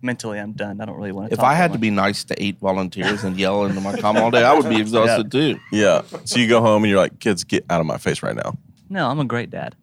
Mentally, 0.04 0.38
I'm 0.40 0.52
done. 0.52 0.80
I 0.80 0.84
don't 0.84 0.96
really 0.96 1.12
want 1.12 1.30
to. 1.30 1.34
If 1.34 1.40
I 1.44 1.54
had 1.54 1.72
to 1.74 1.78
be 1.78 1.90
nice 1.90 2.24
to 2.24 2.42
eight 2.42 2.58
volunteers 2.58 3.22
and 3.22 3.38
yell 3.38 3.64
into 3.64 3.80
my 3.80 3.96
com 3.98 4.16
all 4.16 4.30
day, 4.32 4.42
I 4.42 4.52
would 4.52 4.68
be 4.68 4.80
exhausted 4.80 5.30
too. 5.30 5.58
Yeah. 5.70 6.02
So 6.24 6.40
you 6.40 6.48
go 6.48 6.60
home 6.60 6.82
and 6.82 6.90
you're 6.90 6.98
like, 6.98 7.20
kids, 7.20 7.44
get 7.44 7.64
out 7.70 7.80
of 7.80 7.86
my 7.86 7.98
face 7.98 8.20
right 8.22 8.34
now. 8.34 8.58
no, 8.90 9.08
I'm 9.08 9.20
a 9.20 9.24
great 9.24 9.50
dad. 9.50 9.76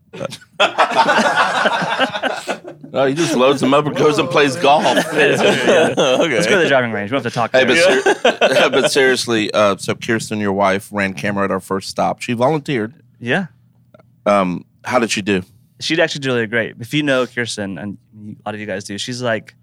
No, 2.91 3.05
he 3.07 3.13
just 3.13 3.36
loads 3.36 3.61
them 3.61 3.74
up 3.74 3.86
and 3.86 3.95
goes 3.95 4.17
and 4.17 4.28
plays 4.30 4.55
golf. 4.55 4.84
okay. 4.86 5.38
Let's 5.38 6.47
go 6.47 6.57
to 6.57 6.63
the 6.63 6.67
driving 6.67 6.91
range. 6.91 7.11
We 7.11 7.15
don't 7.17 7.24
have 7.24 7.32
to 7.32 7.36
talk. 7.36 7.51
Hey, 7.51 7.63
there. 7.63 8.01
but, 8.03 8.51
ser- 8.57 8.70
but 8.72 8.91
seriously, 8.91 9.51
uh, 9.53 9.78
so 9.78 9.93
Kirsten, 9.95 10.39
your 10.39 10.53
wife, 10.53 10.89
ran 10.91 11.13
camera 11.13 11.45
at 11.45 11.51
our 11.51 11.59
first 11.59 11.89
stop. 11.89 12.22
She 12.22 12.34
volunteered. 12.34 12.93
yeah, 13.20 13.47
Um, 14.26 14.65
how 14.84 14.99
did 14.99 15.11
she 15.11 15.22
do? 15.22 15.43
she'd 15.82 15.99
actually 16.01 16.20
do 16.20 16.30
really 16.34 16.45
great. 16.47 16.76
If 16.82 16.93
you 16.93 17.03
know 17.03 17.26
Kirsten, 17.26 17.78
and 17.78 17.97
a 18.13 18.49
lot 18.49 18.53
of 18.55 18.59
you 18.59 18.65
guys 18.65 18.84
do, 18.84 18.97
she's 18.97 19.22
like, 19.22 19.55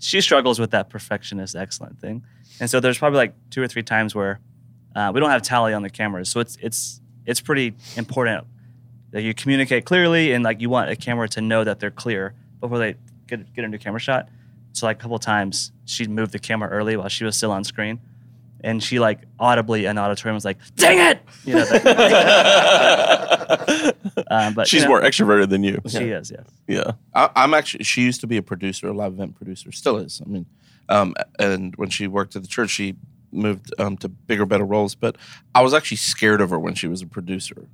she 0.00 0.20
struggles 0.20 0.58
with 0.58 0.70
that 0.72 0.88
perfectionist 0.88 1.54
excellent 1.54 2.00
thing. 2.00 2.24
And 2.58 2.68
so 2.68 2.80
there's 2.80 2.98
probably 2.98 3.18
like 3.18 3.34
two 3.50 3.62
or 3.62 3.68
three 3.68 3.82
times 3.82 4.14
where 4.14 4.40
uh, 4.96 5.12
we 5.14 5.20
don't 5.20 5.30
have 5.30 5.42
tally 5.42 5.72
on 5.72 5.82
the 5.82 5.90
cameras, 5.90 6.28
so 6.28 6.40
it's 6.40 6.58
it's 6.60 7.00
it's 7.24 7.40
pretty 7.40 7.74
important 7.96 8.44
that 9.12 9.22
you 9.22 9.34
communicate 9.34 9.84
clearly, 9.84 10.32
and 10.32 10.42
like 10.42 10.60
you 10.60 10.68
want 10.68 10.90
a 10.90 10.96
camera 10.96 11.28
to 11.28 11.40
know 11.40 11.62
that 11.62 11.78
they're 11.78 11.90
clear 11.90 12.34
before 12.58 12.78
they 12.78 12.96
get 13.28 13.54
get 13.54 13.64
into 13.64 13.76
a 13.76 13.78
camera 13.78 14.00
shot. 14.00 14.28
So 14.72 14.86
like 14.86 14.98
a 14.98 15.00
couple 15.00 15.18
times, 15.18 15.70
she 15.84 16.06
moved 16.06 16.32
the 16.32 16.38
camera 16.38 16.68
early 16.70 16.96
while 16.96 17.08
she 17.08 17.24
was 17.24 17.36
still 17.36 17.52
on 17.52 17.62
screen, 17.62 18.00
and 18.62 18.82
she 18.82 18.98
like 18.98 19.20
audibly 19.38 19.86
in 19.86 19.96
auditorium 19.96 20.34
was 20.34 20.44
like, 20.44 20.58
"Dang 20.76 20.98
it!" 20.98 21.22
You 21.44 21.54
know. 21.54 21.64
That, 21.64 23.38
um, 24.30 24.54
but 24.54 24.68
She's 24.68 24.82
you 24.82 24.88
know, 24.88 24.94
more 24.94 25.02
extroverted 25.02 25.48
than 25.48 25.64
you. 25.64 25.80
She 25.86 26.04
is, 26.10 26.30
yes. 26.30 26.46
Yeah. 26.66 26.92
I, 27.14 27.30
I'm 27.36 27.54
actually. 27.54 27.84
She 27.84 28.02
used 28.02 28.20
to 28.22 28.26
be 28.26 28.36
a 28.36 28.42
producer, 28.42 28.88
a 28.88 28.92
live 28.92 29.12
event 29.12 29.36
producer. 29.36 29.72
Still 29.72 29.96
is. 29.98 30.20
I 30.24 30.28
mean, 30.28 30.46
um, 30.88 31.14
and 31.38 31.74
when 31.76 31.88
she 31.90 32.06
worked 32.06 32.36
at 32.36 32.42
the 32.42 32.48
church, 32.48 32.70
she 32.70 32.96
moved 33.32 33.72
um, 33.78 33.96
to 33.98 34.08
bigger, 34.08 34.46
better 34.46 34.64
roles. 34.64 34.94
But 34.94 35.16
I 35.54 35.62
was 35.62 35.74
actually 35.74 35.98
scared 35.98 36.40
of 36.40 36.50
her 36.50 36.58
when 36.58 36.74
she 36.74 36.86
was 36.88 37.02
a 37.02 37.06
producer, 37.06 37.66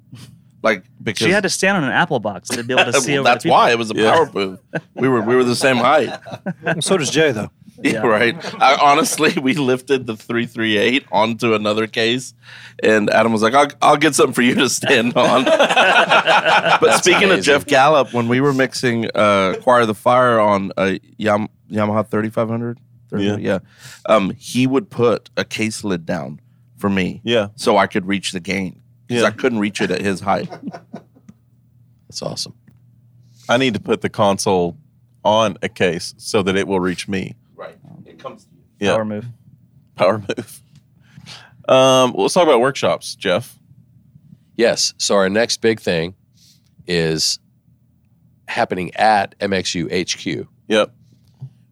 like 0.62 0.85
because 1.03 1.27
She 1.27 1.33
had 1.33 1.43
to 1.45 1.49
stand 1.49 1.77
on 1.77 1.85
an 1.85 1.91
apple 1.93 2.20
box 2.20 2.49
to 2.51 2.62
be 2.64 2.74
able 2.74 2.93
to 2.93 2.93
see 3.01 3.12
well, 3.12 3.20
over. 3.20 3.29
that's 3.29 3.45
the 3.45 3.51
why 3.51 3.70
it 3.70 3.79
was 3.79 3.91
a 3.91 3.95
Yeah. 3.95 4.12
power 4.12 4.31
move. 4.33 4.61
We 4.95 5.09
were 5.09 5.20
we 5.20 5.37
were 5.37 5.45
the 5.45 5.57
same 5.57 5.77
height. 5.77 6.18
so 6.81 6.97
does 6.97 7.11
Jay, 7.11 7.33
though. 7.33 7.51
Yeah, 7.83 7.93
Yeah. 7.93 8.07
right. 8.07 8.62
I, 8.62 8.77
honestly, 8.81 9.33
we 9.41 9.55
lifted 9.55 10.07
the 10.07 10.16
three 10.16 10.47
three 10.47 10.77
eight 10.79 11.05
onto 11.12 11.55
another 11.55 11.87
case, 11.87 12.35
and 12.83 13.11
Adam 13.11 13.33
was 13.33 13.43
like, 13.43 13.55
"I'll, 13.55 13.68
I'll 13.83 13.97
get 13.97 14.14
something 14.14 14.33
for 14.35 14.43
you 14.43 14.55
to 14.57 14.68
stand 14.68 15.16
on." 15.16 15.45
but 15.45 16.99
speaking 16.99 17.31
of. 17.31 17.43
Jeff 17.43 17.66
Gallup, 17.66 18.12
when 18.12 18.29
we 18.29 18.41
were 18.41 18.53
mixing 18.55 19.09
uh, 19.14 19.55
"Choir 19.62 19.83
of 19.83 19.87
the 19.89 19.95
Fire" 19.95 20.41
on 20.41 20.72
a 20.77 20.99
Yam- 21.18 21.49
Yamaha 21.70 22.07
thirty 22.07 22.31
five 22.31 22.49
hundred, 22.49 22.79
Yeah. 23.16 23.37
yeah, 23.37 23.59
um, 24.07 24.31
he 24.39 24.66
would 24.66 24.91
put 24.91 25.31
a 25.37 25.45
case 25.45 25.85
lid 25.85 26.07
down 26.07 26.41
for 26.79 26.89
me, 26.91 27.20
Yeah. 27.24 27.49
so 27.57 27.77
I 27.77 27.87
could 27.87 28.07
reach 28.07 28.33
the 28.33 28.41
gain 28.41 28.81
because 29.07 29.22
Yeah. 29.22 29.29
I 29.29 29.31
couldn't 29.33 29.59
reach 29.61 29.81
it 29.81 29.91
at 29.91 30.01
his 30.01 30.20
height. 30.20 30.51
That's 32.09 32.22
awesome. 32.22 32.55
I 33.49 33.57
need 33.57 33.74
to 33.74 33.81
put 33.81 34.01
the 34.01 34.09
console 34.09 34.77
on 35.24 35.57
a 35.62 35.68
case 35.68 36.14
so 36.18 36.43
that 36.43 36.57
it 36.57 36.66
will 36.68 36.81
reach 36.81 37.09
me. 37.09 37.35
Right, 38.27 38.33
it 38.33 38.39
comes 38.39 38.45
to 38.45 38.51
you. 38.55 38.87
Yeah. 38.87 38.95
Power 38.95 39.05
move. 39.05 39.27
Power 39.95 40.18
move. 40.18 40.62
Um, 41.68 42.12
well, 42.12 42.22
let's 42.22 42.35
talk 42.35 42.45
about 42.45 42.61
workshops, 42.61 43.14
Jeff. 43.16 43.59
Yes. 44.57 44.95
So 44.99 45.16
our 45.16 45.29
next 45.29 45.61
big 45.61 45.81
thing 45.81 46.14
is 46.87 47.39
happening 48.49 48.95
at 48.95 49.39
MXU 49.41 49.91
HQ. 49.91 50.47
Yep. 50.68 50.95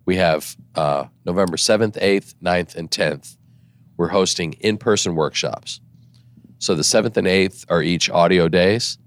We 0.06 0.16
have 0.16 0.56
uh, 0.74 1.04
November 1.24 1.56
7th, 1.56 1.98
8th, 2.00 2.34
9th, 2.42 2.74
and 2.74 2.90
10th. 2.90 3.36
We're 3.96 4.08
hosting 4.08 4.54
in 4.54 4.76
person 4.76 5.14
workshops. 5.14 5.80
So 6.58 6.74
the 6.74 6.82
7th 6.82 7.16
and 7.16 7.26
8th 7.26 7.64
are 7.68 7.82
each 7.82 8.10
audio 8.10 8.48
days, 8.48 8.98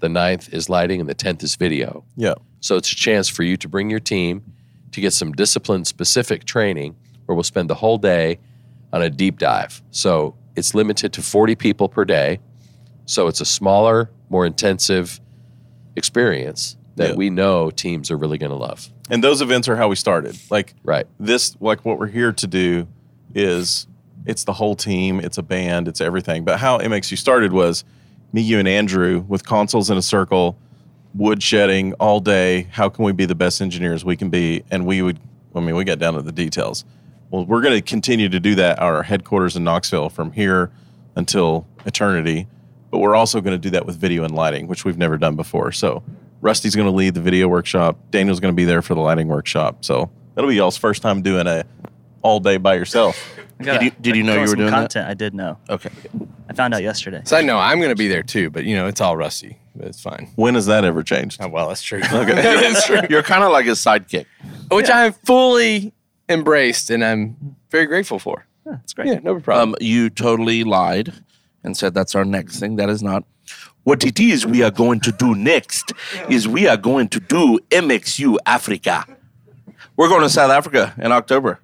the 0.00 0.08
9th 0.08 0.52
is 0.52 0.68
lighting, 0.68 1.00
and 1.00 1.08
the 1.08 1.14
10th 1.14 1.42
is 1.42 1.56
video. 1.56 2.04
Yeah. 2.16 2.34
So 2.60 2.76
it's 2.76 2.90
a 2.90 2.96
chance 2.96 3.28
for 3.28 3.42
you 3.42 3.56
to 3.58 3.68
bring 3.68 3.90
your 3.90 4.00
team 4.00 4.53
to 4.94 5.00
get 5.00 5.12
some 5.12 5.32
discipline 5.32 5.84
specific 5.84 6.44
training 6.44 6.94
where 7.26 7.34
we'll 7.34 7.42
spend 7.42 7.68
the 7.68 7.74
whole 7.74 7.98
day 7.98 8.38
on 8.92 9.02
a 9.02 9.10
deep 9.10 9.38
dive. 9.38 9.82
So 9.90 10.36
it's 10.54 10.72
limited 10.74 11.12
to 11.14 11.22
40 11.22 11.56
people 11.56 11.88
per 11.88 12.04
day. 12.04 12.38
So 13.06 13.26
it's 13.26 13.40
a 13.40 13.44
smaller, 13.44 14.10
more 14.30 14.46
intensive 14.46 15.20
experience 15.96 16.76
that 16.96 17.10
Yeah. 17.10 17.14
we 17.16 17.28
know 17.28 17.70
teams 17.70 18.10
are 18.10 18.16
really 18.16 18.38
going 18.38 18.50
to 18.52 18.56
love. 18.56 18.88
And 19.10 19.22
those 19.22 19.40
events 19.40 19.68
are 19.68 19.76
how 19.76 19.88
we 19.88 19.96
started. 19.96 20.38
Like 20.48 20.74
Right. 20.84 21.06
this, 21.18 21.56
like 21.60 21.84
what 21.84 21.98
we're 21.98 22.06
here 22.06 22.32
to 22.32 22.46
do 22.46 22.86
is 23.34 23.88
it's 24.26 24.44
the 24.44 24.52
whole 24.54 24.76
team, 24.76 25.18
it's 25.18 25.38
a 25.38 25.42
band, 25.42 25.88
it's 25.88 26.00
everything. 26.00 26.44
But 26.44 26.60
how 26.60 26.78
MXU 26.78 27.16
started 27.18 27.52
was 27.52 27.84
me, 28.32 28.42
you, 28.42 28.58
and 28.60 28.68
Andrew 28.68 29.24
with 29.26 29.44
consoles 29.44 29.90
in 29.90 29.96
a 29.98 30.02
circle, 30.02 30.56
wood 31.14 31.42
shedding 31.42 31.92
all 31.94 32.20
day. 32.20 32.62
How 32.72 32.88
can 32.88 33.04
we 33.04 33.12
be 33.12 33.24
the 33.26 33.34
best 33.34 33.60
engineers 33.62 34.04
we 34.04 34.16
can 34.16 34.30
be? 34.30 34.64
And 34.70 34.86
we 34.86 35.02
would, 35.02 35.18
I 35.54 35.60
mean, 35.60 35.76
we 35.76 35.84
got 35.84 35.98
down 35.98 36.14
to 36.14 36.22
the 36.22 36.32
details. 36.32 36.84
Well, 37.30 37.44
we're 37.46 37.62
going 37.62 37.74
to 37.74 37.82
continue 37.82 38.28
to 38.28 38.40
do 38.40 38.54
that 38.56 38.78
at 38.78 38.82
our 38.82 39.02
headquarters 39.02 39.56
in 39.56 39.64
Knoxville 39.64 40.08
from 40.08 40.32
here 40.32 40.70
until 41.16 41.66
eternity. 41.86 42.46
But 42.90 42.98
we're 42.98 43.14
also 43.16 43.40
going 43.40 43.54
to 43.54 43.58
do 43.62 43.70
that 43.70 43.86
with 43.86 43.96
video 43.96 44.24
and 44.24 44.34
lighting, 44.34 44.66
which 44.68 44.84
we've 44.84 44.98
never 44.98 45.18
done 45.18 45.34
before. 45.36 45.72
So 45.72 46.02
Rusty's 46.40 46.76
going 46.76 46.86
to 46.88 46.94
lead 46.94 47.14
the 47.14 47.20
video 47.20 47.48
workshop. 47.48 47.98
Daniel's 48.10 48.38
going 48.40 48.52
to 48.52 48.56
be 48.56 48.64
there 48.64 48.82
for 48.82 48.94
the 48.94 49.00
lighting 49.00 49.26
workshop. 49.28 49.84
So 49.84 50.10
that'll 50.34 50.48
be 50.50 50.56
y'all's 50.56 50.76
first 50.76 51.02
time 51.02 51.22
doing 51.22 51.46
a 51.46 51.64
all 52.22 52.38
day 52.40 52.56
by 52.56 52.74
yourself. 52.74 53.36
I 53.60 53.64
gotta- 53.64 53.84
you- 53.86 53.90
did 54.00 54.16
you 54.16 54.22
know 54.22 54.34
you 54.34 54.40
were 54.40 54.46
some 54.48 54.58
doing 54.58 54.70
that? 54.70 54.76
content? 54.76 55.08
I 55.08 55.14
did 55.14 55.34
know. 55.34 55.58
Okay, 55.70 55.90
I 56.48 56.52
found 56.54 56.72
out 56.74 56.82
yesterday. 56.82 57.22
So 57.24 57.36
I 57.36 57.42
know 57.42 57.58
I'm 57.58 57.78
going 57.78 57.90
to 57.90 57.96
be 57.96 58.08
there 58.08 58.22
too, 58.22 58.50
but 58.50 58.64
you 58.64 58.74
know 58.76 58.86
it's 58.86 59.00
all 59.00 59.16
rusty. 59.16 59.58
But 59.74 59.88
it's 59.88 60.00
fine. 60.00 60.30
When 60.36 60.54
has 60.54 60.66
that 60.66 60.84
ever 60.84 61.02
changed? 61.02 61.40
Oh, 61.40 61.48
well, 61.48 61.68
that's 61.68 61.82
true. 61.82 62.00
Okay. 62.12 62.34
that's 62.34 62.86
true. 62.86 63.00
you're 63.10 63.22
kind 63.22 63.42
of 63.42 63.50
like 63.50 63.66
his 63.66 63.78
sidekick. 63.78 64.26
Which 64.70 64.88
I 64.88 65.04
have 65.04 65.16
fully 65.24 65.92
embraced, 66.28 66.90
and 66.90 67.04
I'm 67.04 67.56
very 67.70 67.86
grateful 67.86 68.18
for. 68.18 68.46
That's 68.64 68.92
great. 68.94 69.08
Yeah, 69.08 69.18
no 69.22 69.40
problem. 69.40 69.70
Um, 69.70 69.76
you 69.80 70.10
totally 70.10 70.64
lied 70.64 71.12
and 71.62 71.76
said 71.76 71.92
that's 71.94 72.14
our 72.14 72.24
next 72.24 72.60
thing. 72.60 72.76
That 72.76 72.88
is 72.88 73.02
not. 73.02 73.24
What 73.82 74.04
it 74.04 74.18
is 74.18 74.46
we 74.46 74.62
are 74.62 74.70
going 74.70 75.00
to 75.00 75.12
do 75.12 75.34
next 75.34 75.92
is 76.30 76.48
we 76.48 76.66
are 76.66 76.78
going 76.78 77.08
to 77.08 77.20
do 77.20 77.58
MXU 77.70 78.38
Africa. 78.46 79.04
We're 79.96 80.08
going 80.08 80.22
to 80.22 80.30
South 80.30 80.50
Africa 80.50 80.94
in 80.98 81.12
October. 81.12 81.60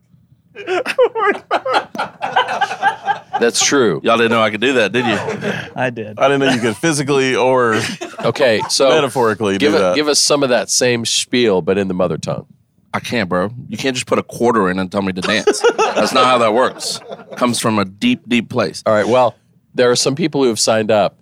That's 3.40 3.64
true. 3.64 4.00
Y'all 4.04 4.16
didn't 4.16 4.30
know 4.30 4.42
I 4.42 4.50
could 4.50 4.60
do 4.60 4.74
that, 4.74 4.92
did 4.92 5.06
you? 5.06 5.70
I 5.74 5.90
did. 5.90 6.18
I 6.18 6.28
didn't 6.28 6.40
know 6.40 6.52
you 6.54 6.60
could 6.60 6.76
physically 6.76 7.34
or 7.34 7.80
Okay, 8.24 8.60
so 8.68 8.90
metaphorically 8.90 9.56
give 9.58 9.72
do 9.72 9.78
it, 9.78 9.80
that. 9.80 9.94
give 9.96 10.06
us 10.08 10.20
some 10.20 10.42
of 10.42 10.50
that 10.50 10.68
same 10.70 11.04
spiel, 11.06 11.62
but 11.62 11.78
in 11.78 11.88
the 11.88 11.94
mother 11.94 12.18
tongue. 12.18 12.46
I 12.92 13.00
can't, 13.00 13.28
bro. 13.28 13.50
You 13.68 13.76
can't 13.76 13.94
just 13.94 14.06
put 14.06 14.18
a 14.18 14.22
quarter 14.22 14.68
in 14.68 14.78
and 14.78 14.90
tell 14.92 15.02
me 15.02 15.12
to 15.12 15.20
dance. 15.20 15.62
That's 15.76 16.12
not 16.12 16.24
how 16.26 16.38
that 16.38 16.52
works. 16.54 17.00
Comes 17.36 17.58
from 17.60 17.78
a 17.78 17.84
deep, 17.84 18.28
deep 18.28 18.48
place. 18.50 18.82
All 18.84 18.92
right. 18.92 19.06
Well, 19.06 19.36
there 19.74 19.90
are 19.90 19.96
some 19.96 20.16
people 20.16 20.42
who 20.42 20.48
have 20.48 20.58
signed 20.58 20.90
up 20.90 21.16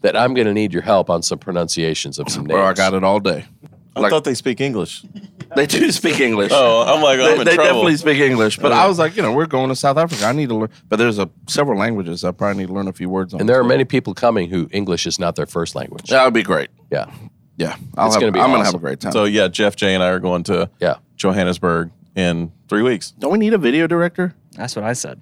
that 0.00 0.16
I'm 0.16 0.34
going 0.34 0.48
to 0.48 0.52
need 0.52 0.72
your 0.72 0.82
help 0.82 1.08
on 1.10 1.22
some 1.22 1.38
pronunciations 1.38 2.18
of 2.18 2.28
some 2.28 2.44
names. 2.44 2.56
Bro, 2.58 2.66
I 2.66 2.72
got 2.74 2.92
it 2.94 3.04
all 3.04 3.20
day. 3.20 3.46
I 3.94 4.00
like- 4.00 4.10
thought 4.10 4.24
they 4.24 4.34
speak 4.34 4.60
English. 4.60 5.04
They 5.56 5.66
do 5.66 5.90
speak 5.92 6.18
English. 6.20 6.50
Oh, 6.54 6.82
I'm 6.82 7.02
like, 7.02 7.18
I'm 7.20 7.24
they, 7.26 7.32
in 7.40 7.44
they 7.44 7.54
trouble. 7.56 7.64
definitely 7.70 7.96
speak 7.96 8.18
English, 8.20 8.56
but 8.58 8.72
I 8.72 8.86
was 8.86 8.98
like, 8.98 9.16
you 9.16 9.22
know, 9.22 9.32
we're 9.32 9.46
going 9.46 9.68
to 9.68 9.76
South 9.76 9.98
Africa. 9.98 10.24
I 10.24 10.32
need 10.32 10.48
to 10.48 10.54
learn, 10.54 10.70
but 10.88 10.96
there's 10.96 11.18
a 11.18 11.28
several 11.46 11.78
languages. 11.78 12.24
I 12.24 12.30
probably 12.30 12.62
need 12.62 12.68
to 12.68 12.72
learn 12.72 12.88
a 12.88 12.92
few 12.92 13.10
words 13.10 13.34
on. 13.34 13.40
And 13.40 13.48
there 13.48 13.60
are 13.60 13.64
many 13.64 13.84
people 13.84 14.14
coming 14.14 14.48
who 14.48 14.68
English 14.72 15.06
is 15.06 15.18
not 15.18 15.36
their 15.36 15.44
first 15.46 15.74
language. 15.74 16.08
That 16.08 16.24
would 16.24 16.32
be 16.34 16.42
great. 16.42 16.70
Yeah. 16.90 17.12
Yeah, 17.58 17.76
I'll 17.98 18.06
It's 18.06 18.14
have, 18.14 18.20
gonna 18.22 18.32
be 18.32 18.40
I'm 18.40 18.46
gonna 18.50 18.58
have 18.64 18.66
a 18.66 18.68
awesome. 18.68 18.80
great 18.80 19.00
time. 19.00 19.12
So 19.12 19.24
yeah, 19.24 19.46
Jeff, 19.48 19.76
Jay, 19.76 19.94
and 19.94 20.02
I 20.02 20.08
are 20.08 20.18
going 20.20 20.42
to 20.44 20.70
Yeah. 20.80 20.96
Johannesburg 21.16 21.90
in 22.16 22.50
three 22.68 22.82
weeks. 22.82 23.10
don't 23.18 23.30
we 23.30 23.38
need 23.38 23.52
a 23.52 23.58
video 23.58 23.86
director? 23.86 24.34
That's 24.52 24.74
what 24.74 24.86
I 24.86 24.94
said. 24.94 25.20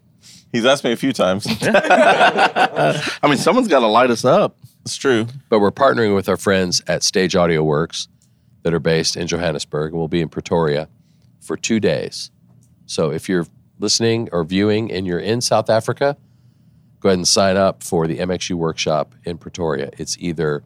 He's 0.53 0.65
asked 0.65 0.85
me 0.85 0.93
a 0.93 0.97
few 0.97 1.13
times. 1.13 1.47
I 1.61 3.01
mean, 3.25 3.37
someone's 3.37 3.69
got 3.69 3.81
to 3.81 3.87
light 3.87 4.11
us 4.11 4.25
up. 4.25 4.57
it's 4.85 4.97
true. 4.97 5.27
But 5.49 5.61
we're 5.61 5.71
partnering 5.73 6.15
with 6.15 6.29
our 6.29 6.37
friends 6.37 6.83
at 6.87 7.03
Stage 7.03 7.35
Audio 7.37 7.63
Works 7.63 8.09
that 8.63 8.75
are 8.75 8.81
based 8.81 9.17
in 9.17 9.27
Johannesburg 9.27 9.93
and 9.93 9.99
we'll 9.99 10.09
be 10.09 10.21
in 10.21 10.29
Pretoria 10.29 10.89
for 11.41 11.57
two 11.57 11.81
days. 11.81 12.31
So 12.87 13.11
if 13.11 13.29
you're 13.29 13.47
listening 13.79 14.29
or 14.33 14.45
viewing 14.45 14.91
and 14.93 15.07
you're 15.07 15.19
in 15.21 15.41
South 15.41 15.71
Africa, 15.71 16.17
go 17.01 17.09
ahead 17.09 17.19
and 17.19 17.27
sign 17.29 17.57
up 17.57 17.83
for 17.83 18.07
the 18.07 18.19
MXU 18.19 18.55
workshop 18.57 19.15
in 19.25 19.39
Pretoria. 19.39 19.91
It's 19.97 20.17
either 20.19 20.63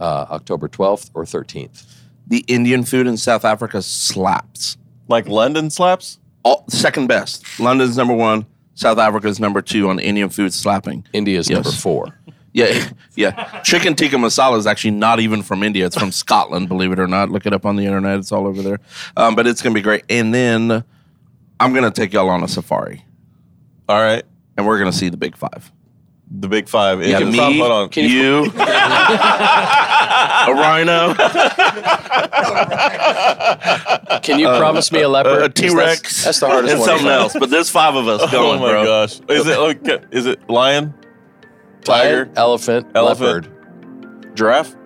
uh, 0.00 0.26
October 0.30 0.68
12th 0.68 1.10
or 1.14 1.24
13th. 1.24 1.84
The 2.26 2.44
Indian 2.48 2.84
food 2.84 3.06
in 3.06 3.16
South 3.16 3.44
Africa 3.44 3.80
slaps. 3.82 4.76
Like 5.08 5.26
London 5.28 5.70
slaps. 5.70 6.18
All, 6.44 6.64
second 6.68 7.06
best. 7.06 7.44
London's 7.60 7.96
number 7.96 8.14
one. 8.14 8.46
South 8.74 8.98
Africa's 8.98 9.38
number 9.38 9.60
two 9.62 9.88
on 9.88 9.98
Indian 9.98 10.28
food 10.28 10.52
slapping. 10.52 11.06
India's 11.12 11.48
Yes. 11.48 11.56
number 11.64 11.70
four. 11.70 12.18
Yeah, 12.54 12.88
yeah. 13.16 13.60
Chicken 13.62 13.94
tikka 13.94 14.16
masala 14.16 14.58
is 14.58 14.66
actually 14.66 14.90
not 14.92 15.20
even 15.20 15.42
from 15.42 15.62
India. 15.62 15.86
It's 15.86 15.96
from 15.96 16.12
Scotland, 16.12 16.68
believe 16.68 16.92
it 16.92 16.98
or 16.98 17.06
not. 17.08 17.30
Look 17.30 17.46
it 17.46 17.52
up 17.54 17.64
on 17.64 17.76
the 17.76 17.86
internet. 17.86 18.18
It's 18.18 18.30
all 18.32 18.46
over 18.46 18.60
there. 18.62 18.78
Um, 19.16 19.34
but 19.34 19.46
it's 19.46 19.62
gonna 19.62 19.74
be 19.74 19.80
great. 19.80 20.04
And 20.10 20.34
then 20.34 20.84
I'm 21.60 21.72
gonna 21.74 21.90
take 21.90 22.12
y'all 22.12 22.28
on 22.28 22.42
a 22.42 22.48
safari, 22.48 23.04
All 23.88 24.00
right. 24.02 24.24
and 24.56 24.66
we're 24.66 24.78
gonna 24.78 24.92
see 24.92 25.08
the 25.08 25.16
Big 25.16 25.36
Five. 25.36 25.72
The 26.34 26.48
big 26.48 26.66
five. 26.66 27.02
Yeah, 27.06 27.18
Is 27.20 27.30
me, 27.30 27.58
Hold 27.58 27.72
on. 27.72 27.88
Can 27.90 28.08
you, 28.08 28.44
a 28.56 30.54
rhino, 30.54 31.12
Can 34.22 34.38
you 34.38 34.46
promise 34.48 34.90
me 34.92 35.02
a 35.02 35.08
leopard? 35.10 35.42
a 35.42 35.48
'Cause 35.50 35.52
T 35.54 35.68
that's- 35.68 35.74
Rex, 35.98 36.24
That's, 36.24 36.40
the 36.40 36.46
hardest 36.48 36.72
and 36.72 36.80
one. 36.80 36.88
to 36.88 36.94
something 36.94 37.08
else. 37.12 37.36
But 37.38 37.50
there's 37.50 37.68
five 37.70 37.94
of 37.96 38.08
us 38.08 38.30
going, 38.32 38.58
Oh 38.58 38.62
my 38.62 38.70
bro. 38.70 38.84
gosh. 38.84 39.20
Is 39.28 39.46
it 39.46 39.58
okay, 39.58 40.00
is 40.10 40.24
it 40.26 40.48
lion? 40.48 40.94
Tiger? 41.84 42.24
Lion, 42.26 42.32
elephant, 42.36 42.86
Elephant. 42.94 43.46
leopard. 43.46 44.34
Giraffe? 44.36 44.76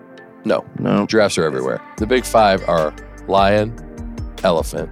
No, 0.45 0.65
No, 0.79 1.05
giraffes 1.05 1.37
are 1.37 1.43
everywhere. 1.45 1.81
The 1.97 2.07
big 2.07 2.23
five 2.25 2.67
are 2.69 2.93
lion, 3.27 3.73
elephant, 4.43 4.89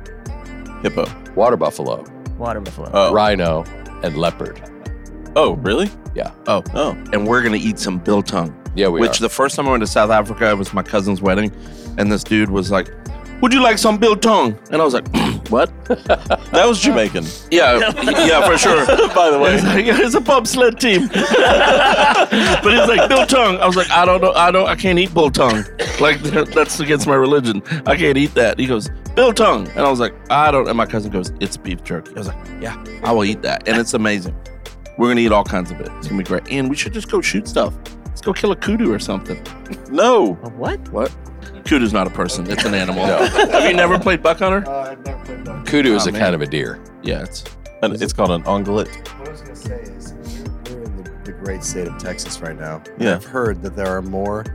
Hippo. 0.82 1.06
water 1.36 1.56
buffalo, 1.57 2.03
Water 2.38 2.60
buffalo. 2.60 2.90
Oh. 2.94 3.14
rhino, 3.14 3.64
and 4.03 4.18
leopard. 4.18 4.61
Oh, 5.38 5.53
really? 5.56 5.90
Yeah. 6.14 6.32
Oh, 6.48 6.64
Oh. 6.73 6.91
and 7.14 7.27
we're 7.27 7.41
gonna 7.41 7.57
eat 7.57 7.80
some 7.80 7.98
biltong. 7.99 8.53
Yeah, 8.76 8.88
we 8.90 8.99
which 8.99 9.19
are. 9.19 9.23
the 9.23 9.30
first 9.30 9.56
time 9.56 9.68
I 9.68 9.72
went 9.72 9.82
to 9.82 9.88
South 9.88 10.10
Africa, 10.11 10.49
it 10.49 10.57
was 10.57 10.73
my 10.73 10.84
cousin's 10.84 11.22
wedding, 11.22 11.52
and 11.98 12.11
this 12.11 12.23
dude 12.23 12.49
was 12.49 12.72
like, 12.72 12.90
"Would 13.41 13.53
you 13.53 13.62
like 13.62 13.78
some 13.78 13.98
biltong?" 13.98 14.57
And 14.72 14.82
I 14.82 14.86
was 14.86 14.94
like, 14.94 15.07
"What?" 15.49 15.72
That 15.86 16.66
was 16.66 16.80
Jamaican. 16.80 17.26
Yeah, 17.52 17.91
yeah, 18.03 18.48
for 18.48 18.57
sure. 18.57 18.86
By 19.16 19.30
the 19.30 19.40
way, 19.40 19.53
He's 19.53 19.64
like, 19.64 19.86
it's 19.88 20.16
a 20.16 20.22
bobsled 20.22 20.80
team. 20.80 21.07
but 21.07 22.74
he's 22.74 22.88
like, 22.88 23.07
biltong. 23.10 23.57
I 23.57 23.68
was 23.68 23.76
like, 23.76 23.90
I 23.91 24.06
don't 24.06 24.22
know. 24.22 24.34
I 24.34 24.52
don't, 24.52 24.68
I 24.68 24.76
can't 24.76 24.98
eat 24.99 25.14
biltong. 25.14 25.64
Like, 25.99 26.20
that's 26.53 26.80
against 26.80 27.07
my 27.07 27.16
religion. 27.16 27.62
I 27.86 27.95
can't 27.95 28.18
eat 28.18 28.34
that. 28.36 28.60
He 28.60 28.66
goes, 28.66 28.90
biltong. 29.16 29.68
And 29.70 29.80
I 29.80 29.90
was 29.90 29.99
like, 29.99 30.14
I 30.32 30.52
don't. 30.52 30.68
And 30.68 30.78
my 30.78 30.86
cousin 30.86 31.12
goes, 31.12 31.32
it's 31.40 31.57
beef 31.57 31.84
jerky. 31.84 32.12
I 32.16 32.20
was 32.20 32.28
like, 32.28 32.48
yeah, 32.62 32.84
I 33.03 33.12
will 33.12 33.26
eat 33.26 33.41
that. 33.44 33.68
And 33.68 33.78
it's 33.78 33.94
amazing. 33.94 34.36
We're 34.98 35.07
going 35.07 35.18
to 35.18 35.24
eat 35.24 35.32
all 35.32 35.44
kinds 35.44 35.72
of 35.72 35.80
it. 35.80 35.88
It's 35.98 36.07
going 36.07 36.18
to 36.18 36.24
be 36.24 36.24
great. 36.24 36.52
And 36.52 36.70
we 36.70 36.76
should 36.76 36.94
just 36.94 37.10
go 37.10 37.22
shoot 37.22 37.48
stuff. 37.48 37.74
Let's 38.15 38.21
go 38.21 38.31
kill 38.31 38.53
a 38.53 38.55
kudu 38.55 38.93
or 38.93 38.97
something. 38.97 39.45
no. 39.91 40.35
what? 40.55 40.79
What? 40.87 41.13
Kudu's 41.65 41.91
not 41.91 42.07
a 42.07 42.09
person. 42.09 42.49
It's 42.49 42.63
an 42.63 42.73
animal. 42.73 43.03
Have 43.05 43.69
you 43.69 43.75
never 43.75 43.99
played 43.99 44.23
buck 44.23 44.39
hunter? 44.39 44.63
Uh, 44.65 44.91
I've 44.91 45.05
never 45.05 45.25
played 45.25 45.43
that. 45.43 45.65
Kudu 45.67 45.93
is 45.93 46.05
Oh, 46.05 46.09
a 46.09 46.11
man. 46.13 46.21
kind 46.21 46.33
of 46.35 46.39
a 46.41 46.45
deer. 46.47 46.79
Yeah, 47.03 47.23
it's 47.23 47.43
And 47.83 48.01
it's 48.01 48.13
called 48.13 48.31
an 48.31 48.43
ungulate. 48.43 48.87
What 49.19 49.27
I 49.27 49.31
was 49.31 49.41
going 49.41 49.53
to 49.53 49.61
say 49.61 49.81
is, 49.81 50.13
we're 50.71 50.83
in 50.83 51.03
the, 51.03 51.11
the 51.25 51.31
great 51.33 51.61
state 51.61 51.87
of 51.89 51.97
Texas 51.97 52.39
right 52.39 52.57
now. 52.57 52.81
Yeah. 52.97 53.15
I've 53.15 53.25
heard 53.25 53.61
that 53.63 53.75
there 53.75 53.87
are 53.87 54.01
more 54.01 54.45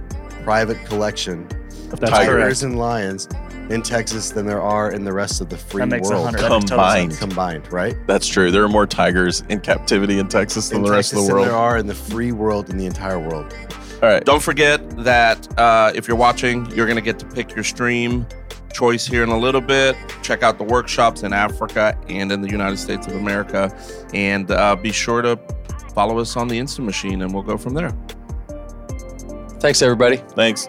private 0.42 0.82
collection 0.86 1.46
of 1.92 2.00
That's 2.00 2.12
tigers 2.12 2.62
and 2.62 2.78
lions 2.78 3.28
in 3.70 3.82
Texas 3.82 4.30
than 4.30 4.47
there 4.47 4.60
are 4.60 4.90
in 4.90 5.05
the 5.05 5.12
rest 5.12 5.40
of 5.40 5.48
the 5.48 5.56
free 5.56 5.80
That 5.80 5.86
makes 5.86 6.09
world 6.09 6.24
hundred. 6.24 6.40
That 6.42 6.51
makes 6.51 6.64
total 6.70 6.76
Combined. 6.76 7.18
combined, 7.18 7.72
right? 7.72 7.94
That's 8.06 8.26
true. 8.26 8.51
There 8.51 8.64
are 8.64 8.68
more 8.68 8.86
tigers 8.86 9.42
in 9.48 9.60
captivity 9.60 10.18
in 10.18 10.28
Texas 10.28 10.68
than 10.70 10.78
in 10.78 10.84
the 10.84 10.90
rest 10.90 11.12
of 11.12 11.20
the 11.20 11.26
than 11.32 11.42
there 11.42 11.52
are 11.52 11.78
in 11.78 11.86
the 11.86 11.94
free 11.94 12.32
world 12.32 12.68
in 12.68 12.76
the 12.76 12.86
entire 12.86 13.18
world. 13.20 13.55
All 14.02 14.09
right. 14.09 14.24
Don't 14.24 14.42
forget 14.42 14.88
that 15.05 15.59
uh, 15.59 15.92
if 15.94 16.09
you're 16.09 16.16
watching, 16.16 16.66
you're 16.74 16.86
going 16.86 16.97
to 16.97 17.02
get 17.02 17.18
to 17.20 17.26
pick 17.26 17.55
your 17.55 17.64
stream 17.64 18.26
choice 18.72 19.06
here 19.06 19.22
in 19.22 19.28
a 19.28 19.38
little 19.38 19.60
bit. 19.60 19.94
Check 20.22 20.42
out 20.42 20.56
the 20.59 20.64
workshops 20.64 21.22
in 21.22 21.32
Africa 21.32 21.98
and 22.09 22.32
in 22.32 22.40
the 22.40 22.48
United 22.48 22.78
States 22.78 23.06
of 23.06 23.14
America. 23.14 23.70
And 24.14 24.51
uh, 24.51 24.74
be 24.76 24.90
sure 24.90 25.22
to 25.22 25.38
follow 25.94 26.18
us 26.18 26.36
on 26.36 26.48
the 26.48 26.59
Instant 26.59 26.86
Machine, 26.86 27.22
and 27.22 27.34
we'll 27.34 27.42
go 27.42 27.59
from 27.59 27.74
there. 27.74 27.90
Thanks, 29.60 29.82
everybody. 29.82 30.16
Thanks. 30.16 30.66